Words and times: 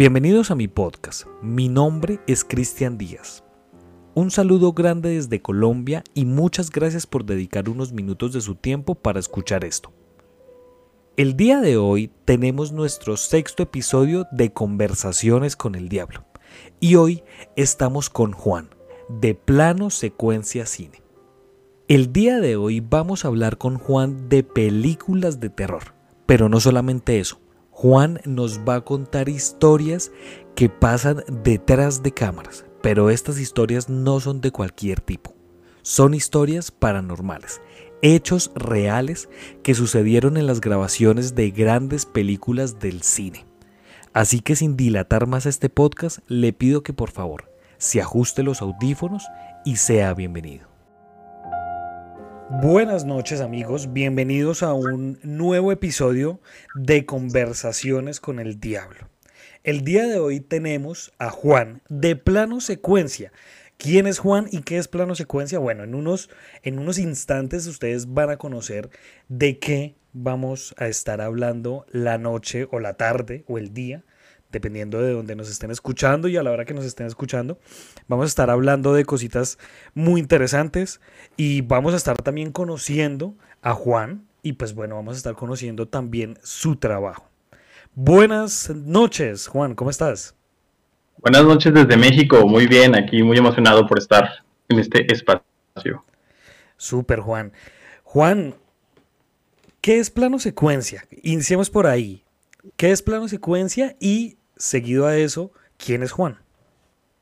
Bienvenidos 0.00 0.50
a 0.50 0.54
mi 0.54 0.66
podcast. 0.66 1.26
Mi 1.42 1.68
nombre 1.68 2.20
es 2.26 2.42
Cristian 2.42 2.96
Díaz. 2.96 3.44
Un 4.14 4.30
saludo 4.30 4.72
grande 4.72 5.10
desde 5.10 5.42
Colombia 5.42 6.02
y 6.14 6.24
muchas 6.24 6.70
gracias 6.70 7.06
por 7.06 7.26
dedicar 7.26 7.68
unos 7.68 7.92
minutos 7.92 8.32
de 8.32 8.40
su 8.40 8.54
tiempo 8.54 8.94
para 8.94 9.20
escuchar 9.20 9.62
esto. 9.62 9.92
El 11.18 11.36
día 11.36 11.60
de 11.60 11.76
hoy 11.76 12.10
tenemos 12.24 12.72
nuestro 12.72 13.18
sexto 13.18 13.62
episodio 13.62 14.26
de 14.32 14.54
Conversaciones 14.54 15.54
con 15.54 15.74
el 15.74 15.90
Diablo 15.90 16.24
y 16.80 16.94
hoy 16.94 17.22
estamos 17.54 18.08
con 18.08 18.32
Juan, 18.32 18.70
de 19.10 19.34
Plano 19.34 19.90
Secuencia 19.90 20.64
Cine. 20.64 21.02
El 21.88 22.10
día 22.10 22.40
de 22.40 22.56
hoy 22.56 22.80
vamos 22.80 23.26
a 23.26 23.28
hablar 23.28 23.58
con 23.58 23.76
Juan 23.76 24.30
de 24.30 24.44
películas 24.44 25.40
de 25.40 25.50
terror, 25.50 25.92
pero 26.24 26.48
no 26.48 26.58
solamente 26.58 27.20
eso 27.20 27.38
Juan 27.80 28.20
nos 28.26 28.60
va 28.68 28.74
a 28.74 28.80
contar 28.82 29.30
historias 29.30 30.12
que 30.54 30.68
pasan 30.68 31.24
detrás 31.42 32.02
de 32.02 32.12
cámaras, 32.12 32.66
pero 32.82 33.08
estas 33.08 33.40
historias 33.40 33.88
no 33.88 34.20
son 34.20 34.42
de 34.42 34.50
cualquier 34.50 35.00
tipo. 35.00 35.34
Son 35.80 36.12
historias 36.12 36.72
paranormales, 36.72 37.62
hechos 38.02 38.52
reales 38.54 39.30
que 39.62 39.74
sucedieron 39.74 40.36
en 40.36 40.46
las 40.46 40.60
grabaciones 40.60 41.34
de 41.34 41.52
grandes 41.52 42.04
películas 42.04 42.80
del 42.80 43.00
cine. 43.00 43.46
Así 44.12 44.40
que 44.40 44.56
sin 44.56 44.76
dilatar 44.76 45.26
más 45.26 45.46
este 45.46 45.70
podcast, 45.70 46.18
le 46.28 46.52
pido 46.52 46.82
que 46.82 46.92
por 46.92 47.10
favor 47.10 47.50
se 47.78 48.02
ajuste 48.02 48.42
los 48.42 48.60
audífonos 48.60 49.24
y 49.64 49.76
sea 49.76 50.12
bienvenido. 50.12 50.69
Buenas 52.52 53.04
noches 53.04 53.40
amigos, 53.40 53.92
bienvenidos 53.92 54.64
a 54.64 54.74
un 54.74 55.20
nuevo 55.22 55.70
episodio 55.70 56.40
de 56.74 57.06
Conversaciones 57.06 58.18
con 58.18 58.40
el 58.40 58.58
Diablo. 58.58 59.08
El 59.62 59.84
día 59.84 60.08
de 60.08 60.18
hoy 60.18 60.40
tenemos 60.40 61.12
a 61.20 61.30
Juan 61.30 61.80
de 61.88 62.16
Plano 62.16 62.60
Secuencia. 62.60 63.32
¿Quién 63.76 64.08
es 64.08 64.18
Juan 64.18 64.48
y 64.50 64.62
qué 64.62 64.78
es 64.78 64.88
Plano 64.88 65.14
Secuencia? 65.14 65.60
Bueno, 65.60 65.84
en 65.84 65.94
unos, 65.94 66.28
en 66.64 66.80
unos 66.80 66.98
instantes 66.98 67.68
ustedes 67.68 68.12
van 68.12 68.30
a 68.30 68.36
conocer 68.36 68.90
de 69.28 69.60
qué 69.60 69.94
vamos 70.12 70.74
a 70.76 70.88
estar 70.88 71.20
hablando 71.20 71.86
la 71.92 72.18
noche 72.18 72.66
o 72.72 72.80
la 72.80 72.94
tarde 72.94 73.44
o 73.46 73.58
el 73.58 73.72
día 73.72 74.02
dependiendo 74.50 75.00
de 75.00 75.12
donde 75.12 75.36
nos 75.36 75.50
estén 75.50 75.70
escuchando 75.70 76.28
y 76.28 76.36
a 76.36 76.42
la 76.42 76.50
hora 76.50 76.64
que 76.64 76.74
nos 76.74 76.84
estén 76.84 77.06
escuchando, 77.06 77.58
vamos 78.08 78.24
a 78.24 78.28
estar 78.28 78.50
hablando 78.50 78.92
de 78.92 79.04
cositas 79.04 79.58
muy 79.94 80.20
interesantes 80.20 81.00
y 81.36 81.62
vamos 81.62 81.94
a 81.94 81.96
estar 81.96 82.16
también 82.16 82.52
conociendo 82.52 83.34
a 83.62 83.74
Juan 83.74 84.26
y 84.42 84.54
pues 84.54 84.74
bueno, 84.74 84.96
vamos 84.96 85.14
a 85.14 85.18
estar 85.18 85.34
conociendo 85.34 85.88
también 85.88 86.38
su 86.42 86.76
trabajo. 86.76 87.28
Buenas 87.94 88.70
noches, 88.70 89.46
Juan, 89.48 89.74
¿cómo 89.74 89.90
estás? 89.90 90.34
Buenas 91.18 91.44
noches 91.44 91.74
desde 91.74 91.96
México, 91.96 92.46
muy 92.46 92.66
bien, 92.66 92.96
aquí 92.96 93.22
muy 93.22 93.36
emocionado 93.36 93.86
por 93.86 93.98
estar 93.98 94.42
en 94.68 94.78
este 94.78 95.12
espacio. 95.12 96.04
Súper, 96.76 97.20
Juan. 97.20 97.52
Juan, 98.04 98.54
¿qué 99.82 99.98
es 99.98 100.10
plano 100.10 100.38
secuencia? 100.38 101.04
Iniciemos 101.22 101.68
por 101.68 101.86
ahí. 101.86 102.24
¿Qué 102.76 102.90
es 102.90 103.02
plano 103.02 103.28
secuencia 103.28 103.96
y 104.00 104.38
seguido 104.60 105.06
a 105.06 105.16
eso, 105.16 105.50
¿quién 105.76 106.02
es 106.02 106.12
Juan? 106.12 106.38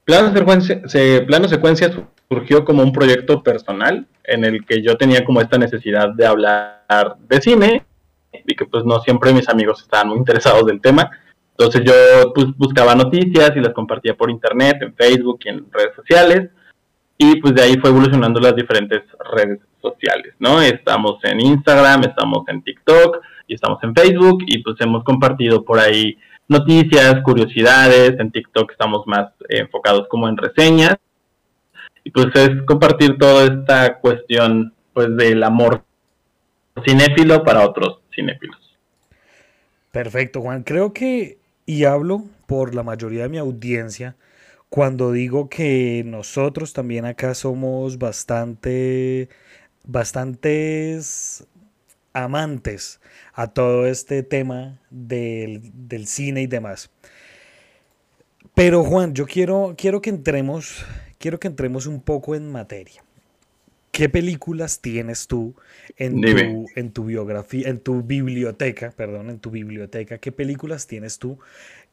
Plano 0.05 0.33
secuencia, 0.33 0.83
plano 1.27 1.49
secuencia 1.49 1.91
surgió 2.29 2.65
como 2.65 2.83
un 2.83 2.93
proyecto 2.93 3.43
personal 3.43 4.07
en 4.25 4.45
el 4.45 4.65
que 4.65 4.83
yo 4.83 4.97
tenía 4.97 5.25
como 5.25 5.41
esta 5.41 5.59
necesidad 5.59 6.11
de 6.15 6.27
hablar 6.27 7.17
de 7.29 7.41
cine 7.41 7.85
y 8.33 8.55
que 8.55 8.65
pues 8.67 8.85
no 8.85 9.01
siempre 9.01 9.33
mis 9.33 9.49
amigos 9.49 9.83
estaban 9.83 10.09
muy 10.09 10.19
interesados 10.19 10.67
del 10.67 10.81
tema. 10.81 11.11
Entonces 11.51 11.83
yo 11.85 12.33
pues, 12.35 12.47
buscaba 12.57 12.95
noticias 12.95 13.53
y 13.57 13.61
las 13.61 13.73
compartía 13.73 14.15
por 14.15 14.31
internet, 14.31 14.79
en 14.81 14.95
Facebook 14.95 15.41
y 15.45 15.49
en 15.49 15.67
redes 15.73 15.95
sociales. 15.95 16.51
Y 17.17 17.41
pues 17.41 17.55
de 17.55 17.63
ahí 17.63 17.77
fue 17.79 17.91
evolucionando 17.91 18.39
las 18.41 18.55
diferentes 18.55 19.03
redes 19.33 19.59
sociales, 19.83 20.35
¿no? 20.39 20.63
Estamos 20.63 21.19
en 21.25 21.41
Instagram, 21.41 22.03
estamos 22.05 22.47
en 22.49 22.63
TikTok 22.63 23.19
y 23.47 23.55
estamos 23.55 23.83
en 23.83 23.95
Facebook 23.95 24.45
y 24.47 24.63
pues 24.63 24.77
hemos 24.81 25.03
compartido 25.03 25.65
por 25.65 25.81
ahí 25.81 26.17
noticias, 26.49 27.23
curiosidades, 27.23 28.19
en 28.19 28.33
TikTok 28.33 28.73
estamos 28.73 29.07
más 29.07 29.31
enfocados 29.49 30.09
como 30.09 30.29
en 30.29 30.37
reseñas, 30.37 30.97
y 32.05 32.11
pues 32.11 32.29
es 32.35 32.63
compartir 32.67 33.19
toda 33.19 33.45
esta 33.45 33.99
cuestión 33.99 34.73
pues 34.93 35.15
del 35.17 35.43
amor 35.43 35.85
cinéfilo 36.85 37.45
para 37.45 37.65
otros 37.65 38.01
cinéfilos. 38.15 38.59
Perfecto, 39.93 40.41
Juan. 40.41 40.63
Creo 40.63 40.93
que, 40.93 41.39
y 41.67 41.85
hablo 41.85 42.25
por 42.47 42.75
la 42.75 42.83
mayoría 42.83 43.25
de 43.25 43.29
mi 43.29 43.39
audiencia, 43.39 44.17
cuando 44.69 45.13
digo 45.13 45.49
que 45.49 46.03
nosotros 46.05 46.73
también 46.73 47.05
acá 47.05 47.35
somos 47.35 47.99
bastante, 47.99 49.29
bastantes 49.85 51.47
amantes 52.25 53.01
a 53.33 53.49
todo 53.49 53.87
este 53.87 54.23
tema 54.23 54.81
del, 54.91 56.07
cine 56.07 56.43
y 56.43 56.47
demás. 56.47 56.91
Pero 58.55 58.83
Juan, 58.85 59.15
yo 59.15 59.27
quiero, 59.27 59.75
quiero 59.77 60.01
que 60.01 60.11
entremos, 60.11 60.85
quiero 61.19 61.39
que 61.39 61.49
entremos 61.49 61.87
un 61.87 62.01
poco 62.01 62.35
en 62.35 62.51
materia. 62.51 63.05
¿Qué 63.93 64.09
películas 64.09 64.81
tienes 64.81 65.27
tú 65.27 65.55
en 65.97 66.21
tu, 66.21 66.67
en 66.77 66.93
tu, 66.93 67.05
biografía, 67.05 67.69
en 67.69 67.81
tu 67.81 68.03
biblioteca, 68.03 68.93
perdón, 68.97 69.31
en 69.31 69.39
tu 69.39 69.51
biblioteca? 69.51 70.19
¿Qué 70.19 70.31
películas 70.31 70.87
tienes 70.87 71.19
tú 71.19 71.39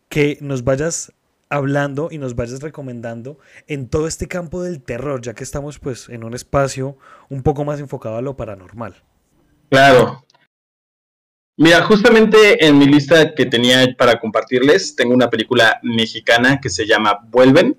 que 0.10 0.38
nos 0.42 0.64
vayas 0.64 1.14
hablando 1.50 2.10
y 2.12 2.18
nos 2.18 2.36
vayas 2.36 2.62
recomendando 2.62 3.40
en 3.68 3.88
todo 3.88 4.08
este 4.08 4.28
campo 4.28 4.62
del 4.62 4.82
terror, 4.82 5.22
ya 5.22 5.34
que 5.34 5.44
estamos 5.44 5.80
pues 5.80 6.10
en 6.10 6.24
un 6.24 6.34
espacio 6.34 6.98
un 7.30 7.44
poco 7.44 7.64
más 7.64 7.80
enfocado 7.80 8.18
a 8.18 8.22
lo 8.22 8.36
paranormal? 8.36 9.04
Claro, 9.70 10.26
Mira, 11.58 11.84
justamente 11.84 12.66
en 12.66 12.78
mi 12.78 12.86
lista 12.86 13.34
que 13.34 13.46
tenía 13.46 13.96
para 13.98 14.20
compartirles, 14.20 14.94
tengo 14.94 15.14
una 15.14 15.30
película 15.30 15.80
mexicana 15.84 16.60
que 16.60 16.70
se 16.70 16.86
llama 16.86 17.20
Vuelven. 17.30 17.78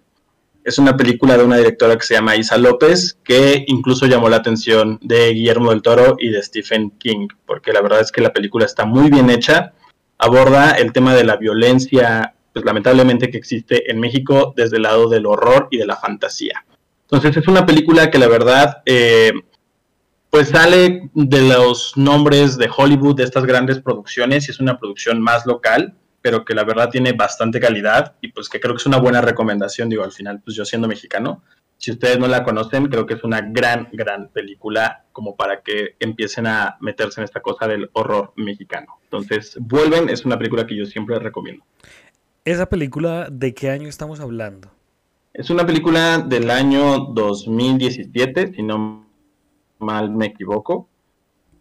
Es 0.65 0.79
una 0.79 0.97
película 0.97 1.37
de 1.37 1.45
una 1.45 1.59
directora 1.59 1.95
que 1.97 2.07
se 2.07 2.15
llama 2.15 2.37
Isa 2.37 2.57
López, 2.57 3.19
que 3.23 3.65
incluso 3.67 4.07
llamó 4.07 4.31
la 4.31 4.39
atención 4.39 4.99
de 5.03 5.29
Guillermo 5.35 5.71
del 5.71 5.83
Toro 5.83 6.17
y 6.19 6.31
de 6.31 6.43
Stephen 6.43 6.91
King, 6.93 7.29
porque 7.45 7.75
la 7.75 7.83
verdad 7.83 8.01
es 8.01 8.11
que 8.11 8.23
la 8.23 8.33
película 8.33 8.65
está 8.65 8.87
muy 8.87 9.11
bien 9.11 9.29
hecha, 9.29 9.75
aborda 10.17 10.71
el 10.71 10.95
tema 10.95 11.15
de 11.15 11.25
la 11.25 11.37
violencia, 11.37 12.35
pues 12.55 12.65
lamentablemente 12.65 13.31
que 13.31 13.37
existe 13.37 13.91
en 13.91 14.01
México 14.01 14.55
desde 14.57 14.79
el 14.79 14.85
lado 14.85 15.11
del 15.11 15.27
horror 15.27 15.69
y 15.71 15.77
de 15.77 15.87
la 15.87 15.97
fantasía. 15.97 16.65
Entonces 17.03 17.37
es 17.37 17.47
una 17.47 17.67
película 17.67 18.11
que 18.11 18.19
la 18.19 18.27
verdad 18.27 18.79
eh, 18.87 19.35
pues 20.31 20.49
sale 20.49 21.11
de 21.15 21.43
los 21.43 21.97
nombres 21.97 22.59
de 22.59 22.69
Hollywood, 22.75 23.17
de 23.17 23.25
estas 23.25 23.45
grandes 23.45 23.81
producciones, 23.81 24.49
y 24.49 24.51
es 24.51 24.61
una 24.61 24.79
producción 24.79 25.21
más 25.21 25.47
local, 25.47 25.95
pero 26.21 26.45
que 26.45 26.55
la 26.55 26.65
verdad 26.65 26.91
tiene 26.91 27.13
bastante 27.13 27.61
calidad 27.61 28.17
y 28.21 28.33
pues 28.33 28.49
que 28.49 28.59
creo 28.59 28.75
que 28.75 28.81
es 28.81 28.87
una 28.87 28.99
buena 28.99 29.21
recomendación, 29.21 29.89
digo, 29.89 30.03
al 30.03 30.13
final, 30.13 30.43
pues 30.45 30.57
yo 30.57 30.65
siendo 30.65 30.89
mexicano, 30.89 31.43
si 31.79 31.93
ustedes 31.93 32.19
no 32.19 32.27
la 32.27 32.43
conocen, 32.43 32.87
creo 32.87 33.07
que 33.07 33.15
es 33.15 33.25
una 33.25 33.41
gran, 33.43 33.89
gran 33.93 34.29
película 34.29 35.05
como 35.13 35.37
para 35.37 35.61
que 35.61 35.95
empiecen 36.01 36.47
a 36.47 36.79
meterse 36.81 37.21
en 37.21 37.25
esta 37.25 37.41
cosa 37.41 37.69
del 37.69 37.91
horror 37.93 38.33
mexicano. 38.37 38.99
Entonces, 39.05 39.57
Vuelven 39.61 40.09
es 40.09 40.25
una 40.25 40.39
película 40.39 40.67
que 40.67 40.77
yo 40.77 40.87
siempre 40.87 41.19
recomiendo. 41.19 41.65
¿Esa 42.45 42.67
película 42.67 43.29
de 43.31 43.55
qué 43.55 43.71
año 43.71 43.89
estamos 43.89 44.21
hablando? 44.21 44.71
Es 45.33 45.51
una 45.51 45.67
película 45.67 46.19
del 46.19 46.51
año 46.51 46.99
2017, 47.13 48.55
si 48.55 48.63
no 48.63 49.06
mal 49.79 50.11
me 50.11 50.27
equivoco. 50.27 50.89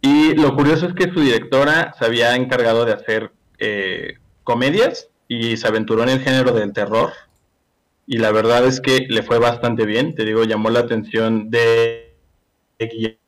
Y 0.00 0.34
lo 0.34 0.54
curioso 0.54 0.86
es 0.86 0.94
que 0.94 1.12
su 1.12 1.20
directora 1.20 1.94
se 1.98 2.04
había 2.04 2.36
encargado 2.36 2.84
de 2.84 2.92
hacer 2.92 3.32
eh, 3.58 4.18
comedias 4.44 5.08
y 5.28 5.56
se 5.56 5.66
aventuró 5.66 6.02
en 6.04 6.10
el 6.10 6.20
género 6.20 6.52
del 6.52 6.72
terror. 6.72 7.10
Y 8.06 8.18
la 8.18 8.30
verdad 8.30 8.64
es 8.66 8.80
que 8.80 9.06
le 9.08 9.22
fue 9.22 9.38
bastante 9.38 9.84
bien. 9.84 10.14
Te 10.14 10.24
digo, 10.24 10.44
llamó 10.44 10.70
la 10.70 10.80
atención 10.80 11.50
de 11.50 12.14
Guillermo 12.78 13.18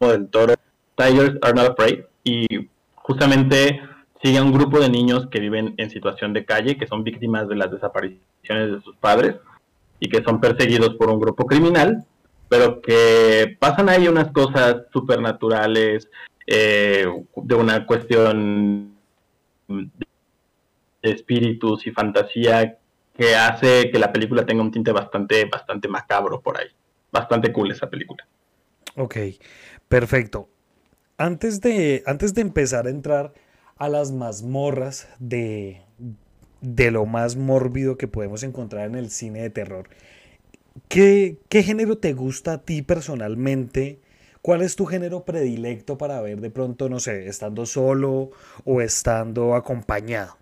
del 0.00 0.28
Toro. 0.30 0.54
Tigers 0.96 1.38
are 1.42 1.54
not 1.54 1.70
afraid. 1.70 2.00
Y 2.24 2.68
justamente 2.96 3.80
sigue 4.22 4.38
a 4.38 4.42
un 4.42 4.52
grupo 4.52 4.80
de 4.80 4.88
niños 4.88 5.28
que 5.30 5.38
viven 5.38 5.74
en 5.76 5.90
situación 5.90 6.32
de 6.32 6.44
calle, 6.44 6.76
que 6.76 6.88
son 6.88 7.04
víctimas 7.04 7.48
de 7.48 7.54
las 7.54 7.70
desapariciones 7.70 8.72
de 8.72 8.80
sus 8.80 8.96
padres 8.96 9.36
y 10.00 10.08
que 10.08 10.22
son 10.24 10.40
perseguidos 10.40 10.94
por 10.96 11.10
un 11.10 11.20
grupo 11.20 11.46
criminal 11.46 12.04
pero 12.48 12.80
que 12.80 13.56
pasan 13.58 13.88
ahí 13.88 14.08
unas 14.08 14.30
cosas 14.32 14.82
supernaturales, 14.92 16.08
eh, 16.46 17.06
de 17.36 17.54
una 17.54 17.86
cuestión 17.86 18.96
de 19.68 21.10
espíritus 21.10 21.86
y 21.86 21.90
fantasía 21.90 22.78
que 23.16 23.34
hace 23.34 23.90
que 23.90 23.98
la 23.98 24.12
película 24.12 24.46
tenga 24.46 24.62
un 24.62 24.70
tinte 24.70 24.92
bastante, 24.92 25.44
bastante 25.46 25.88
macabro 25.88 26.40
por 26.40 26.58
ahí. 26.58 26.68
Bastante 27.10 27.52
cool 27.52 27.70
esa 27.70 27.88
película. 27.88 28.26
Ok, 28.96 29.16
perfecto. 29.88 30.48
Antes 31.18 31.60
de, 31.60 32.02
antes 32.06 32.34
de 32.34 32.42
empezar 32.42 32.86
a 32.86 32.90
entrar 32.90 33.32
a 33.76 33.88
las 33.88 34.12
mazmorras 34.12 35.08
de, 35.18 35.82
de 36.60 36.90
lo 36.90 37.06
más 37.06 37.36
mórbido 37.36 37.96
que 37.96 38.08
podemos 38.08 38.42
encontrar 38.42 38.86
en 38.86 38.94
el 38.94 39.10
cine 39.10 39.42
de 39.42 39.50
terror. 39.50 39.88
¿Qué, 40.88 41.38
¿Qué 41.48 41.62
género 41.62 41.98
te 41.98 42.12
gusta 42.12 42.54
a 42.54 42.58
ti 42.58 42.82
personalmente? 42.82 44.00
¿Cuál 44.42 44.62
es 44.62 44.76
tu 44.76 44.86
género 44.86 45.24
predilecto 45.24 45.98
para 45.98 46.20
ver 46.20 46.40
de 46.40 46.50
pronto, 46.50 46.88
no 46.88 47.00
sé, 47.00 47.26
estando 47.26 47.66
solo 47.66 48.30
o 48.64 48.80
estando 48.80 49.54
acompañado? 49.54 50.36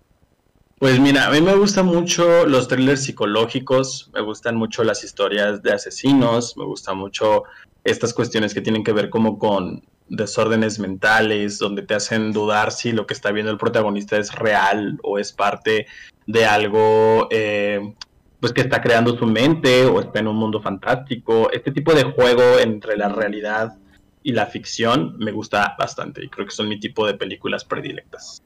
Pues 0.77 0.99
mira, 0.99 1.27
a 1.27 1.31
mí 1.31 1.41
me 1.41 1.55
gustan 1.55 1.85
mucho 1.85 2.45
los 2.45 2.67
thrillers 2.67 3.03
psicológicos, 3.03 4.11
me 4.13 4.21
gustan 4.21 4.57
mucho 4.57 4.83
las 4.83 5.03
historias 5.03 5.63
de 5.63 5.71
asesinos, 5.71 6.55
me 6.57 6.65
gustan 6.65 6.97
mucho 6.97 7.43
estas 7.83 8.13
cuestiones 8.13 8.53
que 8.53 8.61
tienen 8.61 8.83
que 8.83 8.91
ver 8.91 9.09
como 9.09 9.39
con 9.39 9.83
desórdenes 10.09 10.77
mentales, 10.79 11.59
donde 11.59 11.81
te 11.81 11.95
hacen 11.95 12.33
dudar 12.33 12.71
si 12.71 12.91
lo 12.91 13.07
que 13.07 13.13
está 13.13 13.31
viendo 13.31 13.51
el 13.51 13.57
protagonista 13.57 14.17
es 14.17 14.35
real 14.35 14.99
o 15.01 15.17
es 15.17 15.31
parte 15.31 15.87
de 16.27 16.45
algo 16.45 17.27
eh, 17.31 17.95
pues 18.45 18.53
que 18.53 18.61
está 18.61 18.79
creando 18.79 19.17
su 19.17 19.25
mente 19.25 19.85
o 19.85 19.99
está 19.99 20.19
en 20.19 20.27
un 20.27 20.35
mundo 20.35 20.61
fantástico. 20.61 21.49
Este 21.51 21.71
tipo 21.71 21.95
de 21.95 22.03
juego 22.03 22.59
entre 22.59 22.95
la 22.95 23.09
realidad 23.09 23.75
y 24.21 24.33
la 24.33 24.45
ficción 24.45 25.17
me 25.17 25.31
gusta 25.31 25.75
bastante 25.79 26.23
y 26.23 26.29
creo 26.29 26.45
que 26.45 26.51
son 26.51 26.69
mi 26.69 26.79
tipo 26.79 27.07
de 27.07 27.15
películas 27.15 27.65
predilectas. 27.65 28.43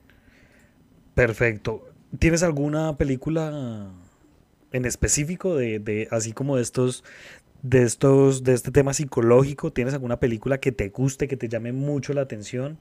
Perfecto. 1.16 1.84
¿Tienes 2.18 2.44
alguna 2.44 2.96
película 2.96 3.92
en 4.72 4.86
específico 4.86 5.58
de, 5.58 5.80
de 5.80 6.08
así 6.12 6.32
como 6.32 6.56
de 6.56 6.62
estos 6.62 7.04
de 7.62 7.84
estos, 7.84 8.46
de 8.46 8.54
este 8.54 8.72
tema 8.72 8.94
psicológico? 8.94 9.74
¿Tienes 9.74 9.94
alguna 9.94 10.18
película 10.18 10.62
que 10.62 10.72
te 10.72 10.88
guste, 10.88 11.28
que 11.28 11.36
te 11.36 11.50
llame 11.50 11.74
mucho 11.74 12.14
la 12.14 12.22
atención? 12.22 12.78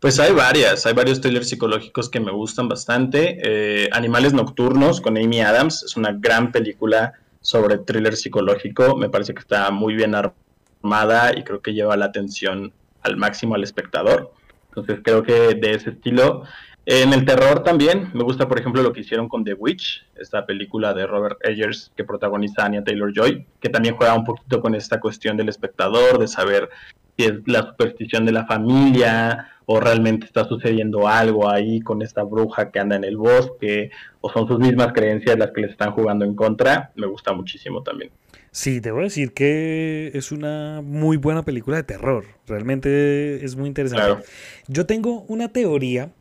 Pues 0.00 0.20
hay 0.20 0.32
varias, 0.32 0.86
hay 0.86 0.94
varios 0.94 1.20
thrillers 1.20 1.48
psicológicos 1.48 2.08
que 2.08 2.20
me 2.20 2.30
gustan 2.30 2.68
bastante. 2.68 3.38
Eh, 3.42 3.88
Animales 3.90 4.32
Nocturnos 4.32 5.00
con 5.00 5.18
Amy 5.18 5.40
Adams 5.40 5.82
es 5.82 5.96
una 5.96 6.12
gran 6.12 6.52
película 6.52 7.14
sobre 7.40 7.78
thriller 7.78 8.14
psicológico. 8.14 8.96
Me 8.96 9.08
parece 9.10 9.34
que 9.34 9.40
está 9.40 9.72
muy 9.72 9.94
bien 9.94 10.14
armada 10.14 11.36
y 11.36 11.42
creo 11.42 11.62
que 11.62 11.74
lleva 11.74 11.96
la 11.96 12.04
atención 12.04 12.72
al 13.02 13.16
máximo 13.16 13.56
al 13.56 13.64
espectador. 13.64 14.32
Entonces 14.68 15.00
creo 15.02 15.24
que 15.24 15.56
de 15.56 15.72
ese 15.72 15.90
estilo. 15.90 16.44
En 16.90 17.12
el 17.12 17.26
terror 17.26 17.62
también, 17.62 18.08
me 18.14 18.24
gusta 18.24 18.48
por 18.48 18.58
ejemplo 18.58 18.82
lo 18.82 18.94
que 18.94 19.00
hicieron 19.00 19.28
con 19.28 19.44
The 19.44 19.52
Witch, 19.52 20.06
esta 20.16 20.46
película 20.46 20.94
de 20.94 21.06
Robert 21.06 21.36
Eggers 21.44 21.92
que 21.94 22.02
protagoniza 22.02 22.64
Anya 22.64 22.82
Taylor 22.82 23.12
Joy, 23.14 23.44
que 23.60 23.68
también 23.68 23.94
juega 23.94 24.14
un 24.14 24.24
poquito 24.24 24.62
con 24.62 24.74
esta 24.74 24.98
cuestión 24.98 25.36
del 25.36 25.50
espectador, 25.50 26.18
de 26.18 26.26
saber 26.26 26.70
si 27.14 27.26
es 27.26 27.34
la 27.44 27.66
superstición 27.66 28.24
de 28.24 28.32
la 28.32 28.46
familia 28.46 29.50
o 29.66 29.80
realmente 29.80 30.24
está 30.24 30.48
sucediendo 30.48 31.06
algo 31.06 31.50
ahí 31.50 31.80
con 31.80 32.00
esta 32.00 32.22
bruja 32.22 32.70
que 32.70 32.78
anda 32.78 32.96
en 32.96 33.04
el 33.04 33.18
bosque 33.18 33.90
o 34.22 34.32
son 34.32 34.48
sus 34.48 34.58
mismas 34.58 34.94
creencias 34.94 35.38
las 35.38 35.50
que 35.50 35.60
les 35.60 35.72
están 35.72 35.92
jugando 35.92 36.24
en 36.24 36.34
contra, 36.34 36.92
me 36.94 37.06
gusta 37.06 37.34
muchísimo 37.34 37.82
también. 37.82 38.12
Sí, 38.50 38.80
debo 38.80 39.00
decir 39.00 39.34
que 39.34 40.10
es 40.14 40.32
una 40.32 40.80
muy 40.82 41.18
buena 41.18 41.44
película 41.44 41.76
de 41.76 41.82
terror. 41.82 42.24
Realmente 42.46 43.44
es 43.44 43.56
muy 43.56 43.68
interesante. 43.68 44.24
Yo 44.68 44.86
tengo 44.86 45.20
una 45.28 45.52
teoría 45.52 46.12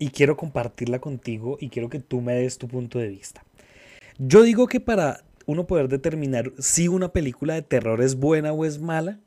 y 0.00 0.08
quiero 0.08 0.36
compartirla 0.36 0.98
contigo 0.98 1.58
y 1.60 1.68
quiero 1.68 1.88
que 1.90 2.00
tú 2.00 2.22
me 2.22 2.34
des 2.34 2.58
tu 2.58 2.66
punto 2.66 2.98
de 2.98 3.08
vista. 3.08 3.44
Yo 4.18 4.42
digo 4.42 4.66
que 4.66 4.80
para 4.80 5.22
uno 5.46 5.66
poder 5.66 5.88
determinar 5.88 6.52
si 6.58 6.88
una 6.88 7.12
película 7.12 7.54
de 7.54 7.62
terror 7.62 8.02
es 8.02 8.16
buena 8.16 8.52
o 8.52 8.64
es 8.64 8.80
mala, 8.80 9.20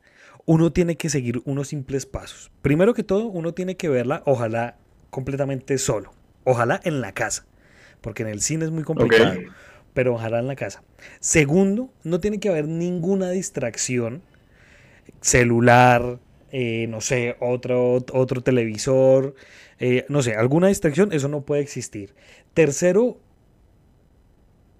uno 0.45 0.73
tiene 0.73 0.97
que 0.97 1.09
seguir 1.09 1.41
unos 1.45 1.69
simples 1.69 2.05
pasos. 2.05 2.51
Primero 2.61 2.93
que 2.93 3.03
todo, 3.03 3.27
uno 3.27 3.53
tiene 3.53 3.77
que 3.77 3.87
verla, 3.87 4.23
ojalá 4.25 4.77
completamente 5.11 5.77
solo, 5.77 6.11
ojalá 6.43 6.81
en 6.83 7.01
la 7.01 7.13
casa, 7.13 7.45
porque 8.01 8.23
en 8.23 8.29
el 8.29 8.41
cine 8.41 8.65
es 8.65 8.71
muy 8.71 8.83
complicado, 8.83 9.35
pero 9.93 10.15
ojalá 10.15 10.39
en 10.39 10.47
la 10.47 10.55
casa. 10.55 10.83
Segundo, 11.19 11.93
no 12.03 12.19
tiene 12.19 12.39
que 12.39 12.49
haber 12.49 12.67
ninguna 12.67 13.29
distracción, 13.29 14.23
celular, 15.21 16.19
eh, 16.51 16.87
no 16.87 16.99
sé, 16.99 17.35
otro, 17.39 18.03
otro 18.11 18.41
televisor, 18.41 19.35
eh, 19.79 20.05
no 20.09 20.21
sé, 20.21 20.35
alguna 20.35 20.67
distracción, 20.67 21.11
eso 21.11 21.27
no 21.27 21.41
puede 21.41 21.61
existir. 21.61 22.13
Tercero, 22.53 23.17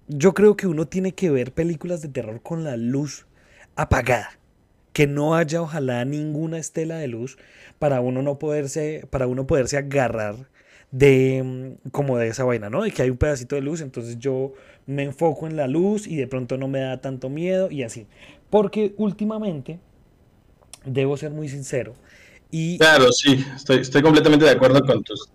yo 0.08 0.34
creo 0.34 0.56
que 0.56 0.66
uno 0.66 0.86
tiene 0.86 1.12
que 1.12 1.30
ver 1.30 1.52
películas 1.52 2.02
de 2.02 2.08
terror 2.08 2.42
con 2.42 2.64
la 2.64 2.76
luz 2.76 3.26
apagada. 3.76 4.38
Que 4.92 5.06
no 5.06 5.34
haya 5.34 5.60
ojalá 5.60 6.04
ninguna 6.04 6.58
estela 6.58 6.96
de 6.98 7.08
luz 7.08 7.36
para 7.78 8.00
uno 8.00 8.22
no 8.22 8.38
poderse, 8.38 9.06
para 9.10 9.26
uno 9.26 9.46
poderse 9.46 9.76
agarrar 9.76 10.48
de 10.92 11.42
mm, 11.42 11.88
como 11.90 12.18
de 12.18 12.28
esa 12.28 12.44
vaina, 12.44 12.70
¿no? 12.70 12.82
De 12.82 12.92
que 12.92 13.02
hay 13.02 13.10
un 13.10 13.16
pedacito 13.16 13.56
de 13.56 13.62
luz, 13.62 13.80
entonces 13.80 14.18
yo 14.18 14.52
me 14.86 15.02
enfoco 15.02 15.48
en 15.48 15.56
la 15.56 15.66
luz 15.66 16.06
y 16.06 16.14
de 16.16 16.28
pronto 16.28 16.56
no 16.56 16.68
me 16.68 16.80
da 16.80 17.00
tanto 17.00 17.28
miedo 17.28 17.70
y 17.70 17.82
así. 17.82 18.06
Porque 18.48 18.94
últimamente 18.96 19.80
debo 20.84 21.16
ser 21.16 21.32
muy 21.32 21.48
sincero. 21.48 21.94
Y... 22.56 22.78
Claro, 22.78 23.10
sí, 23.10 23.44
estoy, 23.56 23.78
estoy 23.78 24.00
completamente 24.00 24.44
de 24.44 24.52
acuerdo 24.52 24.80
con 24.86 25.02
tus... 25.02 25.28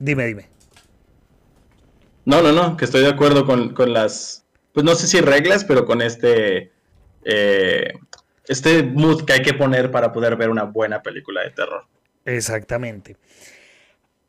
Dime, 0.00 0.26
dime. 0.26 0.48
No, 2.24 2.42
no, 2.42 2.50
no, 2.50 2.76
que 2.76 2.84
estoy 2.84 3.02
de 3.02 3.08
acuerdo 3.08 3.46
con, 3.46 3.92
las, 3.92 4.44
pues 4.72 4.84
no 4.84 4.96
sé 4.96 5.06
si 5.06 5.20
reglas, 5.20 5.64
pero 5.64 5.86
con 5.86 6.02
este, 6.02 6.72
eh, 7.24 7.92
este 8.48 8.82
mood 8.82 9.24
que 9.24 9.34
hay 9.34 9.42
que 9.42 9.54
poner 9.54 9.92
para 9.92 10.10
poder 10.10 10.34
ver 10.34 10.50
una 10.50 10.64
buena 10.64 11.00
película 11.00 11.42
de 11.42 11.50
terror. 11.50 11.86
Exactamente. 12.24 13.16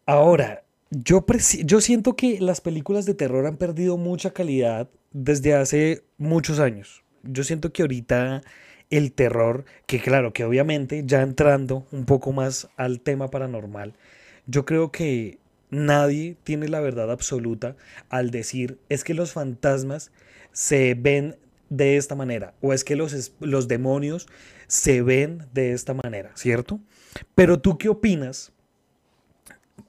Ahora, 0.05 0.65
yo, 0.91 1.25
yo 1.63 1.81
siento 1.81 2.15
que 2.15 2.39
las 2.39 2.61
películas 2.61 3.07
de 3.07 3.15
terror 3.15 3.47
han 3.47 3.57
perdido 3.57 3.97
mucha 3.97 4.33
calidad 4.33 4.87
desde 5.13 5.55
hace 5.55 6.03
muchos 6.19 6.59
años. 6.59 7.03
Yo 7.23 7.43
siento 7.43 7.73
que 7.73 7.81
ahorita 7.81 8.43
el 8.89 9.11
terror, 9.11 9.65
que 9.85 9.99
claro, 9.99 10.33
que 10.33 10.43
obviamente 10.43 11.03
ya 11.05 11.21
entrando 11.21 11.85
un 11.91 12.05
poco 12.05 12.31
más 12.31 12.69
al 12.75 13.01
tema 13.01 13.29
paranormal, 13.29 13.93
yo 14.47 14.65
creo 14.65 14.91
que 14.91 15.37
nadie 15.69 16.35
tiene 16.43 16.67
la 16.67 16.79
verdad 16.79 17.11
absoluta 17.11 17.75
al 18.09 18.31
decir 18.31 18.79
es 18.89 19.03
que 19.03 19.13
los 19.13 19.33
fantasmas 19.33 20.11
se 20.51 20.95
ven 20.95 21.37
de 21.69 21.97
esta 21.97 22.15
manera 22.15 22.55
o 22.61 22.73
es 22.73 22.83
que 22.83 22.95
los, 22.95 23.33
los 23.39 23.67
demonios 23.67 24.27
se 24.67 25.01
ven 25.01 25.47
de 25.53 25.73
esta 25.73 25.93
manera, 25.93 26.31
¿cierto? 26.35 26.79
Pero 27.35 27.59
tú 27.59 27.77
qué 27.77 27.89
opinas 27.89 28.51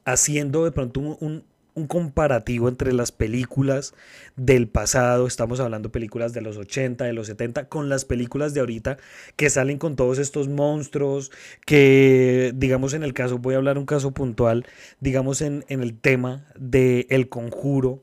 haciendo 0.04 0.64
de 0.64 0.72
pronto 0.72 1.00
un, 1.00 1.16
un 1.20 1.44
comparativo 1.86 2.68
entre 2.68 2.92
las 2.92 3.12
películas 3.12 3.94
del 4.36 4.68
pasado, 4.68 5.26
estamos 5.26 5.60
hablando 5.60 5.90
películas 5.92 6.32
de 6.32 6.40
los 6.40 6.56
80, 6.56 7.04
de 7.04 7.12
los 7.12 7.26
70, 7.26 7.68
con 7.68 7.88
las 7.88 8.04
películas 8.04 8.54
de 8.54 8.60
ahorita 8.60 8.98
que 9.36 9.50
salen 9.50 9.78
con 9.78 9.96
todos 9.96 10.18
estos 10.18 10.48
monstruos, 10.48 11.30
que 11.66 12.52
digamos 12.54 12.94
en 12.94 13.02
el 13.02 13.14
caso, 13.14 13.38
voy 13.38 13.54
a 13.54 13.58
hablar 13.58 13.78
un 13.78 13.86
caso 13.86 14.12
puntual, 14.12 14.66
digamos 15.00 15.42
en, 15.42 15.64
en 15.68 15.82
el 15.82 15.98
tema 15.98 16.46
de 16.58 17.06
El 17.10 17.28
Conjuro, 17.28 18.02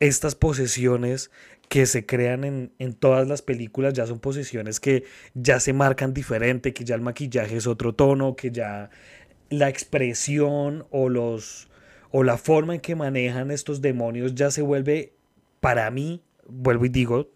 estas 0.00 0.34
posesiones 0.34 1.30
que 1.68 1.86
se 1.86 2.04
crean 2.04 2.44
en, 2.44 2.72
en, 2.78 2.92
todas 2.92 3.26
las 3.26 3.42
películas 3.42 3.94
ya 3.94 4.06
son 4.06 4.18
posesiones 4.18 4.80
que 4.80 5.04
ya 5.34 5.60
se 5.60 5.72
marcan 5.72 6.12
diferente, 6.12 6.74
que 6.74 6.84
ya 6.84 6.94
el 6.94 7.00
maquillaje 7.00 7.56
es 7.56 7.66
otro 7.66 7.94
tono, 7.94 8.36
que 8.36 8.50
ya 8.50 8.90
la 9.50 9.68
expresión 9.68 10.86
o 10.90 11.08
los 11.08 11.68
o 12.16 12.22
la 12.22 12.38
forma 12.38 12.76
en 12.76 12.80
que 12.80 12.94
manejan 12.94 13.50
estos 13.50 13.80
demonios 13.80 14.36
ya 14.36 14.52
se 14.52 14.62
vuelve, 14.62 15.14
para 15.58 15.90
mí, 15.90 16.22
vuelvo 16.46 16.84
y 16.84 16.88
digo, 16.88 17.32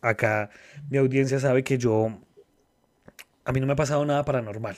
acá 0.00 0.48
mi 0.88 0.96
audiencia 0.96 1.38
sabe 1.38 1.62
que 1.62 1.76
yo, 1.76 2.18
a 3.44 3.52
mí 3.52 3.60
no 3.60 3.66
me 3.66 3.74
ha 3.74 3.76
pasado 3.76 4.02
nada 4.06 4.24
paranormal, 4.24 4.76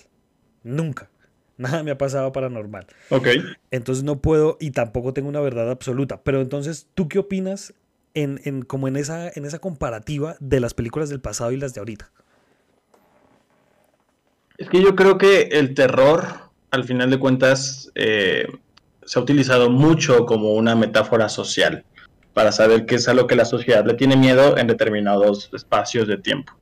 nunca. 0.65 1.09
Nada 1.57 1.85
me 1.85 1.93
ha 1.93 1.99
pasado 1.99 2.33
paranormal. 2.33 2.89
Ok. 3.11 3.29
Entonces 3.71 4.03
no 4.03 4.21
puedo 4.21 4.57
y 4.59 4.73
tampoco 4.73 5.15
tengo 5.15 5.29
una 5.29 5.39
verdad 5.39 5.71
absoluta. 5.71 6.21
Pero 6.25 6.41
entonces, 6.41 6.89
¿tú 6.95 7.07
qué 7.07 7.21
opinas 7.21 7.75
en, 8.15 8.41
en, 8.43 8.63
como 8.63 8.89
en 8.89 8.97
esa, 8.97 9.31
en 9.33 9.45
esa 9.45 9.61
comparativa 9.61 10.35
de 10.41 10.59
las 10.59 10.75
películas 10.75 11.11
del 11.11 11.21
pasado 11.21 11.53
y 11.53 11.57
las 11.59 11.73
de 11.73 11.79
ahorita? 11.79 12.11
Es 14.59 14.69
que 14.69 14.83
yo 14.83 14.97
creo 14.97 15.17
que 15.17 15.43
el 15.53 15.75
terror, 15.75 16.25
al 16.73 16.83
final 16.83 17.09
de 17.11 17.21
cuentas, 17.21 17.93
eh, 17.95 18.49
se 19.07 19.19
ha 19.19 19.23
utilizado 19.23 19.71
mucho 19.71 20.27
como 20.27 20.53
una 20.53 20.75
metáfora 20.75 21.29
social 21.29 21.85
para 22.33 22.53
saber 22.53 22.85
qué 22.87 22.97
es 22.97 23.09
a 23.09 23.15
lo 23.15 23.27
que 23.27 23.37
la 23.37 23.45
sociedad 23.45 23.87
le 23.87 23.95
tiene 23.95 24.17
miedo 24.17 24.59
en 24.59 24.67
determinados 24.67 25.51
espacios 25.55 26.09
de 26.09 26.19
tiempo. 26.19 26.53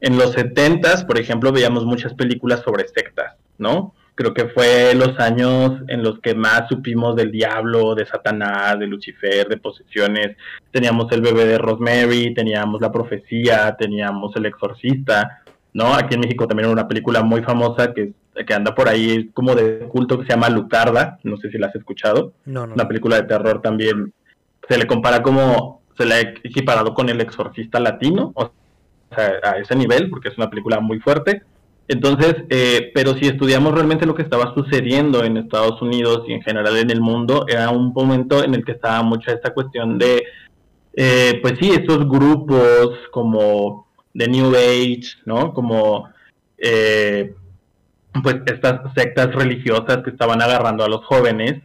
En 0.00 0.18
los 0.18 0.32
70 0.32 1.06
por 1.06 1.18
ejemplo, 1.18 1.52
veíamos 1.52 1.84
muchas 1.84 2.14
películas 2.14 2.60
sobre 2.60 2.86
sectas, 2.88 3.36
¿no? 3.58 3.94
Creo 4.14 4.32
que 4.32 4.48
fue 4.48 4.94
los 4.94 5.18
años 5.20 5.82
en 5.88 6.02
los 6.02 6.20
que 6.20 6.34
más 6.34 6.68
supimos 6.68 7.16
del 7.16 7.30
diablo, 7.30 7.94
de 7.94 8.06
Satanás, 8.06 8.78
de 8.78 8.86
Lucifer, 8.86 9.46
de 9.46 9.58
posesiones. 9.58 10.36
Teníamos 10.70 11.12
el 11.12 11.20
bebé 11.20 11.44
de 11.44 11.58
Rosemary, 11.58 12.32
teníamos 12.32 12.80
la 12.80 12.90
profecía, 12.90 13.76
teníamos 13.78 14.34
el 14.36 14.46
exorcista, 14.46 15.42
¿no? 15.74 15.94
Aquí 15.94 16.14
en 16.14 16.20
México 16.20 16.46
también 16.46 16.64
era 16.64 16.72
una 16.72 16.88
película 16.88 17.22
muy 17.22 17.42
famosa 17.42 17.92
que 17.92 18.14
que 18.44 18.54
anda 18.54 18.74
por 18.74 18.88
ahí 18.88 19.30
como 19.32 19.54
de 19.54 19.80
culto 19.88 20.18
que 20.18 20.26
se 20.26 20.32
llama 20.32 20.48
Lucarda, 20.50 21.18
no 21.22 21.36
sé 21.38 21.50
si 21.50 21.58
la 21.58 21.68
has 21.68 21.74
escuchado. 21.74 22.32
No, 22.44 22.66
no. 22.66 22.74
Una 22.74 22.88
película 22.88 23.16
de 23.16 23.28
terror 23.28 23.62
también. 23.62 24.12
Se 24.68 24.76
le 24.76 24.86
compara 24.86 25.22
como, 25.22 25.82
se 25.96 26.04
le 26.04 26.14
ha 26.14 26.20
equiparado 26.20 26.92
con 26.94 27.08
El 27.08 27.20
Exorcista 27.20 27.80
Latino, 27.80 28.32
o 28.34 28.50
sea, 29.14 29.40
a 29.42 29.58
ese 29.58 29.76
nivel, 29.76 30.10
porque 30.10 30.28
es 30.28 30.36
una 30.36 30.50
película 30.50 30.80
muy 30.80 30.98
fuerte. 30.98 31.42
Entonces, 31.88 32.34
eh, 32.50 32.90
pero 32.94 33.14
si 33.14 33.26
estudiamos 33.26 33.72
realmente 33.72 34.06
lo 34.06 34.14
que 34.14 34.22
estaba 34.22 34.52
sucediendo 34.54 35.22
en 35.22 35.36
Estados 35.36 35.80
Unidos 35.80 36.24
y 36.26 36.32
en 36.32 36.42
general 36.42 36.76
en 36.76 36.90
el 36.90 37.00
mundo, 37.00 37.46
era 37.48 37.70
un 37.70 37.92
momento 37.92 38.42
en 38.42 38.54
el 38.54 38.64
que 38.64 38.72
estaba 38.72 39.02
mucha 39.02 39.32
esta 39.32 39.54
cuestión 39.54 39.96
de, 39.96 40.24
eh, 40.94 41.38
pues 41.40 41.54
sí, 41.60 41.70
estos 41.70 42.08
grupos 42.08 42.90
como 43.12 43.86
de 44.12 44.26
New 44.26 44.50
Age, 44.56 45.18
¿no? 45.26 45.52
Como, 45.52 46.08
eh, 46.58 47.34
pues 48.22 48.36
estas 48.46 48.92
sectas 48.94 49.34
religiosas 49.34 49.98
que 50.04 50.10
estaban 50.10 50.42
agarrando 50.42 50.84
a 50.84 50.88
los 50.88 51.04
jóvenes 51.04 51.62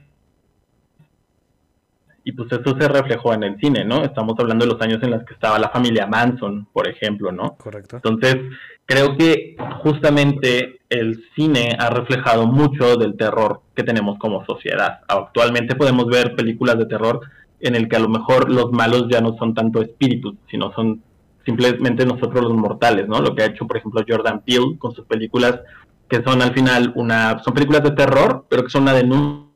y 2.23 2.33
pues 2.33 2.51
eso 2.51 2.77
se 2.79 2.87
reflejó 2.87 3.33
en 3.33 3.43
el 3.43 3.59
cine, 3.59 3.83
¿no? 3.83 4.03
Estamos 4.03 4.35
hablando 4.37 4.65
de 4.65 4.73
los 4.73 4.81
años 4.81 5.01
en 5.01 5.11
los 5.11 5.23
que 5.23 5.33
estaba 5.33 5.57
la 5.57 5.69
familia 5.69 6.05
Manson, 6.05 6.67
por 6.71 6.87
ejemplo, 6.87 7.31
¿no? 7.31 7.55
Correcto. 7.57 7.95
Entonces, 7.95 8.37
creo 8.85 9.17
que 9.17 9.55
justamente 9.81 10.81
el 10.89 11.23
cine 11.35 11.75
ha 11.79 11.89
reflejado 11.89 12.45
mucho 12.45 12.95
del 12.97 13.17
terror 13.17 13.61
que 13.75 13.83
tenemos 13.83 14.19
como 14.19 14.45
sociedad. 14.45 14.99
Actualmente 15.07 15.75
podemos 15.75 16.05
ver 16.07 16.35
películas 16.35 16.77
de 16.77 16.85
terror 16.85 17.21
en 17.59 17.75
el 17.75 17.87
que 17.87 17.95
a 17.95 17.99
lo 17.99 18.09
mejor 18.09 18.51
los 18.51 18.71
malos 18.71 19.07
ya 19.09 19.21
no 19.21 19.37
son 19.37 19.53
tanto 19.53 19.81
espíritus, 19.81 20.35
sino 20.49 20.71
son 20.73 21.01
simplemente 21.45 22.05
nosotros 22.05 22.43
los 22.43 22.53
mortales, 22.53 23.07
¿no? 23.07 23.19
Lo 23.19 23.35
que 23.35 23.43
ha 23.43 23.47
hecho, 23.47 23.65
por 23.65 23.77
ejemplo, 23.77 24.03
Jordan 24.07 24.41
Peele 24.41 24.77
con 24.77 24.93
sus 24.93 25.05
películas 25.05 25.59
que 26.11 26.21
son 26.21 26.41
al 26.41 26.53
final 26.53 26.91
una 26.95 27.39
son 27.39 27.53
películas 27.53 27.83
de 27.83 27.91
terror, 27.91 28.45
pero 28.49 28.65
que 28.65 28.69
son 28.69 28.81
una 28.81 28.93
denuncia 28.93 29.47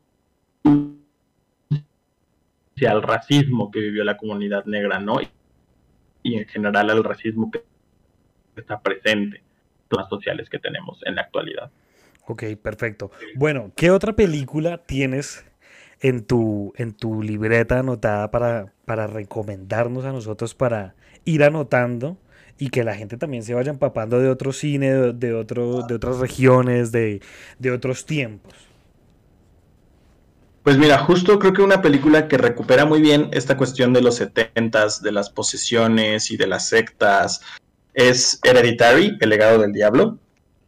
al 2.88 3.02
racismo 3.02 3.70
que 3.70 3.80
vivió 3.80 4.02
la 4.04 4.16
comunidad 4.16 4.64
negra, 4.64 4.98
¿no? 4.98 5.18
Y 6.22 6.38
en 6.38 6.46
general 6.46 6.88
al 6.88 7.04
racismo 7.04 7.50
que 7.50 7.62
está 8.56 8.80
presente 8.80 9.36
en 9.36 9.98
las 9.98 10.08
sociales 10.08 10.48
que 10.48 10.58
tenemos 10.58 10.98
en 11.04 11.16
la 11.16 11.22
actualidad. 11.22 11.70
Ok, 12.26 12.44
perfecto. 12.62 13.10
Bueno, 13.34 13.72
¿qué 13.76 13.90
otra 13.90 14.14
película 14.14 14.78
tienes 14.78 15.44
en 16.00 16.24
tu, 16.24 16.72
en 16.76 16.94
tu 16.94 17.22
libreta 17.22 17.80
anotada 17.80 18.30
para, 18.30 18.72
para 18.86 19.06
recomendarnos 19.06 20.06
a 20.06 20.12
nosotros 20.12 20.54
para 20.54 20.94
ir 21.26 21.44
anotando 21.44 22.16
y 22.58 22.70
que 22.70 22.84
la 22.84 22.94
gente 22.94 23.16
también 23.16 23.42
se 23.42 23.54
vaya 23.54 23.70
empapando 23.70 24.18
de 24.18 24.28
otro 24.28 24.52
cine, 24.52 25.12
de, 25.12 25.34
otro, 25.34 25.82
de 25.82 25.94
otras 25.94 26.18
regiones, 26.18 26.92
de, 26.92 27.20
de 27.58 27.70
otros 27.70 28.06
tiempos? 28.06 28.54
Pues 30.62 30.78
mira, 30.78 30.98
justo 30.98 31.38
creo 31.38 31.52
que 31.52 31.62
una 31.62 31.80
película 31.80 32.26
que 32.26 32.38
recupera 32.38 32.84
muy 32.84 33.00
bien 33.00 33.28
esta 33.32 33.56
cuestión 33.56 33.92
de 33.92 34.02
los 34.02 34.16
setentas, 34.16 35.00
de 35.00 35.12
las 35.12 35.30
posesiones 35.30 36.30
y 36.32 36.36
de 36.36 36.48
las 36.48 36.68
sectas, 36.68 37.40
es 37.94 38.40
Hereditary, 38.42 39.16
El 39.20 39.30
legado 39.30 39.60
del 39.60 39.72
diablo, 39.72 40.18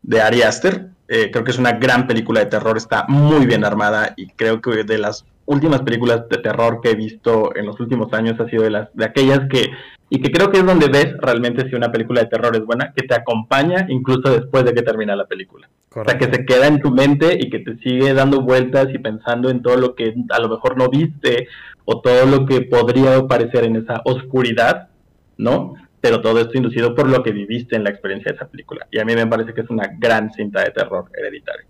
de 0.02 0.21
Ari 0.21 0.42
Aster. 0.42 0.90
Eh, 1.09 1.30
creo 1.33 1.42
que 1.42 1.50
es 1.50 1.59
una 1.59 1.73
gran 1.73 2.07
película 2.07 2.40
de 2.40 2.47
terror, 2.47 2.76
está 2.76 3.07
muy 3.09 3.47
bien 3.47 3.64
armada 3.64 4.14
y 4.16 4.28
creo 4.28 4.61
que 4.61 4.85
de 4.85 4.99
las 4.99 5.25
últimas 5.48 5.82
películas 5.82 6.28
de 6.28 6.38
terror 6.38 6.80
que 6.82 6.90
he 6.90 6.94
visto 6.94 7.56
en 7.56 7.66
los 7.66 7.80
últimos 7.80 8.12
años 8.12 8.38
ha 8.38 8.48
sido 8.48 8.62
de 8.62 8.70
las 8.70 8.88
de 8.94 9.04
aquellas 9.04 9.40
que 9.50 9.70
y 10.10 10.22
que 10.22 10.30
creo 10.30 10.50
que 10.50 10.58
es 10.58 10.64
donde 10.64 10.88
ves 10.88 11.14
realmente 11.18 11.68
si 11.68 11.74
una 11.74 11.92
película 11.92 12.22
de 12.22 12.28
terror 12.28 12.54
es 12.56 12.64
buena, 12.64 12.92
que 12.94 13.06
te 13.06 13.14
acompaña 13.14 13.86
incluso 13.88 14.32
después 14.32 14.64
de 14.64 14.72
que 14.72 14.82
termina 14.82 15.14
la 15.14 15.26
película. 15.26 15.68
O 15.94 16.04
sea, 16.04 16.18
que 16.18 16.32
se 16.32 16.46
queda 16.46 16.66
en 16.66 16.80
tu 16.80 16.90
mente 16.90 17.36
y 17.38 17.50
que 17.50 17.58
te 17.58 17.76
sigue 17.78 18.14
dando 18.14 18.40
vueltas 18.42 18.88
y 18.92 18.98
pensando 18.98 19.50
en 19.50 19.62
todo 19.62 19.76
lo 19.76 19.94
que 19.94 20.14
a 20.30 20.40
lo 20.40 20.48
mejor 20.48 20.78
no 20.78 20.88
viste 20.88 21.48
o 21.84 22.00
todo 22.00 22.26
lo 22.26 22.46
que 22.46 22.62
podría 22.62 23.16
aparecer 23.16 23.64
en 23.64 23.76
esa 23.76 24.00
oscuridad, 24.04 24.88
¿no? 25.36 25.74
Pero 26.00 26.20
todo 26.20 26.40
esto 26.40 26.56
inducido 26.56 26.94
por 26.94 27.08
lo 27.08 27.22
que 27.22 27.32
viviste 27.32 27.74
en 27.76 27.84
la 27.84 27.90
experiencia 27.90 28.30
de 28.30 28.36
esa 28.36 28.46
película. 28.46 28.86
Y 28.90 29.00
a 29.00 29.04
mí 29.04 29.14
me 29.14 29.26
parece 29.26 29.52
que 29.52 29.62
es 29.62 29.70
una 29.70 29.90
gran 29.98 30.32
cinta 30.32 30.62
de 30.62 30.70
terror 30.70 31.06
hereditaria. 31.14 31.66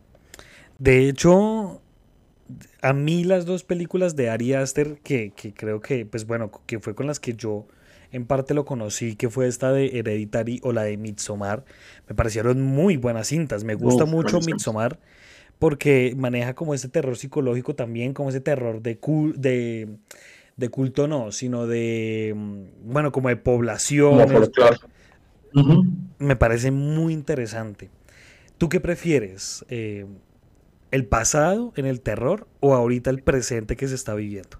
De 0.78 1.08
hecho, 1.08 1.80
a 2.82 2.92
mí 2.92 3.24
las 3.24 3.46
dos 3.46 3.64
películas 3.64 4.16
de 4.16 4.30
Ari 4.30 4.54
Aster, 4.54 4.98
que, 5.02 5.32
que 5.36 5.52
creo 5.54 5.80
que, 5.80 6.06
pues 6.06 6.26
bueno, 6.26 6.50
que 6.66 6.78
fue 6.80 6.94
con 6.94 7.06
las 7.06 7.20
que 7.20 7.34
yo 7.34 7.66
en 8.12 8.26
parte 8.26 8.54
lo 8.54 8.64
conocí, 8.64 9.16
que 9.16 9.28
fue 9.30 9.46
esta 9.48 9.72
de 9.72 9.98
Hereditary 9.98 10.60
o 10.62 10.72
la 10.72 10.82
de 10.84 10.96
Midsommar, 10.96 11.64
me 12.08 12.14
parecieron 12.14 12.62
muy 12.62 12.96
buenas 12.96 13.28
cintas. 13.28 13.64
Me 13.64 13.74
gusta 13.74 14.04
mucho 14.06 14.38
buenísimo. 14.38 14.56
Midsommar 14.56 14.98
porque 15.58 16.14
maneja 16.16 16.54
como 16.54 16.74
ese 16.74 16.88
terror 16.88 17.16
psicológico 17.16 17.74
también, 17.74 18.14
como 18.14 18.30
ese 18.30 18.40
terror 18.40 18.82
de, 18.82 19.00
cul- 19.00 19.34
de, 19.36 19.88
de 20.56 20.68
culto, 20.70 21.08
no, 21.08 21.32
sino 21.32 21.66
de, 21.66 22.34
mm, 22.36 22.92
bueno, 22.92 23.12
como 23.12 23.28
de. 23.30 23.36
Ujú. 25.54 25.84
Me 26.18 26.36
parece 26.36 26.70
muy 26.70 27.12
interesante. 27.12 27.90
¿Tú 28.58 28.68
qué 28.68 28.80
prefieres? 28.80 29.64
Eh, 29.68 30.06
¿El 30.90 31.06
pasado 31.06 31.72
en 31.76 31.86
el 31.86 32.00
terror 32.00 32.48
o 32.60 32.74
ahorita 32.74 33.10
el 33.10 33.22
presente 33.22 33.76
que 33.76 33.88
se 33.88 33.94
está 33.94 34.14
viviendo? 34.14 34.58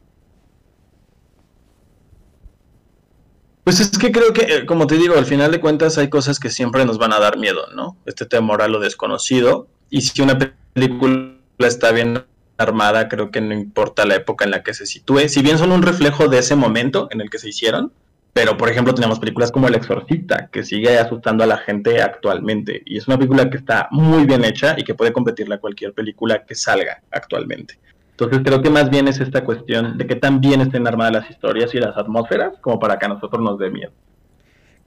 Pues 3.65 3.81
es 3.81 3.99
que 3.99 4.13
creo 4.13 4.33
que, 4.33 4.43
eh, 4.43 4.67
como 4.67 4.87
te 4.87 4.97
digo, 4.97 5.15
al 5.17 5.27
final 5.27 5.51
de 5.53 5.61
cuentas 5.61 5.99
hay 5.99 6.09
cosas 6.09 6.41
que 6.41 6.49
siempre 6.51 6.85
nos 6.87 6.99
van 6.99 7.13
a 7.13 7.19
dar 7.19 7.37
miedo, 7.39 7.67
¿no? 7.75 7.97
Este 8.07 8.25
temor 8.25 8.63
a 8.63 8.69
lo 8.69 8.81
desconocido. 8.81 9.69
Y 9.91 10.01
si 10.03 10.23
una 10.23 10.39
pe- 10.39 10.55
película 10.73 11.35
está 11.59 11.93
bien 11.93 12.25
armada, 12.57 13.09
creo 13.09 13.31
que 13.31 13.41
no 13.43 13.55
importa 13.55 14.07
la 14.07 14.17
época 14.17 14.45
en 14.47 14.53
la 14.53 14.63
que 14.63 14.73
se 14.75 14.87
sitúe. 14.87 15.29
Si 15.29 15.43
bien 15.43 15.59
son 15.59 15.73
un 15.73 15.83
reflejo 15.83 16.29
de 16.29 16.39
ese 16.39 16.57
momento 16.57 17.09
en 17.11 17.21
el 17.21 17.29
que 17.31 17.39
se 17.39 17.51
hicieron, 17.51 17.93
pero 18.33 18.57
por 18.57 18.69
ejemplo 18.69 18.95
tenemos 18.95 19.19
películas 19.19 19.51
como 19.51 19.69
El 19.69 19.75
Exorcista, 19.75 20.49
que 20.53 20.63
sigue 20.63 20.99
asustando 20.99 21.45
a 21.45 21.47
la 21.47 21.59
gente 21.59 22.01
actualmente. 22.01 22.83
Y 22.87 22.99
es 22.99 23.09
una 23.09 23.17
película 23.17 23.51
que 23.51 23.57
está 23.57 23.89
muy 23.91 24.25
bien 24.25 24.45
hecha 24.45 24.75
y 24.79 24.85
que 24.85 24.95
puede 24.95 25.13
competirle 25.13 25.57
a 25.57 25.59
cualquier 25.59 25.93
película 25.93 26.45
que 26.45 26.55
salga 26.55 27.03
actualmente. 27.11 27.79
Entonces 28.11 28.41
creo 28.45 28.61
que 28.63 28.71
más 28.71 28.91
bien 28.91 29.07
es 29.07 29.21
esta 29.21 29.45
cuestión 29.45 29.97
de 29.97 30.07
que 30.07 30.17
tan 30.17 30.41
bien 30.41 30.61
estén 30.61 30.87
armadas 30.87 31.13
las 31.13 31.31
historias 31.31 31.73
y 31.75 31.79
las 31.79 31.97
atmósferas 31.97 32.55
como 32.61 32.79
para 32.81 32.99
que 32.99 33.07
a 33.07 33.11
nosotros 33.11 33.41
nos 33.41 33.59
dé 33.59 33.71
miedo. 33.71 33.93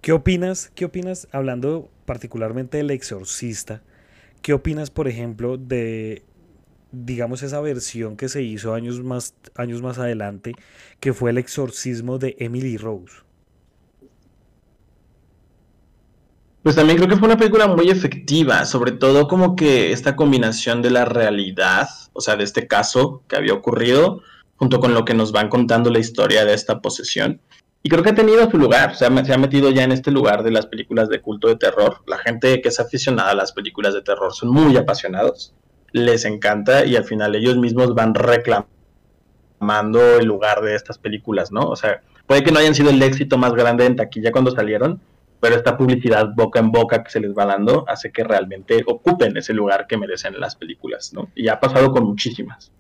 ¿Qué 0.02 0.12
opinas? 0.12 0.72
¿Qué 0.76 0.84
opinas, 0.86 1.28
hablando 1.32 1.90
particularmente 2.06 2.78
del 2.78 2.92
exorcista? 2.92 3.84
¿Qué 4.42 4.52
opinas, 4.52 4.90
por 4.90 5.08
ejemplo, 5.08 5.58
de, 5.58 6.24
digamos, 6.92 7.44
esa 7.44 7.62
versión 7.62 8.18
que 8.18 8.28
se 8.28 8.42
hizo 8.42 8.74
años 8.74 9.02
más, 9.02 9.36
años 9.56 9.82
más 9.82 10.00
adelante, 10.00 10.54
que 11.00 11.14
fue 11.14 11.30
el 11.30 11.38
exorcismo 11.38 12.18
de 12.18 12.36
Emily 12.40 12.78
Rose? 12.78 13.18
Pues 16.64 16.76
también 16.76 16.98
creo 16.98 17.10
que 17.10 17.18
fue 17.18 17.28
una 17.28 17.38
película 17.38 17.66
muy 17.68 17.90
efectiva, 17.90 18.66
sobre 18.66 18.92
todo 18.92 19.28
como 19.28 19.56
que 19.56 19.92
esta 19.92 20.16
combinación 20.16 20.84
de 20.84 20.92
la 20.92 21.06
realidad, 21.06 21.90
o 22.14 22.22
sea, 22.22 22.36
de 22.36 22.44
este 22.44 22.68
caso 22.68 23.24
que 23.28 23.36
había 23.36 23.54
ocurrido, 23.54 24.22
junto 24.58 24.80
con 24.80 24.94
lo 24.94 25.04
que 25.04 25.16
nos 25.16 25.32
van 25.32 25.50
contando 25.50 25.90
la 25.90 25.98
historia 25.98 26.46
de 26.46 26.54
esta 26.54 26.80
posesión. 26.80 27.42
Y 27.82 27.90
creo 27.90 28.04
que 28.04 28.12
ha 28.12 28.16
tenido 28.16 28.48
su 28.52 28.60
lugar, 28.60 28.92
o 28.92 28.94
sea, 28.94 29.26
se 29.26 29.34
ha 29.34 29.38
metido 29.40 29.72
ya 29.72 29.84
en 29.84 29.92
este 29.92 30.12
lugar 30.12 30.44
de 30.44 30.52
las 30.52 30.68
películas 30.68 31.10
de 31.10 31.20
culto 31.20 31.48
de 31.48 31.56
terror. 31.56 32.04
La 32.06 32.20
gente 32.20 32.62
que 32.62 32.70
es 32.70 32.80
aficionada 32.80 33.32
a 33.32 33.36
las 33.36 33.54
películas 33.54 33.96
de 33.96 34.04
terror 34.04 34.32
son 34.32 34.50
muy 34.50 34.78
apasionados, 34.78 35.56
les 35.94 36.26
encanta 36.26 36.86
y 36.86 36.96
al 36.96 37.06
final 37.06 37.34
ellos 37.34 37.58
mismos 37.58 37.96
van 37.96 38.14
reclamando 38.14 38.70
el 40.20 40.28
lugar 40.28 40.62
de 40.62 40.76
estas 40.76 41.00
películas, 41.00 41.52
¿no? 41.52 41.62
O 41.62 41.76
sea, 41.76 42.02
puede 42.28 42.44
que 42.44 42.52
no 42.52 42.60
hayan 42.60 42.76
sido 42.76 42.92
el 42.92 43.02
éxito 43.02 43.40
más 43.40 43.54
grande 43.54 43.88
en 43.88 43.96
taquilla 43.96 44.32
cuando 44.32 44.52
salieron, 44.52 45.02
pero 45.42 45.56
esta 45.56 45.76
publicidad 45.78 46.30
boca 46.36 46.60
en 46.62 46.72
boca 46.72 47.04
que 47.04 47.10
se 47.12 47.20
les 47.20 47.32
va 47.34 47.46
dando 47.46 47.84
hace 47.90 48.12
que 48.12 48.24
realmente 48.24 48.84
ocupen 48.88 49.36
ese 49.36 49.54
lugar 49.54 49.88
que 49.88 49.98
merecen 49.98 50.40
las 50.40 50.56
películas, 50.56 51.12
¿no? 51.14 51.30
Y 51.36 51.50
ha 51.50 51.60
pasado 51.60 51.92
con 51.92 52.06
muchísimas. 52.06 52.72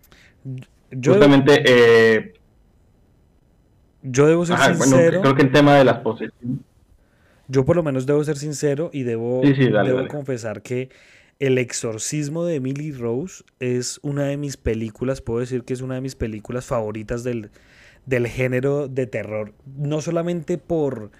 Yo, 0.91 1.13
Justamente, 1.13 1.63
eh, 1.65 2.33
yo 4.03 4.27
debo 4.27 4.45
ser 4.45 4.55
ajá, 4.55 4.67
bueno, 4.69 4.83
sincero. 4.85 5.21
creo 5.21 5.35
que 5.35 5.41
el 5.43 5.51
tema 5.51 5.75
de 5.75 5.85
las 5.85 5.99
posesiones. 5.99 6.59
Yo 7.47 7.65
por 7.65 7.75
lo 7.75 7.83
menos 7.83 8.05
debo 8.05 8.23
ser 8.23 8.37
sincero 8.37 8.89
y 8.93 9.03
debo, 9.03 9.41
Sí, 9.43 9.53
sí, 9.55 9.69
dale, 9.69 9.89
debo 9.89 9.97
dale. 9.99 10.09
confesar 10.09 10.61
que 10.61 10.89
El 11.39 11.57
exorcismo 11.57 12.45
de 12.45 12.55
Emily 12.55 12.91
Rose 12.91 13.43
es 13.59 13.99
una 14.03 14.25
de 14.25 14.37
mis 14.37 14.57
películas, 14.57 15.21
puedo 15.21 15.39
decir 15.39 15.63
que 15.63 15.73
es 15.73 15.81
una 15.81 15.95
de 15.95 16.01
mis 16.01 16.15
películas 16.15 16.65
favoritas 16.65 17.23
del, 17.23 17.49
del 18.05 18.27
género 18.27 18.87
de 18.87 19.07
terror. 19.07 19.53
No 19.75 20.01
solamente 20.01 20.57
por, 20.59 21.11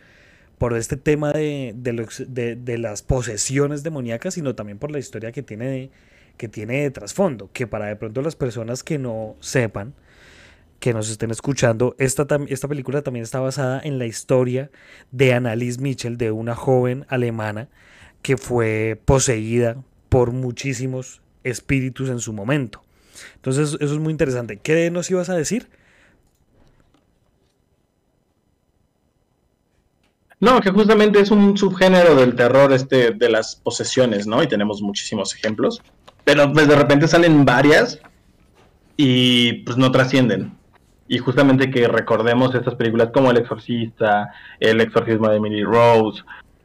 por 0.61 0.77
este 0.77 0.95
tema 0.95 1.31
de, 1.31 1.73
de, 1.75 1.91
lo 1.91 2.03
ex- 2.03 2.23
de- 2.27 2.55
de 2.55 2.77
las 2.77 3.01
posesiones 3.01 3.81
demoníacas, 3.81 4.35
sino 4.35 4.53
también 4.53 4.77
por 4.77 4.91
la 4.91 4.99
historia 4.99 5.31
que 5.31 5.41
tiene 5.41 5.89
que 6.37 6.47
tiene 6.47 6.83
de 6.83 6.91
trasfondo. 6.91 7.49
Que 7.51 7.65
para 7.65 7.87
de 7.87 7.95
pronto 7.95 8.21
las 8.21 8.35
personas 8.35 8.83
que 8.83 8.99
no 8.99 9.35
sepan, 9.39 9.95
que 10.79 10.93
nos 10.93 11.09
estén 11.09 11.31
escuchando, 11.31 11.95
esta, 11.97 12.27
esta 12.47 12.67
película 12.67 13.01
también 13.01 13.23
está 13.23 13.39
basada 13.39 13.81
en 13.83 13.97
la 13.97 14.05
historia 14.05 14.69
de 15.11 15.33
Annalise 15.33 15.81
Mitchell, 15.81 16.17
de 16.17 16.29
una 16.29 16.53
joven 16.53 17.07
alemana 17.09 17.67
que 18.21 18.37
fue 18.37 19.01
poseída 19.03 19.77
por 20.09 20.31
muchísimos 20.31 21.23
espíritus 21.43 22.09
en 22.09 22.19
su 22.19 22.33
momento. 22.33 22.83
Entonces, 23.37 23.77
eso 23.81 23.93
es 23.95 23.99
muy 23.99 24.11
interesante. 24.11 24.57
¿Qué 24.57 24.91
nos 24.91 25.09
ibas 25.09 25.29
a 25.29 25.35
decir? 25.35 25.69
No, 30.41 30.59
que 30.59 30.71
justamente 30.71 31.19
es 31.19 31.29
un 31.29 31.55
subgénero 31.55 32.15
del 32.15 32.35
terror 32.35 32.73
este 32.73 33.11
de 33.11 33.29
las 33.29 33.55
posesiones, 33.55 34.25
¿no? 34.25 34.41
Y 34.41 34.47
tenemos 34.47 34.81
muchísimos 34.81 35.35
ejemplos. 35.35 35.81
Pero 36.23 36.51
pues 36.51 36.67
de 36.67 36.75
repente 36.75 37.07
salen 37.07 37.45
varias 37.45 37.99
y 38.97 39.53
pues 39.63 39.77
no 39.77 39.91
trascienden. 39.91 40.57
Y 41.07 41.19
justamente 41.19 41.69
que 41.69 41.87
recordemos 41.87 42.55
estas 42.55 42.73
películas 42.73 43.09
como 43.13 43.29
El 43.29 43.37
Exorcista, 43.37 44.33
El 44.59 44.81
Exorcismo 44.81 45.29
de 45.29 45.37
Emily 45.37 45.63
Rose, 45.63 46.23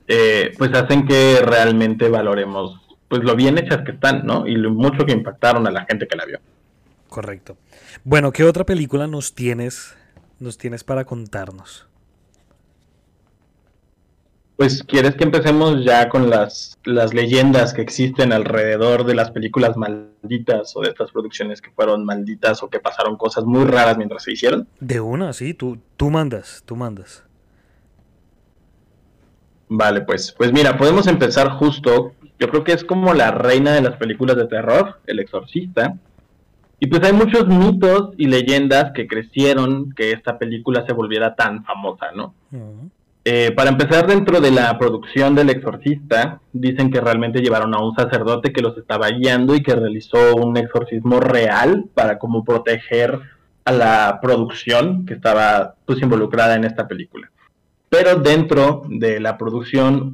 eh, 0.08 0.52
pues 0.56 0.72
hacen 0.72 1.06
que 1.06 1.40
realmente 1.44 2.08
valoremos 2.08 2.80
pues 3.08 3.22
lo 3.24 3.36
bien 3.36 3.58
hechas 3.58 3.82
que 3.84 3.92
están, 3.92 4.24
¿no? 4.24 4.46
Y 4.46 4.56
lo 4.56 4.70
mucho 4.70 5.04
que 5.04 5.12
impactaron 5.12 5.66
a 5.66 5.70
la 5.70 5.84
gente 5.84 6.08
que 6.08 6.16
la 6.16 6.24
vio. 6.24 6.40
Correcto. 7.10 7.58
Bueno, 8.04 8.32
¿qué 8.32 8.44
otra 8.44 8.64
película 8.64 9.06
nos 9.06 9.34
tienes, 9.34 9.94
nos 10.38 10.56
tienes 10.56 10.82
para 10.82 11.04
contarnos? 11.04 11.86
Pues 14.56 14.82
quieres 14.82 15.14
que 15.16 15.24
empecemos 15.24 15.84
ya 15.84 16.08
con 16.08 16.30
las, 16.30 16.78
las 16.84 17.12
leyendas 17.12 17.74
que 17.74 17.82
existen 17.82 18.32
alrededor 18.32 19.04
de 19.04 19.14
las 19.14 19.30
películas 19.30 19.76
malditas 19.76 20.74
o 20.74 20.80
de 20.80 20.88
estas 20.88 21.12
producciones 21.12 21.60
que 21.60 21.70
fueron 21.70 22.06
malditas 22.06 22.62
o 22.62 22.70
que 22.70 22.80
pasaron 22.80 23.18
cosas 23.18 23.44
muy 23.44 23.66
raras 23.66 23.98
mientras 23.98 24.22
se 24.22 24.32
hicieron. 24.32 24.66
De 24.80 25.00
una, 25.00 25.34
sí, 25.34 25.52
tú, 25.52 25.78
tú 25.98 26.08
mandas, 26.08 26.62
tú 26.64 26.74
mandas. 26.74 27.22
Vale, 29.68 30.00
pues, 30.02 30.32
pues 30.32 30.52
mira, 30.52 30.78
podemos 30.78 31.06
empezar 31.06 31.50
justo. 31.50 32.12
Yo 32.38 32.48
creo 32.48 32.64
que 32.64 32.72
es 32.72 32.84
como 32.84 33.12
la 33.12 33.32
reina 33.32 33.72
de 33.72 33.82
las 33.82 33.96
películas 33.96 34.36
de 34.36 34.46
terror, 34.46 35.00
El 35.06 35.18
Exorcista. 35.18 35.98
Y 36.78 36.86
pues 36.86 37.02
hay 37.02 37.12
muchos 37.12 37.46
mitos 37.48 38.14
y 38.16 38.26
leyendas 38.26 38.92
que 38.92 39.06
crecieron 39.06 39.92
que 39.92 40.12
esta 40.12 40.38
película 40.38 40.84
se 40.86 40.92
volviera 40.92 41.34
tan 41.34 41.64
famosa, 41.64 42.12
¿no? 42.14 42.34
Eh, 43.28 43.50
para 43.56 43.70
empezar, 43.70 44.06
dentro 44.06 44.40
de 44.40 44.52
la 44.52 44.78
producción 44.78 45.34
del 45.34 45.50
exorcista, 45.50 46.40
dicen 46.52 46.92
que 46.92 47.00
realmente 47.00 47.40
llevaron 47.40 47.74
a 47.74 47.80
un 47.80 47.92
sacerdote 47.92 48.52
que 48.52 48.62
los 48.62 48.78
estaba 48.78 49.08
guiando 49.08 49.56
y 49.56 49.64
que 49.64 49.74
realizó 49.74 50.36
un 50.36 50.56
exorcismo 50.56 51.18
real 51.18 51.86
para 51.92 52.20
como 52.20 52.44
proteger 52.44 53.18
a 53.64 53.72
la 53.72 54.20
producción 54.22 55.04
que 55.06 55.14
estaba 55.14 55.74
pues 55.84 56.00
involucrada 56.02 56.54
en 56.54 56.66
esta 56.66 56.86
película. 56.86 57.28
Pero 57.88 58.14
dentro 58.14 58.82
de 58.88 59.18
la 59.18 59.36
producción 59.36 60.12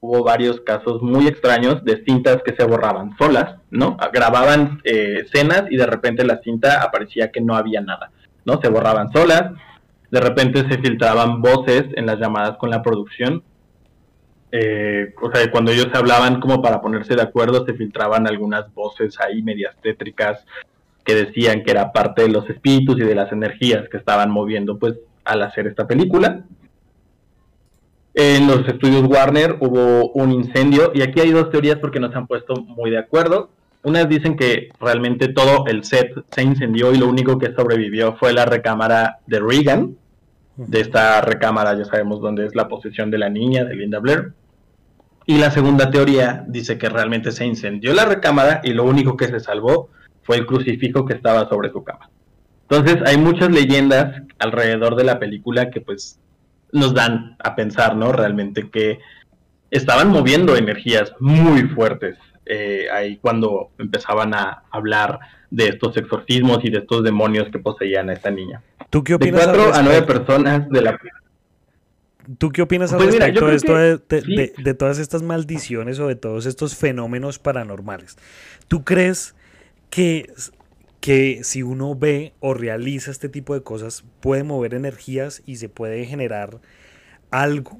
hubo 0.00 0.24
varios 0.24 0.62
casos 0.62 1.02
muy 1.02 1.26
extraños 1.26 1.84
de 1.84 2.02
cintas 2.02 2.42
que 2.42 2.56
se 2.56 2.64
borraban 2.64 3.14
solas, 3.18 3.56
¿no? 3.70 3.98
Grababan 4.10 4.80
eh, 4.84 5.24
escenas 5.26 5.64
y 5.68 5.76
de 5.76 5.84
repente 5.84 6.24
la 6.24 6.40
cinta 6.42 6.82
aparecía 6.82 7.30
que 7.30 7.42
no 7.42 7.56
había 7.56 7.82
nada, 7.82 8.10
¿no? 8.46 8.58
Se 8.62 8.70
borraban 8.70 9.12
solas 9.12 9.52
de 10.14 10.20
repente 10.20 10.64
se 10.68 10.78
filtraban 10.78 11.42
voces 11.42 11.86
en 11.96 12.06
las 12.06 12.20
llamadas 12.20 12.56
con 12.56 12.70
la 12.70 12.82
producción. 12.82 13.42
Eh, 14.52 15.12
o 15.20 15.28
sea, 15.28 15.50
cuando 15.50 15.72
ellos 15.72 15.88
hablaban 15.92 16.40
como 16.40 16.62
para 16.62 16.80
ponerse 16.80 17.16
de 17.16 17.22
acuerdo, 17.22 17.66
se 17.66 17.74
filtraban 17.74 18.28
algunas 18.28 18.72
voces 18.74 19.18
ahí 19.20 19.42
medias 19.42 19.74
tétricas 19.82 20.46
que 21.04 21.16
decían 21.16 21.64
que 21.64 21.72
era 21.72 21.90
parte 21.90 22.22
de 22.22 22.28
los 22.28 22.48
espíritus 22.48 22.96
y 22.98 23.02
de 23.02 23.16
las 23.16 23.32
energías 23.32 23.88
que 23.88 23.96
estaban 23.96 24.30
moviendo 24.30 24.78
pues 24.78 24.94
al 25.24 25.42
hacer 25.42 25.66
esta 25.66 25.88
película. 25.88 26.44
En 28.14 28.46
los 28.46 28.68
estudios 28.68 29.02
Warner 29.08 29.56
hubo 29.58 30.12
un 30.12 30.30
incendio 30.30 30.92
y 30.94 31.02
aquí 31.02 31.18
hay 31.18 31.32
dos 31.32 31.50
teorías 31.50 31.80
porque 31.80 31.98
no 31.98 32.12
se 32.12 32.18
han 32.18 32.28
puesto 32.28 32.54
muy 32.54 32.92
de 32.92 32.98
acuerdo. 32.98 33.50
Unas 33.82 34.08
dicen 34.08 34.36
que 34.36 34.68
realmente 34.80 35.26
todo 35.26 35.66
el 35.66 35.82
set 35.82 36.12
se 36.30 36.42
incendió 36.44 36.94
y 36.94 36.98
lo 36.98 37.08
único 37.08 37.36
que 37.36 37.52
sobrevivió 37.52 38.14
fue 38.14 38.32
la 38.32 38.44
recámara 38.44 39.18
de 39.26 39.40
Reagan, 39.40 39.96
de 40.56 40.80
esta 40.80 41.20
recámara, 41.20 41.76
ya 41.76 41.84
sabemos 41.84 42.20
dónde 42.20 42.46
es 42.46 42.54
la 42.54 42.68
posesión 42.68 43.10
de 43.10 43.18
la 43.18 43.28
niña, 43.28 43.64
de 43.64 43.74
Linda 43.74 43.98
Blair. 43.98 44.32
Y 45.26 45.38
la 45.38 45.50
segunda 45.50 45.90
teoría 45.90 46.44
dice 46.46 46.78
que 46.78 46.88
realmente 46.88 47.32
se 47.32 47.46
incendió 47.46 47.94
la 47.94 48.04
recámara 48.04 48.60
y 48.62 48.72
lo 48.72 48.84
único 48.84 49.16
que 49.16 49.28
se 49.28 49.40
salvó 49.40 49.88
fue 50.22 50.36
el 50.36 50.46
crucifijo 50.46 51.04
que 51.04 51.14
estaba 51.14 51.48
sobre 51.48 51.70
su 51.70 51.82
cama. 51.82 52.10
Entonces 52.68 53.02
hay 53.06 53.16
muchas 53.18 53.50
leyendas 53.50 54.22
alrededor 54.38 54.96
de 54.96 55.04
la 55.04 55.18
película 55.18 55.70
que 55.70 55.80
pues 55.80 56.18
nos 56.72 56.94
dan 56.94 57.36
a 57.42 57.54
pensar, 57.54 57.96
¿no? 57.96 58.12
Realmente 58.12 58.68
que 58.70 58.98
estaban 59.70 60.08
moviendo 60.08 60.56
energías 60.56 61.12
muy 61.20 61.62
fuertes 61.62 62.16
eh, 62.46 62.86
ahí 62.92 63.16
cuando 63.16 63.70
empezaban 63.78 64.34
a 64.34 64.64
hablar 64.70 65.18
de 65.54 65.68
estos 65.68 65.96
exorcismos 65.96 66.58
y 66.64 66.70
de 66.70 66.78
estos 66.78 67.04
demonios 67.04 67.48
que 67.50 67.60
poseían 67.60 68.10
a 68.10 68.14
esta 68.14 68.30
niña. 68.30 68.60
¿Tú 68.90 69.04
qué 69.04 69.14
opinas? 69.14 69.40
De 69.40 69.46
cuatro 69.46 69.72
a 69.72 69.82
nueve 69.82 70.02
personas 70.02 70.68
de 70.68 70.82
la... 70.82 70.98
¿Tú 72.38 72.50
qué 72.50 72.62
opinas 72.62 72.92
al 72.92 72.98
pues 72.98 73.10
respecto 73.14 73.46
de 73.46 73.54
esto 73.54 73.76
de, 73.76 74.74
todas 74.74 74.98
estas 74.98 75.22
maldiciones 75.22 76.00
o 76.00 76.08
de 76.08 76.16
todos 76.16 76.46
estos 76.46 76.74
fenómenos 76.74 77.38
paranormales? 77.38 78.16
¿Tú 78.66 78.82
crees 78.82 79.36
que, 79.90 80.32
que 81.00 81.44
si 81.44 81.62
uno 81.62 81.94
ve 81.94 82.32
o 82.40 82.54
realiza 82.54 83.12
este 83.12 83.28
tipo 83.28 83.54
de 83.54 83.62
cosas 83.62 84.04
puede 84.20 84.42
mover 84.42 84.74
energías 84.74 85.42
y 85.46 85.56
se 85.56 85.68
puede 85.68 86.04
generar 86.06 86.60
algo? 87.30 87.78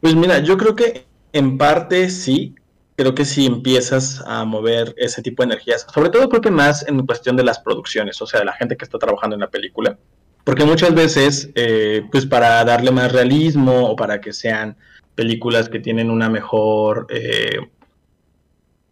Pues 0.00 0.14
mira, 0.14 0.38
yo 0.38 0.56
creo 0.56 0.76
que 0.76 1.06
en 1.32 1.58
parte 1.58 2.10
sí, 2.10 2.54
creo 2.98 3.14
que 3.14 3.24
si 3.24 3.46
empiezas 3.46 4.24
a 4.26 4.44
mover 4.44 4.92
ese 4.96 5.22
tipo 5.22 5.44
de 5.44 5.52
energías, 5.52 5.86
sobre 5.94 6.10
todo 6.10 6.28
creo 6.28 6.40
que 6.40 6.50
más 6.50 6.84
en 6.88 7.06
cuestión 7.06 7.36
de 7.36 7.44
las 7.44 7.60
producciones, 7.60 8.20
o 8.20 8.26
sea, 8.26 8.40
de 8.40 8.46
la 8.46 8.54
gente 8.54 8.76
que 8.76 8.84
está 8.84 8.98
trabajando 8.98 9.36
en 9.36 9.40
la 9.40 9.50
película, 9.50 9.96
porque 10.42 10.64
muchas 10.64 10.92
veces, 10.96 11.48
eh, 11.54 12.02
pues 12.10 12.26
para 12.26 12.64
darle 12.64 12.90
más 12.90 13.12
realismo 13.12 13.88
o 13.88 13.94
para 13.94 14.20
que 14.20 14.32
sean 14.32 14.76
películas 15.14 15.68
que 15.68 15.78
tienen 15.78 16.10
una 16.10 16.28
mejor, 16.28 17.06
eh, 17.10 17.60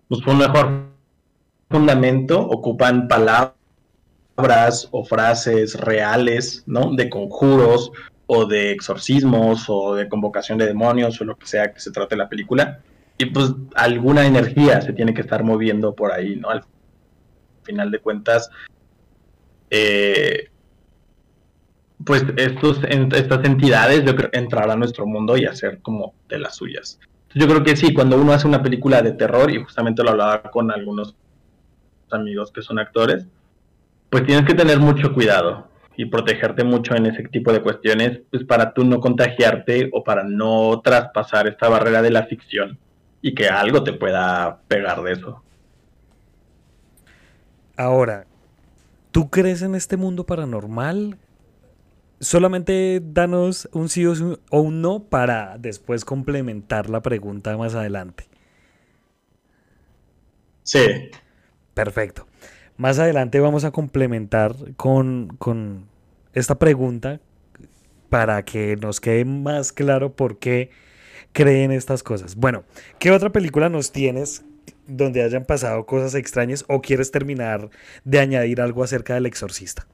pues 0.06 0.24
un 0.24 0.38
mejor 0.38 0.84
fundamento, 1.68 2.38
ocupan 2.40 3.08
palabras 3.08 4.88
o 4.92 5.04
frases 5.04 5.74
reales, 5.80 6.62
¿no? 6.66 6.94
De 6.94 7.10
conjuros 7.10 7.90
o 8.26 8.46
de 8.46 8.70
exorcismos 8.70 9.64
o 9.66 9.96
de 9.96 10.08
convocación 10.08 10.58
de 10.58 10.66
demonios 10.66 11.20
o 11.20 11.24
lo 11.24 11.36
que 11.36 11.48
sea 11.48 11.72
que 11.74 11.80
se 11.80 11.90
trate 11.90 12.14
la 12.14 12.28
película 12.28 12.80
y 13.18 13.26
pues 13.26 13.54
alguna 13.74 14.26
energía 14.26 14.80
se 14.80 14.92
tiene 14.92 15.14
que 15.14 15.22
estar 15.22 15.42
moviendo 15.42 15.94
por 15.94 16.12
ahí, 16.12 16.36
¿no? 16.36 16.50
Al 16.50 16.64
final 17.62 17.90
de 17.90 17.98
cuentas, 17.98 18.50
eh, 19.70 20.50
pues 22.04 22.24
estos, 22.36 22.80
estas 22.84 23.44
entidades 23.44 24.04
yo 24.04 24.14
creo, 24.14 24.28
entrarán 24.32 24.72
a 24.72 24.76
nuestro 24.76 25.06
mundo 25.06 25.36
y 25.36 25.46
hacer 25.46 25.80
como 25.80 26.14
de 26.28 26.38
las 26.38 26.56
suyas. 26.56 27.00
Yo 27.34 27.46
creo 27.46 27.64
que 27.64 27.76
sí, 27.76 27.94
cuando 27.94 28.20
uno 28.20 28.32
hace 28.32 28.46
una 28.46 28.62
película 28.62 29.02
de 29.02 29.12
terror, 29.12 29.50
y 29.50 29.62
justamente 29.62 30.02
lo 30.02 30.10
hablaba 30.10 30.42
con 30.42 30.70
algunos 30.70 31.16
amigos 32.10 32.52
que 32.52 32.62
son 32.62 32.78
actores, 32.78 33.26
pues 34.10 34.24
tienes 34.24 34.46
que 34.46 34.54
tener 34.54 34.78
mucho 34.78 35.12
cuidado 35.12 35.68
y 35.96 36.04
protegerte 36.04 36.64
mucho 36.64 36.94
en 36.94 37.06
ese 37.06 37.22
tipo 37.24 37.52
de 37.52 37.62
cuestiones, 37.62 38.20
pues 38.30 38.44
para 38.44 38.72
tú 38.74 38.84
no 38.84 39.00
contagiarte 39.00 39.88
o 39.92 40.04
para 40.04 40.22
no 40.22 40.80
traspasar 40.84 41.48
esta 41.48 41.68
barrera 41.68 42.02
de 42.02 42.10
la 42.10 42.24
ficción 42.24 42.78
y 43.26 43.34
que 43.34 43.48
algo 43.48 43.82
te 43.82 43.92
pueda 43.92 44.60
pegar 44.68 45.02
de 45.02 45.14
eso. 45.14 45.42
Ahora, 47.76 48.24
¿tú 49.10 49.30
crees 49.30 49.62
en 49.62 49.74
este 49.74 49.96
mundo 49.96 50.24
paranormal? 50.24 51.18
Solamente 52.20 53.02
danos 53.02 53.68
un 53.72 53.88
sí 53.88 54.06
o 54.06 54.60
un 54.60 54.80
no 54.80 55.00
para 55.00 55.58
después 55.58 56.04
complementar 56.04 56.88
la 56.88 57.02
pregunta 57.02 57.56
más 57.56 57.74
adelante. 57.74 58.28
Sí. 60.62 61.10
Perfecto. 61.74 62.28
Más 62.76 63.00
adelante 63.00 63.40
vamos 63.40 63.64
a 63.64 63.72
complementar 63.72 64.54
con, 64.76 65.34
con 65.38 65.88
esta 66.32 66.60
pregunta 66.60 67.18
para 68.08 68.44
que 68.44 68.76
nos 68.76 69.00
quede 69.00 69.24
más 69.24 69.72
claro 69.72 70.14
por 70.14 70.38
qué 70.38 70.70
creen 71.36 71.70
estas 71.70 72.02
cosas. 72.02 72.34
Bueno, 72.34 72.64
¿qué 72.98 73.10
otra 73.10 73.28
película 73.28 73.68
nos 73.68 73.92
tienes 73.92 74.42
donde 74.86 75.22
hayan 75.22 75.44
pasado 75.44 75.84
cosas 75.84 76.14
extrañas 76.14 76.64
o 76.66 76.80
quieres 76.80 77.10
terminar 77.10 77.68
de 78.04 78.20
añadir 78.20 78.62
algo 78.62 78.82
acerca 78.82 79.12
del 79.12 79.26
exorcista? 79.26 79.86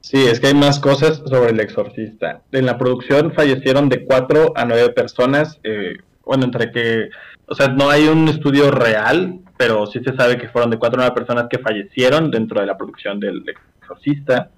Sí, 0.00 0.18
es 0.18 0.38
que 0.38 0.46
hay 0.46 0.54
más 0.54 0.78
cosas 0.78 1.20
sobre 1.26 1.50
el 1.50 1.58
exorcista. 1.58 2.42
En 2.52 2.66
la 2.66 2.78
producción 2.78 3.32
fallecieron 3.32 3.88
de 3.88 4.04
cuatro 4.04 4.52
a 4.54 4.64
nueve 4.64 4.90
personas. 4.90 5.58
Eh, 5.64 5.96
bueno, 6.24 6.44
entre 6.44 6.70
que, 6.70 7.08
o 7.48 7.54
sea, 7.56 7.66
no 7.66 7.90
hay 7.90 8.06
un 8.06 8.28
estudio 8.28 8.70
real, 8.70 9.40
pero 9.56 9.86
sí 9.88 9.98
se 10.04 10.14
sabe 10.14 10.38
que 10.38 10.48
fueron 10.50 10.70
de 10.70 10.78
cuatro 10.78 11.00
a 11.00 11.02
nueve 11.02 11.16
personas 11.16 11.48
que 11.50 11.58
fallecieron 11.58 12.30
dentro 12.30 12.60
de 12.60 12.66
la 12.66 12.78
producción 12.78 13.18
del 13.18 13.42
exorcista. 13.80 14.50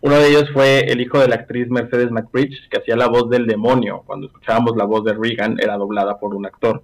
Uno 0.00 0.16
de 0.16 0.28
ellos 0.28 0.50
fue 0.52 0.80
el 0.80 1.00
hijo 1.00 1.18
de 1.18 1.28
la 1.28 1.36
actriz 1.36 1.68
Mercedes 1.68 2.10
McBridge, 2.10 2.68
que 2.70 2.78
hacía 2.78 2.96
la 2.96 3.08
voz 3.08 3.28
del 3.30 3.46
demonio. 3.46 4.02
Cuando 4.06 4.26
escuchábamos 4.26 4.76
la 4.76 4.84
voz 4.84 5.04
de 5.04 5.14
Regan, 5.14 5.56
era 5.60 5.76
doblada 5.76 6.18
por 6.18 6.34
un 6.34 6.46
actor. 6.46 6.82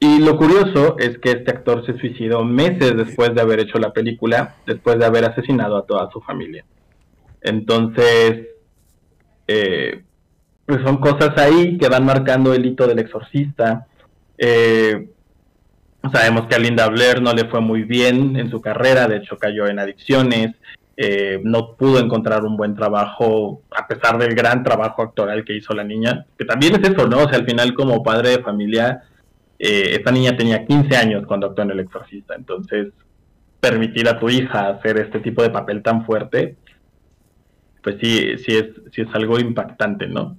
Y 0.00 0.18
lo 0.18 0.36
curioso 0.36 0.96
es 0.98 1.18
que 1.18 1.30
este 1.30 1.52
actor 1.52 1.86
se 1.86 1.96
suicidó 1.96 2.44
meses 2.44 2.96
después 2.96 3.34
de 3.36 3.40
haber 3.40 3.60
hecho 3.60 3.78
la 3.78 3.92
película, 3.92 4.56
después 4.66 4.98
de 4.98 5.04
haber 5.04 5.24
asesinado 5.24 5.76
a 5.76 5.86
toda 5.86 6.10
su 6.10 6.20
familia. 6.20 6.64
Entonces, 7.40 8.48
eh, 9.46 10.02
pues 10.66 10.80
son 10.82 10.96
cosas 10.96 11.38
ahí 11.38 11.78
que 11.78 11.88
van 11.88 12.04
marcando 12.04 12.52
el 12.52 12.66
hito 12.66 12.88
del 12.88 12.98
exorcista. 12.98 13.86
Eh, 14.38 15.08
sabemos 16.12 16.48
que 16.48 16.56
a 16.56 16.58
Linda 16.58 16.88
Blair 16.88 17.22
no 17.22 17.32
le 17.32 17.44
fue 17.44 17.60
muy 17.60 17.84
bien 17.84 18.36
en 18.36 18.50
su 18.50 18.60
carrera, 18.60 19.06
de 19.06 19.18
hecho 19.18 19.36
cayó 19.38 19.68
en 19.68 19.78
adicciones, 19.78 20.56
eh, 20.96 21.40
no 21.42 21.74
pudo 21.76 21.98
encontrar 21.98 22.44
un 22.44 22.56
buen 22.56 22.74
trabajo 22.74 23.62
a 23.70 23.86
pesar 23.86 24.18
del 24.18 24.34
gran 24.34 24.62
trabajo 24.62 25.02
actoral 25.02 25.44
que 25.44 25.56
hizo 25.56 25.74
la 25.74 25.84
niña, 25.84 26.26
que 26.38 26.44
también 26.44 26.74
es 26.74 26.90
eso, 26.90 27.06
¿no? 27.06 27.18
O 27.18 27.28
sea, 27.28 27.38
al 27.38 27.46
final 27.46 27.74
como 27.74 28.02
padre 28.02 28.30
de 28.30 28.42
familia, 28.42 29.02
eh, 29.58 29.94
esta 29.96 30.10
niña 30.10 30.36
tenía 30.36 30.66
15 30.66 30.96
años 30.96 31.26
cuando 31.26 31.46
actuó 31.46 31.64
en 31.64 31.70
El 31.70 31.80
Exorcista, 31.80 32.34
entonces 32.34 32.92
permitir 33.60 34.08
a 34.08 34.18
tu 34.18 34.28
hija 34.28 34.68
hacer 34.68 34.98
este 34.98 35.20
tipo 35.20 35.42
de 35.42 35.50
papel 35.50 35.82
tan 35.82 36.04
fuerte, 36.04 36.56
pues 37.82 37.96
sí, 38.00 38.36
sí 38.38 38.56
es, 38.56 38.66
sí 38.92 39.02
es 39.02 39.08
algo 39.14 39.38
impactante, 39.38 40.06
¿no? 40.08 40.36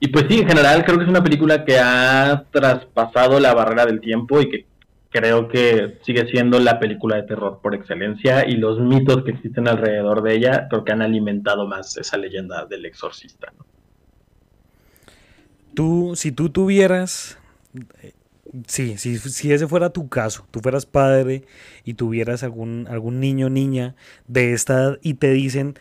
Y 0.00 0.08
pues 0.08 0.26
sí, 0.28 0.40
en 0.40 0.48
general 0.48 0.84
creo 0.84 0.98
que 0.98 1.04
es 1.04 1.10
una 1.10 1.22
película 1.22 1.64
que 1.64 1.78
ha 1.78 2.44
traspasado 2.50 3.40
la 3.40 3.54
barrera 3.54 3.86
del 3.86 4.00
tiempo 4.00 4.40
y 4.40 4.48
que 4.50 4.66
creo 5.16 5.48
que 5.48 5.98
sigue 6.02 6.26
siendo 6.30 6.60
la 6.60 6.78
película 6.78 7.16
de 7.16 7.22
terror 7.22 7.60
por 7.62 7.74
excelencia 7.74 8.46
y 8.46 8.56
los 8.56 8.78
mitos 8.78 9.24
que 9.24 9.30
existen 9.30 9.66
alrededor 9.66 10.22
de 10.22 10.34
ella 10.34 10.66
creo 10.68 10.84
que 10.84 10.92
han 10.92 11.00
alimentado 11.00 11.66
más 11.66 11.96
esa 11.96 12.18
leyenda 12.18 12.66
del 12.66 12.84
exorcista. 12.84 13.50
Tú, 15.72 16.12
si 16.16 16.32
tú 16.32 16.50
tuvieras, 16.50 17.38
sí, 18.66 18.98
si, 18.98 19.16
si 19.18 19.52
ese 19.52 19.66
fuera 19.66 19.88
tu 19.88 20.10
caso, 20.10 20.46
tú 20.50 20.60
fueras 20.60 20.84
padre 20.84 21.44
y 21.82 21.94
tuvieras 21.94 22.42
algún, 22.42 22.86
algún 22.90 23.18
niño 23.18 23.46
o 23.46 23.50
niña 23.50 23.94
de 24.28 24.52
esta 24.52 24.74
edad 24.74 24.98
y 25.00 25.14
te 25.14 25.30
dicen, 25.30 25.78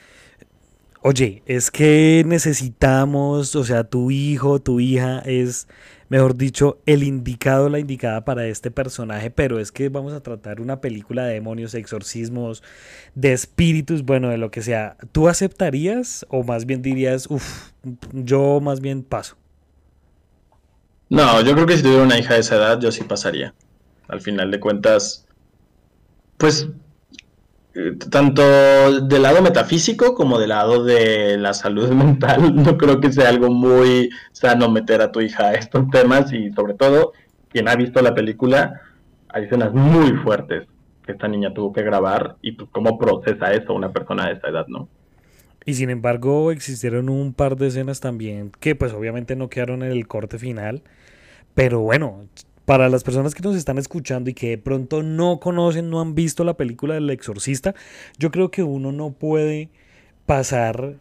oye, 1.01 1.43
es 1.45 1.71
que 1.71 2.23
necesitamos, 2.25 3.53
o 3.57 3.65
sea, 3.65 3.83
tu 3.83 4.11
hijo, 4.11 4.61
tu 4.61 4.79
hija 4.79 5.19
es, 5.25 5.67
mejor 6.09 6.35
dicho, 6.35 6.79
el 6.85 7.03
indicado, 7.03 7.69
la 7.69 7.79
indicada 7.79 8.25
para 8.25 8.45
este 8.47 8.71
personaje, 8.71 9.31
pero 9.31 9.59
es 9.59 9.71
que 9.71 9.89
vamos 9.89 10.13
a 10.13 10.21
tratar 10.21 10.61
una 10.61 10.81
película 10.81 11.25
de 11.25 11.35
demonios, 11.35 11.73
exorcismos, 11.73 12.63
de 13.15 13.33
espíritus, 13.33 14.03
bueno, 14.03 14.29
de 14.29 14.37
lo 14.37 14.51
que 14.51 14.61
sea. 14.61 14.97
¿Tú 15.11 15.27
aceptarías 15.27 16.25
o 16.29 16.43
más 16.43 16.65
bien 16.65 16.81
dirías, 16.81 17.27
uff, 17.29 17.71
yo 18.13 18.59
más 18.61 18.81
bien 18.81 19.03
paso? 19.03 19.35
No, 21.09 21.41
yo 21.41 21.53
creo 21.53 21.65
que 21.65 21.77
si 21.77 21.83
tuviera 21.83 22.03
una 22.03 22.17
hija 22.17 22.33
de 22.33 22.39
esa 22.39 22.55
edad, 22.55 22.79
yo 22.79 22.91
sí 22.91 23.03
pasaría. 23.03 23.53
Al 24.07 24.21
final 24.21 24.51
de 24.51 24.59
cuentas, 24.59 25.25
pues 26.37 26.67
tanto 28.09 29.01
del 29.01 29.21
lado 29.21 29.41
metafísico 29.41 30.15
como 30.15 30.39
del 30.39 30.49
lado 30.49 30.83
de 30.83 31.37
la 31.37 31.53
salud 31.53 31.89
mental, 31.93 32.55
no 32.55 32.77
creo 32.77 32.99
que 32.99 33.11
sea 33.11 33.29
algo 33.29 33.49
muy 33.49 34.09
sano 34.31 34.69
meter 34.69 35.01
a 35.01 35.11
tu 35.11 35.21
hija 35.21 35.49
a 35.49 35.53
estos 35.53 35.89
temas 35.89 36.31
y 36.31 36.51
sobre 36.53 36.73
todo, 36.73 37.13
quien 37.49 37.67
ha 37.67 37.75
visto 37.75 38.01
la 38.01 38.15
película, 38.15 38.81
hay 39.29 39.43
escenas 39.45 39.73
muy 39.73 40.13
fuertes 40.17 40.67
que 41.05 41.11
esta 41.11 41.27
niña 41.27 41.53
tuvo 41.53 41.71
que 41.71 41.83
grabar 41.83 42.37
y 42.41 42.53
pues 42.53 42.69
cómo 42.71 42.97
procesa 42.97 43.51
eso 43.53 43.73
una 43.73 43.91
persona 43.91 44.27
de 44.27 44.33
esta 44.33 44.49
edad, 44.49 44.65
¿no? 44.67 44.87
Y 45.65 45.73
sin 45.73 45.89
embargo 45.89 46.51
existieron 46.51 47.09
un 47.09 47.33
par 47.33 47.57
de 47.57 47.67
escenas 47.67 47.99
también 47.99 48.51
que 48.59 48.75
pues 48.75 48.93
obviamente 48.93 49.35
no 49.35 49.49
quedaron 49.49 49.83
en 49.83 49.91
el 49.91 50.07
corte 50.07 50.37
final, 50.39 50.83
pero 51.53 51.81
bueno, 51.81 52.25
para 52.65 52.89
las 52.89 53.03
personas 53.03 53.35
que 53.35 53.43
nos 53.43 53.55
están 53.55 53.77
escuchando 53.77 54.29
y 54.29 54.33
que 54.33 54.49
de 54.49 54.57
pronto 54.57 55.03
no 55.03 55.39
conocen, 55.39 55.89
no 55.89 56.01
han 56.01 56.15
visto 56.15 56.43
la 56.43 56.57
película 56.57 56.95
del 56.95 57.09
exorcista, 57.09 57.75
yo 58.17 58.31
creo 58.31 58.49
que 58.49 58.63
uno 58.63 58.91
no 58.91 59.11
puede 59.11 59.69
pasar 60.25 60.95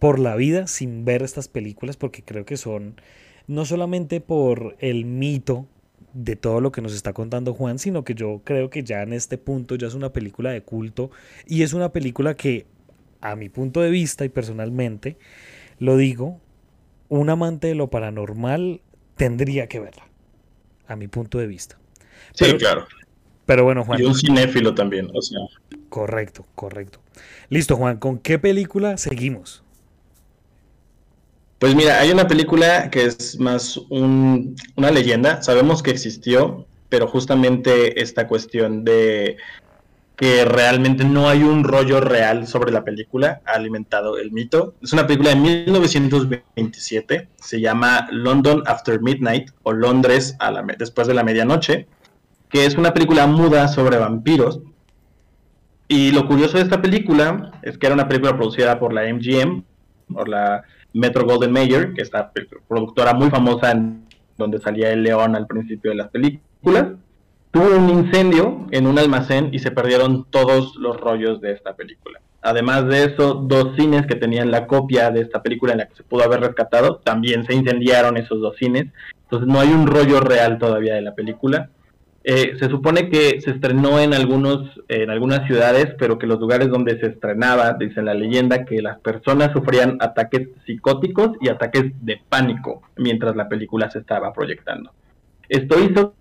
por 0.00 0.18
la 0.18 0.34
vida 0.34 0.66
sin 0.66 1.04
ver 1.04 1.22
estas 1.22 1.48
películas 1.48 1.96
porque 1.96 2.22
creo 2.22 2.44
que 2.44 2.56
son 2.56 3.00
no 3.46 3.64
solamente 3.64 4.20
por 4.20 4.76
el 4.80 5.04
mito 5.04 5.66
de 6.12 6.36
todo 6.36 6.60
lo 6.60 6.72
que 6.72 6.82
nos 6.82 6.94
está 6.94 7.12
contando 7.12 7.54
Juan, 7.54 7.78
sino 7.78 8.04
que 8.04 8.14
yo 8.14 8.40
creo 8.44 8.70
que 8.70 8.82
ya 8.82 9.02
en 9.02 9.12
este 9.12 9.38
punto 9.38 9.76
ya 9.76 9.86
es 9.86 9.94
una 9.94 10.12
película 10.12 10.50
de 10.50 10.62
culto 10.62 11.10
y 11.46 11.62
es 11.62 11.72
una 11.74 11.92
película 11.92 12.34
que 12.34 12.66
a 13.20 13.36
mi 13.36 13.48
punto 13.48 13.80
de 13.80 13.90
vista 13.90 14.24
y 14.24 14.28
personalmente 14.28 15.16
lo 15.78 15.96
digo, 15.96 16.40
un 17.08 17.30
amante 17.30 17.68
de 17.68 17.74
lo 17.74 17.88
paranormal 17.88 18.80
tendría 19.16 19.68
que 19.68 19.80
verla 19.80 20.13
a 20.86 20.96
mi 20.96 21.08
punto 21.08 21.38
de 21.38 21.46
vista. 21.46 21.78
Sí, 22.32 22.56
claro. 22.56 22.86
Pero 23.46 23.64
bueno, 23.64 23.84
Juan. 23.84 24.00
Y 24.00 24.04
un 24.04 24.14
cinéfilo 24.14 24.74
también, 24.74 25.10
o 25.12 25.20
sea. 25.20 25.40
Correcto, 25.88 26.46
correcto. 26.54 27.00
Listo, 27.48 27.76
Juan, 27.76 27.98
¿con 27.98 28.18
qué 28.18 28.38
película 28.38 28.96
seguimos? 28.96 29.62
Pues 31.58 31.74
mira, 31.74 32.00
hay 32.00 32.10
una 32.10 32.26
película 32.26 32.90
que 32.90 33.04
es 33.04 33.38
más 33.38 33.78
una 33.88 34.90
leyenda, 34.90 35.42
sabemos 35.42 35.82
que 35.82 35.90
existió, 35.92 36.66
pero 36.88 37.06
justamente 37.06 38.02
esta 38.02 38.26
cuestión 38.26 38.84
de 38.84 39.36
que 40.16 40.44
realmente 40.44 41.04
no 41.04 41.28
hay 41.28 41.42
un 41.42 41.64
rollo 41.64 42.00
real 42.00 42.46
sobre 42.46 42.70
la 42.70 42.84
película, 42.84 43.40
ha 43.44 43.52
alimentado 43.52 44.18
el 44.18 44.30
mito. 44.30 44.74
Es 44.80 44.92
una 44.92 45.06
película 45.06 45.30
de 45.30 45.36
1927, 45.36 47.28
se 47.36 47.60
llama 47.60 48.06
London 48.12 48.62
After 48.66 49.00
Midnight 49.00 49.50
o 49.64 49.72
Londres 49.72 50.36
a 50.38 50.50
la 50.52 50.62
después 50.78 51.08
de 51.08 51.14
la 51.14 51.24
medianoche, 51.24 51.88
que 52.48 52.64
es 52.64 52.76
una 52.76 52.94
película 52.94 53.26
muda 53.26 53.66
sobre 53.66 53.98
vampiros. 53.98 54.60
Y 55.88 56.12
lo 56.12 56.26
curioso 56.26 56.58
de 56.58 56.62
esta 56.62 56.80
película 56.80 57.50
es 57.62 57.76
que 57.76 57.86
era 57.86 57.94
una 57.94 58.08
película 58.08 58.36
producida 58.36 58.78
por 58.78 58.92
la 58.92 59.02
MGM, 59.12 59.64
por 60.12 60.28
la 60.28 60.62
Metro 60.92 61.24
Golden 61.24 61.52
Mayer, 61.52 61.92
que 61.92 62.02
es 62.02 62.12
la 62.12 62.30
productora 62.68 63.14
muy 63.14 63.30
famosa 63.30 63.72
en 63.72 64.06
donde 64.38 64.60
salía 64.60 64.92
el 64.92 65.02
león 65.02 65.34
al 65.34 65.46
principio 65.46 65.90
de 65.90 65.96
las 65.96 66.08
películas 66.08 66.94
tuvo 67.54 67.76
un 67.76 67.88
incendio 67.88 68.66
en 68.72 68.88
un 68.88 68.98
almacén 68.98 69.50
y 69.52 69.60
se 69.60 69.70
perdieron 69.70 70.24
todos 70.28 70.74
los 70.74 71.00
rollos 71.00 71.40
de 71.40 71.52
esta 71.52 71.76
película. 71.76 72.20
Además 72.42 72.88
de 72.88 73.04
eso, 73.04 73.34
dos 73.34 73.76
cines 73.76 74.06
que 74.06 74.16
tenían 74.16 74.50
la 74.50 74.66
copia 74.66 75.12
de 75.12 75.20
esta 75.20 75.40
película 75.40 75.70
en 75.70 75.78
la 75.78 75.86
que 75.86 75.94
se 75.94 76.02
pudo 76.02 76.24
haber 76.24 76.40
rescatado, 76.40 76.96
también 76.96 77.46
se 77.46 77.54
incendiaron 77.54 78.16
esos 78.16 78.40
dos 78.40 78.56
cines. 78.56 78.86
Entonces 79.22 79.46
no 79.46 79.60
hay 79.60 79.68
un 79.68 79.86
rollo 79.86 80.18
real 80.18 80.58
todavía 80.58 80.96
de 80.96 81.02
la 81.02 81.14
película. 81.14 81.70
Eh, 82.24 82.56
se 82.58 82.68
supone 82.68 83.08
que 83.08 83.40
se 83.40 83.52
estrenó 83.52 84.00
en 84.00 84.14
algunos, 84.14 84.68
en 84.88 85.10
algunas 85.10 85.46
ciudades, 85.46 85.94
pero 85.96 86.18
que 86.18 86.26
los 86.26 86.40
lugares 86.40 86.70
donde 86.70 86.98
se 86.98 87.06
estrenaba, 87.06 87.74
dice 87.74 88.02
la 88.02 88.14
leyenda, 88.14 88.64
que 88.64 88.82
las 88.82 88.98
personas 88.98 89.52
sufrían 89.52 89.98
ataques 90.00 90.48
psicóticos 90.66 91.36
y 91.40 91.50
ataques 91.50 91.92
de 92.04 92.20
pánico 92.28 92.82
mientras 92.96 93.36
la 93.36 93.48
película 93.48 93.88
se 93.90 94.00
estaba 94.00 94.32
proyectando. 94.32 94.90
Esto 95.48 95.78
hizo 95.78 96.14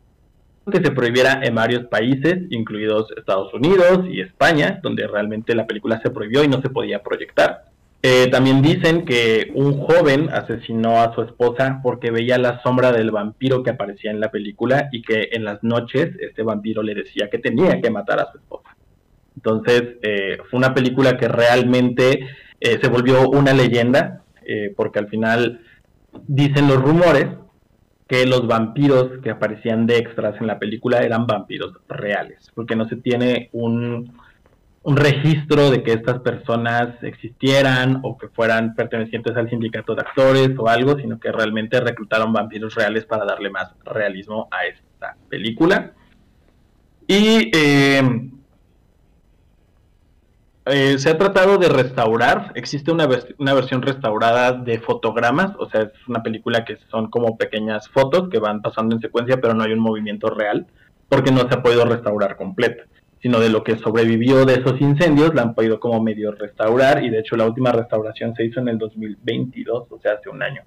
que 0.71 0.82
se 0.82 0.91
prohibiera 0.91 1.41
en 1.43 1.56
varios 1.56 1.86
países, 1.86 2.43
incluidos 2.49 3.12
Estados 3.17 3.54
Unidos 3.54 4.06
y 4.10 4.21
España, 4.21 4.80
donde 4.82 5.08
realmente 5.08 5.56
la 5.56 5.67
película 5.67 5.99
se 6.02 6.10
prohibió 6.10 6.43
y 6.43 6.47
no 6.47 6.62
se 6.62 6.69
podía 6.69 7.04
proyectar. 7.04 7.65
Eh, 8.02 8.28
también 8.30 8.62
dicen 8.62 9.06
que 9.06 9.52
un 9.56 9.78
joven 9.80 10.30
asesinó 10.30 11.02
a 11.02 11.13
su 11.15 11.21
esposa 11.21 11.80
porque 11.82 12.12
veía 12.12 12.38
la 12.38 12.62
sombra 12.62 12.91
del 12.91 13.12
vampiro 13.12 13.63
que 13.63 13.69
aparecía 13.69 14.12
en 14.12 14.19
la 14.19 14.30
película 14.30 14.89
y 14.91 15.02
que 15.02 15.30
en 15.32 15.45
las 15.45 15.63
noches 15.63 16.12
este 16.19 16.43
vampiro 16.43 16.84
le 16.84 16.95
decía 16.95 17.30
que 17.30 17.39
tenía 17.39 17.80
que 17.82 17.89
matar 17.89 18.19
a 18.19 18.32
su 18.32 18.39
esposa. 18.39 18.76
Entonces 19.38 19.84
eh, 20.02 20.38
fue 20.49 20.58
una 20.58 20.73
película 20.73 21.17
que 21.17 21.30
realmente 21.30 22.28
eh, 22.60 22.80
se 22.82 22.89
volvió 22.89 23.30
una 23.30 23.54
leyenda 23.54 24.19
porque 24.76 24.99
al 24.99 25.08
final 25.08 25.62
dicen 26.28 26.67
los 26.67 26.82
rumores 26.82 27.28
que 28.13 28.28
los 28.28 28.45
vampiros 28.45 29.19
que 29.23 29.32
aparecían 29.32 29.88
de 29.88 29.97
extras 29.97 30.39
en 30.39 30.45
la 30.45 30.60
película 30.60 30.99
eran 30.99 31.26
vampiros 31.26 31.73
reales, 31.89 32.52
porque 32.54 32.76
no 32.76 32.88
se 32.88 32.97
tiene 32.97 33.49
un, 33.54 34.13
registro 34.86 35.71
de 35.71 35.82
que 35.82 35.93
estas 35.93 36.19
personas 36.19 37.02
existieran 37.02 38.02
o 38.04 38.15
que 38.15 38.28
fueran 38.28 38.76
pertenecientes 38.76 39.36
al 39.36 39.49
sindicato 39.49 39.95
de 39.95 40.02
actores 40.02 40.52
o 40.60 40.67
algo, 40.67 40.95
sino 40.95 41.19
que 41.19 41.32
realmente 41.32 41.80
reclutaron 41.80 42.32
vampiros 42.32 42.76
reales 42.76 43.04
para 43.06 43.26
darle 43.26 43.49
más 43.49 43.73
realismo 43.84 44.47
a 44.52 44.65
esta 44.67 45.17
película. 45.28 45.93
Y 47.08 47.49
eh, 47.52 48.30
eh, 50.65 50.97
se 50.97 51.10
ha 51.10 51.17
tratado 51.17 51.58
de 51.58 51.67
restaurar, 51.67 52.54
existe 52.56 52.91
una, 52.91 53.08
una, 53.38 53.54
versión 53.54 53.82
restaurada 53.82 54.54
de 54.54 54.80
fotogramas, 54.80 55.52
o 55.60 55.69
sea, 55.69 55.82
es 55.82 56.08
una 56.08 56.23
película 56.23 56.63
que 56.63 56.78
son 56.89 57.10
como 57.10 57.38
pequeñas 57.38 57.89
fotos 57.89 58.30
que 58.30 58.39
van 58.39 58.62
pasando 58.62 58.95
en 58.95 59.02
secuencia, 59.02 59.41
pero 59.41 59.54
no 59.54 59.63
hay 59.63 59.73
un 59.73 59.80
movimiento 59.80 60.30
real, 60.30 60.65
porque 61.10 61.32
no 61.32 61.47
se 61.47 61.56
ha 61.56 61.62
podido 61.62 61.86
restaurar 61.86 62.38
completa. 62.38 62.84
sino 63.21 63.39
de 63.39 63.49
lo 63.49 63.63
que 63.63 63.78
sobrevivió 63.78 64.45
de 64.45 64.56
esos 64.56 64.82
incendios, 64.82 65.34
la 65.34 65.43
han 65.43 65.54
podido 65.54 65.80
como 65.80 66.02
medio 66.04 66.32
restaurar 66.34 67.04
y 67.04 67.10
de 67.10 67.19
hecho 67.19 67.38
la 67.38 67.45
última 67.45 67.71
restauración 67.71 68.36
se 68.36 68.43
hizo 68.45 68.60
en 68.60 68.67
el 68.67 68.78
2022, 68.78 69.88
o 69.89 69.99
sea, 69.99 70.13
hace 70.13 70.30
un 70.30 70.43
año. 70.43 70.63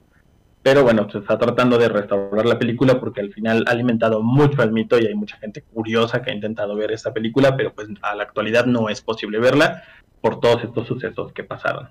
Pero 0.67 0.83
bueno, 0.83 1.09
se 1.09 1.19
está 1.19 1.39
tratando 1.39 1.79
de 1.79 1.89
restaurar 1.89 2.45
la 2.45 2.59
película 2.59 2.99
porque 2.99 3.21
al 3.21 3.33
final 3.33 3.63
ha 3.69 3.71
alimentado 3.71 4.21
mucho 4.21 4.63
al 4.63 4.73
mito 4.73 4.99
y 4.99 5.07
hay 5.07 5.15
mucha 5.15 5.37
gente 5.37 5.63
curiosa 5.63 6.23
que 6.23 6.33
ha 6.33 6.35
intentado 6.35 6.75
ver 6.75 6.91
esta 6.91 7.15
película, 7.15 7.57
pero 7.57 7.73
pues 7.73 7.87
a 8.03 8.17
la 8.17 8.25
actualidad 8.25 8.67
no 8.67 8.89
es 8.89 9.01
posible 9.01 9.39
verla 9.39 9.85
por 10.21 10.41
todos 10.41 10.65
estos 10.65 10.89
sucesos 10.89 11.33
que 11.33 11.45
pasaron. 11.45 11.89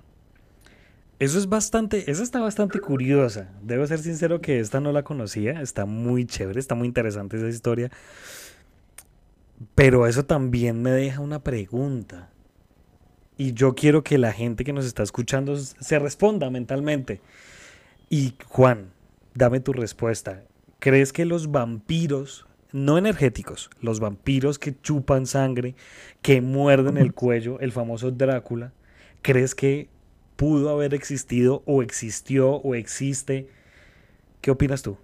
Eso 1.18 1.38
es 1.38 1.48
bastante, 1.48 2.10
eso 2.10 2.22
está 2.22 2.38
bastante 2.40 2.78
curiosa. 2.78 3.48
Debo 3.62 3.86
ser 3.86 4.00
sincero 4.00 4.42
que 4.42 4.60
esta 4.60 4.78
no 4.78 4.92
la 4.92 5.04
conocía, 5.04 5.62
está 5.62 5.86
muy 5.86 6.26
chévere, 6.26 6.60
está 6.60 6.74
muy 6.74 6.86
interesante 6.86 7.38
esa 7.38 7.48
historia. 7.48 7.90
Pero 9.74 10.06
eso 10.06 10.26
también 10.26 10.82
me 10.82 10.90
deja 10.90 11.22
una 11.22 11.38
pregunta. 11.38 12.28
Y 13.38 13.54
yo 13.54 13.74
quiero 13.74 14.04
que 14.04 14.18
la 14.18 14.32
gente 14.32 14.64
que 14.64 14.74
nos 14.74 14.84
está 14.84 15.02
escuchando 15.02 15.56
se 15.56 15.98
responda 15.98 16.50
mentalmente. 16.50 17.22
Y 18.08 18.34
Juan, 18.46 18.92
dame 19.34 19.60
tu 19.60 19.72
respuesta. 19.72 20.44
¿Crees 20.78 21.12
que 21.12 21.24
los 21.24 21.50
vampiros, 21.50 22.46
no 22.72 22.98
energéticos, 22.98 23.70
los 23.80 23.98
vampiros 23.98 24.58
que 24.58 24.80
chupan 24.80 25.26
sangre, 25.26 25.74
que 26.22 26.40
muerden 26.40 26.98
el 26.98 27.14
cuello, 27.14 27.58
el 27.60 27.72
famoso 27.72 28.10
Drácula, 28.10 28.72
crees 29.22 29.54
que 29.54 29.88
pudo 30.36 30.70
haber 30.70 30.94
existido 30.94 31.62
o 31.66 31.82
existió 31.82 32.56
o 32.56 32.74
existe? 32.74 33.48
¿Qué 34.40 34.50
opinas 34.52 34.82
tú? 34.82 34.96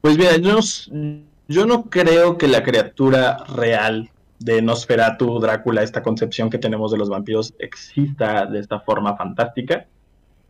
Pues 0.00 0.16
mira, 0.16 0.36
yo 0.36 0.54
no, 0.54 1.24
yo 1.48 1.66
no 1.66 1.90
creo 1.90 2.38
que 2.38 2.48
la 2.48 2.62
criatura 2.62 3.44
real 3.54 4.10
de 4.38 4.62
Nosferatu, 4.62 5.38
Drácula, 5.40 5.82
esta 5.82 6.02
concepción 6.02 6.50
que 6.50 6.58
tenemos 6.58 6.92
de 6.92 6.98
los 6.98 7.08
vampiros, 7.08 7.54
exista 7.58 8.46
de 8.46 8.60
esta 8.60 8.80
forma 8.80 9.16
fantástica. 9.16 9.86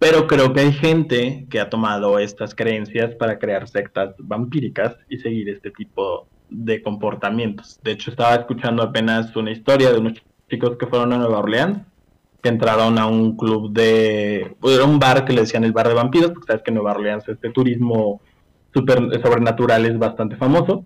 Pero 0.05 0.27
creo 0.27 0.53
que 0.53 0.61
hay 0.61 0.73
gente 0.75 1.47
que 1.49 1.59
ha 1.59 1.71
tomado 1.71 2.19
estas 2.19 2.55
creencias 2.55 3.15
para 3.15 3.39
crear 3.39 3.67
sectas 3.67 4.15
vampíricas 4.19 4.99
y 5.09 5.17
seguir 5.17 5.49
este 5.49 5.71
tipo 5.71 6.29
de 6.51 6.83
comportamientos. 6.83 7.81
De 7.83 7.93
hecho, 7.93 8.11
estaba 8.11 8.35
escuchando 8.35 8.83
apenas 8.83 9.35
una 9.35 9.51
historia 9.51 9.91
de 9.91 10.01
unos 10.01 10.23
chicos 10.51 10.77
que 10.77 10.87
fueron 10.87 11.15
a 11.15 11.17
Nueva 11.17 11.39
Orleans, 11.39 11.79
que 12.43 12.51
entraron 12.51 12.99
a 12.99 13.07
un 13.07 13.35
club 13.35 13.73
de... 13.73 14.55
Era 14.63 14.85
un 14.85 14.99
bar 14.99 15.25
que 15.25 15.33
le 15.33 15.41
decían 15.41 15.65
el 15.65 15.73
bar 15.73 15.89
de 15.89 15.95
vampiros, 15.95 16.33
porque 16.33 16.49
sabes 16.49 16.63
que 16.63 16.71
Nueva 16.71 16.93
Orleans 16.93 17.27
este 17.27 17.49
turismo 17.49 18.21
super, 18.75 18.99
sobrenatural 19.23 19.87
es 19.87 19.99
bastante 19.99 20.37
famoso. 20.37 20.85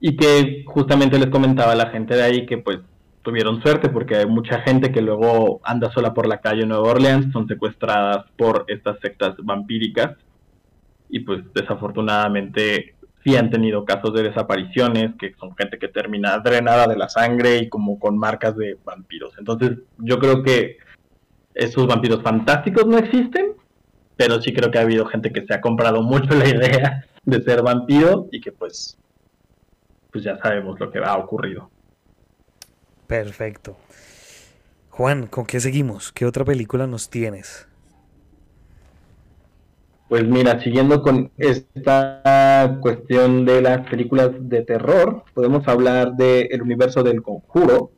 Y 0.00 0.16
que 0.18 0.64
justamente 0.66 1.18
les 1.18 1.28
comentaba 1.28 1.72
a 1.72 1.76
la 1.76 1.86
gente 1.86 2.14
de 2.14 2.22
ahí 2.22 2.44
que 2.44 2.58
pues 2.58 2.80
tuvieron 3.24 3.62
suerte 3.62 3.88
porque 3.88 4.16
hay 4.16 4.26
mucha 4.26 4.60
gente 4.60 4.92
que 4.92 5.00
luego 5.00 5.60
anda 5.64 5.90
sola 5.90 6.12
por 6.12 6.28
la 6.28 6.40
calle 6.40 6.62
en 6.62 6.68
Nueva 6.68 6.90
Orleans, 6.90 7.32
son 7.32 7.48
secuestradas 7.48 8.26
por 8.36 8.66
estas 8.68 9.00
sectas 9.00 9.34
vampíricas 9.38 10.16
y 11.08 11.20
pues 11.20 11.42
desafortunadamente 11.54 12.94
sí 13.24 13.34
han 13.36 13.50
tenido 13.50 13.86
casos 13.86 14.12
de 14.12 14.24
desapariciones, 14.24 15.14
que 15.18 15.34
son 15.40 15.56
gente 15.56 15.78
que 15.78 15.88
termina 15.88 16.38
drenada 16.38 16.86
de 16.86 16.98
la 16.98 17.08
sangre 17.08 17.56
y 17.56 17.68
como 17.70 17.98
con 17.98 18.18
marcas 18.18 18.56
de 18.56 18.76
vampiros. 18.84 19.32
Entonces 19.38 19.78
yo 19.98 20.18
creo 20.18 20.42
que 20.42 20.76
esos 21.54 21.86
vampiros 21.86 22.22
fantásticos 22.22 22.86
no 22.86 22.98
existen, 22.98 23.54
pero 24.16 24.42
sí 24.42 24.52
creo 24.52 24.70
que 24.70 24.78
ha 24.78 24.82
habido 24.82 25.06
gente 25.06 25.32
que 25.32 25.46
se 25.46 25.54
ha 25.54 25.62
comprado 25.62 26.02
mucho 26.02 26.34
la 26.34 26.46
idea 26.46 27.06
de 27.24 27.40
ser 27.40 27.62
vampiro 27.62 28.28
y 28.30 28.42
que 28.42 28.52
pues, 28.52 28.98
pues 30.12 30.22
ya 30.24 30.36
sabemos 30.36 30.78
lo 30.78 30.90
que 30.90 30.98
ha 30.98 31.16
ocurrido. 31.16 31.70
Perfecto. 33.06 33.76
Juan, 34.90 35.26
¿con 35.26 35.44
qué 35.44 35.60
seguimos? 35.60 36.12
¿Qué 36.12 36.24
otra 36.24 36.44
película 36.44 36.86
nos 36.86 37.10
tienes? 37.10 37.66
Pues 40.08 40.24
mira, 40.24 40.60
siguiendo 40.60 41.02
con 41.02 41.32
esta 41.38 42.78
cuestión 42.80 43.44
de 43.44 43.62
las 43.62 43.88
películas 43.88 44.30
de 44.38 44.62
terror, 44.62 45.24
podemos 45.34 45.66
hablar 45.66 46.12
del 46.14 46.62
universo 46.62 47.02
del 47.02 47.22
conjuro, 47.22 47.90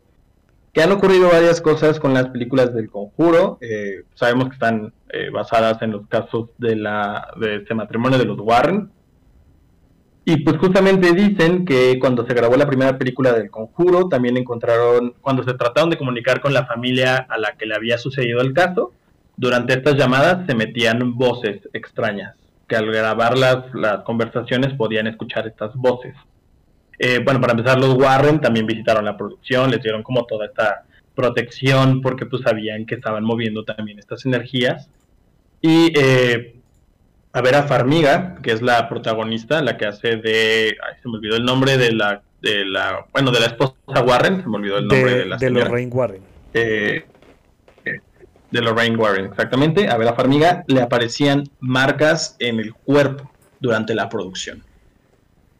que 0.72 0.82
han 0.82 0.92
ocurrido 0.92 1.28
varias 1.28 1.60
cosas 1.60 1.98
con 2.00 2.14
las 2.14 2.28
películas 2.28 2.74
del 2.74 2.90
conjuro. 2.90 3.58
Eh, 3.60 4.04
sabemos 4.14 4.48
que 4.48 4.54
están 4.54 4.92
eh, 5.10 5.30
basadas 5.30 5.82
en 5.82 5.90
los 5.90 6.06
casos 6.06 6.50
de, 6.58 6.76
la, 6.76 7.28
de 7.40 7.56
este 7.56 7.74
matrimonio 7.74 8.18
de 8.18 8.24
los 8.24 8.38
Warren, 8.38 8.90
y 10.28 10.38
pues 10.38 10.56
justamente 10.56 11.12
dicen 11.12 11.64
que 11.64 12.00
cuando 12.00 12.26
se 12.26 12.34
grabó 12.34 12.56
la 12.56 12.66
primera 12.66 12.98
película 12.98 13.32
del 13.32 13.48
conjuro, 13.48 14.08
también 14.08 14.36
encontraron, 14.36 15.14
cuando 15.20 15.44
se 15.44 15.54
trataron 15.54 15.88
de 15.88 15.96
comunicar 15.96 16.40
con 16.40 16.52
la 16.52 16.66
familia 16.66 17.24
a 17.28 17.38
la 17.38 17.52
que 17.52 17.64
le 17.64 17.76
había 17.76 17.96
sucedido 17.96 18.40
el 18.40 18.52
caso, 18.52 18.92
durante 19.36 19.74
estas 19.74 19.94
llamadas 19.94 20.44
se 20.48 20.56
metían 20.56 21.16
voces 21.16 21.60
extrañas, 21.72 22.34
que 22.66 22.74
al 22.74 22.90
grabar 22.90 23.38
las, 23.38 23.72
las 23.72 24.02
conversaciones 24.02 24.74
podían 24.74 25.06
escuchar 25.06 25.46
estas 25.46 25.76
voces. 25.76 26.16
Eh, 26.98 27.20
bueno, 27.24 27.40
para 27.40 27.52
empezar, 27.52 27.78
los 27.78 27.94
Warren 27.94 28.40
también 28.40 28.66
visitaron 28.66 29.04
la 29.04 29.16
producción, 29.16 29.70
les 29.70 29.80
dieron 29.80 30.02
como 30.02 30.26
toda 30.26 30.46
esta 30.46 30.86
protección 31.14 32.02
porque 32.02 32.26
pues 32.26 32.42
sabían 32.42 32.84
que 32.84 32.96
estaban 32.96 33.22
moviendo 33.22 33.62
también 33.62 34.00
estas 34.00 34.26
energías. 34.26 34.88
Y 35.62 35.92
eh, 35.96 36.55
a 37.36 37.42
Vera 37.42 37.64
Farmiga, 37.64 38.36
que 38.42 38.50
es 38.50 38.62
la 38.62 38.88
protagonista, 38.88 39.60
la 39.60 39.76
que 39.76 39.84
hace 39.84 40.16
de, 40.16 40.74
ay, 40.82 40.94
se 41.02 41.06
me 41.06 41.18
olvidó 41.18 41.36
el 41.36 41.44
nombre 41.44 41.76
de 41.76 41.92
la, 41.92 42.22
de 42.40 42.64
la, 42.64 43.04
bueno, 43.12 43.30
de 43.30 43.40
la 43.40 43.46
esposa 43.46 43.74
Warren, 44.06 44.40
se 44.42 44.48
me 44.48 44.56
olvidó 44.56 44.78
el 44.78 44.88
nombre 44.88 45.18
de, 45.18 45.26
la 45.26 45.36
De 45.36 45.50
Lorraine 45.50 45.92
Warren. 45.92 46.22
Eh, 46.54 47.04
de 48.50 48.60
Lorraine 48.62 48.96
Warren, 48.96 49.26
exactamente. 49.26 49.86
A 49.90 49.98
Vera 49.98 50.14
Farmiga 50.14 50.64
le 50.66 50.80
aparecían 50.80 51.44
marcas 51.60 52.36
en 52.38 52.58
el 52.58 52.72
cuerpo 52.72 53.30
durante 53.60 53.94
la 53.94 54.08
producción. 54.08 54.62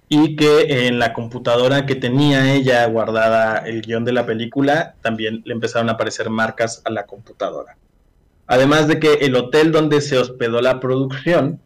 Y 0.08 0.34
que 0.34 0.86
en 0.86 0.98
la 0.98 1.12
computadora 1.12 1.84
que 1.84 1.94
tenía 1.94 2.54
ella 2.54 2.86
guardada 2.86 3.58
el 3.58 3.82
guion 3.82 4.06
de 4.06 4.12
la 4.12 4.24
película, 4.24 4.94
también 5.02 5.42
le 5.44 5.52
empezaron 5.52 5.90
a 5.90 5.92
aparecer 5.92 6.30
marcas 6.30 6.80
a 6.86 6.90
la 6.90 7.04
computadora. 7.04 7.76
Además 8.46 8.88
de 8.88 8.98
que 8.98 9.14
el 9.14 9.36
hotel 9.36 9.72
donde 9.72 10.00
se 10.00 10.16
hospedó 10.16 10.62
la 10.62 10.80
producción 10.80 11.60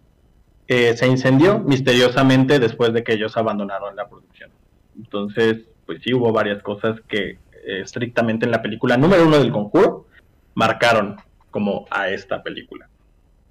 eh, 0.72 0.96
se 0.96 1.08
incendió 1.08 1.58
misteriosamente 1.58 2.60
después 2.60 2.92
de 2.92 3.02
que 3.02 3.14
ellos 3.14 3.36
abandonaron 3.36 3.96
la 3.96 4.08
producción. 4.08 4.50
Entonces, 4.96 5.64
pues 5.84 6.00
sí 6.00 6.14
hubo 6.14 6.30
varias 6.30 6.62
cosas 6.62 7.00
que 7.08 7.30
eh, 7.30 7.80
estrictamente 7.82 8.46
en 8.46 8.52
la 8.52 8.62
película 8.62 8.96
número 8.96 9.26
uno 9.26 9.40
del 9.40 9.50
conjuro 9.50 10.06
marcaron 10.54 11.16
como 11.50 11.86
a 11.90 12.10
esta 12.10 12.44
película. 12.44 12.88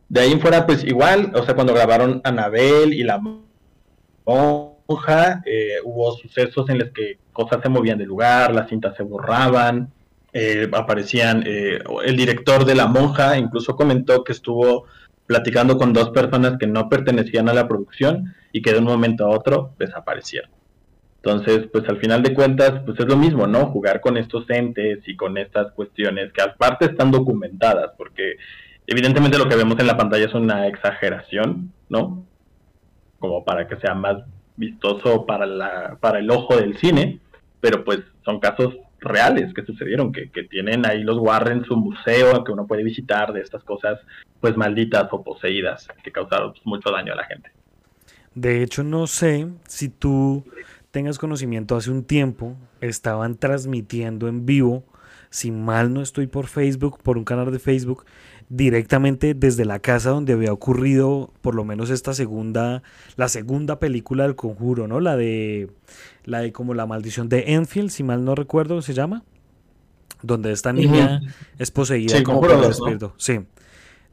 De 0.08 0.22
ahí 0.22 0.32
en 0.32 0.40
fuera, 0.40 0.66
pues 0.66 0.86
igual, 0.86 1.34
o 1.36 1.44
sea, 1.44 1.56
cuando 1.56 1.74
grabaron 1.74 2.22
Anabel 2.24 2.94
y 2.94 3.04
la 3.04 3.20
monja, 4.26 5.44
eh, 5.46 5.74
hubo 5.84 6.14
sucesos 6.14 6.70
en 6.70 6.80
los 6.80 6.92
que 6.92 7.18
cosas 7.34 7.62
se 7.62 7.68
movían 7.68 7.98
de 7.98 8.06
lugar, 8.06 8.56
las 8.56 8.70
cintas 8.70 8.96
se 8.96 9.04
borraban, 9.04 9.92
aparecían, 10.72 11.44
el 11.46 12.16
director 12.16 12.64
de 12.64 12.76
la 12.76 12.88
monja 12.88 13.38
incluso 13.38 13.76
comentó 13.76 14.24
que 14.24 14.32
estuvo 14.32 14.86
platicando 15.30 15.78
con 15.78 15.94
dos 15.94 16.10
personas 16.10 16.58
que 16.58 16.66
no 16.66 16.90
pertenecían 16.90 17.50
a 17.50 17.54
la 17.54 17.68
producción 17.68 18.34
y 18.52 18.64
que 18.64 18.74
de 18.74 18.80
un 18.80 18.86
momento 18.86 19.26
a 19.26 19.30
otro 19.30 19.76
desaparecieron. 19.78 20.50
Entonces, 21.18 21.68
pues 21.72 21.88
al 21.88 22.00
final 22.00 22.24
de 22.24 22.34
cuentas, 22.34 22.82
pues 22.84 23.00
es 23.00 23.06
lo 23.06 23.16
mismo, 23.16 23.46
¿no? 23.46 23.68
Jugar 23.68 24.02
con 24.02 24.18
estos 24.18 24.50
entes 24.50 25.08
y 25.08 25.16
con 25.16 25.38
estas 25.38 25.72
cuestiones 25.74 26.34
que 26.34 26.42
aparte 26.42 26.86
están 26.86 27.12
documentadas, 27.12 27.92
porque 27.96 28.38
evidentemente 28.88 29.38
lo 29.38 29.48
que 29.48 29.56
vemos 29.56 29.78
en 29.80 29.86
la 29.86 29.98
pantalla 29.98 30.26
es 30.26 30.34
una 30.34 30.66
exageración, 30.66 31.74
¿no? 31.90 32.26
Como 33.20 33.46
para 33.46 33.68
que 33.68 33.76
sea 33.76 33.94
más 33.94 34.24
vistoso 34.56 35.28
para, 35.28 35.46
la, 35.46 36.00
para 36.00 36.18
el 36.18 36.32
ojo 36.32 36.58
del 36.58 36.76
cine, 36.80 37.20
pero 37.62 37.84
pues 37.84 38.00
son 38.26 38.40
casos 38.40 38.76
reales 39.00 39.54
que 39.54 39.64
sucedieron, 39.64 40.12
que, 40.12 40.30
tienen 40.50 40.86
ahí 40.86 41.04
los 41.04 41.18
Warren 41.18 41.66
su 41.66 41.76
museo 41.76 42.44
que 42.44 42.52
uno 42.52 42.68
puede 42.68 42.84
visitar 42.84 43.34
de 43.34 43.42
estas 43.42 43.64
cosas 43.64 44.00
pues 44.40 44.56
malditas 44.58 45.08
o 45.12 45.24
poseídas 45.24 45.88
que 46.04 46.12
causaron 46.12 46.52
pues, 46.52 46.66
mucho 46.66 46.92
daño 46.92 47.14
a 47.14 47.16
la 47.16 47.26
gente. 47.26 47.52
De 48.36 48.64
hecho, 48.64 48.84
no 48.84 49.08
sé 49.08 49.48
si 49.68 49.90
tú 49.90 50.46
tengas 50.92 51.20
conocimiento, 51.20 51.76
hace 51.76 51.92
un 51.92 52.04
tiempo 52.04 52.56
estaban 52.82 53.36
transmitiendo 53.36 54.28
en 54.28 54.46
vivo, 54.46 54.84
si 55.30 55.52
mal 55.52 55.94
no 55.94 56.02
estoy 56.02 56.28
por 56.28 56.48
Facebook, 56.48 57.00
por 57.04 57.18
un 57.18 57.26
canal 57.26 57.52
de 57.52 57.60
Facebook, 57.60 58.06
directamente 58.50 59.36
desde 59.36 59.64
la 59.64 59.80
casa 59.80 60.10
donde 60.10 60.34
había 60.34 60.52
ocurrido 60.52 61.32
por 61.42 61.54
lo 61.54 61.64
menos 61.64 61.92
esta 61.92 62.14
segunda, 62.16 62.82
la 63.16 63.30
segunda 63.30 63.80
película 63.80 64.24
del 64.24 64.36
conjuro, 64.36 64.88
¿no? 64.88 65.00
La 65.00 65.16
de, 65.16 65.70
la 66.26 66.40
de 66.40 66.52
como 66.52 66.74
la 66.74 66.88
maldición 66.88 67.30
de 67.30 67.54
Enfield, 67.54 67.92
si 67.92 68.04
mal 68.04 68.26
no 68.26 68.34
recuerdo, 68.34 68.82
se 68.82 68.94
llama, 68.94 69.24
donde 70.24 70.52
esta 70.52 70.74
niña 70.74 71.22
es 71.60 71.70
poseída 71.70 72.24
como 72.24 72.42
por 72.42 72.52
el 72.52 72.64
espíritu, 72.64 73.12
sí, 73.18 73.40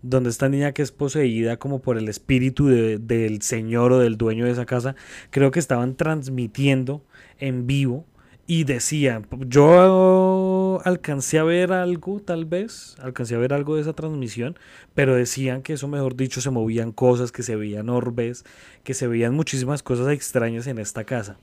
donde 0.03 0.29
esta 0.29 0.51
niña 0.51 0.73
que 0.73 0.83
es 0.83 0.93
poseída 0.93 1.57
como 1.57 1.81
por 1.81 1.97
el 1.97 2.09
espíritu 2.09 2.67
del 2.67 3.41
señor 3.41 3.93
o 3.93 3.99
del 3.99 4.19
dueño 4.19 4.45
de 4.45 4.51
esa 4.51 4.67
casa, 4.67 4.95
creo 5.31 5.51
que 5.51 5.59
estaban 5.59 5.97
transmitiendo 5.97 7.03
en 7.39 7.67
vivo 7.67 8.05
y 8.47 8.65
decían, 8.65 9.27
yo 9.49 10.81
alcancé 10.85 11.39
a 11.39 11.43
ver 11.45 11.73
algo, 11.73 12.21
tal 12.21 12.45
vez, 12.45 12.97
alcancé 13.01 13.35
a 13.35 13.39
ver 13.39 13.53
algo 13.53 13.75
de 13.75 13.83
esa 13.83 13.93
transmisión, 13.93 14.57
pero 14.95 15.17
decían 15.17 15.63
que 15.63 15.73
eso, 15.73 15.89
mejor 15.89 16.15
dicho, 16.15 16.41
se 16.41 16.51
movían 16.51 16.93
cosas, 16.93 17.33
que 17.33 17.43
se 17.43 17.57
veían 17.57 17.89
orbes, 17.89 18.45
que 18.85 18.95
se 18.95 19.09
veían 19.09 19.35
muchísimas 19.35 19.83
cosas 19.83 20.09
extrañas 20.13 20.69
en 20.69 20.79
esta 20.79 21.03
casa. 21.03 21.39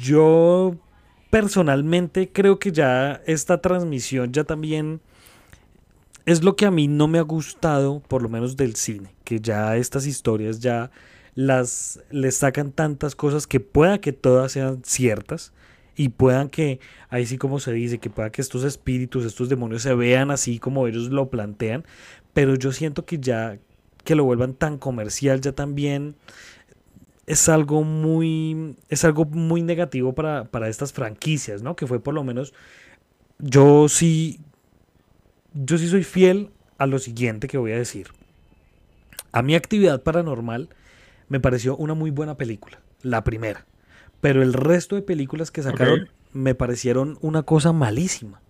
Yo 0.00 0.76
personalmente 1.30 2.30
creo 2.32 2.58
que 2.58 2.72
ya 2.72 3.20
esta 3.26 3.60
transmisión 3.60 4.32
ya 4.32 4.44
también 4.44 5.00
es 6.24 6.42
lo 6.42 6.56
que 6.56 6.64
a 6.64 6.70
mí 6.70 6.88
no 6.88 7.06
me 7.06 7.18
ha 7.18 7.22
gustado, 7.22 8.00
por 8.08 8.22
lo 8.22 8.30
menos 8.30 8.56
del 8.56 8.76
cine, 8.76 9.14
que 9.24 9.40
ya 9.40 9.76
estas 9.76 10.06
historias 10.06 10.60
ya 10.60 10.90
las 11.34 12.00
les 12.10 12.36
sacan 12.36 12.72
tantas 12.72 13.14
cosas 13.14 13.46
que 13.46 13.60
pueda 13.60 14.00
que 14.00 14.12
todas 14.12 14.52
sean 14.52 14.82
ciertas 14.84 15.52
y 15.96 16.10
puedan 16.10 16.48
que, 16.48 16.80
ahí 17.08 17.26
sí 17.26 17.38
como 17.38 17.60
se 17.60 17.72
dice, 17.72 17.98
que 17.98 18.10
pueda 18.10 18.30
que 18.30 18.40
estos 18.40 18.64
espíritus, 18.64 19.24
estos 19.24 19.48
demonios 19.48 19.82
se 19.82 19.94
vean 19.94 20.30
así 20.30 20.58
como 20.58 20.86
ellos 20.86 21.10
lo 21.10 21.30
plantean, 21.30 21.84
pero 22.32 22.54
yo 22.54 22.72
siento 22.72 23.04
que 23.04 23.18
ya 23.18 23.58
que 24.04 24.14
lo 24.14 24.24
vuelvan 24.24 24.54
tan 24.54 24.78
comercial 24.78 25.40
ya 25.40 25.52
también 25.52 26.16
es 27.26 27.48
algo 27.48 27.84
muy 27.84 28.76
es 28.88 29.04
algo 29.04 29.24
muy 29.26 29.62
negativo 29.62 30.14
para, 30.14 30.44
para 30.44 30.68
estas 30.68 30.92
franquicias, 30.92 31.62
¿no? 31.62 31.76
Que 31.76 31.86
fue 31.86 32.00
por 32.00 32.14
lo 32.14 32.24
menos 32.24 32.52
yo 33.38 33.88
sí 33.88 34.40
yo 35.54 35.78
sí 35.78 35.88
soy 35.88 36.02
fiel 36.02 36.50
a 36.78 36.86
lo 36.86 36.98
siguiente 36.98 37.46
que 37.46 37.58
voy 37.58 37.72
a 37.72 37.78
decir. 37.78 38.08
A 39.30 39.42
mi 39.42 39.54
actividad 39.54 40.02
paranormal 40.02 40.68
me 41.28 41.40
pareció 41.40 41.76
una 41.76 41.94
muy 41.94 42.10
buena 42.10 42.36
película, 42.36 42.80
la 43.02 43.24
primera. 43.24 43.66
Pero 44.22 44.40
el 44.40 44.52
resto 44.52 44.94
de 44.94 45.02
películas 45.02 45.50
que 45.50 45.64
sacaron 45.64 46.08
me 46.32 46.54
parecieron 46.54 47.18
una 47.20 47.42
cosa 47.42 47.72
malísima. 47.72 48.40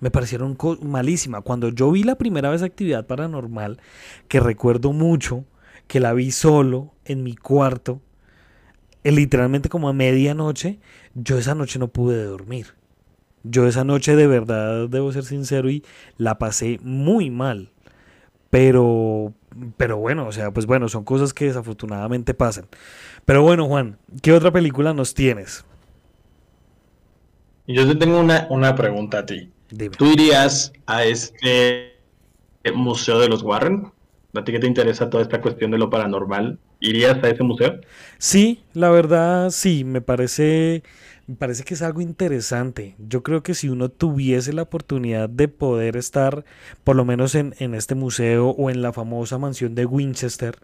Me 0.00 0.10
parecieron 0.10 0.56
malísima. 0.80 1.42
Cuando 1.42 1.68
yo 1.68 1.92
vi 1.92 2.02
la 2.02 2.16
primera 2.16 2.48
vez 2.48 2.62
actividad 2.62 3.06
paranormal, 3.06 3.78
que 4.26 4.40
recuerdo 4.40 4.94
mucho, 4.94 5.44
que 5.86 6.00
la 6.00 6.14
vi 6.14 6.30
solo 6.30 6.94
en 7.04 7.22
mi 7.22 7.36
cuarto, 7.36 8.00
eh, 9.04 9.12
literalmente 9.12 9.68
como 9.68 9.90
a 9.90 9.92
medianoche, 9.92 10.78
yo 11.14 11.36
esa 11.36 11.54
noche 11.54 11.78
no 11.78 11.88
pude 11.88 12.24
dormir. 12.24 12.68
Yo 13.44 13.66
esa 13.68 13.84
noche 13.84 14.16
de 14.16 14.26
verdad, 14.26 14.88
debo 14.88 15.12
ser 15.12 15.24
sincero, 15.24 15.68
y 15.68 15.84
la 16.16 16.38
pasé 16.38 16.80
muy 16.82 17.30
mal. 17.30 17.70
Pero, 18.48 19.34
pero 19.76 19.98
bueno, 19.98 20.26
o 20.26 20.32
sea, 20.32 20.50
pues 20.52 20.64
bueno, 20.64 20.88
son 20.88 21.04
cosas 21.04 21.34
que 21.34 21.44
desafortunadamente 21.44 22.32
pasan. 22.32 22.64
Pero 23.26 23.42
bueno, 23.42 23.66
Juan, 23.66 23.98
¿qué 24.22 24.32
otra 24.32 24.52
película 24.52 24.94
nos 24.94 25.12
tienes? 25.12 25.64
Yo 27.66 27.86
te 27.86 27.96
tengo 27.96 28.20
una, 28.20 28.46
una 28.50 28.76
pregunta 28.76 29.18
a 29.18 29.26
ti. 29.26 29.50
¿Tú 29.98 30.06
irías 30.06 30.72
a 30.86 31.04
este 31.04 31.96
museo 32.72 33.18
de 33.18 33.28
los 33.28 33.42
Warren? 33.42 33.90
¿A 34.32 34.44
ti 34.44 34.52
que 34.52 34.60
te 34.60 34.68
interesa 34.68 35.10
toda 35.10 35.24
esta 35.24 35.40
cuestión 35.40 35.72
de 35.72 35.78
lo 35.78 35.90
paranormal? 35.90 36.60
¿Irías 36.78 37.22
a 37.24 37.28
ese 37.28 37.42
museo? 37.42 37.80
Sí, 38.18 38.62
la 38.74 38.90
verdad 38.90 39.50
sí, 39.50 39.82
me 39.82 40.00
parece 40.00 40.84
me 41.26 41.34
parece 41.34 41.64
que 41.64 41.74
es 41.74 41.82
algo 41.82 42.00
interesante. 42.00 42.94
Yo 42.98 43.24
creo 43.24 43.42
que 43.42 43.54
si 43.54 43.68
uno 43.68 43.88
tuviese 43.88 44.52
la 44.52 44.62
oportunidad 44.62 45.28
de 45.28 45.48
poder 45.48 45.96
estar, 45.96 46.44
por 46.84 46.94
lo 46.94 47.04
menos 47.04 47.34
en, 47.34 47.52
este 47.74 47.96
museo 47.96 48.50
o 48.50 48.70
en 48.70 48.80
la 48.80 48.92
famosa 48.92 49.36
mansión 49.36 49.74
de 49.74 49.86
Winchester, 49.86 50.58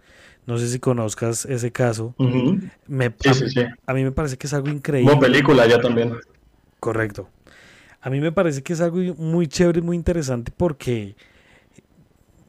no 0.46 0.58
sé 0.58 0.68
si 0.68 0.78
conozcas 0.78 1.44
ese 1.44 1.70
caso, 1.70 2.14
me, 2.88 3.06
a, 3.86 3.94
mí 3.94 4.02
me 4.02 4.12
parece 4.12 4.36
que 4.36 4.46
es 4.46 4.52
algo 4.52 4.68
increíble. 4.68 5.10
Como 5.10 5.22
película 5.22 5.66
ya 5.66 5.80
también. 5.80 6.14
Correcto. 6.80 7.28
A 8.00 8.10
mí 8.10 8.20
me 8.20 8.32
parece 8.32 8.62
que 8.62 8.72
es 8.72 8.80
algo 8.80 8.98
muy 9.16 9.46
chévere 9.46 9.78
y 9.78 9.82
muy 9.82 9.96
interesante 9.96 10.52
porque 10.56 11.14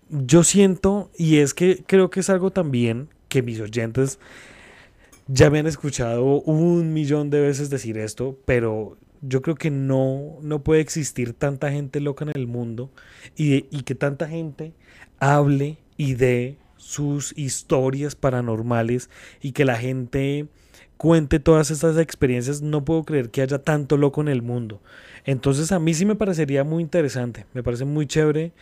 yo 0.10 0.44
siento, 0.44 1.12
y 1.18 1.38
es 1.38 1.54
que 1.54 1.84
creo 1.86 2.10
que 2.10 2.22
es 2.22 2.30
algo 2.32 2.52
también 2.52 3.10
que 3.28 3.44
mis 3.44 3.60
oyentes 3.60 4.20
ya 5.28 5.52
me 5.52 5.60
han 5.60 5.68
escuchado 5.68 6.24
un 6.42 6.94
millón 6.94 7.30
de 7.30 7.42
veces 7.42 7.70
decir 7.70 7.98
esto, 8.00 8.38
pero 8.46 8.98
yo 9.22 9.42
creo 9.42 9.56
que 9.56 9.70
no, 9.70 10.38
no 10.42 10.64
puede 10.64 10.82
existir 10.82 11.34
tanta 11.34 11.72
gente 11.72 12.00
loca 12.00 12.26
en 12.26 12.32
el 12.36 12.48
mundo 12.48 12.90
y, 13.38 13.68
y 13.70 13.84
que 13.84 13.94
tanta 13.96 14.28
gente 14.28 14.74
hable 15.20 15.78
y 15.96 16.16
dé 16.16 16.58
sus 16.84 17.34
historias 17.38 18.16
paranormales 18.16 19.10
y 19.42 19.54
que 19.54 19.66
la 19.66 19.78
gente 19.78 20.48
cuente 20.98 21.40
todas 21.40 21.72
estas 21.72 21.98
experiencias, 21.98 22.62
no 22.62 22.86
puedo 22.86 23.04
creer 23.04 23.30
que 23.30 23.42
haya 23.42 23.60
tanto 23.60 23.98
loco 23.98 24.22
en 24.22 24.28
el 24.28 24.42
mundo. 24.42 24.82
Entonces 25.26 25.72
a 25.72 25.80
mí 25.80 25.94
sí 25.94 26.06
me 26.06 26.16
parecería 26.16 26.64
muy 26.64 26.84
interesante, 26.84 27.46
me 27.54 27.64
parece 27.64 27.86
muy 27.86 28.06
chévere 28.06 28.54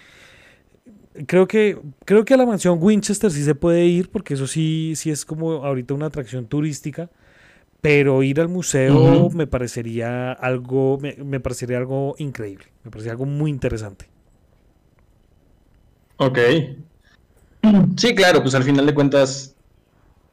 creo 1.27 1.47
que 1.47 1.77
creo 2.05 2.23
que 2.23 2.33
a 2.33 2.37
la 2.37 2.45
mansión 2.45 2.77
Winchester 2.81 3.31
sí 3.31 3.43
se 3.43 3.53
puede 3.53 3.85
ir 3.85 4.09
porque 4.09 4.35
eso 4.35 4.47
sí 4.47 4.93
sí 4.95 5.11
es 5.11 5.25
como 5.25 5.51
ahorita 5.65 5.93
una 5.93 6.05
atracción 6.05 6.45
turística 6.47 7.09
pero 7.81 8.23
ir 8.23 8.39
al 8.39 8.47
museo 8.47 9.29
me 9.33 9.45
parecería 9.45 10.31
algo 10.31 10.99
me, 11.01 11.39
parecería 11.41 11.79
algo 11.79 12.15
increíble 12.17 12.67
me 12.85 12.91
parecería 12.91 13.11
algo 13.11 13.25
muy 13.25 13.51
interesante 13.51 14.07
Ok. 16.21 16.37
Sí 17.97 18.15
claro 18.15 18.41
pues 18.41 18.55
al 18.55 18.63
final 18.63 18.85
de 18.85 18.93
cuentas 18.93 19.55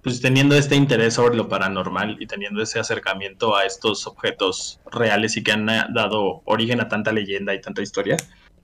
pues 0.02 0.20
teniendo 0.20 0.54
este 0.54 0.76
interés 0.76 1.14
sobre 1.14 1.36
lo 1.36 1.48
paranormal 1.48 2.16
y 2.20 2.26
teniendo 2.26 2.62
ese 2.62 2.78
acercamiento 2.78 3.56
a 3.56 3.64
estos 3.64 4.06
objetos 4.06 4.80
reales 4.90 5.36
y 5.36 5.42
que 5.42 5.52
han 5.52 5.66
dado 5.66 6.42
origen 6.44 6.80
a 6.80 6.88
tanta 6.88 7.12
leyenda 7.12 7.54
y 7.54 7.60
tanta 7.60 7.82
historia 7.82 8.16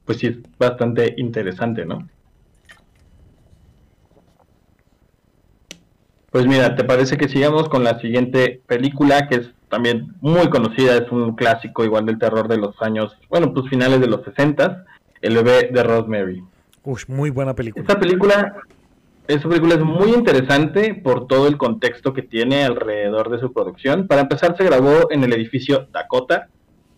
pues 0.04 0.18
sí 0.18 0.26
es 0.28 0.36
bastante 0.58 1.14
interesante, 1.16 1.84
¿no? 1.84 2.08
Pues 6.30 6.46
mira, 6.46 6.74
¿te 6.74 6.84
parece 6.84 7.16
que 7.16 7.28
sigamos 7.28 7.68
con 7.68 7.84
la 7.84 8.00
siguiente 8.00 8.60
película 8.66 9.28
que 9.28 9.36
es 9.36 9.50
también 9.68 10.14
muy 10.20 10.50
conocida, 10.50 10.96
es 10.96 11.10
un 11.10 11.36
clásico 11.36 11.84
igual 11.84 12.06
del 12.06 12.18
terror 12.18 12.48
de 12.48 12.58
los 12.58 12.80
años, 12.82 13.16
bueno, 13.28 13.52
pues 13.52 13.68
finales 13.68 14.00
de 14.00 14.08
los 14.08 14.24
60, 14.24 14.84
El 15.20 15.36
bebé 15.36 15.70
de 15.72 15.82
Rosemary. 15.82 16.44
Uy, 16.84 17.00
muy 17.08 17.30
buena 17.30 17.54
película. 17.54 17.82
Esta 17.82 17.98
película, 17.98 18.56
esta 19.26 19.48
película 19.48 19.74
es 19.74 19.80
muy 19.80 20.12
interesante 20.12 20.94
por 20.94 21.26
todo 21.26 21.48
el 21.48 21.56
contexto 21.56 22.12
que 22.12 22.22
tiene 22.22 22.64
alrededor 22.64 23.30
de 23.30 23.38
su 23.38 23.52
producción. 23.52 24.06
Para 24.06 24.20
empezar, 24.20 24.54
se 24.56 24.64
grabó 24.64 25.10
en 25.10 25.24
el 25.24 25.32
edificio 25.32 25.88
Dakota, 25.92 26.48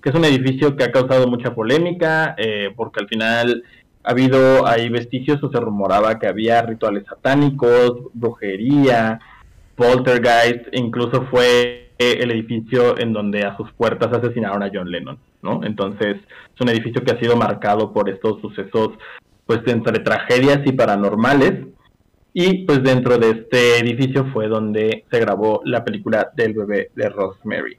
que 0.03 0.11
es 0.11 0.15
un 0.15 0.25
edificio 0.25 0.77
que 0.77 0.85
ha 0.85 0.93
causado 0.93 1.29
mucha 1.29 1.55
polémica, 1.55 2.35
eh, 2.37 2.73
porque 2.77 3.01
al 3.01 3.09
final 3.09 3.63
ha 4.03 4.11
habido 4.11 4.67
ahí 4.67 4.89
vestigios 4.89 5.43
o 5.43 5.51
se 5.51 5.61
rumoraba 5.61 6.19
que 6.19 6.27
había 6.27 6.63
rituales 6.63 7.05
satánicos, 7.07 8.13
brujería, 8.13 9.21
poltergeist, 9.77 10.67
incluso 10.73 11.27
fue 11.31 11.93
eh, 11.99 12.19
el 12.21 12.31
edificio 12.31 12.99
en 12.99 13.13
donde 13.13 13.45
a 13.45 13.57
sus 13.57 13.73
puertas 13.73 14.13
asesinaron 14.13 14.63
a 14.63 14.71
John 14.73 14.91
Lennon, 14.91 15.19
¿no? 15.43 15.63
Entonces 15.65 16.17
es 16.17 16.61
un 16.61 16.69
edificio 16.71 17.05
que 17.05 17.13
ha 17.13 17.21
sido 17.21 17.37
marcado 17.37 17.93
por 17.93 18.11
estos 18.11 18.41
sucesos, 18.41 18.91
pues 19.47 19.61
entre 19.67 20.01
tragedias 20.01 20.61
y 20.65 20.73
paranormales. 20.73 21.67
Y 22.33 22.65
pues 22.67 22.83
dentro 22.83 23.17
de 23.17 23.31
este 23.31 23.79
edificio 23.79 24.27
fue 24.27 24.49
donde 24.49 25.05
se 25.11 25.21
grabó 25.21 25.63
la 25.65 25.85
película 25.85 26.31
del 26.35 26.53
bebé 26.53 26.91
de 26.95 27.09
Rosemary. 27.09 27.79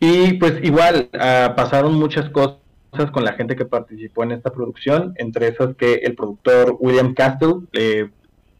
Y 0.00 0.34
pues 0.34 0.62
igual 0.62 1.10
ah, 1.18 1.52
pasaron 1.56 1.94
muchas 1.94 2.30
cosas 2.30 2.58
con 3.12 3.24
la 3.24 3.34
gente 3.34 3.56
que 3.56 3.66
participó 3.66 4.22
en 4.22 4.32
esta 4.32 4.50
producción, 4.50 5.12
entre 5.16 5.48
esas 5.48 5.76
que 5.76 5.94
el 5.94 6.14
productor 6.14 6.76
William 6.80 7.12
Castle 7.12 7.56
eh, 7.74 8.08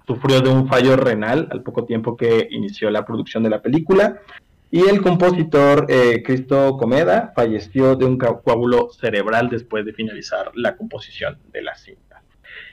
sufrió 0.07 0.41
de 0.41 0.51
un 0.51 0.69
fallo 0.69 0.97
renal 0.97 1.49
al 1.51 1.63
poco 1.63 1.85
tiempo 1.85 2.17
que 2.17 2.49
inició 2.51 2.91
la 2.91 3.07
producción 3.07 3.43
de 3.43 3.51
la 3.51 3.63
película. 3.63 4.21
Y 4.71 4.81
el 4.89 5.01
compositor 5.01 5.87
eh, 5.89 6.23
Cristo 6.25 6.77
Comeda 6.77 7.33
falleció 7.35 7.95
de 7.95 8.05
un 8.05 8.19
coágulo 8.19 8.91
cerebral 8.91 9.49
después 9.49 9.85
de 9.85 9.93
finalizar 9.93 10.51
la 10.55 10.77
composición 10.77 11.39
de 11.53 11.63
la 11.63 11.75
cinta. 11.77 12.23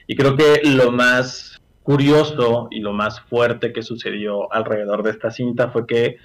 Y 0.07 0.15
creo 0.15 0.35
que 0.35 0.61
lo 0.63 0.91
más 0.91 1.61
curioso 1.83 2.67
y 2.71 2.79
lo 2.79 2.93
más 2.93 3.21
fuerte 3.21 3.73
que 3.73 3.83
sucedió 3.83 4.51
alrededor 4.51 5.03
de 5.03 5.11
esta 5.11 5.31
cinta 5.31 5.69
fue 5.69 5.85
que 5.85 6.17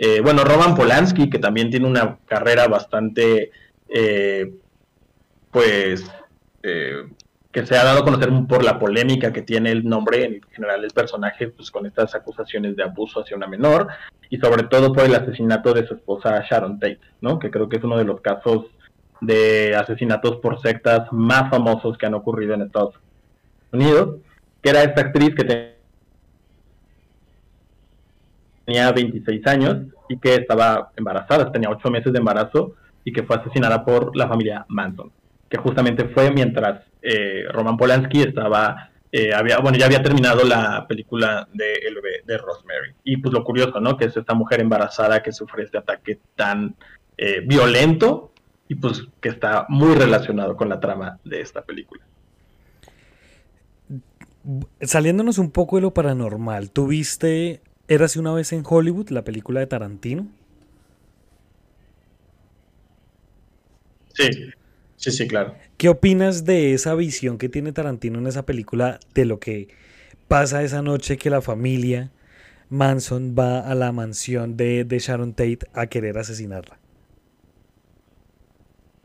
eh, 0.00 0.20
bueno, 0.20 0.44
Roman 0.44 0.76
Polanski, 0.76 1.28
que 1.28 1.40
también 1.40 1.70
tiene 1.70 1.88
una 1.88 2.18
carrera 2.24 2.68
bastante, 2.68 3.50
eh, 3.88 4.54
pues, 5.50 6.08
que 7.52 7.64
se 7.64 7.76
ha 7.76 7.84
dado 7.84 8.00
a 8.00 8.04
conocer 8.04 8.30
por 8.46 8.62
la 8.62 8.78
polémica 8.78 9.32
que 9.32 9.42
tiene 9.42 9.70
el 9.70 9.84
nombre, 9.84 10.24
en 10.24 10.42
general 10.52 10.84
el 10.84 10.90
personaje, 10.90 11.48
pues 11.48 11.70
con 11.70 11.86
estas 11.86 12.14
acusaciones 12.14 12.76
de 12.76 12.82
abuso 12.82 13.20
hacia 13.20 13.36
una 13.36 13.46
menor, 13.46 13.88
y 14.28 14.36
sobre 14.38 14.64
todo 14.64 14.92
por 14.92 15.04
el 15.04 15.14
asesinato 15.14 15.72
de 15.72 15.86
su 15.86 15.94
esposa 15.94 16.44
Sharon 16.48 16.78
Tate, 16.78 17.00
¿no? 17.20 17.38
Que 17.38 17.50
creo 17.50 17.68
que 17.68 17.78
es 17.78 17.84
uno 17.84 17.96
de 17.96 18.04
los 18.04 18.20
casos 18.20 18.66
de 19.20 19.74
asesinatos 19.74 20.36
por 20.36 20.60
sectas 20.60 21.08
más 21.10 21.50
famosos 21.50 21.96
que 21.96 22.06
han 22.06 22.14
ocurrido 22.14 22.54
en 22.54 22.62
Estados 22.62 22.94
Unidos, 23.72 24.16
que 24.62 24.70
era 24.70 24.82
esta 24.82 25.00
actriz 25.00 25.34
que 25.34 25.74
tenía 28.66 28.92
26 28.92 29.46
años 29.46 29.76
y 30.08 30.18
que 30.18 30.34
estaba 30.34 30.90
embarazada, 30.96 31.50
tenía 31.50 31.70
8 31.70 31.90
meses 31.90 32.12
de 32.12 32.18
embarazo 32.18 32.74
y 33.04 33.12
que 33.12 33.22
fue 33.22 33.36
asesinada 33.36 33.84
por 33.84 34.14
la 34.14 34.28
familia 34.28 34.66
Manson, 34.68 35.10
que 35.48 35.56
justamente 35.56 36.04
fue 36.08 36.30
mientras 36.30 36.82
eh, 37.02 37.44
Roman 37.50 37.76
Polanski 37.76 38.22
estaba, 38.22 38.90
eh, 39.12 39.32
había, 39.34 39.58
bueno, 39.58 39.78
ya 39.78 39.86
había 39.86 40.02
terminado 40.02 40.44
la 40.44 40.86
película 40.86 41.48
de 41.52 41.74
El 41.74 41.94
bebé 41.96 42.22
de 42.26 42.38
Rosemary. 42.38 42.94
Y 43.04 43.16
pues 43.18 43.32
lo 43.32 43.44
curioso, 43.44 43.80
¿no? 43.80 43.96
Que 43.96 44.06
es 44.06 44.16
esta 44.16 44.34
mujer 44.34 44.60
embarazada 44.60 45.22
que 45.22 45.32
sufre 45.32 45.64
este 45.64 45.78
ataque 45.78 46.18
tan 46.34 46.74
eh, 47.16 47.40
violento 47.44 48.32
y 48.68 48.74
pues 48.74 49.04
que 49.20 49.30
está 49.30 49.66
muy 49.68 49.94
relacionado 49.94 50.56
con 50.56 50.68
la 50.68 50.78
trama 50.78 51.18
de 51.24 51.40
esta 51.40 51.62
película. 51.62 52.04
Saliéndonos 54.80 55.38
un 55.38 55.50
poco 55.50 55.76
de 55.76 55.82
lo 55.82 55.92
paranormal, 55.92 56.70
¿tuviste 56.70 57.60
Érase 57.88 58.20
una 58.20 58.32
vez 58.32 58.52
en 58.52 58.62
Hollywood, 58.66 59.08
la 59.08 59.24
película 59.24 59.60
de 59.60 59.66
Tarantino? 59.66 60.28
Sí, 64.12 64.28
sí, 64.98 65.10
sí, 65.10 65.26
claro. 65.26 65.54
¿Qué 65.78 65.88
opinas 65.88 66.44
de 66.44 66.74
esa 66.74 66.94
visión 66.94 67.38
que 67.38 67.48
tiene 67.48 67.72
Tarantino 67.72 68.18
en 68.18 68.26
esa 68.26 68.44
película 68.44 69.00
de 69.14 69.24
lo 69.24 69.40
que 69.40 69.68
pasa 70.28 70.62
esa 70.62 70.82
noche 70.82 71.16
que 71.16 71.30
la 71.30 71.40
familia 71.40 72.10
Manson 72.68 73.34
va 73.38 73.60
a 73.60 73.74
la 73.74 73.92
mansión 73.92 74.56
de, 74.56 74.84
de 74.84 74.98
Sharon 74.98 75.32
Tate 75.32 75.60
a 75.72 75.86
querer 75.86 76.18
asesinarla? 76.18 76.78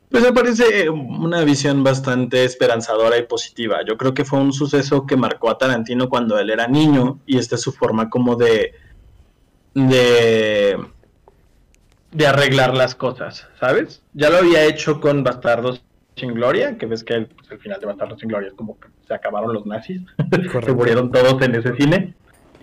Pues 0.10 0.24
me 0.24 0.34
parece 0.34 0.90
una 0.90 1.44
visión 1.44 1.84
bastante 1.84 2.44
esperanzadora 2.44 3.18
y 3.18 3.24
positiva. 3.24 3.80
Yo 3.88 3.98
creo 3.98 4.14
que 4.14 4.26
fue 4.26 4.40
un 4.40 4.54
suceso 4.54 5.08
que 5.08 5.18
marcó 5.18 5.50
a 5.50 5.58
Tarantino 5.58 6.08
cuando 6.08 6.38
él 6.38 6.52
era 6.52 6.68
niño 6.68 7.20
y 7.26 7.38
esta 7.38 7.56
es 7.56 7.62
su 7.62 7.72
forma 7.72 8.10
como 8.10 8.36
de 8.36 8.74
de 9.74 10.78
de 12.14 12.28
arreglar 12.28 12.76
las 12.76 12.96
cosas, 12.96 13.48
¿sabes? 13.60 14.02
Ya 14.14 14.30
lo 14.30 14.38
había 14.38 14.66
hecho 14.66 15.02
con 15.02 15.24
Bastardos 15.24 15.84
sin 16.16 16.34
Gloria, 16.34 16.78
que 16.78 16.86
ves 16.86 17.04
que 17.04 17.16
el, 17.16 17.28
pues, 17.28 17.60
final 17.60 17.80
de 17.80 17.88
Bastardos 17.88 18.20
sin 18.20 18.30
Gloria 18.30 18.50
es 18.50 18.54
como 18.54 18.80
que 18.80 18.88
se 19.08 19.14
acabaron 19.14 19.54
los 19.54 19.66
nazis, 19.66 20.02
se 20.66 20.74
murieron 20.74 21.12
todos 21.12 21.42
en 21.42 21.56
ese 21.56 21.76
cine. 21.76 22.14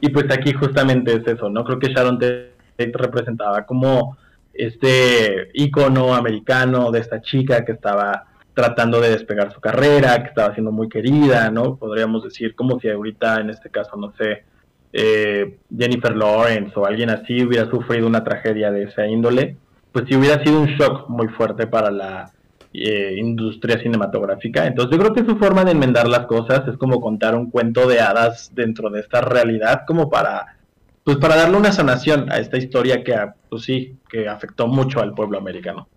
Y 0.00 0.08
pues 0.10 0.30
aquí 0.30 0.52
justamente 0.52 1.12
es 1.14 1.26
eso, 1.26 1.50
¿no? 1.50 1.64
Creo 1.64 1.78
que 1.78 1.92
Sharon 1.92 2.18
Tate 2.18 2.92
representaba 2.94 3.66
como 3.66 4.16
este 4.54 5.50
icono 5.54 6.14
americano 6.14 6.90
de 6.90 7.00
esta 7.00 7.20
chica 7.20 7.64
que 7.64 7.72
estaba 7.72 8.26
tratando 8.54 9.00
de 9.00 9.10
despegar 9.10 9.52
su 9.52 9.60
carrera, 9.60 10.22
que 10.22 10.28
estaba 10.28 10.54
siendo 10.54 10.72
muy 10.72 10.88
querida, 10.88 11.50
¿no? 11.50 11.76
Podríamos 11.76 12.24
decir 12.24 12.54
como 12.54 12.80
si 12.80 12.88
ahorita, 12.88 13.40
en 13.40 13.50
este 13.50 13.70
caso, 13.70 13.96
no 13.96 14.12
sé, 14.16 14.44
eh, 14.92 15.58
Jennifer 15.76 16.16
Lawrence 16.16 16.72
o 16.76 16.84
alguien 16.84 17.10
así 17.10 17.44
hubiera 17.44 17.70
sufrido 17.70 18.06
una 18.06 18.24
tragedia 18.24 18.70
de 18.70 18.84
esa 18.84 19.06
índole, 19.06 19.56
pues 19.92 20.06
sí 20.08 20.16
hubiera 20.16 20.42
sido 20.42 20.60
un 20.60 20.68
shock 20.68 21.08
muy 21.08 21.28
fuerte 21.28 21.66
para 21.66 21.90
la 21.90 22.32
eh, 22.72 23.14
industria 23.16 23.80
cinematográfica. 23.80 24.66
Entonces 24.66 24.96
yo 24.96 25.02
creo 25.02 25.14
que 25.14 25.24
su 25.24 25.36
forma 25.38 25.64
de 25.64 25.72
enmendar 25.72 26.08
las 26.08 26.26
cosas 26.26 26.66
es 26.68 26.76
como 26.76 27.00
contar 27.00 27.34
un 27.34 27.50
cuento 27.50 27.88
de 27.88 28.00
hadas 28.00 28.52
dentro 28.54 28.90
de 28.90 29.00
esta 29.00 29.20
realidad, 29.20 29.82
como 29.86 30.10
para 30.10 30.56
pues 31.02 31.16
para 31.16 31.34
darle 31.34 31.56
una 31.56 31.72
sanación 31.72 32.30
a 32.30 32.38
esta 32.38 32.58
historia 32.58 33.02
que, 33.02 33.16
pues 33.48 33.62
sí, 33.62 33.96
que 34.08 34.28
afectó 34.28 34.68
mucho 34.68 35.00
al 35.00 35.14
pueblo 35.14 35.38
americano. 35.38 35.88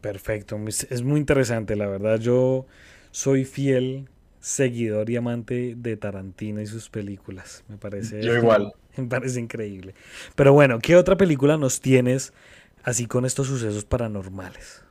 Perfecto, 0.00 0.56
es 0.66 1.02
muy 1.02 1.18
interesante, 1.18 1.74
la 1.74 1.88
verdad. 1.88 2.20
Yo 2.20 2.66
soy 3.10 3.44
fiel 3.44 4.08
seguidor 4.40 5.10
y 5.10 5.16
amante 5.16 5.74
de 5.76 5.96
Tarantino 5.96 6.60
y 6.60 6.66
sus 6.66 6.88
películas. 6.88 7.64
Me 7.68 7.76
parece. 7.76 8.22
Yo 8.22 8.36
igual. 8.36 8.72
Me 8.96 9.06
parece 9.06 9.40
increíble. 9.40 9.94
Pero 10.34 10.52
bueno, 10.52 10.78
¿qué 10.80 10.96
otra 10.96 11.16
película 11.16 11.56
nos 11.56 11.80
tienes 11.80 12.32
así 12.82 13.06
con 13.06 13.24
estos 13.24 13.46
sucesos 13.46 13.84
paranormales? 13.84 14.82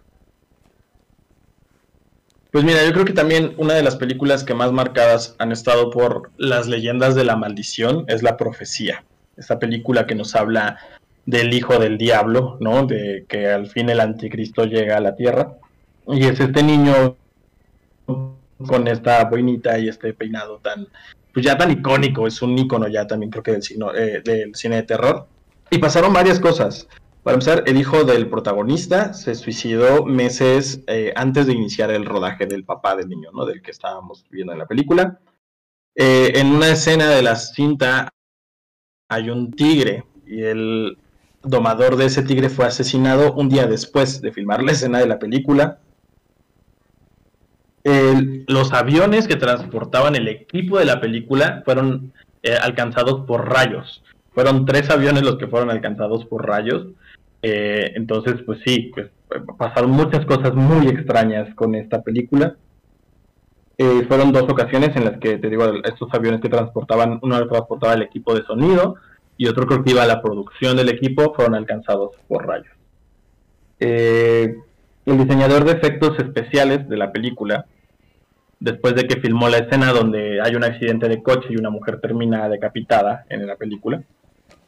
Pues 2.52 2.64
mira, 2.64 2.86
yo 2.86 2.94
creo 2.94 3.06
que 3.06 3.14
también 3.14 3.54
una 3.58 3.74
de 3.74 3.84
las 3.84 3.98
películas 3.98 4.44
que 4.44 4.54
más 4.54 4.72
marcadas 4.72 5.36
han 5.38 5.52
estado 5.52 5.92
por 5.92 6.32
las 6.38 6.68
leyendas 6.68 7.14
de 7.16 7.26
la 7.26 7.36
maldición 7.36 8.06
es 8.08 8.24
La 8.24 8.38
Profecía. 8.38 9.04
Esta 9.36 9.60
película 9.60 10.08
que 10.08 10.16
nos 10.16 10.36
habla 10.36 10.78
del 11.26 11.54
hijo 11.54 11.78
del 11.78 11.98
diablo, 11.98 12.58
¿no? 12.62 12.86
De 12.86 13.26
que 13.28 13.48
al 13.48 13.68
fin 13.68 13.90
el 13.90 14.00
anticristo 14.00 14.64
llega 14.64 14.98
a 14.98 15.02
la 15.02 15.16
tierra. 15.16 15.56
Y 16.08 16.26
es 16.26 16.40
este 16.40 16.64
niño 16.64 17.18
con 18.66 18.88
esta 18.88 19.24
boinita 19.26 19.78
y 19.78 19.90
este 19.90 20.14
peinado 20.14 20.60
tan, 20.60 20.88
pues 21.34 21.46
ya 21.46 21.58
tan 21.58 21.72
icónico, 21.72 22.28
es 22.28 22.42
un 22.42 22.58
icono 22.58 22.88
ya 22.88 23.06
también 23.06 23.30
creo 23.30 23.44
que 23.44 23.52
del, 23.52 23.64
eh, 23.96 24.22
del 24.24 24.56
cine 24.56 24.78
de 24.78 24.84
terror. 24.84 25.28
Y 25.70 25.78
pasaron 25.80 26.14
varias 26.14 26.40
cosas. 26.40 26.88
Para 27.28 27.36
empezar, 27.36 27.64
el 27.66 27.78
hijo 27.78 28.06
del 28.06 28.30
protagonista 28.30 29.14
se 29.14 29.36
suicidó 29.36 30.06
meses 30.06 30.82
eh, 30.88 31.12
antes 31.14 31.46
de 31.46 31.54
iniciar 31.54 31.92
el 31.92 32.06
rodaje 32.06 32.46
del 32.46 32.64
papá 32.64 32.96
del 32.96 33.10
niño, 33.10 33.32
¿no? 33.34 33.46
Del 33.46 33.62
que 33.62 33.72
estábamos 33.72 34.26
viendo 34.30 34.54
en 34.54 34.60
la 34.60 34.66
película. 34.66 35.20
Eh, 35.94 36.32
en 36.36 36.48
una 36.48 36.70
escena 36.70 37.10
de 37.10 37.22
la 37.22 37.36
cinta 37.36 38.08
hay 39.10 39.30
un 39.30 39.52
tigre 39.52 40.06
y 40.26 40.44
el 40.44 40.98
domador 41.44 41.98
de 41.98 42.06
ese 42.06 42.24
tigre 42.24 42.50
fue 42.50 42.66
asesinado 42.66 43.34
un 43.34 43.50
día 43.50 43.68
después 43.68 44.22
de 44.22 44.32
filmar 44.32 44.64
la 44.64 44.72
escena 44.72 45.00
de 45.00 45.08
la 45.08 45.20
película. 45.20 45.82
Los 47.84 48.74
aviones 48.74 49.28
que 49.28 49.38
transportaban 49.38 50.16
el 50.16 50.28
equipo 50.28 50.78
de 50.78 50.86
la 50.86 51.00
película 51.00 51.62
fueron 51.64 52.12
eh, 52.44 52.56
alcanzados 52.62 53.26
por 53.26 53.50
rayos. 53.50 54.04
Fueron 54.34 54.66
tres 54.66 54.90
aviones 54.90 55.24
los 55.24 55.38
que 55.38 55.48
fueron 55.48 55.70
alcanzados 55.70 56.26
por 56.26 56.46
rayos. 56.46 56.88
Eh, 57.42 57.94
entonces, 57.96 58.36
pues 58.46 58.60
sí, 58.66 58.92
pues, 58.94 59.10
pasaron 59.58 59.92
muchas 59.92 60.26
cosas 60.26 60.54
muy 60.54 60.88
extrañas 60.88 61.54
con 61.56 61.76
esta 61.76 62.02
película. 62.02 62.56
Eh, 63.78 64.06
fueron 64.08 64.32
dos 64.32 64.44
ocasiones 64.44 64.96
en 64.96 65.06
las 65.06 65.20
que, 65.20 65.38
te 65.38 65.50
digo, 65.50 65.66
estos 65.84 66.12
aviones 66.14 66.42
que 66.42 66.50
transportaban, 66.50 67.20
uno 67.22 67.48
transportaba 67.48 67.94
el 67.94 68.02
equipo 68.02 68.34
de 68.34 68.44
sonido 68.44 68.96
y 69.38 69.48
otro 69.48 69.68
creo 69.68 69.84
que 69.84 69.92
iba 69.92 70.04
a 70.04 70.08
la 70.08 70.22
producción 70.22 70.78
del 70.78 70.90
equipo, 70.90 71.34
fueron 71.36 71.54
alcanzados 71.54 72.12
por 72.28 72.48
rayos. 72.48 72.74
Eh, 73.80 74.56
el 75.08 75.18
diseñador 75.18 75.64
de 75.64 75.72
efectos 75.72 76.20
especiales 76.20 76.88
de 76.90 76.98
la 76.98 77.12
película, 77.12 77.66
después 78.60 78.94
de 78.96 79.08
que 79.08 79.22
filmó 79.22 79.48
la 79.48 79.60
escena 79.60 79.92
donde 79.92 80.42
hay 80.42 80.56
un 80.56 80.64
accidente 80.64 81.08
de 81.08 81.24
coche 81.24 81.48
y 81.50 81.56
una 81.56 81.70
mujer 81.70 82.00
termina 82.02 82.50
decapitada 82.50 83.26
en 83.30 83.48
la 83.48 83.56
película, 83.56 84.04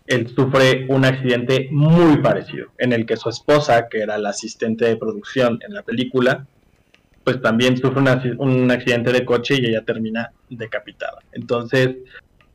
él 0.07 0.27
sufre 0.29 0.85
un 0.87 1.05
accidente 1.05 1.67
muy 1.71 2.17
parecido, 2.17 2.69
en 2.77 2.93
el 2.93 3.05
que 3.05 3.17
su 3.17 3.29
esposa, 3.29 3.87
que 3.89 3.99
era 3.99 4.17
la 4.17 4.29
asistente 4.29 4.85
de 4.85 4.95
producción 4.95 5.59
en 5.67 5.73
la 5.73 5.83
película, 5.83 6.47
pues 7.23 7.41
también 7.41 7.77
sufre 7.77 8.01
un 8.37 8.71
accidente 8.71 9.11
de 9.11 9.25
coche 9.25 9.57
y 9.59 9.65
ella 9.65 9.83
termina 9.83 10.31
decapitada. 10.49 11.19
Entonces, 11.33 11.97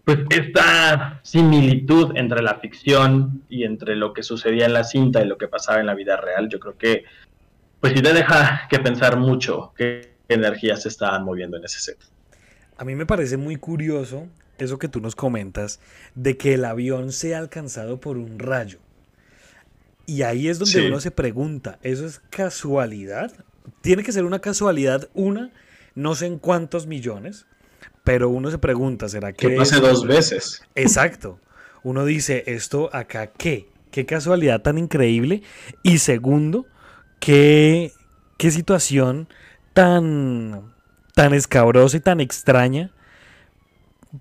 pues 0.05 0.19
esta 0.31 1.21
similitud 1.23 2.13
entre 2.17 2.43
la 2.43 2.57
ficción 2.57 3.43
y 3.49 3.65
entre 3.65 3.97
lo 3.97 4.13
que 4.13 4.23
sucedía 4.23 4.67
en 4.67 4.73
la 4.73 4.85
cinta 4.85 5.23
y 5.23 5.27
lo 5.27 5.39
que 5.39 5.49
pasaba 5.49 5.81
en 5.81 5.87
la 5.87 5.95
vida 5.95 6.17
real, 6.17 6.49
yo 6.49 6.59
creo 6.59 6.77
que, 6.77 7.05
pues 7.85 7.93
sí 7.93 8.01
te 8.01 8.15
deja 8.15 8.67
que 8.71 8.79
pensar 8.79 9.19
mucho 9.19 9.75
qué 9.77 10.15
energías 10.31 10.85
se 10.85 10.89
estaban 10.89 11.23
moviendo 11.23 11.59
en 11.59 11.67
ese 11.67 11.81
set. 11.81 11.99
A 12.79 12.85
mí 12.87 12.95
me 12.95 13.05
parece 13.05 13.37
muy 13.37 13.57
curioso 13.57 14.27
eso 14.57 14.79
que 14.79 14.89
tú 14.89 15.03
nos 15.03 15.15
comentas, 15.15 15.81
de 16.15 16.39
que 16.39 16.55
el 16.55 16.65
avión 16.65 17.13
sea 17.13 17.41
alcanzado 17.41 18.01
por 18.01 18.17
un 18.17 18.39
rayo. 18.39 18.79
Y 20.07 20.23
ahí 20.23 20.49
es 20.49 20.59
donde 20.59 20.89
uno 20.89 20.99
se 20.99 21.11
pregunta, 21.11 21.79
¿eso 21.83 22.07
es 22.07 22.23
casualidad? 22.31 23.31
Tiene 23.83 24.03
que 24.03 24.13
ser 24.13 24.25
una 24.25 24.39
casualidad, 24.39 25.11
una, 25.13 25.51
no 25.95 26.15
sé 26.15 26.25
en 26.25 26.39
cuántos 26.39 26.87
millones, 26.87 27.45
pero 28.03 28.31
uno 28.31 28.51
se 28.51 28.57
pregunta, 28.57 29.11
¿será 29.11 29.35
que... 29.35 29.49
Que 29.49 29.57
pase 29.57 29.79
dos 29.81 30.07
veces. 30.07 30.63
Exacto. 30.75 31.39
Uno 31.83 32.07
dice, 32.07 32.45
¿esto 32.47 32.89
acá 32.95 33.27
qué? 33.27 33.69
¿Qué 33.91 34.07
casualidad 34.07 34.63
tan 34.63 34.79
increíble? 34.79 35.43
Y 35.83 35.99
segundo, 35.99 36.65
¿qué, 37.21 37.93
qué 38.37 38.51
situación 38.51 39.29
tan, 39.73 40.75
tan 41.15 41.35
escabrosa 41.35 41.97
y 41.97 42.01
tan 42.01 42.21
extraña 42.21 42.93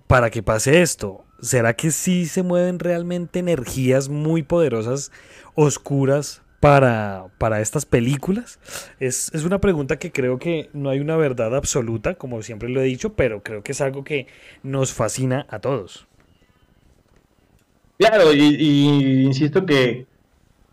para 0.06 0.30
que 0.30 0.42
pase 0.42 0.82
esto? 0.82 1.24
¿Será 1.40 1.74
que 1.74 1.90
sí 1.90 2.26
se 2.26 2.42
mueven 2.42 2.78
realmente 2.78 3.38
energías 3.38 4.08
muy 4.08 4.42
poderosas, 4.42 5.12
oscuras, 5.54 6.42
para, 6.64 7.26
para 7.36 7.60
estas 7.60 7.84
películas? 7.84 8.58
Es, 8.98 9.30
una 9.44 9.60
pregunta 9.60 9.98
que 9.98 10.12
creo 10.12 10.38
que 10.38 10.70
no 10.72 10.88
hay 10.88 10.98
una 10.98 11.14
verdad 11.18 11.54
absoluta, 11.54 12.14
como 12.14 12.40
siempre 12.40 12.70
lo 12.70 12.80
he 12.80 12.84
dicho, 12.84 13.12
pero 13.12 13.42
creo 13.42 13.62
que 13.62 13.72
es 13.72 13.82
algo 13.82 14.02
que 14.02 14.28
nos 14.62 14.94
fascina 14.94 15.46
a 15.50 15.58
todos. 15.58 16.06
Claro, 17.98 18.32
y, 18.32 18.40
y 18.40 19.24
insisto 19.24 19.66
que 19.66 20.06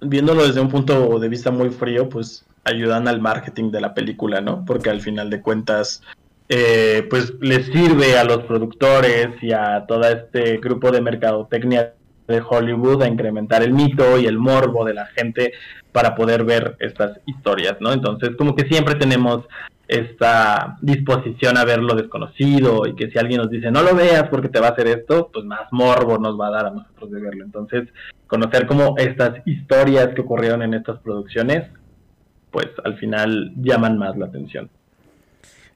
viéndolo 0.02 0.46
desde 0.46 0.60
un 0.60 0.70
punto 0.70 1.20
de 1.20 1.30
vista 1.30 1.52
muy 1.52 1.70
frío, 1.70 2.10
pues 2.10 2.46
ayudan 2.64 3.08
al 3.08 3.22
marketing 3.22 3.72
de 3.72 3.82
la 3.82 3.94
película, 3.94 4.42
¿no? 4.42 4.66
Porque 4.66 4.90
al 4.90 5.02
final 5.02 5.30
de 5.30 5.42
cuentas 5.42 6.02
pues 7.10 7.34
les 7.40 7.68
sirve 7.68 8.18
a 8.18 8.26
los 8.26 8.44
productores 8.44 9.30
y 9.42 9.54
a 9.54 9.86
todo 9.88 10.04
este 10.04 10.58
grupo 10.58 10.92
de 10.92 11.00
mercadotecnia 11.00 11.94
de 12.28 12.42
Hollywood 12.42 13.04
a 13.04 13.08
incrementar 13.08 13.64
el 13.64 13.72
mito 13.72 14.20
y 14.20 14.26
el 14.26 14.38
morbo 14.38 14.84
de 14.84 14.94
la 14.94 15.06
gente 15.06 15.54
para 15.94 16.14
poder 16.14 16.44
ver 16.44 16.76
estas 16.80 17.20
historias, 17.26 17.78
¿no? 17.80 17.94
Entonces, 17.94 18.32
como 18.38 18.54
que 18.54 18.68
siempre 18.68 18.96
tenemos 18.96 19.46
esta 19.92 20.78
disposición 20.82 21.58
a 21.58 21.66
ver 21.66 21.80
lo 21.80 21.96
desconocido 21.96 22.88
y 22.88 22.96
que 22.96 23.12
si 23.12 23.20
alguien 23.20 23.42
nos 23.42 23.50
dice 23.50 23.72
no 23.72 23.84
lo 23.84 23.94
veas 23.94 24.30
porque 24.30 24.48
te 24.48 24.62
va 24.62 24.68
a 24.68 24.72
hacer 24.72 24.88
esto, 24.88 25.30
pues 25.34 25.44
más 25.44 25.68
morbo 25.72 26.18
nos 26.18 26.40
va 26.40 26.48
a 26.48 26.52
dar 26.52 26.66
a 26.68 26.70
nosotros 26.70 27.12
de 27.12 27.20
verlo. 27.20 27.44
Entonces, 27.44 27.90
conocer 28.26 28.68
como 28.68 28.96
estas 28.98 29.46
historias 29.46 30.16
que 30.16 30.22
ocurrieron 30.22 30.62
en 30.62 30.76
estas 30.76 30.98
producciones, 31.00 31.70
pues 32.52 32.68
al 32.86 32.98
final 33.00 33.52
llaman 33.58 33.98
más 33.98 34.18
la 34.18 34.28
atención. 34.28 34.70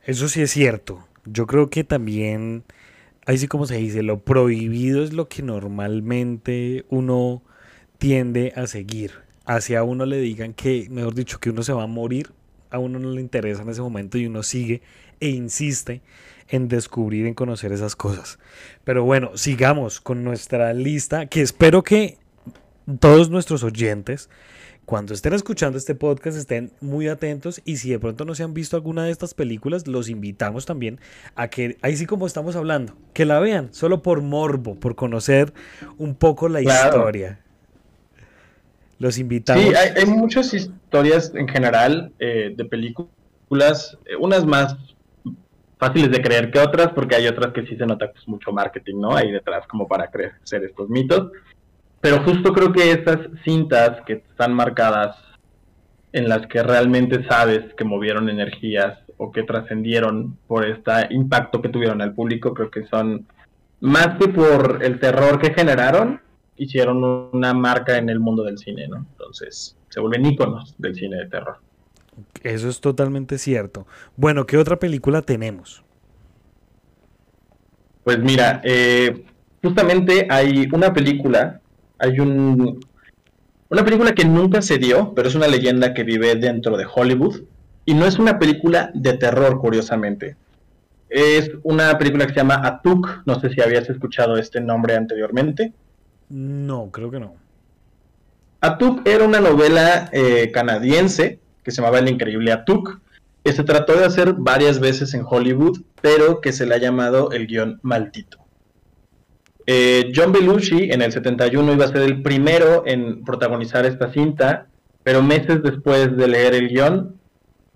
Eso 0.05 0.29
sí 0.29 0.41
es 0.41 0.51
cierto. 0.51 1.05
Yo 1.25 1.45
creo 1.45 1.69
que 1.69 1.83
también, 1.83 2.63
ahí 3.25 3.37
sí 3.37 3.49
como 3.49 3.65
se 3.65 3.75
dice, 3.75 4.01
lo 4.01 4.19
prohibido 4.19 5.03
es 5.03 5.11
lo 5.11 5.27
que 5.27 5.43
normalmente 5.43 6.85
uno 6.87 7.41
tiende 7.97 8.53
a 8.55 8.65
seguir. 8.67 9.11
Hacia 9.45 9.83
uno 9.83 10.05
le 10.05 10.19
digan 10.19 10.53
que, 10.53 10.87
mejor 10.89 11.15
dicho, 11.15 11.39
que 11.39 11.49
uno 11.49 11.63
se 11.63 11.73
va 11.73 11.83
a 11.83 11.87
morir, 11.87 12.29
a 12.75 12.79
uno 12.79 12.99
no 12.99 13.11
le 13.11 13.21
interesa 13.21 13.61
en 13.61 13.69
ese 13.69 13.81
momento 13.81 14.17
y 14.17 14.25
uno 14.27 14.43
sigue 14.43 14.81
e 15.19 15.29
insiste 15.29 16.01
en 16.49 16.67
descubrir, 16.67 17.25
en 17.25 17.33
conocer 17.33 17.71
esas 17.71 17.95
cosas. 17.95 18.37
Pero 18.83 19.03
bueno, 19.03 19.31
sigamos 19.35 20.01
con 20.01 20.23
nuestra 20.23 20.73
lista, 20.73 21.25
que 21.25 21.41
espero 21.41 21.83
que 21.83 22.17
todos 22.99 23.29
nuestros 23.29 23.63
oyentes 23.63 24.29
cuando 24.85 25.15
estén 25.15 25.33
escuchando 25.33 25.79
este 25.79 25.95
podcast 25.95 26.37
estén 26.37 26.71
muy 26.79 27.07
atentos 27.07 27.59
y 27.65 27.77
si 27.77 27.89
de 27.89 27.97
pronto 27.97 28.23
no 28.23 28.35
se 28.35 28.43
han 28.43 28.53
visto 28.53 28.75
alguna 28.75 29.05
de 29.05 29.11
estas 29.11 29.33
películas, 29.33 29.87
los 29.87 30.09
invitamos 30.09 30.67
también 30.67 30.99
a 31.33 31.47
que, 31.47 31.77
ahí 31.81 31.97
sí 31.97 32.05
como 32.05 32.27
estamos 32.27 32.55
hablando, 32.55 32.95
que 33.13 33.25
la 33.25 33.39
vean 33.39 33.73
solo 33.73 34.03
por 34.03 34.21
morbo, 34.21 34.75
por 34.75 34.95
conocer 34.95 35.53
un 35.97 36.13
poco 36.13 36.49
la 36.49 36.61
historia. 36.61 37.39
Los 38.99 39.17
invitamos. 39.17 39.63
Sí, 39.63 39.73
hay, 39.73 40.05
muchas 40.05 40.53
historias 40.53 41.33
en 41.35 41.47
general 41.47 42.13
eh, 42.19 42.53
de 42.55 42.65
películas, 42.65 43.97
eh, 44.05 44.15
unas 44.17 44.45
más 44.45 44.77
fáciles 45.77 46.11
de 46.11 46.21
creer 46.21 46.51
que 46.51 46.59
otras, 46.59 46.89
porque 46.93 47.15
hay 47.15 47.27
otras 47.27 47.51
que 47.51 47.65
sí 47.65 47.75
se 47.75 47.85
nota 47.85 48.11
pues, 48.11 48.27
mucho 48.27 48.51
marketing, 48.51 48.99
¿no? 49.01 49.15
Ahí 49.15 49.31
detrás 49.31 49.67
como 49.67 49.87
para 49.87 50.09
crecer 50.09 50.63
estos 50.63 50.89
mitos. 50.89 51.31
Pero 51.99 52.23
justo 52.23 52.53
creo 52.53 52.71
que 52.71 52.91
esas 52.91 53.19
cintas 53.43 54.01
que 54.05 54.23
están 54.29 54.53
marcadas 54.53 55.17
en 56.13 56.29
las 56.29 56.47
que 56.47 56.63
realmente 56.63 57.27
sabes 57.27 57.73
que 57.73 57.83
movieron 57.83 58.29
energías 58.29 58.99
o 59.17 59.31
que 59.31 59.43
trascendieron 59.43 60.37
por 60.47 60.65
este 60.65 60.91
impacto 61.09 61.61
que 61.61 61.69
tuvieron 61.69 62.01
al 62.01 62.13
público, 62.13 62.53
creo 62.53 62.71
que 62.71 62.85
son 62.87 63.25
más 63.81 64.17
que 64.17 64.29
por 64.29 64.79
el 64.81 64.99
terror 64.99 65.39
que 65.39 65.53
generaron, 65.53 66.21
hicieron 66.57 67.03
una 67.33 67.53
marca 67.53 67.97
en 67.97 68.09
el 68.09 68.19
mundo 68.19 68.43
del 68.43 68.57
cine, 68.57 68.87
¿no? 68.87 68.97
Entonces, 68.97 69.75
se 69.89 69.99
vuelven 69.99 70.25
íconos 70.25 70.75
del 70.77 70.95
cine 70.95 71.17
de 71.17 71.25
terror. 71.27 71.57
Eso 72.43 72.69
es 72.69 72.79
totalmente 72.79 73.37
cierto. 73.37 73.85
Bueno, 74.15 74.45
¿qué 74.45 74.57
otra 74.57 74.77
película 74.77 75.21
tenemos? 75.21 75.83
Pues 78.03 78.19
mira, 78.19 78.61
eh, 78.63 79.25
justamente 79.61 80.27
hay 80.29 80.69
una 80.71 80.93
película 80.93 81.61
hay 81.97 82.19
un, 82.19 82.79
una 83.69 83.83
película 83.83 84.13
que 84.13 84.25
nunca 84.25 84.61
se 84.61 84.77
dio, 84.77 85.13
pero 85.15 85.27
es 85.27 85.35
una 85.35 85.47
leyenda 85.47 85.93
que 85.93 86.03
vive 86.03 86.35
dentro 86.35 86.77
de 86.77 86.85
Hollywood. 86.93 87.43
Y 87.85 87.93
no 87.93 88.05
es 88.05 88.17
una 88.17 88.39
película 88.39 88.91
de 88.93 89.13
terror, 89.13 89.59
curiosamente. 89.59 90.35
Es 91.09 91.51
una 91.63 91.97
película 91.97 92.25
que 92.25 92.33
se 92.33 92.39
llama 92.39 92.61
Atuk. 92.63 93.21
No 93.25 93.39
sé 93.39 93.49
si 93.51 93.61
habías 93.61 93.89
escuchado 93.89 94.37
este 94.37 94.59
nombre 94.59 94.95
anteriormente. 94.95 95.73
No, 96.35 96.91
creo 96.91 97.09
que 97.09 97.19
no. 97.21 97.35
Atuk 98.59 99.07
era 99.07 99.23
una 99.23 99.39
novela 99.39 100.09
eh, 100.11 100.51
canadiense 100.51 101.39
que 101.63 101.71
se 101.71 101.77
llamaba 101.77 101.99
El 101.99 102.09
Increíble 102.09 102.51
Atuk, 102.51 102.99
se 103.45 103.63
trató 103.63 103.95
de 103.95 104.03
hacer 104.03 104.33
varias 104.33 104.81
veces 104.81 105.13
en 105.13 105.23
Hollywood, 105.25 105.79
pero 106.01 106.41
que 106.41 106.51
se 106.51 106.65
le 106.65 106.75
ha 106.75 106.77
llamado 106.77 107.31
el 107.31 107.47
guion 107.47 107.79
maldito. 107.83 108.39
Eh, 109.65 110.11
John 110.13 110.33
Belushi 110.33 110.91
en 110.91 111.01
el 111.01 111.13
71 111.13 111.71
iba 111.71 111.85
a 111.85 111.87
ser 111.87 112.01
el 112.01 112.21
primero 112.21 112.83
en 112.85 113.23
protagonizar 113.23 113.85
esta 113.85 114.11
cinta, 114.11 114.67
pero 115.03 115.23
meses 115.23 115.63
después 115.63 116.17
de 116.17 116.27
leer 116.27 116.53
el 116.53 116.67
guion, 116.67 117.15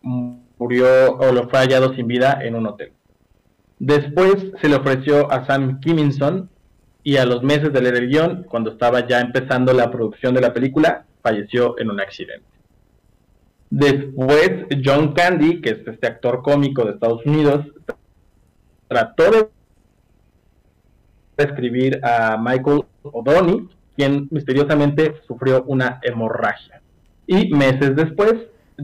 murió 0.02 1.14
o 1.14 1.32
lo 1.32 1.48
fue 1.48 1.60
hallado 1.60 1.94
sin 1.96 2.08
vida 2.08 2.40
en 2.42 2.56
un 2.56 2.68
hotel. 2.68 2.92
Después 3.80 4.36
se 4.60 4.68
le 4.68 4.76
ofreció 4.76 5.32
a 5.32 5.46
Sam 5.46 5.80
Kiminson 5.80 6.50
y 7.10 7.18
a 7.18 7.26
los 7.26 7.42
meses 7.42 7.74
de 7.74 7.82
leer 7.82 7.96
el 7.96 8.08
guion, 8.08 8.44
cuando 8.44 8.70
estaba 8.70 9.08
ya 9.08 9.20
empezando 9.20 9.74
la 9.74 9.90
producción 9.90 10.36
de 10.36 10.42
la 10.42 10.54
película, 10.54 11.08
falleció 11.24 11.74
en 11.80 11.90
un 11.90 12.00
accidente. 12.00 12.46
Después, 13.72 14.68
John 14.86 15.14
Candy, 15.14 15.60
que 15.60 15.72
es 15.72 15.88
este 15.88 16.06
actor 16.06 16.44
cómico 16.44 16.86
de 16.86 16.92
Estados 16.92 17.26
Unidos, 17.26 17.66
trató 18.88 19.50
de 21.36 21.44
escribir 21.44 22.00
a 22.06 22.38
Michael 22.38 22.84
O'Donnell, 23.02 23.70
quien 23.96 24.28
misteriosamente 24.30 25.16
sufrió 25.26 25.64
una 25.64 26.00
hemorragia. 26.04 26.80
Y 27.26 27.52
meses 27.52 27.96
después, 27.96 28.36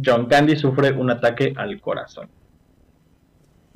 John 0.04 0.26
Candy 0.26 0.56
sufre 0.56 0.94
un 0.94 1.12
ataque 1.12 1.54
al 1.56 1.80
corazón. 1.80 2.28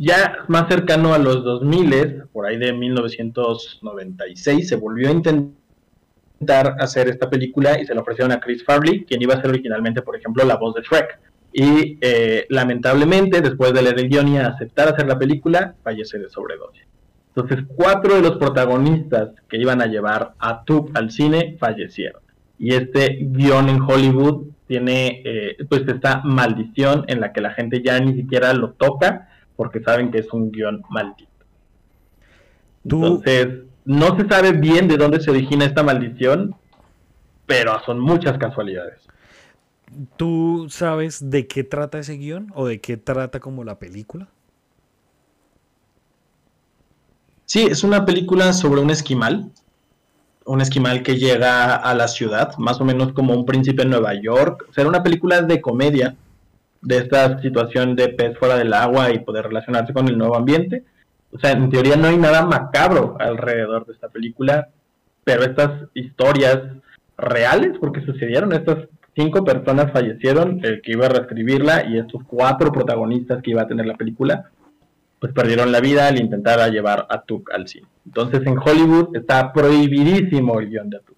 Ya 0.01 0.45
más 0.47 0.69
cercano 0.69 1.13
a 1.13 1.17
los 1.17 1.43
2000, 1.43 2.23
por 2.31 2.45
ahí 2.45 2.57
de 2.57 2.71
1996, 2.71 4.69
se 4.69 4.75
volvió 4.77 5.09
a 5.09 5.11
intentar 5.11 6.77
hacer 6.79 7.09
esta 7.09 7.29
película 7.29 7.77
y 7.77 7.85
se 7.85 7.93
le 7.93 7.99
ofrecieron 7.99 8.31
a 8.31 8.39
Chris 8.39 8.63
Farley, 8.63 9.03
quien 9.03 9.21
iba 9.21 9.33
a 9.33 9.41
ser 9.41 9.49
originalmente, 9.49 10.01
por 10.01 10.15
ejemplo, 10.15 10.45
la 10.45 10.55
voz 10.55 10.73
de 10.75 10.83
Shrek. 10.83 11.19
Y 11.51 11.97
eh, 11.99 12.45
lamentablemente, 12.47 13.41
después 13.41 13.73
de 13.73 13.81
leer 13.81 13.99
el 13.99 14.07
guion 14.07 14.29
y 14.29 14.37
aceptar 14.37 14.87
hacer 14.87 15.05
la 15.05 15.19
película, 15.19 15.75
fallece 15.83 16.17
de 16.17 16.29
sobredosis. 16.29 16.87
Entonces, 17.35 17.65
cuatro 17.75 18.15
de 18.15 18.21
los 18.21 18.37
protagonistas 18.37 19.31
que 19.49 19.57
iban 19.57 19.81
a 19.81 19.87
llevar 19.87 20.33
a 20.39 20.63
Tube 20.63 20.91
al 20.93 21.11
cine 21.11 21.57
fallecieron. 21.59 22.21
Y 22.57 22.73
este 22.73 23.17
guion 23.19 23.67
en 23.67 23.81
Hollywood 23.81 24.47
tiene 24.65 25.21
eh, 25.25 25.57
pues 25.67 25.85
esta 25.85 26.21
maldición 26.23 27.03
en 27.07 27.19
la 27.19 27.33
que 27.33 27.41
la 27.41 27.51
gente 27.51 27.81
ya 27.83 27.99
ni 27.99 28.13
siquiera 28.13 28.53
lo 28.53 28.71
toca 28.71 29.28
porque 29.59 29.81
saben 29.81 30.09
que 30.09 30.19
es 30.19 30.31
un 30.31 30.53
guion 30.53 30.83
maldito. 30.89 31.29
Entonces, 32.85 33.63
no 33.83 34.15
se 34.15 34.25
sabe 34.25 34.53
bien 34.53 34.87
de 34.87 34.95
dónde 34.95 35.19
se 35.19 35.29
origina 35.31 35.65
esta 35.65 35.83
maldición, 35.83 36.55
pero 37.45 37.77
son 37.85 37.99
muchas 37.99 38.37
casualidades. 38.37 39.05
¿Tú 40.15 40.67
sabes 40.69 41.29
de 41.29 41.45
qué 41.47 41.65
trata 41.65 41.99
ese 41.99 42.13
guion 42.13 42.53
o 42.55 42.67
de 42.67 42.79
qué 42.79 42.95
trata 42.95 43.41
como 43.41 43.65
la 43.65 43.79
película? 43.79 44.29
Sí, 47.43 47.63
es 47.63 47.83
una 47.83 48.05
película 48.05 48.53
sobre 48.53 48.79
un 48.79 48.91
esquimal, 48.91 49.51
un 50.45 50.61
esquimal 50.61 51.03
que 51.03 51.17
llega 51.17 51.75
a 51.75 51.93
la 51.95 52.07
ciudad, 52.07 52.55
más 52.59 52.79
o 52.79 52.85
menos 52.85 53.11
como 53.11 53.33
un 53.33 53.45
príncipe 53.45 53.81
en 53.81 53.89
Nueva 53.89 54.13
York. 54.13 54.67
O 54.69 54.73
sea, 54.73 54.83
era 54.83 54.89
una 54.89 55.03
película 55.03 55.41
de 55.41 55.59
comedia, 55.59 56.15
de 56.81 56.97
esta 56.97 57.41
situación 57.41 57.95
de 57.95 58.09
pez 58.09 58.37
fuera 58.37 58.57
del 58.57 58.73
agua 58.73 59.11
y 59.11 59.19
poder 59.19 59.45
relacionarse 59.45 59.93
con 59.93 60.07
el 60.07 60.17
nuevo 60.17 60.35
ambiente. 60.35 60.83
O 61.31 61.39
sea, 61.39 61.51
en 61.51 61.69
teoría 61.69 61.95
no 61.95 62.07
hay 62.07 62.17
nada 62.17 62.45
macabro 62.45 63.15
alrededor 63.19 63.85
de 63.85 63.93
esta 63.93 64.09
película, 64.09 64.69
pero 65.23 65.43
estas 65.43 65.89
historias 65.93 66.61
reales, 67.17 67.77
porque 67.79 68.01
sucedieron, 68.01 68.53
estas 68.53 68.87
cinco 69.15 69.43
personas 69.43 69.91
fallecieron, 69.91 70.61
el 70.63 70.81
que 70.81 70.93
iba 70.93 71.05
a 71.05 71.09
reescribirla 71.09 71.85
y 71.85 71.99
estos 71.99 72.23
cuatro 72.25 72.71
protagonistas 72.71 73.43
que 73.43 73.51
iba 73.51 73.63
a 73.63 73.67
tener 73.67 73.85
la 73.85 73.95
película, 73.95 74.49
pues 75.19 75.33
perdieron 75.33 75.71
la 75.71 75.81
vida 75.81 76.07
al 76.07 76.19
intentar 76.19 76.71
llevar 76.71 77.05
a 77.09 77.21
Tuk 77.21 77.51
al 77.51 77.67
cine. 77.67 77.87
Entonces 78.05 78.41
en 78.47 78.57
Hollywood 78.57 79.15
está 79.15 79.51
prohibidísimo 79.51 80.59
el 80.59 80.69
guion 80.69 80.89
de 80.89 80.99
Tuk. 80.99 81.17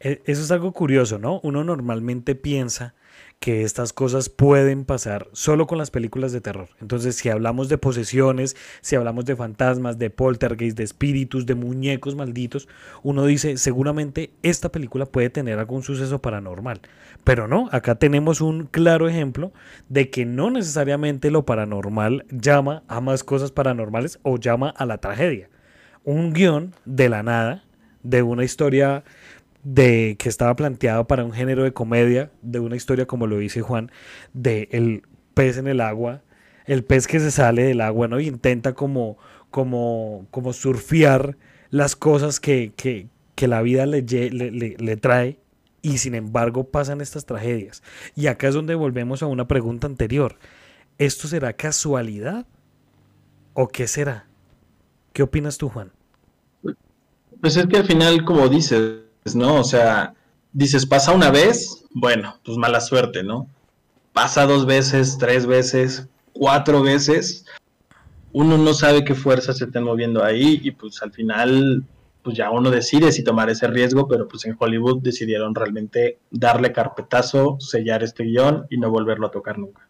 E, 0.00 0.22
eso 0.24 0.42
es 0.42 0.50
algo 0.50 0.72
curioso, 0.72 1.18
¿no? 1.18 1.40
Uno 1.42 1.62
normalmente 1.62 2.34
piensa 2.34 2.94
que 3.38 3.62
estas 3.62 3.92
cosas 3.92 4.28
pueden 4.28 4.84
pasar 4.84 5.28
solo 5.32 5.66
con 5.68 5.78
las 5.78 5.92
películas 5.92 6.32
de 6.32 6.40
terror. 6.40 6.70
Entonces, 6.80 7.14
si 7.14 7.28
hablamos 7.28 7.68
de 7.68 7.78
posesiones, 7.78 8.56
si 8.80 8.96
hablamos 8.96 9.26
de 9.26 9.36
fantasmas, 9.36 9.96
de 9.96 10.10
poltergeist, 10.10 10.76
de 10.76 10.82
espíritus, 10.82 11.46
de 11.46 11.54
muñecos 11.54 12.16
malditos, 12.16 12.68
uno 13.02 13.24
dice, 13.26 13.56
seguramente 13.56 14.30
esta 14.42 14.70
película 14.70 15.06
puede 15.06 15.30
tener 15.30 15.58
algún 15.58 15.82
suceso 15.82 16.20
paranormal. 16.20 16.80
Pero 17.22 17.46
no, 17.46 17.68
acá 17.70 17.94
tenemos 17.94 18.40
un 18.40 18.66
claro 18.66 19.08
ejemplo 19.08 19.52
de 19.88 20.10
que 20.10 20.24
no 20.24 20.50
necesariamente 20.50 21.30
lo 21.30 21.46
paranormal 21.46 22.26
llama 22.30 22.82
a 22.88 23.00
más 23.00 23.22
cosas 23.22 23.52
paranormales 23.52 24.18
o 24.22 24.38
llama 24.38 24.70
a 24.70 24.84
la 24.84 24.98
tragedia. 24.98 25.48
Un 26.02 26.32
guion 26.32 26.74
de 26.84 27.08
la 27.08 27.22
nada, 27.22 27.64
de 28.02 28.22
una 28.22 28.44
historia 28.44 29.04
de 29.64 30.16
que 30.18 30.28
estaba 30.28 30.54
planteado 30.56 31.06
para 31.06 31.24
un 31.24 31.32
género 31.32 31.64
de 31.64 31.72
comedia, 31.72 32.30
de 32.42 32.60
una 32.60 32.76
historia 32.76 33.06
como 33.06 33.26
lo 33.26 33.38
dice 33.38 33.60
Juan, 33.60 33.90
de 34.32 34.68
el 34.72 35.02
pez 35.34 35.58
en 35.58 35.66
el 35.66 35.80
agua, 35.80 36.22
el 36.66 36.84
pez 36.84 37.06
que 37.06 37.20
se 37.20 37.30
sale 37.30 37.62
del 37.62 37.80
agua, 37.80 38.08
¿no? 38.08 38.20
Y 38.20 38.26
intenta 38.26 38.74
como, 38.74 39.18
como, 39.50 40.26
como 40.30 40.52
surfear 40.52 41.36
las 41.70 41.96
cosas 41.96 42.40
que, 42.40 42.72
que, 42.76 43.08
que 43.34 43.48
la 43.48 43.62
vida 43.62 43.86
le, 43.86 44.02
le, 44.02 44.96
trae 44.96 45.38
y 45.82 45.98
sin 45.98 46.14
embargo 46.14 46.64
pasan 46.64 47.00
estas 47.00 47.24
tragedias. 47.24 47.82
Y 48.14 48.26
acá 48.26 48.48
es 48.48 48.54
donde 48.54 48.74
volvemos 48.74 49.22
a 49.22 49.26
una 49.26 49.48
pregunta 49.48 49.86
anterior. 49.86 50.36
¿Esto 50.98 51.28
será 51.28 51.52
casualidad 51.52 52.46
o 53.54 53.68
qué 53.68 53.86
será? 53.86 54.26
¿Qué 55.12 55.22
opinas 55.22 55.58
tú, 55.58 55.68
Juan? 55.68 55.92
Pues 57.40 57.56
es 57.56 57.66
que 57.66 57.76
al 57.76 57.84
final, 57.84 58.24
como 58.24 58.48
dices, 58.48 59.02
¿no? 59.34 59.56
O 59.56 59.64
sea, 59.64 60.14
dices, 60.52 60.86
pasa 60.86 61.12
una 61.12 61.30
vez, 61.30 61.84
bueno, 61.92 62.36
pues 62.44 62.58
mala 62.58 62.80
suerte, 62.80 63.22
¿no? 63.22 63.48
Pasa 64.12 64.46
dos 64.46 64.66
veces, 64.66 65.18
tres 65.18 65.46
veces, 65.46 66.08
cuatro 66.32 66.82
veces, 66.82 67.44
uno 68.32 68.58
no 68.58 68.74
sabe 68.74 69.04
qué 69.04 69.14
fuerzas 69.14 69.58
se 69.58 69.64
están 69.64 69.84
moviendo 69.84 70.24
ahí 70.24 70.60
y 70.62 70.70
pues 70.70 71.02
al 71.02 71.12
final 71.12 71.84
pues 72.22 72.36
ya 72.36 72.50
uno 72.50 72.70
decide 72.70 73.10
si 73.12 73.24
tomar 73.24 73.48
ese 73.48 73.68
riesgo, 73.68 74.06
pero 74.06 74.28
pues 74.28 74.44
en 74.44 74.56
Hollywood 74.58 75.00
decidieron 75.00 75.54
realmente 75.54 76.18
darle 76.30 76.72
carpetazo, 76.72 77.56
sellar 77.58 78.02
este 78.02 78.24
guion 78.24 78.66
y 78.68 78.76
no 78.76 78.90
volverlo 78.90 79.28
a 79.28 79.30
tocar 79.30 79.58
nunca. 79.58 79.88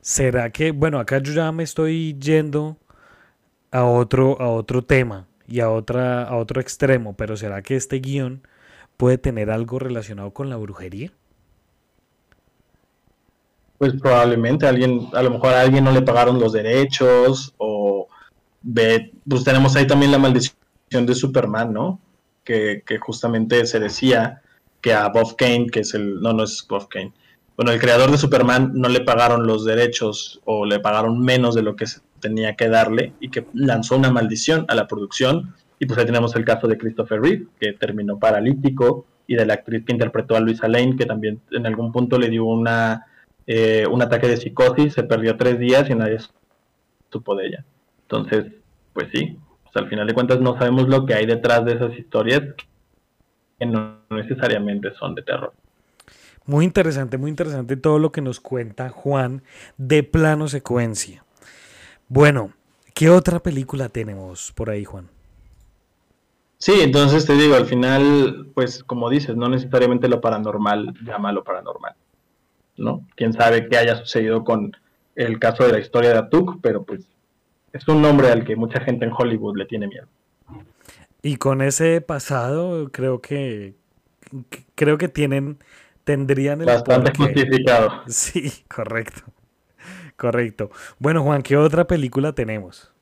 ¿Será 0.00 0.50
que, 0.50 0.70
bueno, 0.70 1.00
acá 1.00 1.18
yo 1.18 1.32
ya 1.32 1.50
me 1.50 1.64
estoy 1.64 2.16
yendo 2.16 2.76
a 3.72 3.84
otro, 3.84 4.40
a 4.40 4.48
otro 4.50 4.82
tema 4.82 5.25
y 5.48 5.60
a, 5.60 5.70
otra, 5.70 6.24
a 6.24 6.36
otro 6.36 6.60
extremo, 6.60 7.16
pero 7.16 7.36
¿será 7.36 7.62
que 7.62 7.76
este 7.76 8.00
guion 8.00 8.46
puede 8.96 9.18
tener 9.18 9.50
algo 9.50 9.78
relacionado 9.78 10.32
con 10.32 10.50
la 10.50 10.56
brujería? 10.56 11.12
Pues 13.78 13.94
probablemente 14.00 14.66
alguien, 14.66 15.08
a 15.12 15.22
lo 15.22 15.30
mejor 15.30 15.52
a 15.52 15.60
alguien 15.60 15.84
no 15.84 15.92
le 15.92 16.02
pagaron 16.02 16.40
los 16.40 16.52
derechos 16.52 17.54
o 17.58 18.08
pues 19.28 19.44
tenemos 19.44 19.76
ahí 19.76 19.86
también 19.86 20.12
la 20.12 20.18
maldición 20.18 20.56
de 20.90 21.14
Superman, 21.14 21.72
¿no? 21.72 22.00
Que, 22.42 22.82
que 22.86 22.98
justamente 22.98 23.66
se 23.66 23.78
decía 23.78 24.42
que 24.80 24.94
a 24.94 25.08
Bob 25.08 25.36
Kane, 25.36 25.66
que 25.70 25.80
es 25.80 25.94
el, 25.94 26.20
no, 26.20 26.32
no 26.32 26.44
es 26.44 26.66
Bob 26.68 26.88
Kane, 26.88 27.12
bueno, 27.56 27.72
el 27.72 27.80
creador 27.80 28.10
de 28.10 28.18
Superman 28.18 28.72
no 28.74 28.88
le 28.88 29.00
pagaron 29.00 29.46
los 29.46 29.64
derechos 29.64 30.40
o 30.44 30.66
le 30.66 30.78
pagaron 30.78 31.20
menos 31.22 31.54
de 31.54 31.62
lo 31.62 31.74
que 31.74 31.86
se 31.86 32.00
tenía 32.20 32.56
que 32.56 32.68
darle 32.68 33.12
y 33.20 33.30
que 33.30 33.46
lanzó 33.52 33.96
una 33.96 34.10
maldición 34.10 34.64
a 34.68 34.74
la 34.74 34.86
producción. 34.86 35.54
Y 35.78 35.86
pues 35.86 35.98
ahí 35.98 36.06
tenemos 36.06 36.34
el 36.36 36.44
caso 36.44 36.66
de 36.66 36.78
Christopher 36.78 37.20
Reeve, 37.20 37.46
que 37.60 37.72
terminó 37.72 38.18
paralítico, 38.18 39.06
y 39.26 39.34
de 39.34 39.44
la 39.44 39.54
actriz 39.54 39.84
que 39.84 39.92
interpretó 39.92 40.36
a 40.36 40.40
Luisa 40.40 40.68
Lane, 40.68 40.96
que 40.96 41.04
también 41.04 41.40
en 41.50 41.66
algún 41.66 41.92
punto 41.92 42.18
le 42.18 42.30
dio 42.30 42.44
una 42.44 43.06
eh, 43.46 43.86
un 43.88 44.02
ataque 44.02 44.26
de 44.26 44.36
psicosis, 44.36 44.94
se 44.94 45.04
perdió 45.04 45.36
tres 45.36 45.58
días 45.58 45.88
y 45.88 45.94
nadie 45.94 46.18
supo 47.10 47.36
de 47.36 47.46
ella. 47.46 47.64
Entonces, 48.02 48.46
pues 48.92 49.08
sí, 49.12 49.38
pues 49.62 49.76
al 49.76 49.88
final 49.88 50.06
de 50.06 50.14
cuentas 50.14 50.40
no 50.40 50.58
sabemos 50.58 50.88
lo 50.88 51.06
que 51.06 51.14
hay 51.14 51.26
detrás 51.26 51.64
de 51.64 51.74
esas 51.74 51.96
historias 51.96 52.42
que 53.58 53.66
no 53.66 53.98
necesariamente 54.10 54.92
son 54.94 55.14
de 55.14 55.22
terror. 55.22 55.52
Muy 56.44 56.64
interesante, 56.64 57.18
muy 57.18 57.30
interesante 57.30 57.76
todo 57.76 57.98
lo 57.98 58.12
que 58.12 58.20
nos 58.20 58.40
cuenta 58.40 58.90
Juan 58.90 59.42
de 59.76 60.02
plano 60.02 60.48
secuencia. 60.48 61.25
Bueno, 62.08 62.52
¿qué 62.94 63.10
otra 63.10 63.40
película 63.40 63.88
tenemos 63.88 64.52
por 64.52 64.70
ahí, 64.70 64.84
Juan? 64.84 65.08
Sí, 66.58 66.80
entonces 66.80 67.26
te 67.26 67.34
digo, 67.34 67.54
al 67.54 67.66
final, 67.66 68.48
pues 68.54 68.82
como 68.82 69.10
dices, 69.10 69.36
no 69.36 69.48
necesariamente 69.48 70.08
lo 70.08 70.20
paranormal 70.20 70.94
llama 71.04 71.32
lo 71.32 71.44
paranormal. 71.44 71.94
¿no? 72.76 73.06
Quién 73.14 73.32
sabe 73.32 73.68
qué 73.68 73.76
haya 73.76 73.96
sucedido 73.96 74.44
con 74.44 74.76
el 75.14 75.38
caso 75.38 75.64
de 75.64 75.72
la 75.72 75.78
historia 75.78 76.10
de 76.10 76.18
Atuk, 76.18 76.58
pero 76.62 76.84
pues 76.84 77.06
es 77.72 77.86
un 77.88 78.02
nombre 78.02 78.30
al 78.30 78.44
que 78.44 78.56
mucha 78.56 78.80
gente 78.80 79.04
en 79.04 79.12
Hollywood 79.16 79.56
le 79.56 79.66
tiene 79.66 79.88
miedo. 79.88 80.06
Y 81.22 81.36
con 81.36 81.62
ese 81.62 82.00
pasado, 82.00 82.90
creo 82.92 83.20
que 83.20 83.74
creo 84.74 84.98
que 84.98 85.08
tienen 85.08 85.58
tendrían 86.04 86.60
el 86.60 86.66
bastante 86.66 87.12
justificado. 87.16 88.02
Sí, 88.06 88.52
correcto. 88.68 89.22
Correcto. 90.16 90.70
Bueno, 90.98 91.22
Juan, 91.22 91.42
¿qué 91.42 91.56
otra 91.56 91.86
película 91.86 92.32
tenemos? 92.32 92.92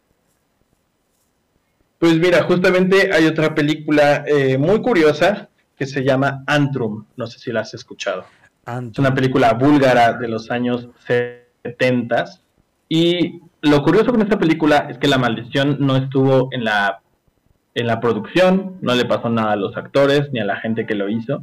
Pues 1.98 2.18
mira, 2.18 2.42
justamente 2.42 3.10
hay 3.12 3.26
otra 3.26 3.54
película 3.54 4.24
eh, 4.26 4.58
muy 4.58 4.82
curiosa 4.82 5.48
que 5.76 5.86
se 5.86 6.02
llama 6.04 6.44
Antrum. 6.46 7.06
No 7.16 7.26
sé 7.26 7.38
si 7.38 7.52
la 7.52 7.60
has 7.60 7.72
escuchado. 7.74 8.24
Es 8.66 8.98
una 8.98 9.14
película 9.14 9.52
búlgara 9.52 10.14
de 10.14 10.28
los 10.28 10.50
años 10.50 10.88
70. 11.06 12.24
Y 12.88 13.40
lo 13.62 13.82
curioso 13.82 14.10
con 14.10 14.22
esta 14.22 14.38
película 14.38 14.86
es 14.90 14.98
que 14.98 15.08
la 15.08 15.18
maldición 15.18 15.78
no 15.80 15.96
estuvo 15.96 16.48
en 16.52 16.64
la, 16.64 17.00
en 17.74 17.86
la 17.86 18.00
producción, 18.00 18.78
no 18.80 18.94
le 18.94 19.04
pasó 19.04 19.28
nada 19.28 19.52
a 19.52 19.56
los 19.56 19.76
actores 19.76 20.30
ni 20.32 20.40
a 20.40 20.44
la 20.44 20.56
gente 20.56 20.86
que 20.86 20.94
lo 20.94 21.08
hizo. 21.08 21.42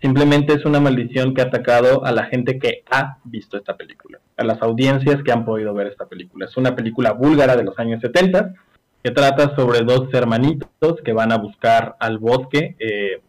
Simplemente 0.00 0.52
es 0.52 0.64
una 0.64 0.80
maldición 0.80 1.34
que 1.34 1.40
ha 1.40 1.46
atacado 1.46 2.04
a 2.04 2.12
la 2.12 2.24
gente 2.24 2.58
que 2.58 2.82
ha 2.90 3.18
visto 3.24 3.56
esta 3.56 3.76
película, 3.76 4.18
a 4.36 4.44
las 4.44 4.60
audiencias 4.62 5.22
que 5.22 5.32
han 5.32 5.44
podido 5.44 5.72
ver 5.74 5.86
esta 5.86 6.06
película. 6.06 6.46
Es 6.46 6.56
una 6.56 6.76
película 6.76 7.12
búlgara 7.12 7.56
de 7.56 7.64
los 7.64 7.78
años 7.78 8.00
70 8.02 8.54
que 9.02 9.10
trata 9.10 9.54
sobre 9.56 9.80
dos 9.80 10.12
hermanitos 10.12 11.00
que 11.04 11.12
van 11.12 11.32
a 11.32 11.38
buscar 11.38 11.96
al 12.00 12.18
bosque 12.18 12.76
eh, 12.78 13.20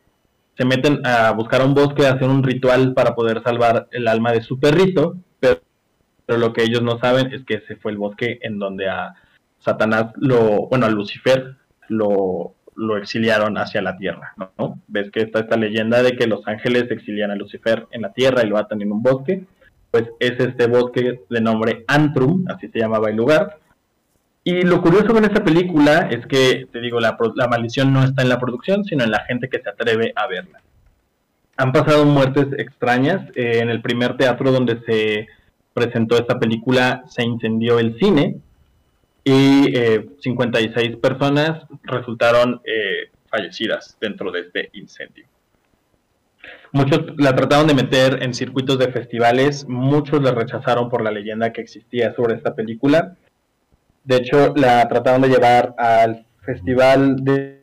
se 0.57 0.65
meten 0.65 1.05
a 1.05 1.32
buscar 1.32 1.63
un 1.63 1.76
bosque, 1.76 2.07
a 2.07 2.13
hacer 2.13 2.28
un 2.28 2.43
ritual 2.43 2.93
para 2.93 3.13
poder 3.13 3.43
salvar 3.43 3.88
el 3.91 4.07
alma 4.07 4.32
de 4.32 4.41
su 4.41 4.59
perrito, 4.59 5.15
pero, 5.39 5.59
lo 6.28 6.51
que 6.51 6.63
ellos 6.63 6.82
no 6.82 6.99
saben 6.99 7.32
es 7.32 7.45
que 7.45 7.55
ese 7.55 7.78
fue 7.78 7.93
el 7.93 7.97
bosque 7.97 8.39
en 8.41 8.59
donde 8.59 8.89
a 8.89 9.13
Satanás 9.59 10.11
lo, 10.18 10.68
bueno, 10.68 10.86
a 10.86 10.89
Lucifer 10.89 11.55
lo, 11.88 12.53
lo 12.78 12.96
exiliaron 12.96 13.58
hacia 13.58 13.82
la 13.82 13.98
tierra, 13.98 14.34
¿no? 14.38 14.80
Ves 14.88 15.12
que 15.12 15.22
está 15.22 15.40
esta 15.40 15.58
leyenda 15.58 16.02
de 16.02 16.16
que 16.16 16.28
los 16.28 16.48
ángeles 16.48 16.90
exilian 16.90 17.32
a 17.32 17.36
Lucifer 17.36 17.88
en 17.92 18.04
la 18.04 18.14
tierra 18.14 18.44
y 18.44 18.48
lo 18.48 18.58
atan 18.58 18.82
en 18.82 18.92
un 18.92 19.04
bosque, 19.04 19.44
pues 19.92 20.06
es 20.20 20.40
este 20.40 20.68
bosque 20.68 21.22
de 21.30 21.42
nombre 21.42 21.84
Antrum, 21.88 22.46
así 22.48 22.68
se 22.70 22.80
llamaba 22.80 23.10
el 23.10 23.18
lugar, 23.18 23.58
y 24.48 24.62
lo 24.62 24.82
curioso 24.82 25.08
con 25.08 25.26
esta 25.26 25.44
película 25.44 26.08
es 26.10 26.26
que, 26.26 26.68
te 26.72 26.80
digo, 26.80 27.02
la, 27.02 27.18
maldición 27.50 27.92
no 27.92 28.02
está 28.02 28.22
en 28.22 28.30
la 28.30 28.40
producción, 28.40 28.86
sino 28.86 29.04
en 29.04 29.12
la 29.12 29.26
gente 29.26 29.50
que 29.50 29.60
se 29.60 29.70
atreve 29.70 30.14
a 30.16 30.26
verla. 30.26 30.62
Han 31.58 31.74
pasado 31.74 32.06
muertes 32.06 32.48
extrañas. 32.58 33.30
Eh, 33.36 33.60
en 33.60 33.70
el 33.70 33.82
primer 33.82 34.16
teatro 34.16 34.54
donde 34.54 34.80
se 34.86 35.28
presentó 35.74 36.16
esta 36.16 36.40
película 36.40 37.04
se 37.10 37.24
incendió 37.26 37.78
el 37.78 38.00
cine 38.00 38.38
y 39.28 39.74
56 40.20 40.76
eh, 40.76 40.98
personas 40.98 41.64
resultaron 41.84 42.62
eh, 42.66 43.12
fallecidas 43.30 43.98
dentro 44.00 44.32
de 44.32 44.42
este 44.42 44.70
incendio. 44.74 45.26
Muchos 46.72 47.02
la 47.18 47.36
trataron 47.36 47.68
de 47.68 47.74
meter 47.74 48.24
en 48.24 48.34
circuitos 48.34 48.78
de 48.80 48.92
festivales, 48.92 49.66
muchos 49.68 50.22
la 50.22 50.32
rechazaron 50.32 50.90
por 50.90 51.02
la 51.02 51.12
leyenda 51.12 51.52
que 51.52 51.62
existía 51.62 52.14
sobre 52.14 52.36
esta 52.36 52.56
película 52.56 53.18
de 54.08 54.16
hecho, 54.16 54.54
la 54.56 54.88
trataron 54.88 55.22
de 55.22 55.28
llevar 55.28 55.76
al 55.78 56.26
festival 56.42 57.26
de, 57.26 57.58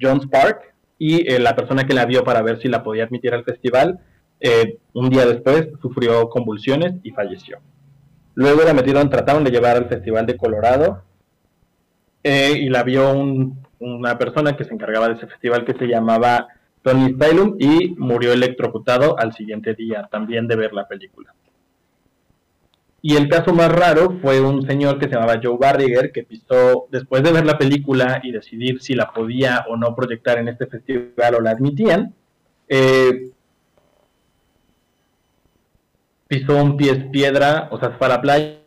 Jones 0.00 0.26
Park 0.28 0.74
y 0.96 1.30
eh, 1.30 1.40
la 1.40 1.56
persona 1.56 1.84
que 1.84 1.92
la 1.92 2.06
vio 2.06 2.22
para 2.22 2.40
ver 2.40 2.60
si 2.60 2.68
la 2.68 2.84
podía 2.84 3.04
admitir 3.04 3.34
al 3.34 3.42
festival, 3.42 3.98
eh, 4.40 4.78
un 4.94 5.10
día 5.10 5.26
después 5.26 5.68
sufrió 5.82 6.28
convulsiones 6.30 6.94
y 7.02 7.10
falleció. 7.10 7.58
Luego 8.38 8.62
la 8.62 8.72
metieron, 8.72 9.10
trataron 9.10 9.42
de 9.42 9.50
llevar 9.50 9.76
al 9.76 9.88
festival 9.88 10.24
de 10.24 10.36
Colorado 10.36 11.02
eh, 12.22 12.52
y 12.56 12.68
la 12.68 12.84
vio 12.84 13.12
una 13.80 14.16
persona 14.16 14.56
que 14.56 14.62
se 14.62 14.72
encargaba 14.72 15.08
de 15.08 15.14
ese 15.14 15.26
festival 15.26 15.64
que 15.64 15.74
se 15.74 15.88
llamaba 15.88 16.46
Tony 16.82 17.14
Stylum 17.14 17.56
y 17.58 17.96
murió 17.98 18.32
electrocutado 18.32 19.18
al 19.18 19.34
siguiente 19.34 19.74
día 19.74 20.08
también 20.08 20.46
de 20.46 20.54
ver 20.54 20.72
la 20.72 20.86
película. 20.86 21.34
Y 23.02 23.16
el 23.16 23.28
caso 23.28 23.52
más 23.52 23.72
raro 23.72 24.20
fue 24.22 24.40
un 24.40 24.64
señor 24.64 25.00
que 25.00 25.08
se 25.08 25.14
llamaba 25.16 25.40
Joe 25.42 25.58
Barriger, 25.58 26.12
que 26.12 26.22
pisó, 26.22 26.86
después 26.92 27.24
de 27.24 27.32
ver 27.32 27.44
la 27.44 27.58
película 27.58 28.20
y 28.22 28.30
decidir 28.30 28.80
si 28.80 28.94
la 28.94 29.12
podía 29.12 29.64
o 29.68 29.76
no 29.76 29.96
proyectar 29.96 30.38
en 30.38 30.46
este 30.46 30.66
festival 30.66 31.34
o 31.34 31.40
la 31.40 31.50
admitían, 31.50 32.14
eh, 32.68 33.32
pisó 36.28 36.62
un 36.62 36.76
pies 36.76 37.04
piedra, 37.10 37.68
o 37.72 37.80
sea, 37.80 37.92
fue 37.92 38.06
a 38.06 38.10
la 38.10 38.20
playa, 38.20 38.58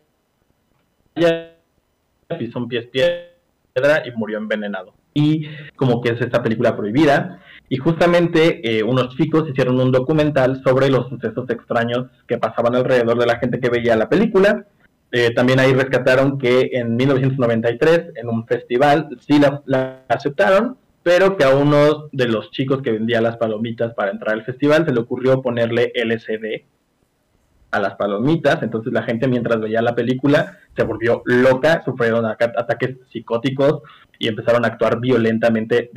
pisó 2.38 2.58
un 2.58 2.68
pies 2.68 2.86
piedra 2.86 4.02
y 4.04 4.10
murió 4.16 4.38
envenenado. 4.38 4.92
Y 5.14 5.46
como 5.76 6.00
que 6.00 6.10
es 6.10 6.20
esta 6.20 6.42
película 6.42 6.76
prohibida, 6.76 7.40
y 7.68 7.76
justamente 7.76 8.78
eh, 8.78 8.82
unos 8.82 9.16
chicos 9.16 9.48
hicieron 9.48 9.80
un 9.80 9.92
documental 9.92 10.62
sobre 10.62 10.90
los 10.90 11.08
sucesos 11.08 11.48
extraños 11.48 12.06
que 12.26 12.38
pasaban 12.38 12.74
alrededor 12.74 13.18
de 13.18 13.26
la 13.26 13.38
gente 13.38 13.60
que 13.60 13.70
veía 13.70 13.96
la 13.96 14.08
película. 14.08 14.66
Eh, 15.10 15.32
también 15.34 15.60
ahí 15.60 15.72
rescataron 15.72 16.38
que 16.38 16.70
en 16.72 16.96
1993, 16.96 18.12
en 18.16 18.28
un 18.28 18.46
festival, 18.46 19.08
sí 19.20 19.38
la, 19.66 20.02
aceptaron, 20.08 20.78
pero 21.02 21.36
que 21.36 21.44
a 21.44 21.54
uno 21.54 22.08
de 22.12 22.28
los 22.28 22.50
chicos 22.50 22.82
que 22.82 22.92
vendía 22.92 23.20
las 23.20 23.36
palomitas 23.36 23.94
para 23.94 24.10
entrar 24.10 24.34
al 24.34 24.44
festival 24.44 24.86
se 24.86 24.92
le 24.92 25.00
ocurrió 25.00 25.42
ponerle 25.42 25.92
LCD 25.94 26.64
a 27.72 27.80
las 27.80 27.96
palomitas, 27.96 28.62
entonces 28.62 28.92
la 28.92 29.02
gente 29.02 29.26
mientras 29.26 29.58
veía 29.58 29.82
la 29.82 29.94
película 29.94 30.58
se 30.76 30.84
volvió 30.84 31.22
loca, 31.24 31.82
sufrieron 31.84 32.26
ataques 32.26 32.98
psicóticos 33.10 33.82
y 34.18 34.28
empezaron 34.28 34.64
a 34.64 34.68
actuar 34.68 35.00
violentamente 35.00 35.90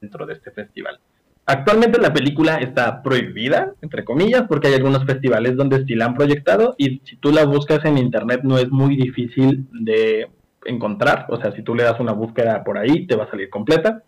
dentro 0.00 0.26
de 0.26 0.34
este 0.34 0.50
festival. 0.52 1.00
Actualmente 1.46 2.00
la 2.00 2.12
película 2.12 2.56
está 2.56 3.02
prohibida, 3.02 3.72
entre 3.82 4.04
comillas, 4.04 4.44
porque 4.48 4.68
hay 4.68 4.74
algunos 4.74 5.04
festivales 5.04 5.56
donde 5.56 5.84
sí 5.84 5.94
la 5.94 6.06
han 6.06 6.14
proyectado 6.14 6.74
y 6.78 7.00
si 7.04 7.16
tú 7.16 7.32
la 7.32 7.44
buscas 7.44 7.84
en 7.84 7.98
internet 7.98 8.40
no 8.44 8.58
es 8.58 8.70
muy 8.70 8.96
difícil 8.96 9.66
de 9.72 10.28
encontrar, 10.64 11.26
o 11.28 11.38
sea, 11.38 11.52
si 11.52 11.62
tú 11.62 11.74
le 11.74 11.84
das 11.84 12.00
una 12.00 12.12
búsqueda 12.12 12.64
por 12.64 12.78
ahí 12.78 13.06
te 13.06 13.16
va 13.16 13.24
a 13.24 13.30
salir 13.30 13.50
completa. 13.50 14.02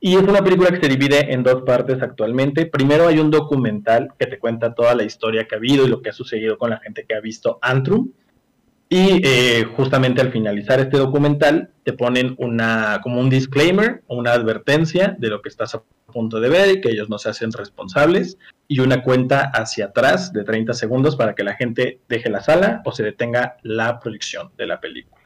Y 0.00 0.14
es 0.14 0.22
una 0.22 0.44
película 0.44 0.70
que 0.70 0.80
se 0.80 0.88
divide 0.88 1.32
en 1.32 1.42
dos 1.42 1.62
partes 1.62 2.00
actualmente. 2.00 2.66
Primero 2.66 3.08
hay 3.08 3.18
un 3.18 3.30
documental 3.30 4.10
que 4.18 4.26
te 4.26 4.38
cuenta 4.38 4.74
toda 4.74 4.94
la 4.94 5.02
historia 5.02 5.46
que 5.46 5.56
ha 5.56 5.58
habido 5.58 5.84
y 5.84 5.88
lo 5.88 6.02
que 6.02 6.10
ha 6.10 6.12
sucedido 6.12 6.56
con 6.56 6.70
la 6.70 6.78
gente 6.78 7.04
que 7.06 7.14
ha 7.14 7.20
visto 7.20 7.58
Antrum. 7.62 8.12
Y 8.88 9.20
eh, 9.22 9.64
justamente 9.76 10.22
al 10.22 10.32
finalizar 10.32 10.80
este 10.80 10.96
documental 10.96 11.70
te 11.82 11.92
ponen 11.92 12.34
una 12.38 13.00
como 13.02 13.20
un 13.20 13.28
disclaimer 13.28 14.02
o 14.06 14.16
una 14.16 14.32
advertencia 14.32 15.14
de 15.18 15.28
lo 15.28 15.42
que 15.42 15.50
estás 15.50 15.74
a 15.74 15.82
punto 16.10 16.40
de 16.40 16.48
ver 16.48 16.70
y 16.70 16.80
que 16.80 16.88
ellos 16.88 17.10
no 17.10 17.18
se 17.18 17.28
hacen 17.28 17.52
responsables 17.52 18.38
y 18.66 18.80
una 18.80 19.02
cuenta 19.02 19.50
hacia 19.52 19.86
atrás 19.86 20.32
de 20.32 20.42
30 20.42 20.72
segundos 20.72 21.16
para 21.16 21.34
que 21.34 21.44
la 21.44 21.54
gente 21.54 22.00
deje 22.08 22.30
la 22.30 22.40
sala 22.40 22.80
o 22.86 22.92
se 22.92 23.02
detenga 23.02 23.58
la 23.62 24.00
proyección 24.00 24.50
de 24.56 24.66
la 24.66 24.80
película. 24.80 25.17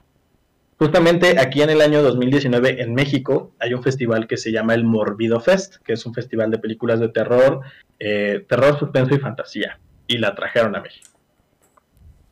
Justamente 0.82 1.38
aquí 1.38 1.62
en 1.62 1.70
el 1.70 1.80
año 1.80 2.02
2019 2.02 2.82
en 2.82 2.92
México 2.92 3.52
hay 3.60 3.72
un 3.72 3.84
festival 3.84 4.26
que 4.26 4.36
se 4.36 4.50
llama 4.50 4.74
el 4.74 4.82
Morbido 4.82 5.38
Fest, 5.38 5.76
que 5.84 5.92
es 5.92 6.04
un 6.06 6.12
festival 6.12 6.50
de 6.50 6.58
películas 6.58 6.98
de 6.98 7.08
terror, 7.08 7.60
eh, 8.00 8.44
terror, 8.48 8.76
suspenso 8.80 9.14
y 9.14 9.20
fantasía, 9.20 9.78
y 10.08 10.18
la 10.18 10.34
trajeron 10.34 10.74
a 10.74 10.80
México. 10.80 11.08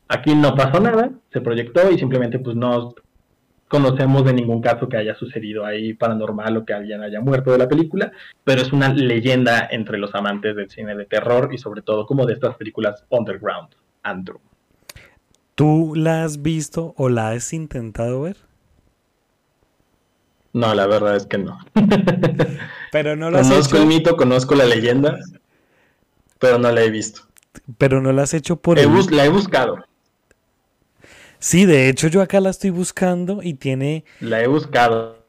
Aquí 0.09 0.35
no 0.35 0.53
pasó 0.53 0.81
nada, 0.81 1.11
se 1.31 1.39
proyectó 1.39 1.89
y 1.91 1.97
simplemente 1.97 2.39
pues 2.39 2.57
no 2.57 2.93
conocemos 3.69 4.25
de 4.25 4.33
ningún 4.33 4.61
caso 4.61 4.89
que 4.89 4.97
haya 4.97 5.15
sucedido 5.15 5.63
ahí 5.63 5.93
paranormal 5.93 6.57
o 6.57 6.65
que 6.65 6.73
alguien 6.73 7.03
haya 7.03 7.21
muerto 7.21 7.53
de 7.53 7.57
la 7.57 7.69
película, 7.69 8.11
pero 8.43 8.61
es 8.61 8.73
una 8.73 8.93
leyenda 8.93 9.65
entre 9.71 9.97
los 9.97 10.13
amantes 10.13 10.57
del 10.57 10.69
cine 10.69 10.93
de 10.97 11.05
terror 11.05 11.53
y 11.53 11.57
sobre 11.57 11.83
todo 11.83 12.05
como 12.05 12.25
de 12.25 12.33
estas 12.33 12.57
películas 12.57 13.05
underground, 13.11 13.69
Andrew. 14.03 14.41
¿Tú 15.55 15.93
la 15.95 16.23
has 16.23 16.41
visto 16.41 16.93
o 16.97 17.09
la 17.09 17.31
has 17.31 17.53
intentado 17.53 18.21
ver? 18.21 18.37
No, 20.53 20.73
la 20.75 20.85
verdad 20.87 21.15
es 21.15 21.25
que 21.25 21.37
no. 21.37 21.59
pero 22.91 23.15
no 23.15 23.31
la 23.31 23.41
Conozco 23.41 23.77
el 23.77 23.85
mito, 23.85 24.17
conozco 24.17 24.55
la 24.55 24.65
leyenda, 24.65 25.17
pero 26.39 26.57
no 26.57 26.71
la 26.71 26.81
he 26.83 26.89
visto. 26.89 27.21
Pero 27.77 28.01
no 28.01 28.11
la 28.11 28.23
has 28.23 28.33
hecho 28.33 28.57
por... 28.57 28.77
La 28.77 29.25
he 29.25 29.29
buscado. 29.29 29.77
Sí, 31.39 31.65
de 31.65 31.89
hecho 31.89 32.07
yo 32.07 32.21
acá 32.21 32.39
la 32.39 32.49
estoy 32.49 32.69
buscando 32.69 33.41
y 33.41 33.55
tiene... 33.55 34.05
La 34.19 34.41
he 34.41 34.47
buscado, 34.47 35.25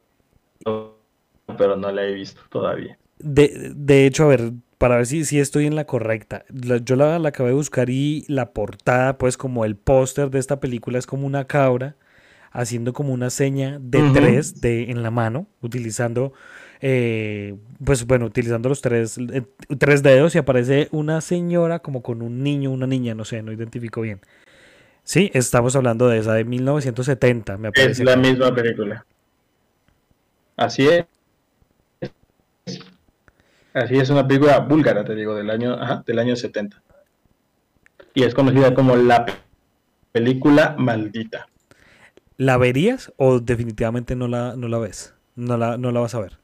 pero 1.57 1.75
no 1.75 1.91
la 1.91 2.03
he 2.03 2.13
visto 2.13 2.41
todavía. 2.49 2.97
De, 3.17 3.71
de 3.75 4.05
hecho, 4.05 4.25
a 4.25 4.27
ver, 4.27 4.51
para 4.83 4.97
ver 4.97 5.05
si, 5.05 5.23
si 5.23 5.39
estoy 5.39 5.65
en 5.65 5.77
la 5.77 5.85
correcta. 5.85 6.43
yo 6.51 6.97
la, 6.97 7.17
la, 7.17 7.29
acabé 7.29 7.51
de 7.51 7.55
buscar 7.55 7.89
y 7.89 8.25
la 8.27 8.51
portada, 8.51 9.17
pues 9.17 9.37
como 9.37 9.63
el 9.63 9.77
póster 9.77 10.29
de 10.29 10.39
esta 10.39 10.59
película 10.59 10.99
es 10.99 11.05
como 11.05 11.25
una 11.25 11.47
cabra 11.47 11.95
haciendo 12.51 12.91
como 12.91 13.13
una 13.13 13.29
seña 13.29 13.79
de 13.79 14.01
tres 14.13 14.59
de, 14.59 14.91
en 14.91 15.01
la 15.01 15.09
mano, 15.09 15.47
utilizando, 15.61 16.33
eh, 16.81 17.55
pues 17.81 18.05
bueno, 18.05 18.25
utilizando 18.25 18.67
los 18.67 18.81
tres, 18.81 19.17
eh, 19.17 19.43
tres 19.77 20.03
dedos 20.03 20.35
y 20.35 20.39
aparece 20.39 20.89
una 20.91 21.21
señora 21.21 21.79
como 21.79 22.03
con 22.03 22.21
un 22.21 22.43
niño, 22.43 22.69
una 22.69 22.85
niña, 22.85 23.15
no 23.15 23.23
sé, 23.23 23.41
no 23.41 23.53
identifico 23.53 24.01
bien. 24.01 24.19
Sí, 25.05 25.31
estamos 25.33 25.77
hablando 25.77 26.09
de 26.09 26.17
esa 26.19 26.33
de 26.33 26.43
1970, 26.43 27.57
me 27.57 27.71
parece. 27.71 27.91
Es 27.91 27.99
la 27.99 28.17
misma 28.17 28.53
película. 28.53 29.05
Así 30.57 30.85
es. 30.89 31.05
Así 33.73 33.97
es 33.97 34.09
una 34.09 34.27
película 34.27 34.59
búlgara, 34.59 35.03
te 35.03 35.15
digo, 35.15 35.35
del 35.35 35.49
año, 35.49 35.77
del 36.05 36.19
año 36.19 36.35
70. 36.35 36.81
Y 38.13 38.23
es 38.23 38.35
conocida 38.35 38.75
como 38.75 38.95
la 38.95 39.25
película 40.11 40.75
maldita. 40.77 41.47
¿La 42.37 42.57
verías 42.57 43.11
o 43.17 43.39
definitivamente 43.39 44.15
no 44.15 44.27
la, 44.27 44.55
no 44.55 44.67
la 44.67 44.77
ves? 44.77 45.15
No 45.35 45.57
la, 45.57 45.77
no 45.77 45.91
la 45.91 45.99
vas 45.99 46.13
a 46.13 46.19
ver. 46.19 46.37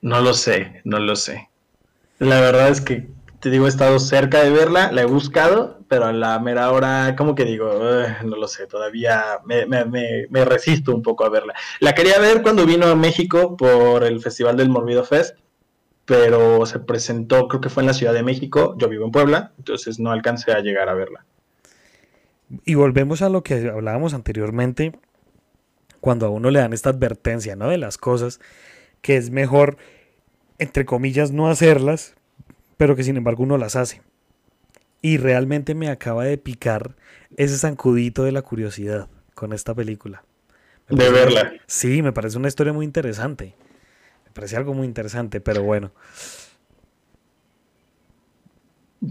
No 0.00 0.20
lo 0.20 0.34
sé, 0.34 0.80
no 0.84 0.98
lo 0.98 1.14
sé. 1.14 1.48
La 2.18 2.40
verdad 2.40 2.68
es 2.68 2.80
que 2.80 3.08
te 3.38 3.50
digo, 3.50 3.66
he 3.66 3.68
estado 3.68 3.98
cerca 3.98 4.42
de 4.42 4.50
verla, 4.50 4.92
la 4.92 5.02
he 5.02 5.04
buscado, 5.06 5.80
pero 5.92 6.06
a 6.06 6.12
la 6.14 6.38
mera 6.38 6.72
hora, 6.72 7.14
como 7.18 7.34
que 7.34 7.44
digo, 7.44 7.70
no 8.24 8.36
lo 8.36 8.48
sé, 8.48 8.66
todavía 8.66 9.40
me, 9.44 10.44
resisto 10.46 10.94
un 10.94 11.02
poco 11.02 11.26
a 11.26 11.28
verla. 11.28 11.52
La 11.80 11.94
quería 11.94 12.18
ver 12.18 12.40
cuando 12.40 12.64
vino 12.64 12.86
a 12.86 12.96
México 12.96 13.58
por 13.58 14.02
el 14.02 14.18
Festival 14.22 14.56
del 14.56 14.70
Morbido 14.70 15.04
Fest, 15.04 15.36
pero 16.06 16.64
se 16.64 16.78
presentó, 16.78 17.46
creo 17.46 17.60
que 17.60 17.68
fue 17.68 17.82
en 17.82 17.88
la 17.88 17.92
Ciudad 17.92 18.14
de 18.14 18.22
México, 18.22 18.74
yo 18.78 18.88
vivo 18.88 19.04
en 19.04 19.10
Puebla, 19.10 19.52
entonces 19.58 20.00
no 20.00 20.12
alcancé 20.12 20.52
a 20.52 20.60
llegar 20.60 20.88
a 20.88 20.94
verla. 20.94 21.26
Y 22.64 22.74
volvemos 22.74 23.20
a 23.20 23.28
lo 23.28 23.42
que 23.42 23.68
hablábamos 23.68 24.14
anteriormente, 24.14 24.98
cuando 26.00 26.24
a 26.24 26.30
uno 26.30 26.50
le 26.50 26.60
dan 26.60 26.72
esta 26.72 26.88
advertencia, 26.88 27.54
¿no? 27.54 27.68
De 27.68 27.76
las 27.76 27.98
cosas, 27.98 28.40
que 29.02 29.18
es 29.18 29.28
mejor, 29.28 29.76
entre 30.56 30.86
comillas, 30.86 31.32
no 31.32 31.48
hacerlas, 31.48 32.14
pero 32.78 32.96
que 32.96 33.04
sin 33.04 33.18
embargo 33.18 33.42
uno 33.42 33.58
las 33.58 33.76
hace. 33.76 34.00
Y 35.02 35.18
realmente 35.18 35.74
me 35.74 35.90
acaba 35.90 36.24
de 36.24 36.38
picar 36.38 36.94
ese 37.36 37.58
zancudito 37.58 38.22
de 38.22 38.32
la 38.32 38.42
curiosidad 38.42 39.08
con 39.34 39.52
esta 39.52 39.74
película. 39.74 40.24
de 40.88 41.10
verla. 41.10 41.52
Sí, 41.66 42.02
me 42.02 42.12
parece 42.12 42.38
una 42.38 42.48
historia 42.48 42.72
muy 42.72 42.86
interesante. 42.86 43.54
Me 44.24 44.30
parece 44.32 44.56
algo 44.56 44.74
muy 44.74 44.86
interesante, 44.86 45.40
pero 45.40 45.62
bueno. 45.62 45.90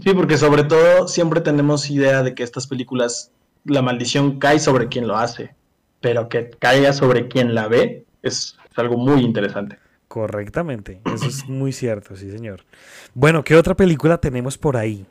Sí, 0.02 0.14
porque 0.14 0.38
sobre 0.38 0.64
todo 0.64 1.06
siempre 1.06 1.42
tenemos 1.42 1.90
idea 1.90 2.22
de 2.22 2.34
que 2.34 2.42
estas 2.42 2.66
películas, 2.66 3.30
la 3.64 3.82
maldición 3.82 4.38
cae 4.38 4.58
sobre 4.58 4.88
quien 4.88 5.06
lo 5.06 5.16
hace, 5.16 5.54
pero 6.00 6.30
que 6.30 6.48
caiga 6.58 6.94
sobre 6.94 7.28
quien 7.28 7.54
la 7.54 7.68
ve 7.68 8.06
es 8.22 8.56
algo 8.76 8.96
muy 8.96 9.20
interesante. 9.20 9.78
Correctamente, 10.08 11.02
eso 11.14 11.26
es 11.26 11.46
muy 11.46 11.72
cierto, 11.72 12.16
sí 12.16 12.30
señor. 12.30 12.64
Bueno, 13.14 13.44
¿qué 13.44 13.54
otra 13.54 13.74
película 13.76 14.18
tenemos 14.18 14.56
por 14.56 14.76
ahí? 14.78 15.06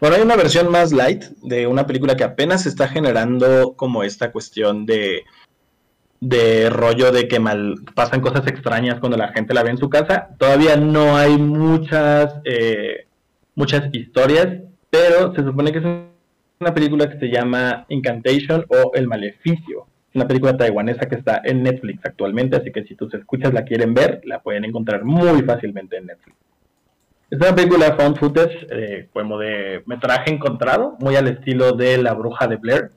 Bueno, 0.00 0.16
hay 0.16 0.22
una 0.22 0.36
versión 0.36 0.70
más 0.70 0.92
light 0.92 1.24
de 1.42 1.66
una 1.66 1.86
película 1.86 2.16
que 2.16 2.24
apenas 2.24 2.66
está 2.66 2.88
generando 2.88 3.74
como 3.74 4.04
esta 4.04 4.30
cuestión 4.30 4.86
de, 4.86 5.24
de 6.20 6.70
rollo 6.70 7.10
de 7.10 7.26
que 7.26 7.40
mal 7.40 7.76
pasan 7.94 8.20
cosas 8.20 8.46
extrañas 8.46 9.00
cuando 9.00 9.16
la 9.16 9.32
gente 9.32 9.54
la 9.54 9.62
ve 9.62 9.70
en 9.70 9.78
su 9.78 9.90
casa. 9.90 10.28
Todavía 10.38 10.76
no 10.76 11.16
hay 11.16 11.36
muchas, 11.36 12.34
eh, 12.44 13.06
muchas 13.54 13.92
historias, 13.92 14.62
pero 14.90 15.34
se 15.34 15.42
supone 15.42 15.72
que 15.72 15.78
es 15.78 15.84
una 16.60 16.74
película 16.74 17.10
que 17.10 17.18
se 17.18 17.26
llama 17.26 17.84
Incantation 17.88 18.64
o 18.68 18.92
El 18.94 19.08
Maleficio 19.08 19.86
una 20.14 20.26
película 20.26 20.56
taiwanesa 20.56 21.06
que 21.06 21.16
está 21.16 21.40
en 21.44 21.62
Netflix 21.62 22.04
actualmente, 22.04 22.56
así 22.56 22.72
que 22.72 22.84
si 22.84 22.94
tus 22.94 23.12
escuchas 23.14 23.52
la 23.52 23.64
quieren 23.64 23.94
ver, 23.94 24.20
la 24.24 24.40
pueden 24.42 24.64
encontrar 24.64 25.04
muy 25.04 25.42
fácilmente 25.42 25.96
en 25.96 26.06
Netflix. 26.06 26.36
Es 27.30 27.38
una 27.38 27.54
película 27.54 27.94
found 27.94 28.18
footage, 28.18 28.66
eh, 28.70 29.08
como 29.12 29.38
de 29.38 29.82
metraje 29.84 30.32
encontrado, 30.32 30.96
muy 30.98 31.14
al 31.16 31.28
estilo 31.28 31.72
de 31.72 31.98
La 31.98 32.14
Bruja 32.14 32.46
de 32.46 32.56
Blair, 32.56 32.92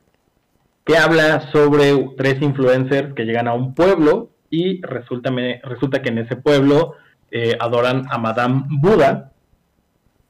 que 0.85 0.95
habla 0.95 1.51
sobre 1.51 2.13
tres 2.15 2.41
influencers 2.41 3.13
que 3.13 3.25
llegan 3.25 3.49
a 3.49 3.53
un 3.53 3.75
pueblo 3.75 4.29
y 4.49 4.81
resulta, 4.83 5.31
que 6.01 6.09
en 6.09 6.19
ese 6.19 6.37
pueblo 6.37 6.95
eh, 7.29 7.57
adoran 7.59 8.05
a 8.09 8.17
Madame 8.17 8.63
Buda 8.69 9.33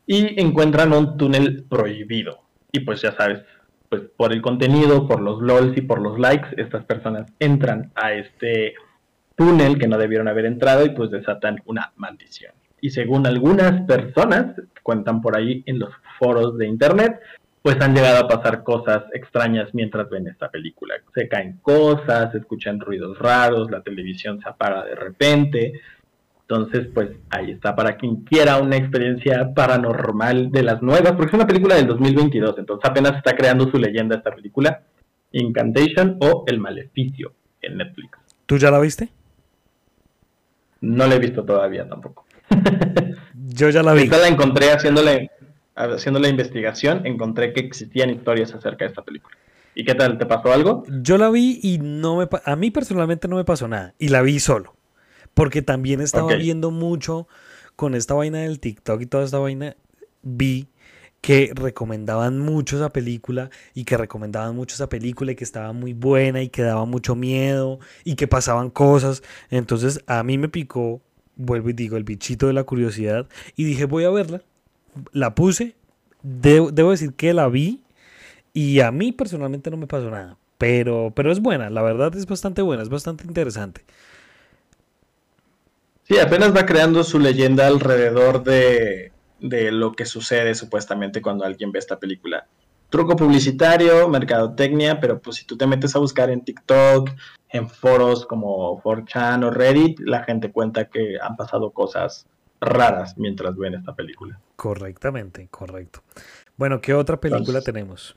y 0.07 0.41
encuentran 0.41 0.93
un 0.93 1.15
túnel 1.17 1.65
prohibido. 1.69 2.39
Y 2.71 2.79
pues 2.79 3.03
ya 3.03 3.15
sabes, 3.15 3.43
pues 3.87 4.01
por 4.17 4.33
el 4.33 4.41
contenido, 4.41 5.07
por 5.07 5.21
los 5.21 5.43
LOLs 5.43 5.77
y 5.77 5.81
por 5.81 6.01
los 6.01 6.17
likes, 6.17 6.49
estas 6.57 6.85
personas 6.85 7.31
entran 7.39 7.91
a 7.93 8.13
este 8.13 8.73
túnel 9.35 9.77
que 9.77 9.87
no 9.87 9.99
debieron 9.99 10.27
haber 10.27 10.45
entrado 10.45 10.85
y 10.85 10.89
pues 10.89 11.11
desatan 11.11 11.61
una 11.65 11.93
maldición. 11.97 12.53
Y 12.81 12.89
según 12.89 13.25
algunas 13.27 13.81
personas 13.85 14.55
cuentan 14.83 15.21
por 15.21 15.37
ahí 15.37 15.63
en 15.65 15.79
los 15.79 15.91
foros 16.19 16.57
de 16.57 16.67
internet, 16.67 17.19
pues 17.61 17.79
han 17.79 17.93
llegado 17.93 18.25
a 18.25 18.27
pasar 18.27 18.63
cosas 18.63 19.03
extrañas 19.13 19.69
mientras 19.73 20.09
ven 20.09 20.27
esta 20.27 20.49
película. 20.49 20.95
Se 21.13 21.27
caen 21.27 21.59
cosas, 21.61 22.31
se 22.31 22.39
escuchan 22.39 22.79
ruidos 22.79 23.17
raros, 23.19 23.69
la 23.69 23.81
televisión 23.81 24.41
se 24.41 24.49
apaga 24.49 24.83
de 24.83 24.95
repente, 24.95 25.79
entonces, 26.51 26.89
pues 26.93 27.11
ahí 27.29 27.51
está 27.51 27.73
para 27.77 27.95
quien 27.95 28.25
quiera 28.25 28.57
una 28.57 28.75
experiencia 28.75 29.53
paranormal 29.53 30.51
de 30.51 30.63
las 30.63 30.81
nuevas, 30.81 31.13
porque 31.13 31.27
es 31.27 31.33
una 31.33 31.47
película 31.47 31.75
del 31.75 31.87
2022, 31.87 32.55
entonces 32.57 32.89
apenas 32.89 33.15
está 33.15 33.37
creando 33.37 33.71
su 33.71 33.77
leyenda 33.77 34.17
esta 34.17 34.35
película, 34.35 34.83
Incantation 35.31 36.17
o 36.19 36.43
El 36.47 36.59
Maleficio 36.59 37.31
en 37.61 37.77
Netflix. 37.77 38.17
¿Tú 38.45 38.57
ya 38.57 38.69
la 38.69 38.81
viste? 38.81 39.07
No 40.81 41.07
la 41.07 41.15
he 41.15 41.19
visto 41.19 41.45
todavía 41.45 41.87
tampoco. 41.87 42.25
Yo 43.33 43.69
ya 43.69 43.83
la 43.83 43.93
vi. 43.93 44.03
Esta 44.03 44.17
la 44.17 44.27
encontré 44.27 44.71
haciéndole, 44.71 45.29
haciendo 45.75 46.19
la 46.19 46.29
investigación, 46.29 47.05
encontré 47.05 47.53
que 47.53 47.61
existían 47.61 48.09
historias 48.09 48.53
acerca 48.53 48.85
de 48.85 48.89
esta 48.89 49.03
película. 49.03 49.35
¿Y 49.75 49.85
qué 49.85 49.95
tal? 49.95 50.17
¿Te 50.17 50.25
pasó 50.25 50.51
algo? 50.51 50.83
Yo 51.01 51.17
la 51.17 51.29
vi 51.29 51.59
y 51.61 51.77
no 51.77 52.17
me 52.17 52.27
a 52.43 52.55
mí 52.55 52.71
personalmente 52.71 53.27
no 53.27 53.37
me 53.37 53.45
pasó 53.45 53.67
nada 53.67 53.93
y 53.97 54.09
la 54.09 54.21
vi 54.21 54.39
solo. 54.39 54.75
Porque 55.33 55.61
también 55.61 56.01
estaba 56.01 56.35
viendo 56.35 56.71
mucho 56.71 57.27
con 57.77 57.95
esta 57.95 58.13
vaina 58.13 58.39
del 58.39 58.59
TikTok 58.59 59.01
y 59.01 59.05
toda 59.05 59.23
esta 59.23 59.39
vaina 59.39 59.75
vi 60.21 60.67
que 61.21 61.51
recomendaban 61.53 62.39
mucho 62.39 62.75
esa 62.75 62.89
película 62.89 63.49
y 63.73 63.85
que 63.85 63.95
recomendaban 63.95 64.55
mucho 64.55 64.73
esa 64.75 64.89
película 64.89 65.31
y 65.31 65.35
que 65.35 65.43
estaba 65.43 65.71
muy 65.71 65.93
buena 65.93 66.41
y 66.41 66.49
que 66.49 66.63
daba 66.63 66.85
mucho 66.85 67.15
miedo 67.15 67.79
y 68.03 68.15
que 68.15 68.27
pasaban 68.27 68.71
cosas. 68.71 69.23
Entonces 69.51 70.03
a 70.07 70.23
mí 70.23 70.37
me 70.37 70.49
picó, 70.49 71.01
vuelvo 71.45 71.69
y 71.69 71.73
digo, 71.73 71.97
el 71.97 72.03
bichito 72.03 72.47
de 72.47 72.53
la 72.53 72.63
curiosidad 72.63 73.27
y 73.55 73.63
dije 73.63 73.85
voy 73.85 74.03
a 74.03 74.09
verla. 74.09 74.41
La 75.13 75.35
puse, 75.35 75.75
debo, 76.21 76.71
decir 76.71 77.13
que 77.13 77.33
la 77.33 77.47
vi 77.47 77.81
y 78.53 78.81
a 78.81 78.91
mí 78.91 79.11
personalmente 79.11 79.71
no 79.71 79.77
me 79.77 79.87
pasó 79.87 80.09
nada. 80.09 80.37
Pero, 80.57 81.11
pero 81.15 81.31
es 81.31 81.39
buena, 81.39 81.69
la 81.69 81.81
verdad 81.81 82.15
es 82.15 82.27
bastante 82.27 82.61
buena, 82.61 82.83
es 82.83 82.89
bastante 82.89 83.25
interesante. 83.25 83.83
Sí, 86.03 86.19
apenas 86.19 86.55
va 86.55 86.65
creando 86.65 87.03
su 87.03 87.19
leyenda 87.19 87.67
alrededor 87.67 88.43
de, 88.43 89.11
de 89.39 89.71
lo 89.71 89.93
que 89.93 90.05
sucede 90.05 90.53
supuestamente 90.55 91.21
cuando 91.21 91.45
alguien 91.45 91.71
ve 91.71 91.79
esta 91.79 91.99
película. 91.99 92.47
Truco 92.91 93.15
publicitario, 93.15 94.09
mercadotecnia, 94.09 94.99
pero 94.99 95.21
pues 95.21 95.37
si 95.37 95.45
tú 95.45 95.55
te 95.55 95.65
metes 95.65 95.95
a 95.95 95.99
buscar 95.99 96.29
en 96.29 96.43
TikTok, 96.43 97.09
en 97.47 97.69
foros 97.69 98.25
como 98.25 98.81
4chan 98.83 99.45
o 99.45 99.49
Reddit, 99.49 100.01
la 100.01 100.23
gente 100.25 100.51
cuenta 100.51 100.89
que 100.89 101.17
han 101.21 101.37
pasado 101.37 101.71
cosas 101.71 102.27
raras 102.59 103.17
mientras 103.17 103.55
ven 103.55 103.75
esta 103.75 103.95
película. 103.95 104.37
Correctamente, 104.57 105.47
correcto. 105.49 106.01
Bueno, 106.57 106.81
¿qué 106.81 106.93
otra 106.93 107.17
película 107.17 107.61
tenemos? 107.61 108.13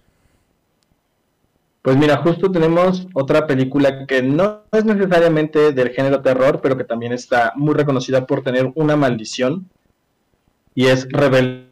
Pues 1.80 1.96
mira, 1.96 2.16
justo 2.16 2.50
tenemos 2.50 3.06
otra 3.14 3.46
película 3.46 4.06
que 4.06 4.24
no 4.24 4.62
es 4.72 4.84
necesariamente 4.84 5.70
del 5.70 5.90
género 5.90 6.20
terror, 6.20 6.60
pero 6.60 6.76
que 6.76 6.82
también 6.82 7.12
está 7.12 7.52
muy 7.54 7.74
reconocida 7.74 8.26
por 8.26 8.42
tener 8.42 8.72
una 8.74 8.96
maldición 8.96 9.70
y 10.74 10.86
es 10.86 11.06
Rebelde 11.08 11.68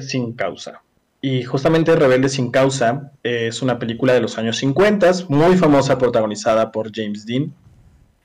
sin 0.00 0.34
causa. 0.34 0.82
Y 1.20 1.42
justamente 1.42 1.96
Rebelde 1.96 2.28
sin 2.28 2.50
causa 2.50 3.12
es 3.22 3.60
una 3.60 3.78
película 3.78 4.12
de 4.12 4.20
los 4.20 4.38
años 4.38 4.56
50, 4.58 5.10
muy 5.28 5.56
famosa, 5.56 5.98
protagonizada 5.98 6.70
por 6.70 6.94
James 6.94 7.26
Dean. 7.26 7.52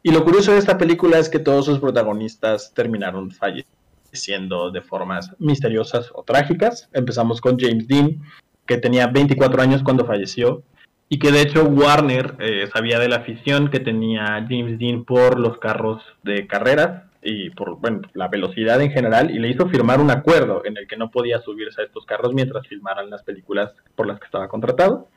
Y 0.04 0.12
lo 0.12 0.24
curioso 0.24 0.52
de 0.52 0.60
esta 0.60 0.78
película 0.78 1.18
es 1.18 1.30
que 1.30 1.40
todos 1.40 1.66
sus 1.66 1.80
protagonistas 1.80 2.72
terminaron 2.74 3.32
falleciendo 3.32 4.70
de 4.70 4.82
formas 4.82 5.32
misteriosas 5.40 6.12
o 6.14 6.24
trágicas. 6.24 6.90
Empezamos 6.94 7.42
con 7.42 7.58
James 7.58 7.88
Dean, 7.88 8.22
que 8.68 8.78
tenía 8.78 9.08
24 9.08 9.62
años 9.62 9.82
cuando 9.82 10.06
falleció, 10.06 10.62
y 11.10 11.18
que 11.18 11.32
de 11.32 11.42
hecho 11.42 11.64
Warner 11.64 12.36
eh, 12.40 12.70
sabía 12.72 13.00
de 13.00 13.10
la 13.10 13.18
afición 13.18 13.72
que 13.72 13.80
tenía 13.80 14.46
James 14.48 14.78
Dean 14.78 15.04
por 15.04 15.40
los 15.40 15.58
carros 15.58 16.04
de 16.24 16.46
carreras 16.46 17.04
y 17.24 17.50
por 17.52 17.78
bueno, 17.80 18.02
la 18.14 18.28
velocidad 18.28 18.82
en 18.82 18.92
general 18.92 19.32
y 19.32 19.40
le 19.40 19.50
hizo 19.50 19.68
firmar 19.70 20.00
un 20.00 20.12
acuerdo 20.12 20.64
en 20.66 20.78
el 20.78 20.88
que 20.88 20.98
no 20.98 21.10
podía 21.10 21.42
subirse 21.42 21.82
a 21.82 21.86
estos 21.86 22.06
carros 22.06 22.34
mientras 22.34 22.68
filmaran 22.68 23.10
las 23.10 23.24
películas 23.24 23.72
por 23.96 24.08
las 24.08 24.20
que 24.20 24.26
estaba 24.26 24.48
contratado. 24.48 25.08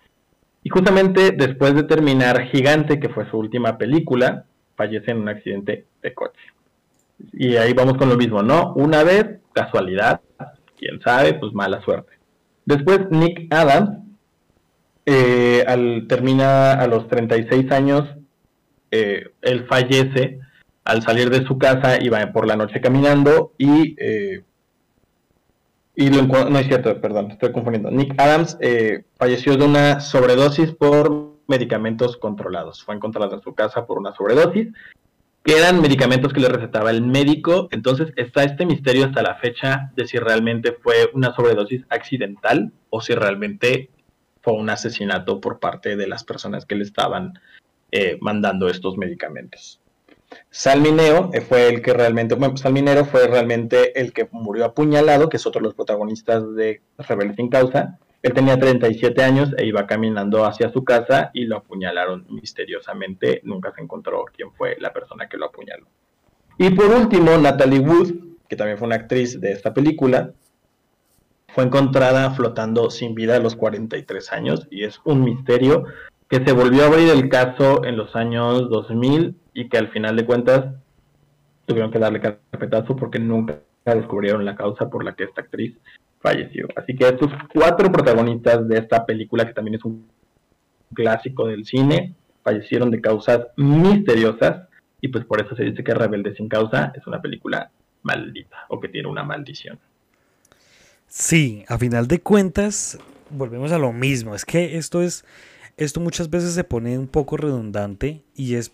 Y 0.62 0.68
justamente 0.68 1.32
después 1.32 1.74
de 1.74 1.84
terminar 1.84 2.46
Gigante, 2.46 2.98
que 2.98 3.08
fue 3.08 3.28
su 3.30 3.38
última 3.38 3.78
película, 3.78 4.44
fallece 4.76 5.12
en 5.12 5.18
un 5.18 5.28
accidente 5.28 5.86
de 6.02 6.14
coche. 6.14 6.40
Y 7.32 7.56
ahí 7.56 7.72
vamos 7.72 7.96
con 7.96 8.08
lo 8.08 8.16
mismo, 8.16 8.42
¿no? 8.42 8.72
Una 8.74 9.04
vez, 9.04 9.38
casualidad, 9.52 10.20
quién 10.76 11.00
sabe, 11.00 11.34
pues 11.34 11.52
mala 11.52 11.80
suerte. 11.82 12.12
Después 12.64 13.00
Nick 13.10 13.52
Adams, 13.54 13.98
eh, 15.06 15.64
al, 15.66 16.06
termina 16.08 16.72
a 16.72 16.86
los 16.88 17.06
36 17.08 17.70
años, 17.70 18.08
eh, 18.90 19.30
él 19.42 19.66
fallece 19.66 20.40
al 20.86 21.02
salir 21.02 21.30
de 21.30 21.44
su 21.44 21.58
casa 21.58 22.02
iba 22.02 22.32
por 22.32 22.46
la 22.46 22.56
noche 22.56 22.80
caminando 22.80 23.52
y, 23.58 23.96
eh, 23.98 24.42
y 25.94 26.10
lo 26.10 26.22
no 26.22 26.58
es 26.58 26.66
cierto, 26.66 27.00
perdón, 27.00 27.32
estoy 27.32 27.52
confundiendo. 27.52 27.90
Nick 27.90 28.18
Adams 28.18 28.56
eh, 28.60 29.04
falleció 29.16 29.56
de 29.56 29.64
una 29.64 30.00
sobredosis 30.00 30.72
por 30.72 31.36
medicamentos 31.48 32.16
controlados. 32.16 32.84
Fue 32.84 32.94
encontrado 32.94 33.34
en 33.34 33.42
su 33.42 33.54
casa 33.54 33.86
por 33.86 33.98
una 33.98 34.14
sobredosis, 34.14 34.68
que 35.42 35.58
eran 35.58 35.80
medicamentos 35.80 36.32
que 36.32 36.40
le 36.40 36.48
recetaba 36.48 36.90
el 36.90 37.02
médico. 37.02 37.68
Entonces 37.72 38.12
está 38.16 38.44
este 38.44 38.64
misterio 38.64 39.06
hasta 39.06 39.22
la 39.22 39.36
fecha 39.36 39.92
de 39.96 40.06
si 40.06 40.18
realmente 40.18 40.72
fue 40.72 41.10
una 41.14 41.34
sobredosis 41.34 41.84
accidental 41.88 42.72
o 42.90 43.00
si 43.00 43.14
realmente 43.14 43.90
fue 44.40 44.54
un 44.54 44.70
asesinato 44.70 45.40
por 45.40 45.58
parte 45.58 45.96
de 45.96 46.06
las 46.06 46.22
personas 46.22 46.64
que 46.64 46.76
le 46.76 46.84
estaban 46.84 47.40
eh, 47.90 48.18
mandando 48.20 48.68
estos 48.68 48.96
medicamentos. 48.96 49.80
Salmineo 50.50 51.30
eh, 51.32 51.40
fue 51.40 51.68
el 51.68 51.82
que 51.82 51.92
realmente, 51.92 52.34
bueno, 52.34 52.56
Salminero 52.56 53.04
fue 53.04 53.26
realmente 53.26 54.00
el 54.00 54.12
que 54.12 54.28
murió 54.32 54.64
apuñalado, 54.66 55.28
que 55.28 55.36
es 55.36 55.46
otro 55.46 55.60
de 55.60 55.64
los 55.64 55.74
protagonistas 55.74 56.54
de 56.54 56.82
Rebelde 56.98 57.34
sin 57.34 57.48
causa. 57.48 57.98
Él 58.22 58.32
tenía 58.32 58.58
37 58.58 59.22
años 59.22 59.54
e 59.56 59.66
iba 59.66 59.86
caminando 59.86 60.44
hacia 60.44 60.72
su 60.72 60.84
casa 60.84 61.30
y 61.32 61.44
lo 61.44 61.58
apuñalaron 61.58 62.26
misteriosamente. 62.28 63.40
Nunca 63.44 63.72
se 63.72 63.82
encontró 63.82 64.24
quién 64.34 64.52
fue 64.52 64.76
la 64.80 64.92
persona 64.92 65.28
que 65.28 65.36
lo 65.36 65.46
apuñaló. 65.46 65.86
Y 66.58 66.70
por 66.70 66.86
último, 66.86 67.36
Natalie 67.36 67.80
Wood, 67.80 68.14
que 68.48 68.56
también 68.56 68.78
fue 68.78 68.86
una 68.86 68.96
actriz 68.96 69.40
de 69.40 69.52
esta 69.52 69.74
película, 69.74 70.32
fue 71.48 71.64
encontrada 71.64 72.30
flotando 72.32 72.90
sin 72.90 73.14
vida 73.14 73.36
a 73.36 73.40
los 73.40 73.56
43 73.56 74.32
años 74.32 74.66
y 74.70 74.84
es 74.84 75.00
un 75.04 75.22
misterio 75.22 75.84
que 76.28 76.44
se 76.44 76.52
volvió 76.52 76.82
a 76.82 76.86
abrir 76.86 77.10
el 77.10 77.28
caso 77.28 77.84
en 77.84 77.96
los 77.96 78.16
años 78.16 78.68
2000 78.68 79.36
y 79.56 79.70
que 79.70 79.78
al 79.78 79.88
final 79.88 80.14
de 80.16 80.26
cuentas 80.26 80.66
tuvieron 81.64 81.90
que 81.90 81.98
darle 81.98 82.20
carpetazo 82.20 82.94
porque 82.94 83.18
nunca 83.18 83.58
descubrieron 83.86 84.44
la 84.44 84.54
causa 84.54 84.90
por 84.90 85.02
la 85.02 85.14
que 85.14 85.24
esta 85.24 85.40
actriz 85.40 85.74
falleció. 86.20 86.68
Así 86.76 86.94
que 86.94 87.08
estos 87.08 87.32
cuatro 87.54 87.90
protagonistas 87.90 88.68
de 88.68 88.78
esta 88.78 89.06
película, 89.06 89.46
que 89.46 89.54
también 89.54 89.76
es 89.76 89.84
un 89.84 90.06
clásico 90.92 91.46
del 91.46 91.64
cine, 91.64 92.14
fallecieron 92.44 92.90
de 92.90 93.00
causas 93.00 93.46
misteriosas 93.56 94.68
y 95.00 95.08
pues 95.08 95.24
por 95.24 95.40
eso 95.40 95.56
se 95.56 95.64
dice 95.64 95.82
que 95.82 95.94
Rebelde 95.94 96.34
sin 96.34 96.50
causa 96.50 96.92
es 96.94 97.06
una 97.06 97.22
película 97.22 97.70
maldita 98.02 98.66
o 98.68 98.78
que 98.78 98.88
tiene 98.88 99.08
una 99.08 99.24
maldición. 99.24 99.78
Sí, 101.08 101.64
a 101.68 101.78
final 101.78 102.08
de 102.08 102.20
cuentas 102.20 102.98
volvemos 103.30 103.72
a 103.72 103.78
lo 103.78 103.94
mismo, 103.94 104.34
es 104.34 104.44
que 104.44 104.76
esto 104.76 105.00
es 105.00 105.24
esto 105.78 106.00
muchas 106.00 106.30
veces 106.30 106.52
se 106.52 106.64
pone 106.64 106.98
un 106.98 107.06
poco 107.06 107.36
redundante 107.36 108.22
y 108.34 108.54
es 108.54 108.72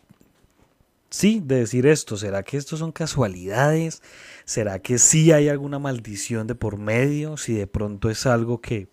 sí, 1.13 1.41
de 1.45 1.57
decir 1.61 1.87
esto, 1.87 2.17
¿será 2.17 2.43
que 2.43 2.57
esto 2.57 2.77
son 2.77 2.91
casualidades? 2.91 4.03
¿Será 4.45 4.81
que 4.81 4.99
sí 4.99 5.31
hay 5.33 5.49
alguna 5.49 5.79
maldición 5.79 6.47
de 6.47 6.55
por 6.55 6.79
medio? 6.79 7.37
Si 7.37 7.55
de 7.55 7.67
pronto 7.67 8.11
es 8.11 8.27
algo 8.27 8.61
que, 8.61 8.89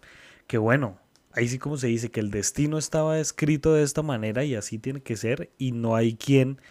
que 0.46 0.58
bueno, 0.58 1.00
ahí 1.32 1.48
sí 1.48 1.58
como 1.58 1.78
se 1.78 1.88
dice, 1.88 2.12
que 2.12 2.20
el 2.20 2.32
destino 2.32 2.78
estaba 2.78 3.20
escrito 3.20 3.74
de 3.74 3.84
esta 3.84 4.04
manera 4.04 4.44
y 4.44 4.56
así 4.56 4.78
tiene 4.80 5.02
que 5.02 5.16
ser 5.16 5.50
y 5.58 5.72
no 5.72 5.96
hay 5.96 6.16
quien 6.16 6.62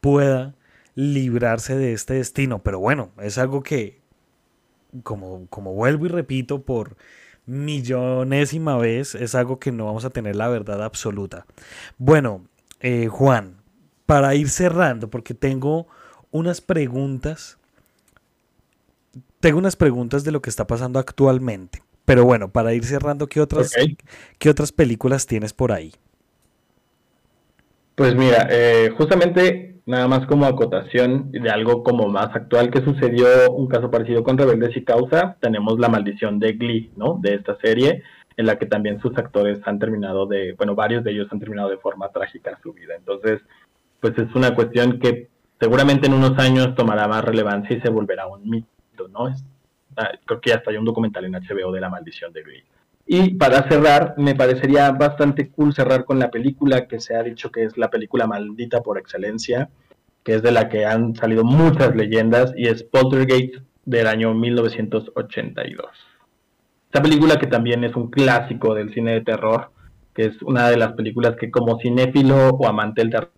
pueda 0.00 0.54
librarse 0.94 1.76
de 1.76 1.92
este 1.94 2.14
destino. 2.14 2.62
Pero 2.62 2.78
bueno, 2.78 3.12
es 3.20 3.38
algo 3.38 3.62
que, 3.62 4.02
como, 5.02 5.46
como 5.48 5.72
vuelvo 5.72 6.06
y 6.06 6.08
repito 6.10 6.62
por 6.62 6.96
millonésima 7.46 8.76
vez, 8.76 9.14
es 9.14 9.34
algo 9.34 9.58
que 9.58 9.72
no 9.72 9.86
vamos 9.86 10.04
a 10.04 10.10
tener 10.10 10.36
la 10.36 10.48
verdad 10.48 10.82
absoluta. 10.82 11.46
Bueno, 11.98 12.46
eh, 12.80 13.08
Juan, 13.08 13.61
para 14.06 14.34
ir 14.34 14.48
cerrando, 14.48 15.08
porque 15.08 15.34
tengo 15.34 15.86
unas 16.30 16.60
preguntas. 16.60 17.58
Tengo 19.40 19.58
unas 19.58 19.76
preguntas 19.76 20.24
de 20.24 20.32
lo 20.32 20.40
que 20.42 20.50
está 20.50 20.66
pasando 20.66 20.98
actualmente. 20.98 21.82
Pero 22.04 22.24
bueno, 22.24 22.50
para 22.50 22.74
ir 22.74 22.84
cerrando, 22.84 23.28
¿qué 23.28 23.40
otras, 23.40 23.72
¿qué 24.38 24.50
otras 24.50 24.72
películas 24.72 25.26
tienes 25.26 25.52
por 25.52 25.72
ahí? 25.72 25.92
Pues 27.94 28.14
mira, 28.16 28.48
eh, 28.50 28.90
justamente 28.96 29.72
nada 29.86 30.08
más 30.08 30.26
como 30.26 30.46
acotación 30.46 31.30
de 31.32 31.50
algo 31.50 31.82
como 31.82 32.08
más 32.08 32.34
actual 32.34 32.70
que 32.70 32.82
sucedió, 32.82 33.50
un 33.50 33.66
caso 33.66 33.90
parecido 33.90 34.22
con 34.22 34.38
Rebeldes 34.38 34.76
y 34.76 34.84
Causa, 34.84 35.36
tenemos 35.40 35.78
La 35.78 35.88
Maldición 35.88 36.38
de 36.38 36.52
Glee, 36.52 36.90
¿no? 36.96 37.18
De 37.20 37.34
esta 37.34 37.56
serie, 37.58 38.02
en 38.36 38.46
la 38.46 38.58
que 38.58 38.66
también 38.66 39.00
sus 39.00 39.16
actores 39.18 39.58
han 39.64 39.78
terminado 39.78 40.26
de, 40.26 40.54
bueno, 40.54 40.74
varios 40.74 41.04
de 41.04 41.12
ellos 41.12 41.28
han 41.30 41.40
terminado 41.40 41.68
de 41.68 41.78
forma 41.78 42.10
trágica 42.10 42.58
su 42.62 42.72
vida. 42.72 42.94
Entonces, 42.96 43.40
pues 44.02 44.18
es 44.18 44.34
una 44.34 44.52
cuestión 44.52 44.98
que 44.98 45.28
seguramente 45.60 46.08
en 46.08 46.14
unos 46.14 46.36
años 46.36 46.74
tomará 46.74 47.06
más 47.06 47.24
relevancia 47.24 47.76
y 47.76 47.80
se 47.80 47.88
volverá 47.88 48.26
un 48.26 48.50
mito, 48.50 49.08
¿no? 49.08 49.32
creo 50.24 50.40
que 50.40 50.50
ya 50.50 50.56
está 50.56 50.72
hay 50.72 50.76
un 50.76 50.84
documental 50.84 51.24
en 51.24 51.34
HBO 51.34 51.70
de 51.70 51.80
la 51.80 51.88
maldición 51.88 52.32
de 52.32 52.42
Grey. 52.42 52.64
Y 53.06 53.34
para 53.34 53.68
cerrar, 53.68 54.14
me 54.16 54.34
parecería 54.34 54.90
bastante 54.90 55.50
cool 55.50 55.72
cerrar 55.72 56.04
con 56.04 56.18
la 56.18 56.30
película 56.30 56.88
que 56.88 56.98
se 56.98 57.14
ha 57.14 57.22
dicho 57.22 57.52
que 57.52 57.62
es 57.62 57.78
la 57.78 57.90
película 57.90 58.26
maldita 58.26 58.82
por 58.82 58.98
excelencia, 58.98 59.70
que 60.24 60.34
es 60.34 60.42
de 60.42 60.50
la 60.50 60.68
que 60.68 60.84
han 60.84 61.14
salido 61.14 61.44
muchas 61.44 61.94
leyendas 61.94 62.52
y 62.56 62.66
es 62.66 62.82
Poltergeist 62.82 63.62
del 63.84 64.08
año 64.08 64.34
1982. 64.34 65.86
Esta 66.86 67.02
película 67.02 67.38
que 67.38 67.46
también 67.46 67.84
es 67.84 67.94
un 67.94 68.10
clásico 68.10 68.74
del 68.74 68.92
cine 68.92 69.12
de 69.12 69.20
terror, 69.20 69.70
que 70.12 70.24
es 70.24 70.42
una 70.42 70.68
de 70.68 70.76
las 70.76 70.94
películas 70.94 71.36
que 71.36 71.52
como 71.52 71.78
cinéfilo 71.78 72.48
o 72.48 72.66
amante 72.66 73.02
del 73.02 73.10
terror 73.10 73.30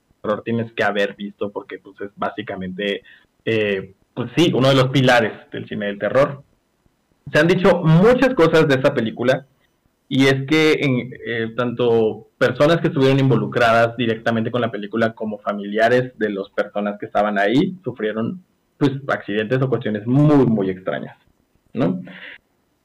tienes 0.45 0.73
que 0.73 0.85
haber 0.85 1.15
visto 1.15 1.51
porque 1.51 1.79
pues 1.79 2.01
es 2.01 2.11
básicamente, 2.17 3.03
eh, 3.45 3.95
pues 4.15 4.31
sí, 4.37 4.53
uno 4.55 4.69
de 4.69 4.75
los 4.75 4.89
pilares 4.89 5.33
del 5.51 5.69
cine 5.69 5.87
del 5.87 5.99
terror. 5.99 6.43
Se 7.33 7.39
han 7.39 7.49
dicho 7.49 7.83
muchas 7.83 8.35
cosas 8.35 8.69
de 8.69 8.75
esta 8.75 8.95
película 8.95 9.47
y 10.09 10.27
es 10.27 10.47
que 10.47 10.73
en, 10.81 11.13
eh, 11.27 11.55
tanto 11.57 12.29
personas 12.39 12.81
que 12.81 12.89
estuvieron 12.89 13.19
involucradas 13.19 13.97
directamente 13.97 14.51
con 14.51 14.61
la 14.61 14.71
película 14.71 15.15
como 15.15 15.39
familiares 15.39 16.13
de 16.19 16.31
las 16.31 16.49
personas 16.51 16.99
que 16.99 17.07
estaban 17.07 17.39
ahí 17.39 17.77
sufrieron 17.83 18.43
pues 18.77 18.93
accidentes 19.09 19.63
o 19.63 19.69
cuestiones 19.69 20.07
muy 20.07 20.45
muy 20.47 20.69
extrañas, 20.69 21.17
¿no? 21.73 22.03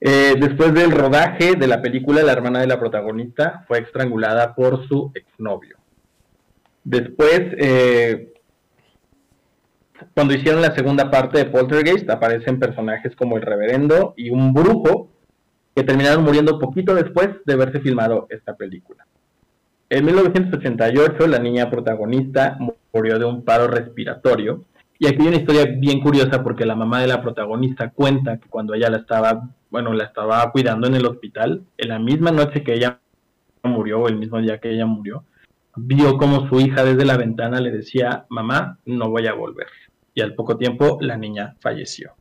Eh, 0.02 0.36
después 0.40 0.74
del 0.74 0.92
rodaje 0.92 1.56
de 1.56 1.68
la 1.68 1.82
película, 1.82 2.24
la 2.24 2.32
hermana 2.32 2.62
de 2.62 2.68
la 2.68 2.80
protagonista 2.80 3.66
fue 3.68 3.80
estrangulada 3.80 4.56
por 4.56 4.88
su 4.88 5.12
exnovio. 5.14 5.79
Después, 6.90 7.42
eh, 7.60 8.34
cuando 10.16 10.34
hicieron 10.34 10.60
la 10.60 10.74
segunda 10.74 11.12
parte 11.12 11.38
de 11.38 11.46
Poltergeist, 11.46 12.10
aparecen 12.10 12.58
personajes 12.58 13.16
como 13.16 13.38
el 13.38 13.44
reverendo 13.44 14.16
y 14.18 14.32
un 14.32 14.54
brujo 14.54 15.12
que 15.76 15.84
terminaron 15.84 16.24
muriendo 16.24 16.58
poquito 16.58 16.96
después 16.96 17.30
de 17.46 17.54
haberse 17.54 17.80
filmado 17.80 18.26
esta 18.32 18.56
película. 18.56 19.06
En 19.88 20.04
1988, 20.04 21.28
la 21.28 21.38
niña 21.38 21.70
protagonista 21.70 22.58
murió 22.92 23.20
de 23.20 23.26
un 23.26 23.46
paro 23.46 23.68
respiratorio. 23.68 24.66
Y 24.98 25.06
aquí 25.06 25.22
hay 25.22 25.28
una 25.28 25.38
historia 25.38 25.66
bien 25.66 26.02
curiosa 26.02 26.42
porque 26.44 26.66
la 26.66 26.76
mamá 26.76 27.02
de 27.02 27.08
la 27.08 27.22
protagonista 27.22 27.92
cuenta 27.92 28.40
que 28.40 28.50
cuando 28.50 28.74
ella 28.74 28.90
la 28.90 28.98
estaba 28.98 29.48
bueno, 29.70 29.94
la 29.94 30.06
estaba 30.06 30.52
cuidando 30.52 30.88
en 30.88 30.96
el 30.96 31.06
hospital, 31.06 31.62
en 31.78 31.90
la 31.90 32.00
misma 32.00 32.32
noche 32.32 32.64
que 32.64 32.74
ella 32.74 33.00
murió, 33.62 34.00
o 34.00 34.08
el 34.08 34.18
mismo 34.18 34.40
día 34.40 34.58
que 34.58 34.72
ella 34.72 34.88
murió, 34.88 35.24
vio 35.86 36.18
como 36.18 36.48
su 36.48 36.60
hija 36.60 36.84
desde 36.84 37.06
la 37.06 37.18
ventana 37.18 37.60
le 37.60 37.72
decía, 37.72 38.26
mamá, 38.30 38.80
no 38.86 39.10
voy 39.10 39.28
a 39.28 39.34
volver. 39.34 39.68
Y 40.14 40.22
al 40.22 40.36
poco 40.36 40.58
tiempo 40.58 40.98
la 41.02 41.18
niña 41.18 41.56
falleció. 41.60 42.14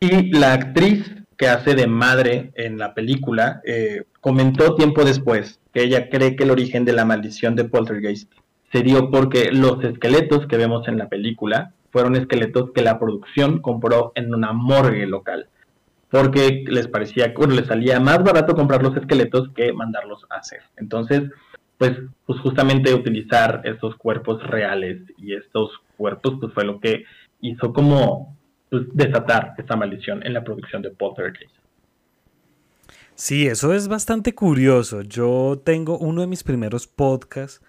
Y 0.00 0.30
la 0.32 0.52
actriz 0.52 1.10
que 1.36 1.48
hace 1.48 1.74
de 1.74 1.86
madre 1.86 2.52
en 2.54 2.78
la 2.78 2.94
película 2.94 3.60
eh, 3.64 4.04
comentó 4.20 4.74
tiempo 4.74 5.04
después 5.04 5.60
que 5.72 5.82
ella 5.82 6.08
cree 6.08 6.36
que 6.36 6.44
el 6.44 6.50
origen 6.50 6.84
de 6.84 6.92
la 6.92 7.04
maldición 7.04 7.56
de 7.56 7.64
Poltergeist 7.64 8.32
se 8.72 8.82
dio 8.82 9.10
porque 9.10 9.50
los 9.50 9.82
esqueletos 9.84 10.46
que 10.46 10.56
vemos 10.56 10.88
en 10.88 10.98
la 10.98 11.08
película 11.08 11.72
fueron 11.90 12.16
esqueletos 12.16 12.70
que 12.72 12.82
la 12.82 12.98
producción 12.98 13.60
compró 13.60 14.12
en 14.14 14.34
una 14.34 14.52
morgue 14.52 15.06
local, 15.06 15.48
porque 16.22 16.62
les 16.68 16.86
parecía, 16.86 17.32
bueno, 17.36 17.54
les 17.54 17.66
salía 17.66 17.98
más 17.98 18.22
barato 18.22 18.54
comprar 18.54 18.82
los 18.84 18.96
esqueletos 18.96 19.48
que 19.52 19.72
mandarlos 19.72 20.24
a 20.30 20.36
hacer. 20.36 20.60
Entonces, 20.76 21.22
pues, 21.76 21.92
pues 22.24 22.38
justamente 22.38 22.94
utilizar 22.94 23.62
estos 23.64 23.96
cuerpos 23.96 24.40
reales 24.44 25.00
y 25.18 25.34
estos 25.34 25.72
cuerpos, 25.96 26.36
pues 26.40 26.52
fue 26.54 26.64
lo 26.64 26.78
que 26.78 27.02
hizo 27.40 27.72
como 27.72 28.36
pues, 28.70 28.84
desatar 28.92 29.54
esta 29.58 29.74
maldición 29.74 30.24
en 30.24 30.34
la 30.34 30.44
producción 30.44 30.82
de 30.82 30.90
Poltergeist. 30.90 31.52
Sí, 33.16 33.48
eso 33.48 33.74
es 33.74 33.88
bastante 33.88 34.36
curioso. 34.36 35.02
Yo 35.02 35.60
tengo 35.64 35.98
uno 35.98 36.20
de 36.20 36.28
mis 36.28 36.44
primeros 36.44 36.86
podcasts 36.86 37.60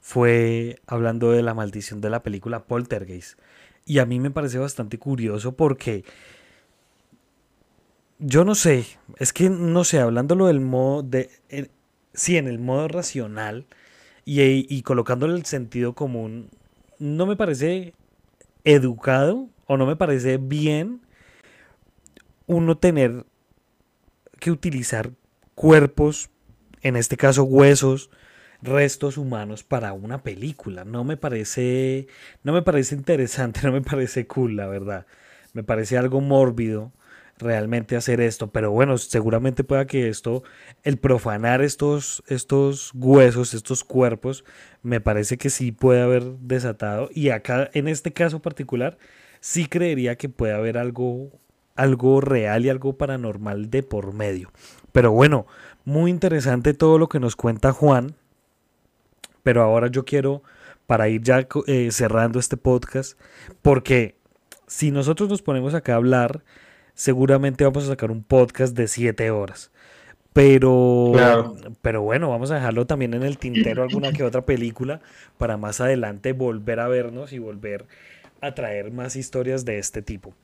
fue 0.00 0.80
hablando 0.86 1.30
de 1.30 1.42
la 1.42 1.52
maldición 1.52 2.00
de 2.00 2.08
la 2.08 2.22
película 2.22 2.64
Poltergeist. 2.64 3.38
Y 3.84 3.98
a 3.98 4.06
mí 4.06 4.18
me 4.18 4.30
parece 4.30 4.58
bastante 4.58 4.98
curioso 4.98 5.56
porque 5.56 6.04
yo 8.24 8.44
no 8.44 8.54
sé, 8.54 8.86
es 9.18 9.32
que 9.32 9.50
no 9.50 9.82
sé, 9.82 9.98
hablándolo 9.98 10.46
del 10.46 10.60
modo 10.60 11.02
de, 11.02 11.28
sí, 12.14 12.36
en 12.36 12.46
el 12.46 12.60
modo 12.60 12.86
racional 12.86 13.66
y, 14.24 14.40
y 14.42 14.82
colocándole 14.82 15.34
el 15.34 15.44
sentido 15.44 15.94
común, 15.94 16.48
no 17.00 17.26
me 17.26 17.34
parece 17.34 17.94
educado 18.62 19.48
o 19.66 19.76
no 19.76 19.86
me 19.86 19.96
parece 19.96 20.36
bien 20.38 21.00
uno 22.46 22.78
tener 22.78 23.26
que 24.38 24.52
utilizar 24.52 25.10
cuerpos, 25.56 26.30
en 26.82 26.94
este 26.96 27.16
caso 27.16 27.42
huesos, 27.42 28.10
restos 28.60 29.18
humanos 29.18 29.64
para 29.64 29.92
una 29.92 30.22
película. 30.22 30.84
No 30.84 31.02
me 31.02 31.16
parece, 31.16 32.06
no 32.44 32.52
me 32.52 32.62
parece 32.62 32.94
interesante, 32.94 33.60
no 33.64 33.72
me 33.72 33.82
parece 33.82 34.28
cool, 34.28 34.54
la 34.54 34.68
verdad. 34.68 35.06
Me 35.54 35.64
parece 35.64 35.98
algo 35.98 36.20
mórbido 36.20 36.92
realmente 37.42 37.96
hacer 37.96 38.20
esto, 38.20 38.50
pero 38.50 38.70
bueno, 38.70 38.96
seguramente 38.98 39.64
pueda 39.64 39.86
que 39.86 40.08
esto, 40.08 40.42
el 40.82 40.96
profanar 40.98 41.62
estos, 41.62 42.22
estos 42.26 42.92
huesos, 42.94 43.54
estos 43.54 43.84
cuerpos, 43.84 44.44
me 44.82 45.00
parece 45.00 45.36
que 45.38 45.50
sí 45.50 45.72
puede 45.72 46.00
haber 46.00 46.24
desatado 46.38 47.10
y 47.12 47.30
acá 47.30 47.70
en 47.74 47.88
este 47.88 48.12
caso 48.12 48.40
particular 48.40 48.98
sí 49.40 49.66
creería 49.66 50.16
que 50.16 50.28
puede 50.28 50.54
haber 50.54 50.78
algo, 50.78 51.30
algo 51.74 52.20
real 52.20 52.64
y 52.64 52.70
algo 52.70 52.96
paranormal 52.96 53.70
de 53.70 53.82
por 53.82 54.14
medio. 54.14 54.50
Pero 54.92 55.12
bueno, 55.12 55.46
muy 55.84 56.10
interesante 56.10 56.74
todo 56.74 56.98
lo 56.98 57.08
que 57.08 57.20
nos 57.20 57.36
cuenta 57.36 57.72
Juan 57.72 58.16
pero 59.42 59.62
ahora 59.62 59.88
yo 59.88 60.04
quiero, 60.04 60.42
para 60.86 61.08
ir 61.08 61.22
ya 61.22 61.46
eh, 61.66 61.90
cerrando 61.90 62.38
este 62.38 62.56
podcast, 62.56 63.18
porque 63.60 64.16
si 64.66 64.90
nosotros 64.90 65.28
nos 65.28 65.42
ponemos 65.42 65.74
acá 65.74 65.94
a 65.94 65.96
hablar, 65.96 66.44
seguramente 66.94 67.64
vamos 67.64 67.84
a 67.84 67.88
sacar 67.88 68.10
un 68.10 68.22
podcast 68.22 68.76
de 68.76 68.88
siete 68.88 69.30
horas. 69.30 69.70
Pero, 70.32 71.12
pero 71.82 72.00
bueno, 72.00 72.30
vamos 72.30 72.50
a 72.50 72.54
dejarlo 72.54 72.86
también 72.86 73.12
en 73.12 73.22
el 73.22 73.36
tintero 73.36 73.82
alguna 73.88 74.12
que 74.12 74.24
otra 74.24 74.46
película 74.46 75.00
para 75.36 75.58
más 75.58 75.80
adelante 75.80 76.32
volver 76.32 76.80
a 76.80 76.88
vernos 76.88 77.32
y 77.32 77.38
volver 77.38 77.86
a 78.40 78.54
traer 78.54 78.90
más 78.92 79.14
historias 79.14 79.64
de 79.64 79.78
este 79.78 80.00
tipo. 80.00 80.34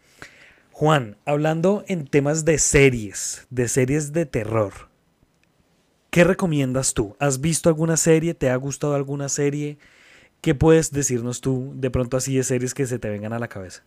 Juan, 0.72 1.16
hablando 1.24 1.84
en 1.88 2.06
temas 2.06 2.44
de 2.44 2.58
series, 2.58 3.46
de 3.50 3.66
series 3.66 4.12
de 4.12 4.26
terror, 4.26 4.88
¿Qué 6.10 6.24
recomiendas 6.24 6.94
tú? 6.94 7.16
¿Has 7.18 7.40
visto 7.40 7.68
alguna 7.68 7.96
serie? 7.96 8.32
¿Te 8.34 8.48
ha 8.48 8.56
gustado 8.56 8.94
alguna 8.94 9.28
serie? 9.28 9.78
¿Qué 10.40 10.54
puedes 10.54 10.90
decirnos 10.90 11.40
tú 11.40 11.72
de 11.74 11.90
pronto 11.90 12.16
así 12.16 12.34
de 12.34 12.44
series 12.44 12.72
que 12.72 12.86
se 12.86 12.98
te 12.98 13.10
vengan 13.10 13.34
a 13.34 13.38
la 13.38 13.48
cabeza? 13.48 13.84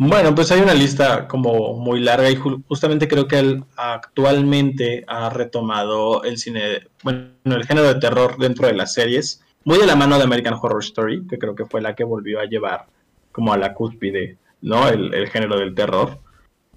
Bueno, 0.00 0.32
pues 0.32 0.52
hay 0.52 0.60
una 0.60 0.74
lista 0.74 1.26
como 1.26 1.74
muy 1.74 1.98
larga 1.98 2.30
y 2.30 2.36
justamente 2.36 3.08
creo 3.08 3.26
que 3.26 3.40
él 3.40 3.64
actualmente 3.76 5.02
ha 5.08 5.28
retomado 5.28 6.22
el 6.22 6.38
cine, 6.38 6.86
bueno, 7.02 7.30
el 7.44 7.66
género 7.66 7.92
de 7.92 7.98
terror 7.98 8.38
dentro 8.38 8.68
de 8.68 8.74
las 8.74 8.94
series, 8.94 9.42
muy 9.64 9.76
de 9.76 9.86
la 9.86 9.96
mano 9.96 10.16
de 10.16 10.22
American 10.22 10.54
Horror 10.54 10.84
Story, 10.84 11.26
que 11.26 11.36
creo 11.36 11.56
que 11.56 11.64
fue 11.64 11.82
la 11.82 11.96
que 11.96 12.04
volvió 12.04 12.38
a 12.38 12.44
llevar 12.44 12.86
como 13.32 13.52
a 13.52 13.58
la 13.58 13.74
cúspide, 13.74 14.36
¿no? 14.62 14.88
El, 14.88 15.28
género 15.30 15.58
del 15.58 15.74
terror. 15.74 16.20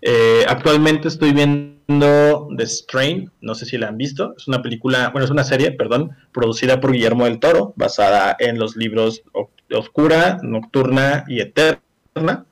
Eh, 0.02 0.44
actualmente 0.48 1.08
estoy 1.08 1.32
viendo 1.32 2.48
The 2.58 2.66
Strain, 2.66 3.32
no 3.40 3.54
sé 3.54 3.68
si 3.68 3.78
la 3.78 3.90
han 3.90 3.98
visto, 3.98 4.34
es 4.36 4.48
una 4.48 4.64
película, 4.64 5.10
bueno, 5.10 5.26
es 5.26 5.32
una 5.32 5.44
serie, 5.44 5.72
perdón, 5.74 6.18
producida 6.32 6.82
por 6.82 6.92
Guillermo 6.92 7.26
del 7.26 7.40
Toro, 7.40 7.74
basada 7.76 8.36
en 8.40 8.58
los 8.58 8.76
libros 8.76 9.22
Oscura, 9.70 10.40
Nocturna 10.42 11.24
y 11.28 11.40
Eterna, 11.40 12.46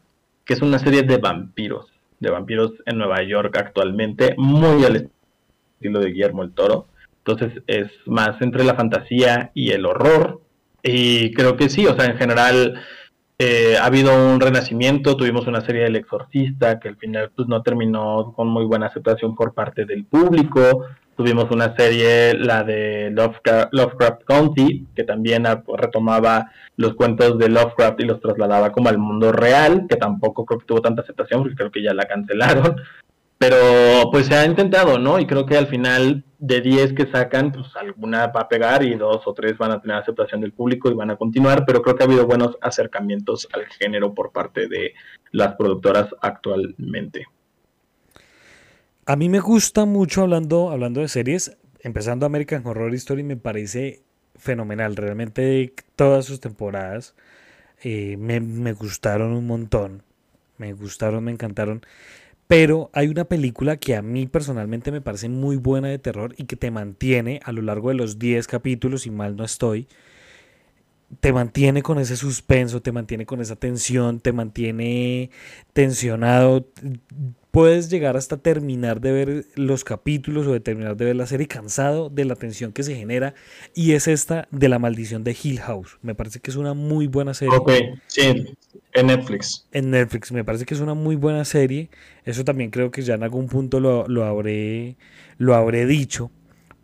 que 0.50 0.56
es 0.56 0.64
una 0.64 0.80
serie 0.80 1.04
de 1.04 1.18
vampiros, 1.18 1.86
de 2.20 2.32
vampiros 2.32 2.74
en 2.88 2.98
Nueva 2.98 3.22
York 3.22 3.56
actualmente, 3.56 4.34
muy 4.36 4.84
al 4.84 5.12
estilo 5.76 6.00
de 6.00 6.10
Guillermo 6.10 6.42
del 6.42 6.56
Toro. 6.56 6.88
Entonces 7.20 7.62
es 7.68 7.92
más 8.08 8.42
entre 8.42 8.64
la 8.64 8.74
fantasía 8.74 9.52
y 9.54 9.70
el 9.70 9.86
horror. 9.86 10.42
Y 10.82 11.34
creo 11.36 11.56
que 11.56 11.70
sí, 11.70 11.86
o 11.86 11.96
sea, 11.96 12.06
en 12.06 12.18
general 12.18 12.82
eh, 13.38 13.78
ha 13.80 13.86
habido 13.86 14.12
un 14.12 14.42
renacimiento, 14.42 15.16
tuvimos 15.16 15.46
una 15.46 15.62
serie 15.62 15.84
del 15.84 15.98
exorcista 15.98 16.80
que 16.80 16.88
al 16.88 16.98
final 16.98 17.30
pues, 17.36 17.48
no 17.48 17.62
terminó 17.62 18.34
con 18.36 18.48
muy 18.48 18.66
buena 18.66 18.88
aceptación 18.88 19.36
por 19.36 19.54
parte 19.54 19.86
del 19.86 20.04
público, 20.04 20.88
tuvimos 21.20 21.52
una 21.52 21.76
serie, 21.76 22.34
la 22.34 22.64
de 22.64 23.10
Lovecraft, 23.12 23.74
Lovecraft 23.74 24.24
County, 24.24 24.88
que 24.96 25.04
también 25.04 25.44
retomaba 25.76 26.50
los 26.78 26.94
cuentos 26.96 27.38
de 27.38 27.50
Lovecraft 27.50 28.00
y 28.00 28.06
los 28.06 28.22
trasladaba 28.22 28.72
como 28.72 28.88
al 28.88 28.98
mundo 28.98 29.34
real, 29.34 29.86
que 29.90 29.98
tampoco 29.98 30.46
creo 30.46 30.60
que 30.60 30.66
tuvo 30.66 30.82
tanta 30.82 31.02
aceptación, 31.02 31.42
porque 31.42 31.58
creo 31.58 31.72
que 31.72 31.84
ya 31.84 31.94
la 31.94 32.06
cancelaron. 32.06 32.78
Pero 33.38 33.58
pues 34.14 34.28
se 34.28 34.36
ha 34.36 34.46
intentado, 34.46 34.98
¿no? 34.98 35.20
Y 35.20 35.28
creo 35.28 35.46
que 35.46 35.58
al 35.58 35.68
final 35.68 36.24
de 36.38 36.62
10 36.62 36.94
que 36.94 37.12
sacan, 37.12 37.52
pues 37.52 37.76
alguna 37.76 38.28
va 38.28 38.42
a 38.42 38.48
pegar 38.48 38.82
y 38.82 38.96
dos 38.96 39.22
o 39.26 39.34
tres 39.34 39.58
van 39.58 39.74
a 39.74 39.82
tener 39.82 39.98
aceptación 39.98 40.40
del 40.40 40.54
público 40.54 40.90
y 40.90 40.94
van 40.94 41.12
a 41.12 41.18
continuar, 41.18 41.66
pero 41.68 41.82
creo 41.82 41.98
que 41.98 42.04
ha 42.04 42.08
habido 42.08 42.28
buenos 42.28 42.58
acercamientos 42.62 43.46
al 43.52 43.66
género 43.66 44.14
por 44.14 44.32
parte 44.32 44.70
de 44.70 44.94
las 45.34 45.56
productoras 45.56 46.08
actualmente. 46.22 47.26
A 49.10 49.16
mí 49.16 49.28
me 49.28 49.40
gusta 49.40 49.86
mucho 49.86 50.22
hablando, 50.22 50.70
hablando 50.70 51.02
de 51.02 51.08
series, 51.08 51.58
empezando 51.80 52.28
American 52.28 52.62
Horror 52.64 52.94
Story 52.94 53.24
me 53.24 53.38
parece 53.38 54.04
fenomenal, 54.36 54.96
realmente 54.96 55.74
todas 55.96 56.26
sus 56.26 56.40
temporadas 56.40 57.16
eh, 57.82 58.18
me, 58.18 58.40
me 58.40 58.74
gustaron 58.74 59.32
un 59.32 59.48
montón. 59.48 60.04
Me 60.60 60.74
gustaron, 60.74 61.24
me 61.24 61.32
encantaron. 61.32 61.82
Pero 62.46 62.92
hay 62.94 63.08
una 63.08 63.26
película 63.26 63.78
que 63.78 63.96
a 63.96 64.04
mí 64.04 64.28
personalmente 64.28 64.92
me 64.92 65.02
parece 65.02 65.28
muy 65.28 65.56
buena 65.56 65.88
de 65.88 65.98
terror 65.98 66.36
y 66.38 66.44
que 66.44 66.56
te 66.56 66.70
mantiene 66.70 67.40
a 67.44 67.52
lo 67.52 67.64
largo 67.64 67.90
de 67.90 67.96
los 67.96 68.20
10 68.20 68.46
capítulos, 68.46 69.02
si 69.02 69.10
mal 69.10 69.36
no 69.36 69.44
estoy, 69.44 69.88
te 71.20 71.34
mantiene 71.34 71.82
con 71.82 71.98
ese 71.98 72.16
suspenso, 72.16 72.82
te 72.84 72.92
mantiene 72.92 73.26
con 73.26 73.42
esa 73.42 73.56
tensión, 73.56 74.20
te 74.20 74.34
mantiene 74.34 75.32
tensionado. 75.74 76.68
Puedes 77.52 77.90
llegar 77.90 78.16
hasta 78.16 78.38
terminar 78.38 79.02
de 79.02 79.12
ver 79.12 79.46
los 79.56 79.84
capítulos 79.84 80.46
o 80.46 80.54
de 80.54 80.60
terminar 80.60 80.96
de 80.98 81.06
ver 81.06 81.16
la 81.16 81.26
serie 81.26 81.48
cansado 81.48 82.10
de 82.10 82.26
la 82.26 82.36
tensión 82.36 82.74
que 82.74 82.84
se 82.84 82.96
genera. 82.96 83.34
Y 83.74 83.94
es 83.94 84.08
esta 84.08 84.48
de 84.52 84.70
la 84.70 84.78
maldición 84.78 85.24
de 85.24 85.36
Hill 85.42 85.60
House. 85.62 85.98
Me 86.02 86.14
parece 86.14 86.40
que 86.40 86.52
es 86.52 86.58
una 86.58 86.74
muy 86.74 87.08
buena 87.08 87.34
serie. 87.34 87.58
Ok, 87.58 87.72
sí, 88.08 88.56
en 88.94 89.08
Netflix. 89.08 89.68
En 89.72 89.90
Netflix, 89.90 90.32
me 90.32 90.44
parece 90.44 90.66
que 90.66 90.76
es 90.76 90.80
una 90.80 90.94
muy 90.94 91.16
buena 91.16 91.44
serie. 91.44 91.90
Eso 92.24 92.44
también 92.44 92.70
creo 92.70 92.92
que 92.92 93.02
ya 93.02 93.16
en 93.16 93.24
algún 93.24 93.48
punto 93.48 93.80
lo, 93.80 94.08
lo 94.08 94.26
habré, 94.26 94.98
lo 95.38 95.56
habré 95.56 95.86
dicho. 95.88 96.32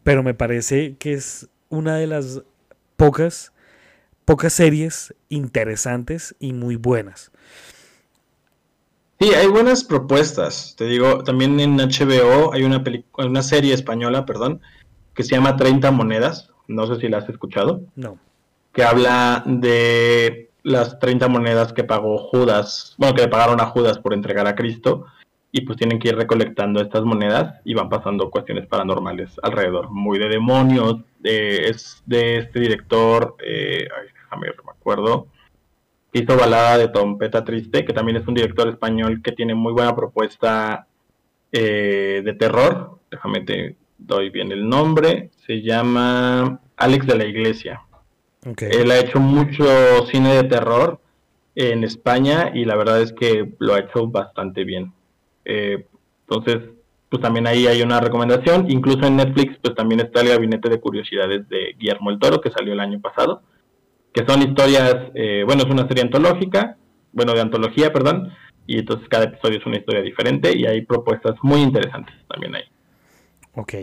Pero 0.04 0.24
me 0.24 0.34
parece 0.34 0.96
que 0.98 1.14
es 1.14 1.48
una 1.70 1.98
de 1.98 2.08
las 2.08 2.42
pocas 2.96 3.52
pocas 4.26 4.54
series 4.54 5.14
interesantes 5.30 6.36
y 6.40 6.54
muy 6.54 6.76
buenas. 6.76 7.32
Sí, 9.20 9.34
hay 9.34 9.48
buenas 9.48 9.84
propuestas. 9.84 10.76
Te 10.78 10.86
digo, 10.86 11.24
también 11.24 11.60
en 11.60 11.78
HBO 11.78 12.54
hay 12.54 12.64
una, 12.64 12.84
una 13.18 13.44
serie 13.44 13.74
española, 13.74 14.26
perdón, 14.26 14.62
que 15.14 15.24
se 15.24 15.36
llama 15.36 15.56
30 15.56 15.92
monedas. 15.92 16.52
No 16.68 16.86
sé 16.88 17.00
si 17.00 17.08
la 17.08 17.20
has 17.20 17.30
escuchado. 17.30 17.82
No. 17.96 18.18
Que 18.74 18.84
habla 18.84 19.44
de 19.46 20.50
las 20.64 21.00
30 21.00 21.28
monedas 21.30 21.72
que 21.72 21.84
pagó 21.84 22.18
Judas, 22.18 22.96
bueno, 22.98 23.16
que 23.16 23.22
le 23.22 23.28
pagaron 23.30 23.62
a 23.62 23.68
Judas 23.68 24.00
por 24.00 24.14
entregar 24.14 24.48
a 24.48 24.56
Cristo. 24.56 25.06
Y 25.52 25.62
pues 25.62 25.78
tienen 25.78 26.00
que 26.00 26.10
ir 26.10 26.18
recolectando 26.18 26.82
estas 26.82 27.04
monedas 27.04 27.62
y 27.64 27.74
van 27.74 27.88
pasando 27.88 28.30
cuestiones 28.30 28.68
paranormales 28.68 29.40
alrededor. 29.42 29.90
Muy 29.90 30.20
de 30.20 30.28
demonios. 30.28 30.98
es 31.24 32.04
de 32.06 32.40
este 32.40 32.60
director, 32.60 33.38
eh, 33.40 33.88
me 34.38 34.50
acuerdo, 34.72 35.28
hizo 36.20 36.38
Balada 36.38 36.78
de 36.78 36.88
Trompeta 36.88 37.44
Triste, 37.44 37.84
que 37.84 37.92
también 37.92 38.18
es 38.18 38.28
un 38.28 38.34
director 38.34 38.70
español 38.70 39.22
que 39.22 39.34
tiene 39.34 39.54
muy 39.54 39.74
buena 39.74 39.96
propuesta 39.96 40.88
eh, 41.52 42.22
de 42.24 42.34
terror. 42.34 43.00
Déjame 43.12 43.42
te 43.42 43.76
doy 43.98 44.30
bien 44.30 44.52
el 44.52 44.68
nombre. 44.68 45.32
Se 45.46 45.62
llama 45.62 46.62
Alex 46.78 47.06
de 47.08 47.18
la 47.18 47.26
Iglesia. 47.26 47.82
Él 48.60 48.92
ha 48.92 49.00
hecho 49.00 49.20
mucho 49.20 49.66
cine 50.10 50.36
de 50.36 50.44
terror 50.44 51.00
en 51.56 51.84
España 51.84 52.52
y 52.54 52.64
la 52.64 52.76
verdad 52.76 53.02
es 53.02 53.12
que 53.12 53.52
lo 53.60 53.74
ha 53.74 53.80
hecho 53.80 54.08
bastante 54.08 54.64
bien. 54.64 54.94
Eh, 55.44 55.86
entonces, 56.30 56.70
pues 57.10 57.22
también 57.22 57.46
ahí 57.46 57.68
hay 57.68 57.82
una 57.82 58.00
recomendación. 58.00 58.70
Incluso 58.70 59.06
en 59.06 59.18
Netflix, 59.18 59.58
pues 59.62 59.76
también 59.76 60.00
está 60.00 60.22
el 60.22 60.30
Gabinete 60.30 60.70
de 60.70 60.80
Curiosidades 60.80 61.50
de 61.50 61.76
Guillermo 61.78 62.10
el 62.10 62.20
Toro, 62.20 62.40
que 62.40 62.52
salió 62.52 62.72
el 62.72 62.80
año 62.80 63.02
pasado 63.02 63.42
que 64.16 64.26
son 64.26 64.42
historias, 64.42 65.12
eh, 65.14 65.44
bueno, 65.46 65.64
es 65.64 65.70
una 65.70 65.86
serie 65.90 66.02
antológica, 66.02 66.78
bueno, 67.12 67.34
de 67.34 67.42
antología, 67.42 67.92
perdón, 67.92 68.32
y 68.66 68.80
entonces 68.80 69.10
cada 69.10 69.26
episodio 69.26 69.60
es 69.60 69.66
una 69.66 69.78
historia 69.78 70.02
diferente 70.02 70.58
y 70.58 70.66
hay 70.66 70.84
propuestas 70.84 71.36
muy 71.44 71.60
interesantes 71.62 72.16
también 72.30 72.56
ahí. 72.56 72.64
Ok. 73.56 73.74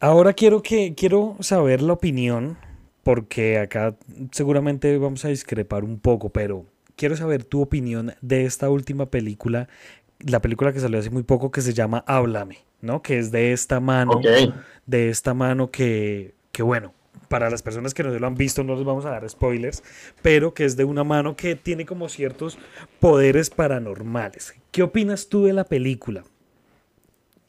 Ahora 0.00 0.32
quiero 0.32 0.60
que 0.60 0.94
quiero 0.96 1.36
saber 1.38 1.82
la 1.82 1.92
opinión, 1.92 2.58
porque 3.04 3.60
acá 3.60 3.94
seguramente 4.32 4.98
vamos 4.98 5.24
a 5.24 5.28
discrepar 5.28 5.84
un 5.84 6.00
poco, 6.00 6.30
pero 6.30 6.66
quiero 6.96 7.16
saber 7.16 7.44
tu 7.44 7.62
opinión 7.62 8.12
de 8.22 8.44
esta 8.44 8.68
última 8.70 9.06
película, 9.06 9.68
la 10.18 10.42
película 10.42 10.72
que 10.72 10.80
salió 10.80 10.98
hace 10.98 11.10
muy 11.10 11.22
poco 11.22 11.52
que 11.52 11.60
se 11.60 11.74
llama 11.74 12.02
Háblame, 12.08 12.58
¿no? 12.80 13.02
Que 13.02 13.18
es 13.18 13.30
de 13.30 13.52
esta 13.52 13.78
mano, 13.78 14.20
de 14.84 15.08
esta 15.10 15.32
mano 15.32 15.70
que, 15.70 16.34
que 16.50 16.64
bueno, 16.64 16.92
para 17.28 17.50
las 17.50 17.62
personas 17.62 17.94
que 17.94 18.02
no 18.02 18.10
lo 18.10 18.26
han 18.26 18.34
visto, 18.34 18.64
no 18.64 18.74
les 18.74 18.84
vamos 18.84 19.04
a 19.04 19.10
dar 19.10 19.28
spoilers, 19.28 19.82
pero 20.22 20.54
que 20.54 20.64
es 20.64 20.76
de 20.76 20.84
una 20.84 21.04
mano 21.04 21.36
que 21.36 21.56
tiene 21.56 21.86
como 21.86 22.08
ciertos 22.08 22.58
poderes 23.00 23.50
paranormales. 23.50 24.54
¿Qué 24.70 24.82
opinas 24.82 25.28
tú 25.28 25.44
de 25.44 25.52
la 25.52 25.64
película? 25.64 26.24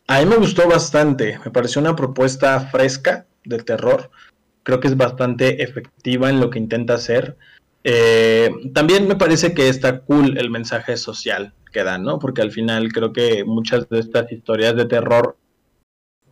A 0.07 0.19
mí 0.19 0.25
me 0.25 0.37
gustó 0.37 0.67
bastante, 0.67 1.37
me 1.43 1.51
pareció 1.51 1.81
una 1.81 1.95
propuesta 1.95 2.59
fresca 2.69 3.25
de 3.43 3.57
terror, 3.59 4.09
creo 4.63 4.79
que 4.79 4.87
es 4.87 4.97
bastante 4.97 5.61
efectiva 5.61 6.29
en 6.29 6.39
lo 6.39 6.49
que 6.49 6.59
intenta 6.59 6.95
hacer. 6.95 7.37
Eh, 7.83 8.49
también 8.73 9.07
me 9.07 9.15
parece 9.15 9.53
que 9.53 9.69
está 9.69 9.99
cool 9.99 10.37
el 10.37 10.49
mensaje 10.49 10.97
social 10.97 11.53
que 11.71 11.83
da, 11.83 11.97
¿no? 11.97 12.19
Porque 12.19 12.41
al 12.41 12.51
final 12.51 12.91
creo 12.91 13.13
que 13.13 13.43
muchas 13.45 13.87
de 13.89 13.99
estas 13.99 14.31
historias 14.31 14.75
de 14.75 14.85
terror 14.85 15.37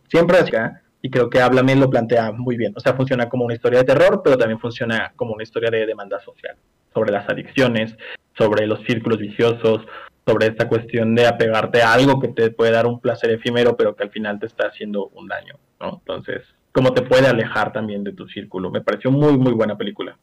siempre 0.08 0.38
acá 0.38 0.82
y 1.06 1.10
creo 1.10 1.30
que 1.30 1.40
Háblame 1.40 1.76
lo 1.76 1.88
plantea 1.88 2.32
muy 2.32 2.56
bien. 2.56 2.72
O 2.74 2.80
sea, 2.80 2.94
funciona 2.94 3.28
como 3.28 3.44
una 3.44 3.54
historia 3.54 3.78
de 3.78 3.84
terror, 3.84 4.22
pero 4.24 4.36
también 4.36 4.58
funciona 4.58 5.12
como 5.14 5.34
una 5.34 5.44
historia 5.44 5.70
de 5.70 5.86
demanda 5.86 6.18
social, 6.18 6.56
sobre 6.92 7.12
las 7.12 7.28
adicciones, 7.28 7.94
sobre 8.36 8.66
los 8.66 8.80
círculos 8.80 9.20
viciosos, 9.20 9.86
sobre 10.26 10.48
esta 10.48 10.68
cuestión 10.68 11.14
de 11.14 11.28
apegarte 11.28 11.80
a 11.80 11.92
algo 11.92 12.18
que 12.18 12.26
te 12.26 12.50
puede 12.50 12.72
dar 12.72 12.86
un 12.86 12.98
placer 12.98 13.30
efímero, 13.30 13.76
pero 13.76 13.94
que 13.94 14.02
al 14.02 14.10
final 14.10 14.40
te 14.40 14.46
está 14.46 14.66
haciendo 14.66 15.06
un 15.14 15.28
daño, 15.28 15.60
¿no? 15.78 16.02
Entonces, 16.04 16.42
cómo 16.72 16.92
te 16.92 17.02
puede 17.02 17.28
alejar 17.28 17.72
también 17.72 18.02
de 18.02 18.12
tu 18.12 18.26
círculo. 18.26 18.72
Me 18.72 18.80
pareció 18.80 19.12
muy, 19.12 19.38
muy 19.38 19.52
buena 19.52 19.78
película. 19.78 20.18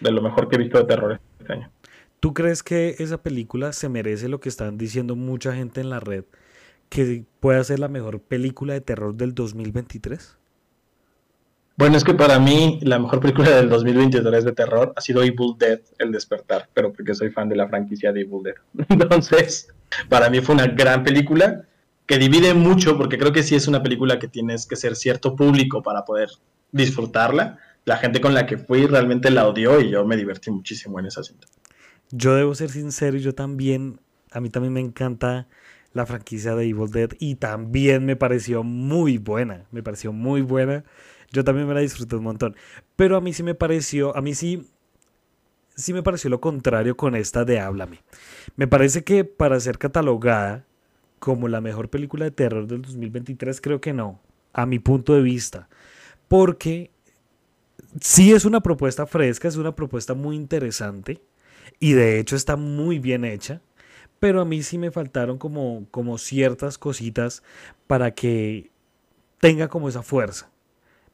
De 0.00 0.10
lo 0.10 0.20
mejor 0.20 0.48
que 0.48 0.56
he 0.56 0.58
visto 0.58 0.78
de 0.78 0.84
terror 0.84 1.20
este 1.38 1.52
año. 1.52 1.70
¿Tú 2.18 2.34
crees 2.34 2.64
que 2.64 2.96
esa 2.98 3.22
película 3.22 3.72
se 3.72 3.88
merece 3.88 4.28
lo 4.28 4.40
que 4.40 4.48
están 4.48 4.78
diciendo 4.78 5.14
mucha 5.14 5.54
gente 5.54 5.80
en 5.80 5.90
la 5.90 6.00
red? 6.00 6.24
Que 6.88 7.24
pueda 7.40 7.62
ser 7.64 7.78
la 7.78 7.88
mejor 7.88 8.20
película 8.20 8.74
de 8.74 8.80
terror 8.80 9.14
del 9.14 9.34
2023? 9.34 10.36
Bueno, 11.76 11.96
es 11.96 12.04
que 12.04 12.14
para 12.14 12.38
mí 12.38 12.78
la 12.82 13.00
mejor 13.00 13.18
película 13.18 13.50
del 13.50 13.68
2023 13.68 14.44
de 14.44 14.52
terror 14.52 14.92
ha 14.94 15.00
sido 15.00 15.24
Evil 15.24 15.54
Dead, 15.58 15.80
El 15.98 16.12
Despertar, 16.12 16.68
pero 16.72 16.92
porque 16.92 17.14
soy 17.14 17.30
fan 17.30 17.48
de 17.48 17.56
la 17.56 17.68
franquicia 17.68 18.12
de 18.12 18.20
Evil 18.20 18.44
Dead. 18.44 18.54
Entonces, 18.88 19.74
para 20.08 20.30
mí 20.30 20.40
fue 20.40 20.54
una 20.54 20.68
gran 20.68 21.02
película 21.02 21.66
que 22.06 22.18
divide 22.18 22.54
mucho, 22.54 22.96
porque 22.96 23.18
creo 23.18 23.32
que 23.32 23.42
sí 23.42 23.56
es 23.56 23.66
una 23.66 23.82
película 23.82 24.20
que 24.20 24.28
tienes 24.28 24.66
que 24.66 24.76
ser 24.76 24.94
cierto 24.94 25.34
público 25.34 25.82
para 25.82 26.04
poder 26.04 26.28
disfrutarla. 26.70 27.58
La 27.84 27.96
gente 27.96 28.20
con 28.20 28.34
la 28.34 28.46
que 28.46 28.56
fui 28.56 28.86
realmente 28.86 29.30
la 29.30 29.48
odió 29.48 29.80
y 29.80 29.90
yo 29.90 30.04
me 30.04 30.16
divertí 30.16 30.52
muchísimo 30.52 31.00
en 31.00 31.06
esa 31.06 31.24
cinta. 31.24 31.48
Yo 32.10 32.34
debo 32.34 32.54
ser 32.54 32.70
sincero, 32.70 33.16
yo 33.16 33.34
también, 33.34 34.00
a 34.30 34.40
mí 34.40 34.48
también 34.48 34.72
me 34.72 34.80
encanta 34.80 35.48
la 35.94 36.04
franquicia 36.06 36.54
de 36.54 36.64
Evil 36.68 36.90
Dead 36.90 37.10
y 37.18 37.36
también 37.36 38.04
me 38.04 38.16
pareció 38.16 38.62
muy 38.62 39.16
buena, 39.18 39.64
me 39.70 39.82
pareció 39.82 40.12
muy 40.12 40.42
buena. 40.42 40.84
Yo 41.32 41.42
también 41.42 41.66
me 41.66 41.74
la 41.74 41.80
disfruté 41.80 42.16
un 42.16 42.24
montón, 42.24 42.54
pero 42.96 43.16
a 43.16 43.20
mí 43.20 43.32
sí 43.32 43.42
me 43.42 43.54
pareció, 43.54 44.16
a 44.16 44.20
mí 44.20 44.34
sí 44.34 44.68
sí 45.76 45.92
me 45.92 46.02
pareció 46.02 46.30
lo 46.30 46.40
contrario 46.40 46.96
con 46.96 47.14
esta 47.14 47.44
de 47.44 47.58
Háblame. 47.58 48.02
Me 48.56 48.68
parece 48.68 49.02
que 49.02 49.24
para 49.24 49.58
ser 49.58 49.78
catalogada 49.78 50.64
como 51.18 51.48
la 51.48 51.60
mejor 51.60 51.88
película 51.88 52.24
de 52.24 52.30
terror 52.30 52.66
del 52.66 52.82
2023 52.82 53.60
creo 53.60 53.80
que 53.80 53.92
no, 53.92 54.20
a 54.52 54.66
mi 54.66 54.78
punto 54.78 55.14
de 55.14 55.22
vista, 55.22 55.68
porque 56.28 56.90
sí 58.00 58.32
es 58.32 58.44
una 58.44 58.60
propuesta 58.60 59.06
fresca, 59.06 59.48
es 59.48 59.56
una 59.56 59.74
propuesta 59.74 60.14
muy 60.14 60.36
interesante 60.36 61.22
y 61.80 61.92
de 61.92 62.18
hecho 62.18 62.36
está 62.36 62.56
muy 62.56 62.98
bien 62.98 63.24
hecha 63.24 63.60
pero 64.24 64.40
a 64.40 64.46
mí 64.46 64.62
sí 64.62 64.78
me 64.78 64.90
faltaron 64.90 65.36
como, 65.36 65.86
como 65.90 66.16
ciertas 66.16 66.78
cositas 66.78 67.42
para 67.86 68.12
que 68.12 68.70
tenga 69.38 69.68
como 69.68 69.90
esa 69.90 70.02
fuerza. 70.02 70.50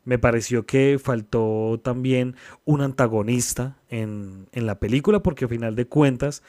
Me 0.05 0.21
pareció 0.21 0.65
que 0.65 0.97
faltó 1.03 1.81
también 1.83 2.37
un 2.65 2.83
antagonista 2.83 3.77
en, 3.89 4.47
la 4.53 4.79
película, 4.79 5.25
porque 5.25 5.47
al 5.47 5.49
final 5.49 5.75
de 5.75 5.89
cuentas 5.89 6.45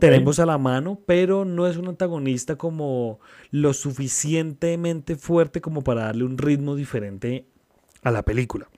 tenemos 0.00 0.38
a 0.38 0.46
la 0.46 0.56
mano, 0.56 0.98
pero 1.04 1.44
no 1.44 1.66
es 1.66 1.76
un 1.76 1.88
antagonista 1.88 2.56
como 2.56 3.20
lo 3.50 3.74
suficientemente 3.74 5.16
fuerte 5.16 5.60
como 5.60 5.82
para 5.82 6.04
darle 6.04 6.24
un 6.24 6.38
ritmo 6.38 6.76
diferente 6.76 7.44
a 8.04 8.10
la 8.10 8.24
película. 8.24 8.70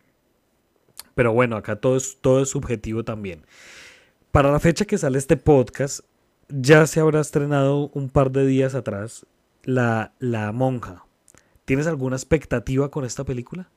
Pero 1.14 1.32
bueno, 1.32 1.54
acá 1.54 1.76
todo 1.76 1.98
es, 1.98 2.18
todo 2.20 2.42
es 2.42 2.48
subjetivo 2.48 3.04
también. 3.04 3.46
Para 4.32 4.50
la 4.50 4.58
fecha 4.58 4.86
que 4.86 4.98
sale 4.98 5.18
este 5.18 5.36
podcast, 5.36 6.00
ya 6.48 6.86
se 6.86 7.00
habrá 7.00 7.20
estrenado 7.20 7.90
un 7.94 8.08
par 8.08 8.30
de 8.30 8.46
días 8.46 8.74
atrás 8.74 9.26
La, 9.64 10.12
la 10.18 10.52
Monja. 10.52 11.04
¿Tienes 11.64 11.86
alguna 11.86 12.16
expectativa 12.16 12.90
con 12.90 13.04
esta 13.04 13.24
película? 13.24 13.68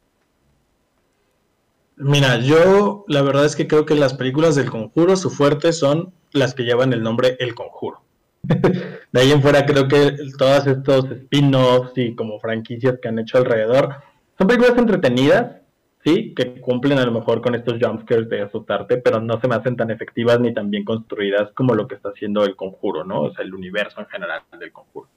Mira, 1.97 2.37
yo 2.37 3.05
la 3.07 3.21
verdad 3.21 3.45
es 3.45 3.55
que 3.55 3.67
creo 3.67 3.85
que 3.85 3.95
las 3.95 4.13
películas 4.13 4.55
del 4.55 4.71
conjuro, 4.71 5.15
su 5.15 5.29
fuerte 5.29 5.73
son 5.73 6.13
las 6.31 6.53
que 6.53 6.63
llevan 6.63 6.93
el 6.93 7.03
nombre 7.03 7.35
El 7.39 7.53
Conjuro. 7.53 8.01
de 8.43 9.21
ahí 9.21 9.31
en 9.31 9.41
fuera 9.41 9.65
creo 9.65 9.87
que 9.87 10.17
todos 10.37 10.65
estos 10.65 11.05
spin-offs 11.11 11.91
y 11.95 12.15
como 12.15 12.39
franquicias 12.39 12.97
que 12.99 13.07
han 13.07 13.19
hecho 13.19 13.37
alrededor 13.37 13.97
son 14.37 14.47
películas 14.47 14.77
entretenidas, 14.79 15.60
sí, 16.03 16.33
que 16.35 16.59
cumplen 16.61 16.99
a 16.99 17.05
lo 17.05 17.11
mejor 17.11 17.41
con 17.41 17.55
estos 17.55 17.77
jumpscares 17.81 18.29
de 18.29 18.41
asustarte, 18.41 18.97
pero 18.97 19.21
no 19.21 19.39
se 19.39 19.47
me 19.47 19.55
hacen 19.55 19.75
tan 19.75 19.91
efectivas 19.91 20.39
ni 20.39 20.53
tan 20.53 20.69
bien 20.69 20.83
construidas 20.83 21.51
como 21.53 21.75
lo 21.75 21.87
que 21.87 21.95
está 21.95 22.09
haciendo 22.09 22.43
el 22.43 22.55
conjuro, 22.55 23.03
¿no? 23.03 23.21
O 23.23 23.33
sea, 23.33 23.45
el 23.45 23.53
universo 23.53 23.99
en 23.99 24.07
general 24.07 24.41
del 24.59 24.71
conjuro. 24.71 25.07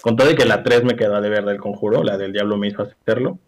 Con 0.00 0.16
todo 0.16 0.28
de 0.28 0.36
que 0.36 0.46
la 0.46 0.62
3 0.62 0.84
me 0.84 0.96
quedó 0.96 1.20
de 1.20 1.28
ver 1.28 1.44
del 1.44 1.58
conjuro, 1.58 2.02
la 2.02 2.16
del 2.16 2.32
diablo 2.32 2.56
me 2.56 2.68
hizo 2.68 2.82
hacerlo. 2.82 3.38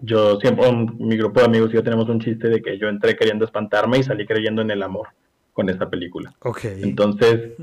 Yo 0.00 0.36
siempre, 0.36 0.70
mi 0.98 1.16
grupo 1.16 1.40
de 1.40 1.46
amigos 1.46 1.70
y 1.70 1.74
yo 1.74 1.82
tenemos 1.82 2.08
un 2.08 2.20
chiste 2.20 2.48
de 2.48 2.62
que 2.62 2.78
yo 2.78 2.88
entré 2.88 3.16
queriendo 3.16 3.44
espantarme 3.44 3.98
y 3.98 4.04
salí 4.04 4.26
creyendo 4.26 4.62
en 4.62 4.70
el 4.70 4.82
amor 4.82 5.08
con 5.52 5.68
esa 5.68 5.90
película. 5.90 6.32
Ok. 6.40 6.64
Entonces, 6.64 7.54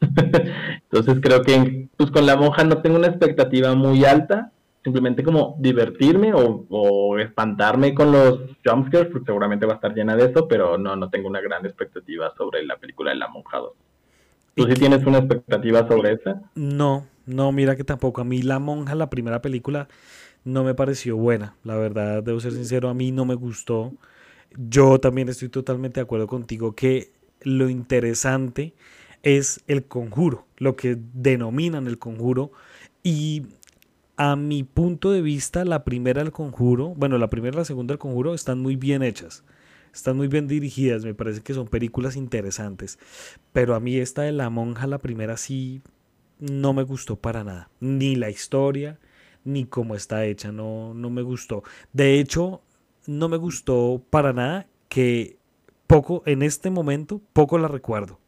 entonces 0.00 1.20
creo 1.22 1.42
que 1.42 1.88
pues 1.96 2.10
con 2.10 2.26
la 2.26 2.36
monja 2.36 2.64
no 2.64 2.82
tengo 2.82 2.96
una 2.96 3.06
expectativa 3.06 3.74
muy 3.76 4.04
alta, 4.04 4.50
simplemente 4.82 5.22
como 5.22 5.56
divertirme 5.58 6.32
o, 6.34 7.18
espantarme 7.18 7.94
con 7.94 8.10
los 8.10 8.40
jumpscares, 8.64 9.08
pues 9.12 9.24
seguramente 9.24 9.66
va 9.66 9.74
a 9.74 9.76
estar 9.76 9.94
llena 9.94 10.16
de 10.16 10.26
eso, 10.26 10.48
pero 10.48 10.76
no, 10.78 10.96
no 10.96 11.08
tengo 11.10 11.28
una 11.28 11.40
gran 11.40 11.64
expectativa 11.64 12.32
sobre 12.36 12.64
la 12.64 12.76
película 12.76 13.10
de 13.10 13.16
La 13.16 13.28
Monja 13.28 13.58
2. 13.58 13.72
¿Tú 14.54 14.64
sí 14.64 14.74
tienes 14.74 15.04
una 15.06 15.18
expectativa 15.18 15.86
sobre 15.88 16.12
esa? 16.12 16.42
No, 16.54 17.06
no, 17.26 17.52
mira 17.52 17.76
que 17.76 17.84
tampoco. 17.84 18.20
A 18.20 18.24
mí 18.24 18.42
La 18.42 18.58
Monja, 18.58 18.94
la 18.94 19.08
primera 19.08 19.40
película, 19.40 19.88
no 20.44 20.64
me 20.64 20.74
pareció 20.74 21.16
buena. 21.16 21.54
La 21.64 21.76
verdad, 21.76 22.22
debo 22.22 22.40
ser 22.40 22.52
sincero, 22.52 22.88
a 22.88 22.94
mí 22.94 23.12
no 23.12 23.24
me 23.24 23.34
gustó. 23.34 23.92
Yo 24.56 24.98
también 24.98 25.28
estoy 25.28 25.48
totalmente 25.48 26.00
de 26.00 26.04
acuerdo 26.04 26.26
contigo 26.26 26.74
que 26.74 27.12
lo 27.40 27.70
interesante 27.70 28.74
es 29.22 29.62
el 29.68 29.84
conjuro, 29.84 30.46
lo 30.58 30.76
que 30.76 30.98
denominan 31.14 31.86
el 31.86 31.98
conjuro. 31.98 32.52
Y 33.02 33.44
a 34.22 34.36
mi 34.36 34.62
punto 34.62 35.10
de 35.10 35.20
vista, 35.20 35.64
la 35.64 35.82
primera 35.82 36.22
del 36.22 36.30
conjuro, 36.30 36.94
bueno, 36.94 37.18
la 37.18 37.28
primera 37.28 37.56
y 37.56 37.58
la 37.58 37.64
segunda 37.64 37.92
del 37.92 37.98
conjuro 37.98 38.34
están 38.34 38.60
muy 38.60 38.76
bien 38.76 39.02
hechas. 39.02 39.42
Están 39.92 40.16
muy 40.16 40.28
bien 40.28 40.46
dirigidas, 40.46 41.04
me 41.04 41.12
parece 41.12 41.40
que 41.40 41.54
son 41.54 41.66
películas 41.66 42.14
interesantes. 42.14 43.00
Pero 43.52 43.74
a 43.74 43.80
mí 43.80 43.96
esta 43.96 44.22
de 44.22 44.30
la 44.30 44.48
monja, 44.48 44.86
la 44.86 44.98
primera 44.98 45.36
sí, 45.36 45.82
no 46.38 46.72
me 46.72 46.84
gustó 46.84 47.16
para 47.16 47.42
nada. 47.42 47.68
Ni 47.80 48.14
la 48.14 48.30
historia, 48.30 49.00
ni 49.42 49.64
cómo 49.64 49.96
está 49.96 50.24
hecha, 50.24 50.52
no, 50.52 50.94
no 50.94 51.10
me 51.10 51.22
gustó. 51.22 51.64
De 51.92 52.20
hecho, 52.20 52.62
no 53.08 53.28
me 53.28 53.38
gustó 53.38 54.04
para 54.08 54.32
nada 54.32 54.68
que 54.88 55.36
poco, 55.88 56.22
en 56.26 56.42
este 56.42 56.70
momento, 56.70 57.20
poco 57.32 57.58
la 57.58 57.66
recuerdo 57.66 58.20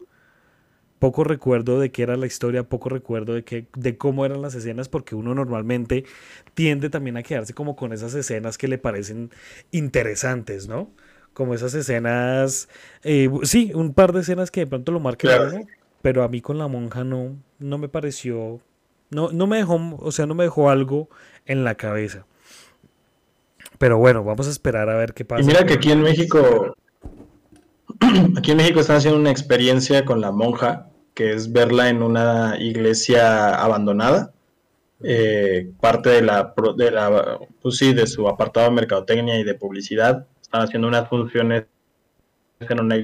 poco 1.04 1.22
recuerdo 1.22 1.78
de 1.78 1.90
qué 1.90 2.02
era 2.02 2.16
la 2.16 2.24
historia, 2.24 2.62
poco 2.62 2.88
recuerdo 2.88 3.34
de, 3.34 3.44
qué, 3.44 3.66
de 3.76 3.98
cómo 3.98 4.24
eran 4.24 4.40
las 4.40 4.54
escenas, 4.54 4.88
porque 4.88 5.14
uno 5.14 5.34
normalmente 5.34 6.06
tiende 6.54 6.88
también 6.88 7.18
a 7.18 7.22
quedarse 7.22 7.52
como 7.52 7.76
con 7.76 7.92
esas 7.92 8.14
escenas 8.14 8.56
que 8.56 8.68
le 8.68 8.78
parecen 8.78 9.30
interesantes, 9.70 10.66
¿no? 10.66 10.90
Como 11.34 11.52
esas 11.52 11.74
escenas, 11.74 12.70
eh, 13.02 13.28
sí, 13.42 13.70
un 13.74 13.92
par 13.92 14.14
de 14.14 14.22
escenas 14.22 14.50
que 14.50 14.60
de 14.60 14.66
pronto 14.66 14.92
lo 14.92 15.00
marquen 15.00 15.66
pero 16.00 16.22
a 16.22 16.28
mí 16.28 16.40
con 16.40 16.56
la 16.56 16.68
monja 16.68 17.04
no, 17.04 17.36
no 17.58 17.76
me 17.76 17.90
pareció, 17.90 18.62
no, 19.10 19.30
no 19.30 19.46
me 19.46 19.58
dejó, 19.58 19.78
o 19.98 20.10
sea, 20.10 20.24
no 20.24 20.34
me 20.34 20.44
dejó 20.44 20.70
algo 20.70 21.10
en 21.44 21.64
la 21.64 21.74
cabeza. 21.74 22.24
Pero 23.76 23.98
bueno, 23.98 24.24
vamos 24.24 24.46
a 24.46 24.50
esperar 24.50 24.88
a 24.88 24.96
ver 24.96 25.12
qué 25.12 25.26
pasa. 25.26 25.42
Y 25.42 25.44
mira 25.44 25.66
que 25.66 25.74
aquí 25.74 25.92
en 25.92 26.00
México, 26.00 26.74
aquí 28.38 28.52
en 28.52 28.56
México 28.56 28.80
están 28.80 28.96
haciendo 28.96 29.20
una 29.20 29.30
experiencia 29.30 30.06
con 30.06 30.22
la 30.22 30.32
monja 30.32 30.88
que 31.14 31.32
es 31.32 31.52
verla 31.52 31.88
en 31.88 32.02
una 32.02 32.56
iglesia 32.58 33.54
abandonada. 33.54 34.32
Eh, 35.02 35.70
parte 35.80 36.10
de 36.10 36.22
la, 36.22 36.54
de 36.76 36.90
la 36.90 37.38
pues 37.60 37.76
sí, 37.76 37.92
de 37.92 38.06
su 38.06 38.28
apartado 38.28 38.68
de 38.68 38.74
mercadotecnia 38.74 39.38
y 39.38 39.44
de 39.44 39.54
publicidad. 39.54 40.26
Están 40.40 40.62
haciendo 40.62 40.88
unas 40.88 41.08
funciones 41.08 41.64
en 42.60 42.80
una 42.80 42.96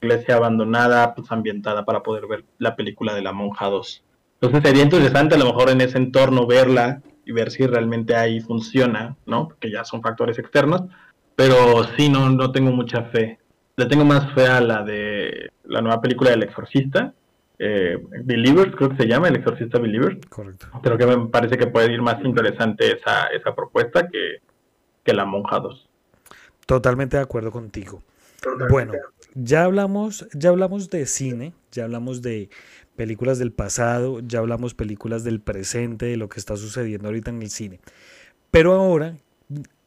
iglesia 0.00 0.36
abandonada, 0.36 1.14
pues 1.14 1.30
ambientada 1.30 1.84
para 1.84 2.02
poder 2.02 2.26
ver 2.26 2.44
la 2.58 2.76
película 2.76 3.14
de 3.14 3.22
la 3.22 3.32
monja 3.32 3.66
2. 3.66 4.04
Entonces 4.40 4.62
sería 4.62 4.82
interesante 4.82 5.34
a 5.34 5.38
lo 5.38 5.46
mejor 5.46 5.70
en 5.70 5.80
ese 5.80 5.98
entorno 5.98 6.46
verla 6.46 7.02
y 7.24 7.32
ver 7.32 7.50
si 7.50 7.66
realmente 7.66 8.16
ahí 8.16 8.40
funciona, 8.40 9.16
¿no? 9.26 9.48
Porque 9.48 9.70
ya 9.70 9.84
son 9.84 10.02
factores 10.02 10.38
externos, 10.38 10.82
pero 11.36 11.84
sí, 11.96 12.08
no, 12.08 12.28
no 12.30 12.50
tengo 12.50 12.72
mucha 12.72 13.04
fe 13.04 13.38
le 13.76 13.86
tengo 13.86 14.04
más 14.04 14.32
fe 14.34 14.46
a 14.46 14.60
la 14.60 14.82
de 14.82 15.50
la 15.64 15.80
nueva 15.80 16.00
película 16.00 16.30
del 16.30 16.42
Exorcista. 16.42 17.14
Eh, 17.58 17.96
Believers, 18.24 18.74
creo 18.76 18.90
que 18.90 18.96
se 18.96 19.06
llama, 19.06 19.28
El 19.28 19.36
Exorcista 19.36 19.78
Believers. 19.78 20.18
Correcto. 20.28 20.66
Creo 20.82 20.98
que 20.98 21.06
me 21.06 21.28
parece 21.28 21.56
que 21.56 21.66
puede 21.66 21.92
ir 21.92 22.02
más 22.02 22.22
interesante 22.24 22.98
esa, 22.98 23.26
esa 23.28 23.54
propuesta 23.54 24.08
que, 24.08 24.40
que 25.04 25.14
La 25.14 25.24
Monja 25.24 25.60
2. 25.60 25.88
Totalmente 26.66 27.16
de 27.16 27.22
acuerdo 27.22 27.50
contigo. 27.50 28.02
Bueno, 28.68 28.94
ya 29.34 29.64
hablamos, 29.64 30.26
ya 30.32 30.50
hablamos 30.50 30.90
de 30.90 31.06
cine, 31.06 31.52
ya 31.70 31.84
hablamos 31.84 32.22
de 32.22 32.50
películas 32.96 33.38
del 33.38 33.52
pasado, 33.52 34.20
ya 34.20 34.40
hablamos 34.40 34.74
películas 34.74 35.24
del 35.24 35.40
presente, 35.40 36.06
de 36.06 36.16
lo 36.16 36.28
que 36.28 36.40
está 36.40 36.56
sucediendo 36.56 37.08
ahorita 37.08 37.30
en 37.30 37.42
el 37.42 37.50
cine. 37.50 37.80
Pero 38.50 38.72
ahora, 38.74 39.16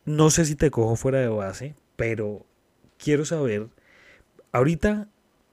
no 0.05 0.29
sé 0.29 0.45
si 0.45 0.55
te 0.55 0.71
cojo 0.71 0.95
fuera 0.95 1.19
de 1.19 1.27
base, 1.27 1.75
pero 1.95 2.45
quiero 2.97 3.25
saber, 3.25 3.67
ahorita 4.55 5.09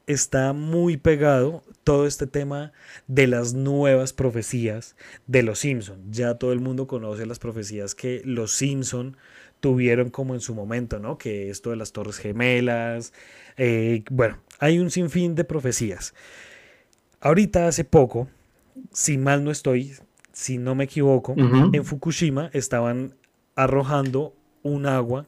está 0.07 0.53
muy 0.53 0.97
pegado 0.97 1.65
todo 1.83 2.07
este 2.07 2.29
tema 2.29 2.73
de 3.09 3.27
las 3.27 3.53
nuevas 3.53 4.13
profecías 4.13 4.95
de 5.27 5.43
los 5.43 5.59
Simpson. 5.59 6.01
Ya 6.13 6.35
todo 6.35 6.53
el 6.53 6.61
mundo 6.61 6.87
conoce 6.87 7.27
las 7.27 7.41
profecías 7.41 7.97
que 7.97 8.23
los 8.25 8.53
Simpson 8.53 9.17
tuvieron 9.59 10.11
como 10.11 10.35
en 10.35 10.41
su 10.41 10.55
momento, 10.55 11.01
¿no? 11.01 11.19
Que 11.19 11.51
esto 11.51 11.71
de 11.71 11.77
las 11.77 11.93
Torres 11.93 12.19
Gemelas, 12.19 13.13
eh, 13.57 14.05
bueno, 14.09 14.39
hay 14.61 14.79
un 14.79 14.91
sinfín 14.91 15.35
de 15.35 15.45
profecías. 15.45 16.15
Ahorita 17.21 17.67
hace 17.67 17.83
poco, 17.83 18.29
si 18.93 19.19
mal 19.19 19.43
no 19.43 19.51
estoy, 19.51 19.95
si 20.33 20.59
no 20.59 20.77
me 20.77 20.85
equivoco, 20.85 21.35
en 21.37 21.85
Fukushima 21.85 22.51
estaban 22.53 23.17
arrojando 23.57 24.33
un 24.63 24.87
agua 24.87 25.27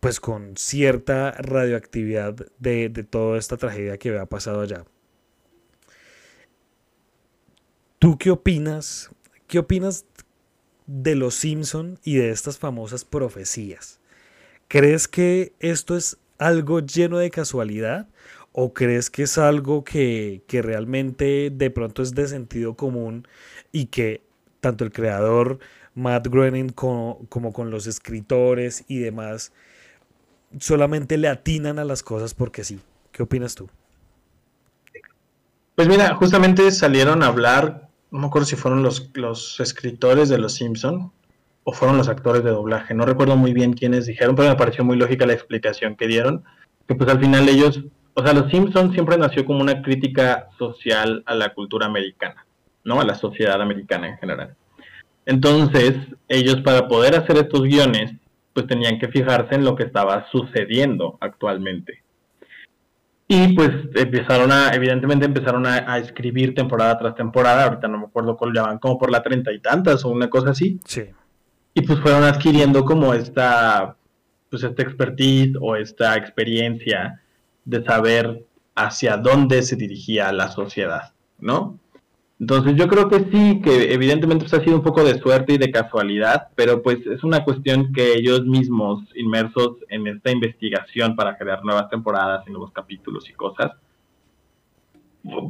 pues 0.00 0.20
con 0.20 0.56
cierta 0.56 1.32
radioactividad 1.32 2.34
de, 2.58 2.88
toda 3.08 3.38
esta 3.38 3.56
tragedia 3.56 3.98
que 3.98 4.10
había 4.10 4.26
pasado 4.26 4.60
allá. 4.60 4.84
¿Tú 7.98 8.16
qué 8.16 8.30
opinas? 8.30 9.10
¿Qué 9.48 9.58
opinas 9.58 10.04
de 10.86 11.16
los 11.16 11.34
Simpson 11.34 11.98
y 12.04 12.16
de 12.16 12.30
estas 12.30 12.58
famosas 12.58 13.04
profecías? 13.04 14.00
¿Crees 14.68 15.08
que 15.08 15.54
esto 15.58 15.96
es 15.96 16.18
algo 16.38 16.80
lleno 16.80 17.18
de 17.18 17.30
casualidad? 17.30 18.08
¿O 18.52 18.72
crees 18.72 19.10
que 19.10 19.24
es 19.24 19.36
algo 19.36 19.84
que, 19.84 20.42
que 20.46 20.62
realmente 20.62 21.50
de 21.52 21.70
pronto 21.70 22.02
es 22.02 22.14
de 22.14 22.28
sentido 22.28 22.76
común 22.76 23.26
y 23.72 23.86
que 23.86 24.22
tanto 24.60 24.84
el 24.84 24.92
creador 24.92 25.58
Matt 25.94 26.28
Groening 26.28 26.68
como, 26.70 27.26
como 27.28 27.52
con 27.52 27.70
los 27.70 27.86
escritores 27.86 28.84
y 28.86 28.98
demás 28.98 29.52
solamente 30.58 31.18
le 31.18 31.28
atinan 31.28 31.78
a 31.78 31.84
las 31.84 32.02
cosas 32.02 32.34
porque 32.34 32.64
sí. 32.64 32.80
¿Qué 33.12 33.22
opinas 33.22 33.54
tú? 33.54 33.68
Pues 35.74 35.88
mira, 35.88 36.14
justamente 36.14 36.70
salieron 36.70 37.22
a 37.22 37.26
hablar, 37.26 37.88
no 38.10 38.20
me 38.20 38.26
acuerdo 38.26 38.46
si 38.46 38.56
fueron 38.56 38.82
los, 38.82 39.10
los 39.14 39.60
escritores 39.60 40.28
de 40.28 40.38
Los 40.38 40.54
Simpson 40.54 41.12
o 41.62 41.72
fueron 41.72 41.96
los 41.98 42.08
actores 42.08 42.42
de 42.42 42.50
doblaje, 42.50 42.94
no 42.94 43.04
recuerdo 43.04 43.36
muy 43.36 43.52
bien 43.52 43.74
quiénes 43.74 44.06
dijeron, 44.06 44.34
pero 44.34 44.48
me 44.48 44.56
pareció 44.56 44.84
muy 44.84 44.96
lógica 44.96 45.26
la 45.26 45.34
explicación 45.34 45.96
que 45.96 46.08
dieron, 46.08 46.42
que 46.86 46.94
pues 46.94 47.08
al 47.10 47.20
final 47.20 47.48
ellos, 47.48 47.80
o 48.14 48.22
sea, 48.24 48.32
Los 48.32 48.50
Simpson 48.50 48.92
siempre 48.92 49.18
nació 49.18 49.44
como 49.44 49.60
una 49.60 49.82
crítica 49.82 50.48
social 50.58 51.22
a 51.26 51.34
la 51.34 51.54
cultura 51.54 51.86
americana, 51.86 52.46
¿no? 52.84 53.00
A 53.00 53.04
la 53.04 53.14
sociedad 53.14 53.60
americana 53.60 54.08
en 54.08 54.18
general. 54.18 54.56
Entonces, 55.26 55.94
ellos 56.26 56.62
para 56.62 56.88
poder 56.88 57.14
hacer 57.14 57.36
estos 57.36 57.62
guiones 57.62 58.12
pues 58.58 58.66
tenían 58.66 58.98
que 58.98 59.06
fijarse 59.06 59.54
en 59.54 59.64
lo 59.64 59.76
que 59.76 59.84
estaba 59.84 60.26
sucediendo 60.32 61.16
actualmente. 61.20 62.02
Y 63.28 63.54
pues 63.54 63.70
empezaron 63.94 64.50
a, 64.50 64.70
evidentemente 64.70 65.26
empezaron 65.26 65.64
a, 65.64 65.96
escribir 65.98 66.56
temporada 66.56 66.98
tras 66.98 67.14
temporada, 67.14 67.66
ahorita 67.66 67.86
no 67.86 67.98
me 67.98 68.06
acuerdo 68.06 68.36
cuál 68.36 68.52
llaman, 68.52 68.80
como 68.80 68.98
por 68.98 69.12
la 69.12 69.22
treinta 69.22 69.52
y 69.52 69.60
tantas 69.60 70.04
o 70.04 70.08
una 70.08 70.28
cosa 70.28 70.50
así. 70.50 70.80
Sí. 70.84 71.04
Y 71.72 71.82
pues 71.82 72.00
fueron 72.00 72.24
adquiriendo 72.24 72.84
como 72.84 73.14
esta, 73.14 73.94
pues 74.50 74.64
esta 74.64 74.82
expertise 74.82 75.56
o 75.60 75.76
esta 75.76 76.16
experiencia 76.16 77.22
de 77.64 77.84
saber 77.84 78.42
hacia 78.74 79.18
dónde 79.18 79.62
se 79.62 79.76
dirigía 79.76 80.32
la 80.32 80.50
sociedad, 80.50 81.12
¿no? 81.38 81.78
Entonces 82.40 82.76
yo 82.76 82.86
creo 82.86 83.08
que 83.08 83.18
sí, 83.30 83.60
que 83.60 83.92
evidentemente 83.92 84.44
pues, 84.44 84.54
ha 84.54 84.64
sido 84.64 84.76
un 84.76 84.82
poco 84.82 85.02
de 85.02 85.18
suerte 85.18 85.54
y 85.54 85.58
de 85.58 85.72
casualidad, 85.72 86.48
pero 86.54 86.82
pues 86.82 87.04
es 87.06 87.24
una 87.24 87.42
cuestión 87.42 87.92
que 87.92 88.14
ellos 88.14 88.44
mismos, 88.44 89.02
inmersos 89.16 89.78
en 89.88 90.06
esta 90.06 90.30
investigación 90.30 91.16
para 91.16 91.36
crear 91.36 91.64
nuevas 91.64 91.90
temporadas 91.90 92.46
y 92.46 92.50
nuevos 92.50 92.70
capítulos 92.70 93.28
y 93.28 93.32
cosas, 93.32 93.72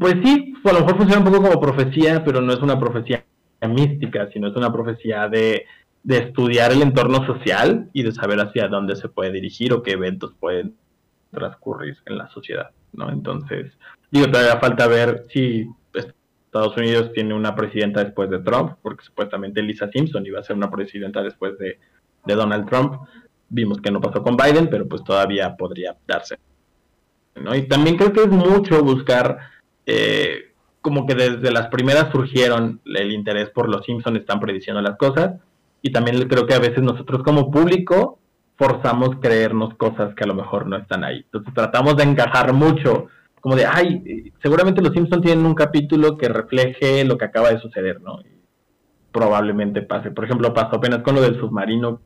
pues 0.00 0.14
sí, 0.24 0.54
a 0.64 0.72
lo 0.72 0.80
mejor 0.80 0.96
funciona 0.96 1.22
un 1.22 1.30
poco 1.30 1.42
como 1.42 1.60
profecía, 1.60 2.24
pero 2.24 2.40
no 2.40 2.52
es 2.52 2.60
una 2.60 2.80
profecía 2.80 3.24
mística, 3.68 4.30
sino 4.32 4.48
es 4.48 4.56
una 4.56 4.72
profecía 4.72 5.28
de 5.28 5.66
de 6.02 6.18
estudiar 6.18 6.72
el 6.72 6.82
entorno 6.82 7.26
social 7.26 7.90
y 7.92 8.02
de 8.02 8.12
saber 8.12 8.40
hacia 8.40 8.68
dónde 8.68 8.96
se 8.96 9.08
puede 9.08 9.32
dirigir 9.32 9.72
o 9.72 9.82
qué 9.82 9.92
eventos 9.92 10.32
pueden 10.38 10.74
transcurrir 11.30 11.98
en 12.06 12.16
la 12.16 12.28
sociedad, 12.30 12.70
¿no? 12.92 13.10
Entonces, 13.10 13.72
digo, 14.10 14.26
todavía 14.30 14.58
falta 14.58 14.86
ver 14.86 15.24
si 15.28 15.68
Estados 16.48 16.76
Unidos 16.78 17.12
tiene 17.12 17.34
una 17.34 17.54
presidenta 17.54 18.02
después 18.02 18.30
de 18.30 18.38
Trump, 18.38 18.72
porque 18.80 19.04
supuestamente 19.04 19.60
Lisa 19.60 19.90
Simpson 19.92 20.24
iba 20.24 20.40
a 20.40 20.42
ser 20.42 20.56
una 20.56 20.70
presidenta 20.70 21.22
después 21.22 21.58
de, 21.58 21.78
Donald 22.24 22.68
Trump. 22.68 22.94
Vimos 23.48 23.80
que 23.80 23.90
no 23.90 24.00
pasó 24.00 24.22
con 24.22 24.36
Biden, 24.36 24.68
pero 24.68 24.86
pues 24.86 25.02
todavía 25.04 25.56
podría 25.56 25.96
darse. 26.06 26.38
¿no? 27.36 27.54
Y 27.54 27.68
también 27.68 27.96
creo 27.96 28.12
que 28.12 28.22
es 28.22 28.28
mucho 28.28 28.82
buscar, 28.82 29.38
eh, 29.86 30.52
como 30.82 31.06
que 31.06 31.14
desde 31.14 31.50
las 31.50 31.68
primeras 31.68 32.10
surgieron 32.12 32.80
el 32.84 33.12
interés 33.12 33.50
por 33.50 33.68
los 33.68 33.84
Simpsons, 33.84 34.18
están 34.18 34.40
prediciendo 34.40 34.82
las 34.82 34.96
cosas, 34.96 35.36
y 35.80 35.90
también 35.92 36.28
creo 36.28 36.46
que 36.46 36.54
a 36.54 36.58
veces 36.58 36.82
nosotros 36.82 37.22
como 37.22 37.50
público 37.50 38.18
forzamos 38.56 39.16
creernos 39.20 39.74
cosas 39.74 40.14
que 40.14 40.24
a 40.24 40.26
lo 40.26 40.34
mejor 40.34 40.66
no 40.66 40.76
están 40.76 41.04
ahí. 41.04 41.18
Entonces 41.18 41.54
tratamos 41.54 41.96
de 41.96 42.04
encajar 42.04 42.52
mucho 42.52 43.06
como 43.48 43.56
de, 43.56 43.64
ay, 43.64 44.30
seguramente 44.42 44.82
los 44.82 44.92
Simpsons 44.92 45.22
tienen 45.22 45.46
un 45.46 45.54
capítulo 45.54 46.18
que 46.18 46.28
refleje 46.28 47.02
lo 47.04 47.16
que 47.16 47.24
acaba 47.24 47.48
de 47.50 47.58
suceder, 47.58 47.98
¿no? 48.02 48.18
probablemente 49.10 49.80
pase. 49.80 50.10
Por 50.10 50.26
ejemplo, 50.26 50.52
pasó 50.52 50.76
apenas 50.76 50.98
con 50.98 51.14
lo 51.14 51.22
del 51.22 51.40
submarino, 51.40 52.02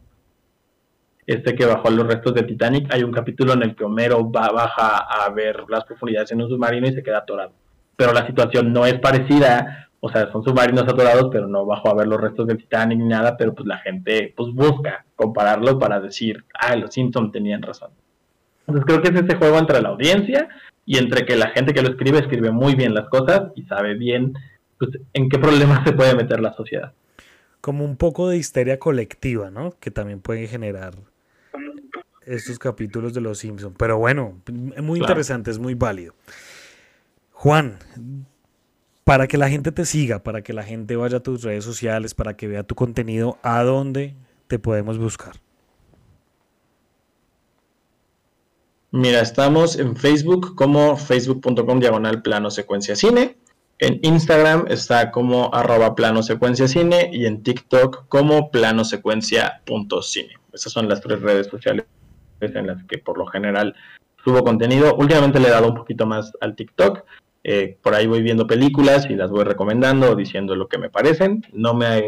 este 1.27 1.57
que 1.57 1.67
bajó 1.67 1.89
a 1.89 1.91
los 1.91 2.07
restos 2.07 2.33
de 2.35 2.45
Titanic. 2.45 2.95
Hay 2.95 3.03
un 3.03 3.11
capítulo 3.11 3.55
en 3.55 3.65
el 3.65 3.75
que 3.75 3.83
Homero 3.83 4.31
va, 4.31 4.51
baja 4.51 4.99
a 4.99 5.29
ver 5.31 5.65
las 5.69 5.83
profundidades 5.83 6.31
en 6.31 6.43
un 6.43 6.49
submarino 6.49 6.87
y 6.87 6.93
se 6.93 7.03
queda 7.03 7.19
atorado. 7.19 7.55
Pero 7.97 8.13
la 8.13 8.25
situación 8.25 8.73
no 8.73 8.87
es 8.87 9.01
parecida, 9.01 9.89
o 9.99 10.09
sea, 10.13 10.31
son 10.31 10.45
submarinos 10.45 10.85
atorados, 10.85 11.29
pero 11.33 11.49
no 11.49 11.67
bajó 11.67 11.91
a 11.91 11.95
ver 11.95 12.07
los 12.07 12.21
restos 12.21 12.47
de 12.47 12.55
Titanic 12.55 13.01
ni 13.01 13.09
nada, 13.09 13.37
pero 13.37 13.53
pues 13.53 13.67
la 13.67 13.79
gente 13.79 14.33
pues 14.37 14.55
busca 14.55 15.07
compararlo 15.17 15.77
para 15.77 15.99
decir, 15.99 16.45
ah, 16.55 16.77
los 16.77 16.95
Simpsons 16.95 17.33
tenían 17.33 17.63
razón. 17.63 17.91
Entonces 18.69 18.85
creo 18.87 19.03
que 19.03 19.09
es 19.09 19.25
ese 19.25 19.37
juego 19.37 19.59
entre 19.59 19.83
la 19.83 19.89
audiencia 19.89 20.49
y 20.85 20.99
entre 20.99 21.25
que 21.25 21.37
la 21.37 21.49
gente 21.49 21.73
que 21.73 21.83
lo 21.83 21.91
escribe 21.91 22.19
escribe 22.19 22.51
muy 22.51 22.75
bien 22.75 22.95
las 22.95 23.09
cosas 23.09 23.53
y 23.55 23.63
sabe 23.65 23.95
bien 23.95 24.35
pues, 24.79 24.91
en 25.13 25.29
qué 25.29 25.39
problemas 25.39 25.85
se 25.85 25.93
puede 25.93 26.15
meter 26.15 26.41
la 26.41 26.55
sociedad. 26.55 26.93
Como 27.61 27.85
un 27.85 27.97
poco 27.97 28.29
de 28.29 28.37
histeria 28.37 28.79
colectiva, 28.79 29.51
¿no? 29.51 29.79
Que 29.79 29.91
también 29.91 30.21
puede 30.21 30.49
generar 30.49 30.95
estos 32.27 32.59
capítulos 32.59 33.15
de 33.15 33.21
Los 33.21 33.39
Simpsons. 33.39 33.75
Pero 33.79 33.99
bueno, 33.99 34.41
es 34.75 34.83
muy 34.83 34.99
interesante, 34.99 35.51
es 35.51 35.59
muy 35.59 35.75
válido. 35.75 36.15
Juan, 37.33 37.79
para 39.05 39.27
que 39.27 39.39
la 39.39 39.49
gente 39.49 39.73
te 39.73 39.85
siga, 39.85 40.23
para 40.23 40.43
que 40.43 40.53
la 40.53 40.63
gente 40.63 40.97
vaya 40.97 41.19
a 41.19 41.23
tus 41.23 41.43
redes 41.43 41.65
sociales, 41.65 42.15
para 42.15 42.37
que 42.37 42.49
vea 42.49 42.63
tu 42.65 42.75
contenido, 42.75 43.39
¿a 43.43 43.63
dónde 43.63 44.15
te 44.49 44.59
podemos 44.59 44.99
buscar? 44.99 45.37
Mira, 48.95 49.23
estamos 49.23 49.79
en 49.79 49.97
Facebook 49.97 50.55
como 50.55 50.99
facebook.com 50.99 51.81
diagonal 51.81 52.21
plano 52.21 52.51
secuencia 52.51 52.95
cine. 52.95 53.39
En 53.79 53.99
Instagram 54.03 54.67
está 54.69 55.11
como 55.11 55.53
arroba 55.55 55.95
plano 55.95 56.23
secuencia 56.23 56.69
cine 56.69 57.09
y 57.11 57.25
en 57.25 57.43
TikTok 57.43 58.07
como 58.09 58.51
plano 58.51 58.85
secuencia 58.85 59.63
punto 59.65 60.03
cine. 60.03 60.35
Esas 60.53 60.75
son 60.75 60.91
las 60.91 61.01
tres 61.01 61.23
redes 61.23 61.47
sociales 61.47 61.87
en 62.43 62.67
las 62.67 62.85
que 62.85 62.99
por 62.99 63.17
lo 63.17 63.25
general 63.25 63.75
subo 64.23 64.45
contenido. 64.45 64.95
Últimamente 64.97 65.41
le 65.41 65.49
he 65.49 65.53
dado 65.53 65.69
un 65.69 65.75
poquito 65.75 66.05
más 66.05 66.31
al 66.43 66.55
TikTok. 66.55 67.03
Eh, 67.45 67.79
por 67.81 67.95
ahí 67.95 68.07
voy 68.07 68.21
viendo 68.21 68.47
películas 68.47 69.07
y 69.09 69.15
las 69.15 69.31
voy 69.31 69.45
recomendando 69.45 70.11
o 70.11 70.15
diciendo 70.15 70.55
lo 70.55 70.69
que 70.69 70.77
me 70.77 70.91
parecen. 70.91 71.47
No 71.55 71.73
me 71.73 72.05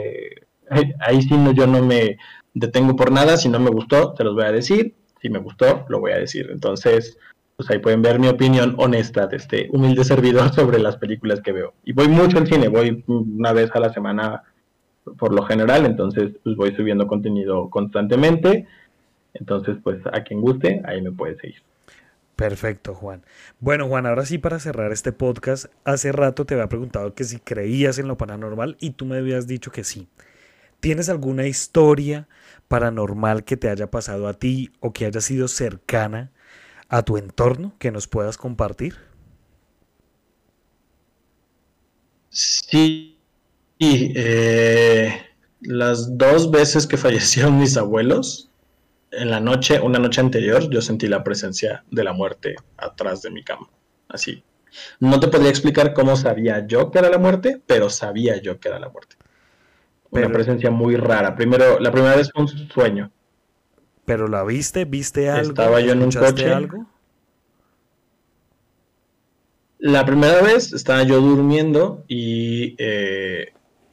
ahí 1.00 1.22
sí 1.22 1.34
no, 1.34 1.52
yo 1.52 1.66
no 1.66 1.82
me 1.82 2.18
detengo 2.52 2.94
por 2.94 3.10
nada. 3.10 3.38
Si 3.38 3.48
no 3.48 3.58
me 3.58 3.70
gustó, 3.70 4.12
te 4.12 4.22
los 4.22 4.34
voy 4.34 4.44
a 4.44 4.52
decir 4.52 4.94
si 5.24 5.30
me 5.30 5.38
gustó, 5.38 5.86
lo 5.88 6.00
voy 6.00 6.12
a 6.12 6.18
decir. 6.18 6.50
Entonces, 6.50 7.16
pues 7.56 7.70
ahí 7.70 7.78
pueden 7.78 8.02
ver 8.02 8.18
mi 8.18 8.28
opinión 8.28 8.74
honesta 8.76 9.26
de 9.26 9.38
este 9.38 9.68
humilde 9.72 10.04
servidor 10.14 10.52
sobre 10.52 10.78
las 10.78 10.98
películas 10.98 11.40
que 11.40 11.52
veo. 11.52 11.72
Y 11.82 11.94
voy 11.94 12.08
mucho 12.08 12.36
al 12.36 12.46
cine, 12.46 12.68
voy 12.68 13.02
una 13.06 13.54
vez 13.54 13.70
a 13.74 13.80
la 13.80 13.90
semana 13.90 14.42
por 15.18 15.32
lo 15.32 15.42
general, 15.44 15.86
entonces 15.86 16.32
pues 16.42 16.56
voy 16.56 16.74
subiendo 16.76 17.06
contenido 17.06 17.70
constantemente. 17.70 18.66
Entonces, 19.32 19.78
pues 19.82 19.98
a 20.12 20.22
quien 20.24 20.42
guste, 20.42 20.82
ahí 20.84 21.00
me 21.00 21.10
puede 21.10 21.36
seguir. 21.36 21.62
Perfecto, 22.36 22.94
Juan. 22.94 23.22
Bueno, 23.60 23.88
Juan, 23.88 24.04
ahora 24.04 24.26
sí 24.26 24.36
para 24.36 24.58
cerrar 24.58 24.92
este 24.92 25.12
podcast, 25.12 25.66
hace 25.84 26.12
rato 26.12 26.44
te 26.44 26.52
había 26.52 26.68
preguntado 26.68 27.14
que 27.14 27.24
si 27.24 27.38
creías 27.38 27.98
en 27.98 28.08
lo 28.08 28.18
paranormal 28.18 28.76
y 28.78 28.90
tú 28.90 29.06
me 29.06 29.16
habías 29.16 29.46
dicho 29.46 29.72
que 29.72 29.84
sí. 29.84 30.06
¿Tienes 30.80 31.08
alguna 31.08 31.46
historia 31.46 32.28
paranormal 32.68 33.44
que 33.44 33.56
te 33.56 33.68
haya 33.68 33.90
pasado 33.90 34.28
a 34.28 34.34
ti 34.34 34.70
o 34.80 34.92
que 34.92 35.06
haya 35.06 35.20
sido 35.20 35.48
cercana 35.48 36.32
a 36.88 37.02
tu 37.02 37.16
entorno 37.16 37.74
que 37.78 37.90
nos 37.90 38.08
puedas 38.08 38.36
compartir? 38.36 38.96
Sí, 42.30 43.16
eh, 43.78 45.12
las 45.60 46.18
dos 46.18 46.50
veces 46.50 46.86
que 46.86 46.96
fallecieron 46.96 47.58
mis 47.58 47.76
abuelos, 47.76 48.50
en 49.12 49.30
la 49.30 49.38
noche, 49.38 49.80
una 49.80 50.00
noche 50.00 50.20
anterior, 50.20 50.68
yo 50.70 50.82
sentí 50.82 51.06
la 51.06 51.22
presencia 51.22 51.84
de 51.90 52.02
la 52.02 52.12
muerte 52.12 52.56
atrás 52.76 53.22
de 53.22 53.30
mi 53.30 53.44
cama. 53.44 53.68
Así. 54.08 54.42
No 54.98 55.20
te 55.20 55.28
podría 55.28 55.50
explicar 55.50 55.94
cómo 55.94 56.16
sabía 56.16 56.66
yo 56.66 56.90
que 56.90 56.98
era 56.98 57.08
la 57.08 57.18
muerte, 57.18 57.62
pero 57.64 57.90
sabía 57.90 58.40
yo 58.42 58.58
que 58.58 58.68
era 58.68 58.80
la 58.80 58.88
muerte 58.88 59.16
una 60.14 60.32
presencia 60.32 60.70
muy 60.70 60.96
rara. 60.96 61.34
Primero, 61.34 61.78
la 61.80 61.90
primera 61.90 62.16
vez 62.16 62.30
fue 62.32 62.42
un 62.42 62.48
sueño. 62.48 63.10
¿Pero 64.04 64.28
la 64.28 64.44
viste? 64.44 64.84
¿Viste 64.84 65.30
algo? 65.30 65.50
Estaba 65.50 65.80
yo 65.80 65.92
en 65.92 66.02
un 66.02 66.12
coche. 66.12 66.52
algo? 66.52 66.86
La 69.78 70.06
primera 70.06 70.40
vez 70.40 70.72
estaba 70.72 71.02
yo 71.02 71.20
durmiendo 71.20 72.04
y 72.08 72.74
eh, 72.78 73.52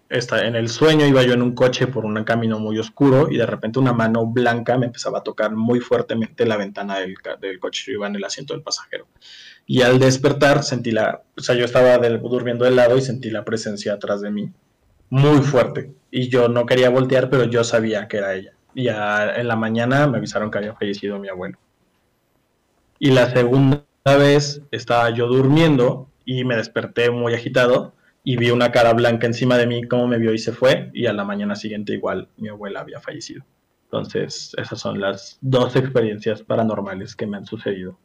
en 0.10 0.56
el 0.56 0.70
sueño 0.70 1.06
iba 1.06 1.24
yo 1.24 1.34
en 1.34 1.42
un 1.42 1.54
coche 1.54 1.88
por 1.88 2.06
un 2.06 2.24
camino 2.24 2.60
muy 2.60 2.78
oscuro 2.78 3.30
y 3.30 3.38
de 3.38 3.46
repente 3.46 3.80
una 3.80 3.92
mano 3.92 4.26
blanca 4.26 4.78
me 4.78 4.86
empezaba 4.86 5.20
a 5.20 5.24
tocar 5.24 5.54
muy 5.54 5.80
fuertemente 5.80 6.46
la 6.46 6.58
ventana 6.58 7.00
del, 7.00 7.16
del 7.42 7.60
coche. 7.60 7.84
Yo 7.88 7.94
iba 7.94 8.08
en 8.08 8.16
el 8.16 8.24
asiento 8.24 8.54
del 8.54 8.64
pasajero. 8.64 9.08
Y 9.66 9.82
al 9.82 10.00
despertar 10.00 10.64
sentí 10.64 10.92
la, 10.92 11.24
o 11.38 11.42
sea, 11.42 11.56
yo 11.56 11.66
estaba 11.66 11.98
durmiendo 11.98 12.66
de 12.66 12.72
lado 12.72 12.98
y 12.98 13.02
sentí 13.02 13.30
la 13.30 13.44
presencia 13.44 13.94
atrás 13.94 14.22
de 14.22 14.32
mí 14.32 14.52
muy 15.12 15.42
fuerte. 15.42 15.94
Y 16.10 16.30
yo 16.30 16.48
no 16.48 16.66
quería 16.66 16.90
voltear, 16.90 17.30
pero 17.30 17.44
yo 17.44 17.64
sabía 17.64 18.08
que 18.08 18.18
era 18.18 18.34
ella. 18.34 18.54
Y 18.74 18.88
en 18.88 19.48
la 19.48 19.56
mañana 19.56 20.08
me 20.08 20.18
avisaron 20.18 20.50
que 20.50 20.58
había 20.58 20.74
fallecido 20.74 21.20
mi 21.20 21.28
abuelo. 21.28 21.60
Y 22.98 23.12
la 23.12 23.30
segunda 23.30 23.84
vez 24.06 24.62
estaba 24.72 25.10
yo 25.12 25.28
durmiendo 25.28 26.08
y 26.26 26.46
me 26.46 26.56
desperté 26.56 27.12
muy 27.12 27.34
agitado 27.34 27.94
y 28.24 28.38
vi 28.38 28.52
una 28.52 28.72
cara 28.72 28.94
blanca 28.94 29.28
encima 29.28 29.58
de 29.58 29.68
mí, 29.68 29.84
cómo 29.84 30.08
me 30.08 30.18
vio 30.18 30.34
y 30.34 30.40
se 30.40 30.54
fue. 30.54 30.90
Y 30.94 31.06
a 31.06 31.14
la 31.14 31.26
mañana 31.26 31.56
siguiente 31.56 31.94
igual 31.94 32.30
mi 32.38 32.48
abuela 32.50 32.80
había 32.80 33.00
fallecido. 33.00 33.44
Entonces, 33.86 34.54
esas 34.58 34.80
son 34.80 35.02
las 35.02 35.38
dos 35.42 35.76
experiencias 35.76 36.42
paranormales 36.42 37.16
que 37.16 37.28
me 37.28 37.38
han 37.38 37.46
sucedido. 37.46 37.98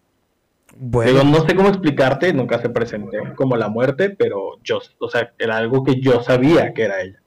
Bueno. 0.74 1.24
no 1.24 1.47
sé 1.47 1.55
cómo 1.55 1.68
explicarte, 1.68 2.32
nunca 2.32 2.60
se 2.60 2.68
presentó 2.68 3.16
como 3.36 3.56
la 3.56 3.68
muerte, 3.68 4.10
pero 4.10 4.59
yo, 4.62 4.80
o 4.98 5.09
sea, 5.09 5.32
era 5.38 5.56
algo 5.56 5.84
que 5.84 6.01
yo 6.01 6.22
sabía 6.22 6.74
que 6.74 6.82
era 6.82 7.01
ella. 7.01 7.22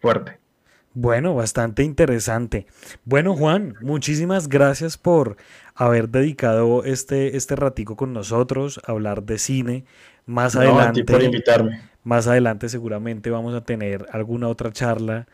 Fuerte. 0.00 0.38
Bueno, 0.92 1.34
bastante 1.34 1.82
interesante. 1.82 2.66
Bueno, 3.04 3.34
Juan, 3.34 3.74
muchísimas 3.80 4.48
gracias 4.48 4.96
por 4.96 5.36
haber 5.74 6.08
dedicado 6.08 6.84
este, 6.84 7.36
este 7.36 7.56
ratico 7.56 7.96
con 7.96 8.12
nosotros, 8.12 8.80
a 8.86 8.92
hablar 8.92 9.24
de 9.24 9.38
cine. 9.38 9.84
Más 10.26 10.54
adelante. 10.54 11.04
por 11.04 11.22
invitarme. 11.22 11.80
Más 12.04 12.28
adelante 12.28 12.68
seguramente 12.68 13.30
vamos 13.30 13.54
a 13.54 13.64
tener 13.64 14.06
alguna 14.12 14.48
otra 14.48 14.70
charla 14.70 15.26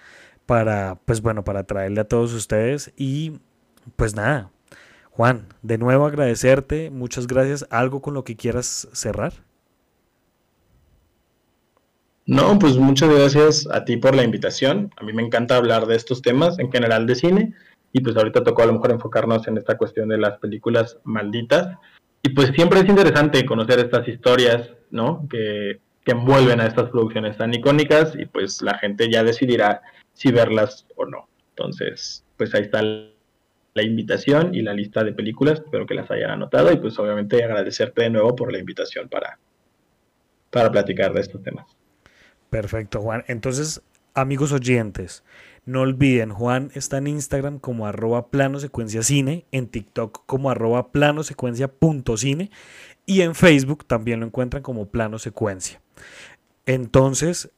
para, 0.46 0.98
pues 1.04 1.20
bueno, 1.20 1.44
para 1.44 1.64
traerle 1.64 2.00
a 2.00 2.08
todos 2.08 2.32
ustedes. 2.32 2.92
Y 2.96 3.40
pues 3.96 4.14
nada, 4.14 4.50
Juan, 5.20 5.48
de 5.60 5.76
nuevo 5.76 6.06
agradecerte, 6.06 6.88
muchas 6.88 7.26
gracias. 7.26 7.66
¿Algo 7.68 8.00
con 8.00 8.14
lo 8.14 8.24
que 8.24 8.36
quieras 8.36 8.88
cerrar? 8.94 9.34
No, 12.24 12.58
pues 12.58 12.78
muchas 12.78 13.10
gracias 13.10 13.68
a 13.70 13.84
ti 13.84 13.98
por 13.98 14.14
la 14.14 14.24
invitación. 14.24 14.90
A 14.96 15.04
mí 15.04 15.12
me 15.12 15.22
encanta 15.22 15.56
hablar 15.56 15.84
de 15.84 15.96
estos 15.96 16.22
temas, 16.22 16.58
en 16.58 16.72
general 16.72 17.06
de 17.06 17.16
cine, 17.16 17.54
y 17.92 18.00
pues 18.00 18.16
ahorita 18.16 18.42
tocó 18.44 18.62
a 18.62 18.66
lo 18.68 18.72
mejor 18.72 18.92
enfocarnos 18.92 19.46
en 19.46 19.58
esta 19.58 19.76
cuestión 19.76 20.08
de 20.08 20.16
las 20.16 20.38
películas 20.38 20.96
malditas. 21.04 21.76
Y 22.22 22.30
pues 22.30 22.52
siempre 22.54 22.80
es 22.80 22.88
interesante 22.88 23.44
conocer 23.44 23.78
estas 23.78 24.08
historias, 24.08 24.70
¿no? 24.90 25.28
Que, 25.28 25.80
que 26.02 26.12
envuelven 26.12 26.62
a 26.62 26.66
estas 26.66 26.88
producciones 26.88 27.36
tan 27.36 27.52
icónicas 27.52 28.14
y 28.18 28.24
pues 28.24 28.62
la 28.62 28.78
gente 28.78 29.10
ya 29.12 29.22
decidirá 29.22 29.82
si 30.14 30.32
verlas 30.32 30.86
o 30.96 31.04
no. 31.04 31.28
Entonces, 31.50 32.24
pues 32.38 32.54
ahí 32.54 32.62
está 32.62 32.80
el 32.80 33.19
la 33.74 33.82
invitación 33.82 34.54
y 34.54 34.62
la 34.62 34.74
lista 34.74 35.04
de 35.04 35.12
películas, 35.12 35.60
espero 35.64 35.86
que 35.86 35.94
las 35.94 36.10
hayan 36.10 36.30
anotado 36.30 36.72
y 36.72 36.76
pues 36.76 36.98
obviamente 36.98 37.42
agradecerte 37.42 38.02
de 38.02 38.10
nuevo 38.10 38.34
por 38.34 38.52
la 38.52 38.58
invitación 38.58 39.08
para, 39.08 39.38
para 40.50 40.70
platicar 40.70 41.12
de 41.12 41.20
estos 41.20 41.42
temas. 41.42 41.66
Perfecto, 42.50 43.00
Juan. 43.00 43.24
Entonces, 43.28 43.82
amigos 44.14 44.52
oyentes, 44.52 45.22
no 45.64 45.82
olviden, 45.82 46.30
Juan 46.30 46.70
está 46.74 46.98
en 46.98 47.06
Instagram 47.06 47.58
como 47.58 47.86
arroba 47.86 48.28
plano 48.28 48.58
secuencia 48.58 49.02
cine, 49.02 49.44
en 49.52 49.68
TikTok 49.68 50.24
como 50.26 50.50
arroba 50.50 50.90
plano 50.90 51.22
secuencia 51.22 51.68
punto 51.68 52.16
cine 52.16 52.50
y 53.06 53.20
en 53.22 53.34
Facebook 53.34 53.84
también 53.86 54.20
lo 54.20 54.26
encuentran 54.26 54.62
como 54.62 54.86
plano 54.86 55.18
secuencia. 55.18 55.80
Entonces, 56.66 57.50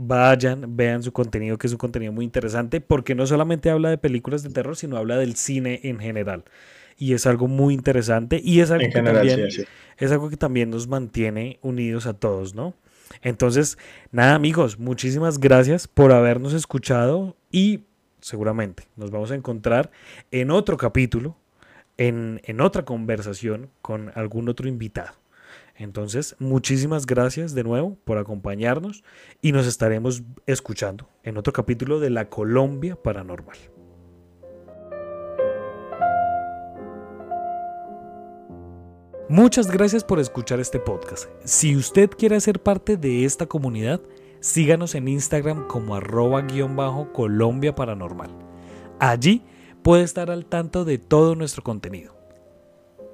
vayan, 0.00 0.76
vean 0.76 1.02
su 1.02 1.12
contenido, 1.12 1.58
que 1.58 1.66
es 1.66 1.72
un 1.72 1.78
contenido 1.78 2.12
muy 2.12 2.24
interesante, 2.24 2.80
porque 2.80 3.14
no 3.14 3.26
solamente 3.26 3.70
habla 3.70 3.90
de 3.90 3.98
películas 3.98 4.42
de 4.42 4.50
terror, 4.50 4.76
sino 4.76 4.96
habla 4.96 5.16
del 5.16 5.36
cine 5.36 5.80
en 5.84 5.98
general. 5.98 6.44
Y 6.96 7.12
es 7.14 7.26
algo 7.26 7.48
muy 7.48 7.74
interesante 7.74 8.40
y 8.42 8.60
es 8.60 8.70
algo, 8.70 8.88
que, 8.90 9.02
también, 9.02 9.48
es 9.98 10.12
algo 10.12 10.28
que 10.28 10.36
también 10.36 10.70
nos 10.70 10.88
mantiene 10.88 11.58
unidos 11.62 12.06
a 12.06 12.14
todos, 12.14 12.54
¿no? 12.54 12.74
Entonces, 13.22 13.78
nada 14.12 14.34
amigos, 14.34 14.78
muchísimas 14.78 15.38
gracias 15.38 15.88
por 15.88 16.12
habernos 16.12 16.52
escuchado 16.52 17.36
y 17.50 17.84
seguramente 18.20 18.84
nos 18.96 19.10
vamos 19.10 19.30
a 19.30 19.34
encontrar 19.34 19.90
en 20.30 20.50
otro 20.50 20.76
capítulo, 20.76 21.36
en, 21.96 22.40
en 22.44 22.60
otra 22.60 22.84
conversación 22.84 23.70
con 23.82 24.12
algún 24.14 24.48
otro 24.48 24.68
invitado. 24.68 25.19
Entonces, 25.80 26.36
muchísimas 26.38 27.06
gracias 27.06 27.54
de 27.54 27.64
nuevo 27.64 27.96
por 28.04 28.18
acompañarnos 28.18 29.02
y 29.40 29.52
nos 29.52 29.66
estaremos 29.66 30.22
escuchando 30.44 31.08
en 31.22 31.38
otro 31.38 31.54
capítulo 31.54 32.00
de 32.00 32.10
La 32.10 32.28
Colombia 32.28 33.02
Paranormal. 33.02 33.56
Muchas 39.30 39.70
gracias 39.70 40.04
por 40.04 40.20
escuchar 40.20 40.60
este 40.60 40.80
podcast. 40.80 41.30
Si 41.44 41.74
usted 41.74 42.10
quiere 42.10 42.38
ser 42.42 42.62
parte 42.62 42.98
de 42.98 43.24
esta 43.24 43.46
comunidad, 43.46 44.02
síganos 44.40 44.94
en 44.94 45.08
Instagram 45.08 45.66
como 45.66 45.94
arroba 45.94 46.42
guion 46.42 46.76
bajo 46.76 47.10
Colombia 47.14 47.74
Paranormal. 47.74 48.30
Allí 48.98 49.42
puede 49.82 50.02
estar 50.02 50.30
al 50.30 50.44
tanto 50.44 50.84
de 50.84 50.98
todo 50.98 51.36
nuestro 51.36 51.62
contenido. 51.62 52.19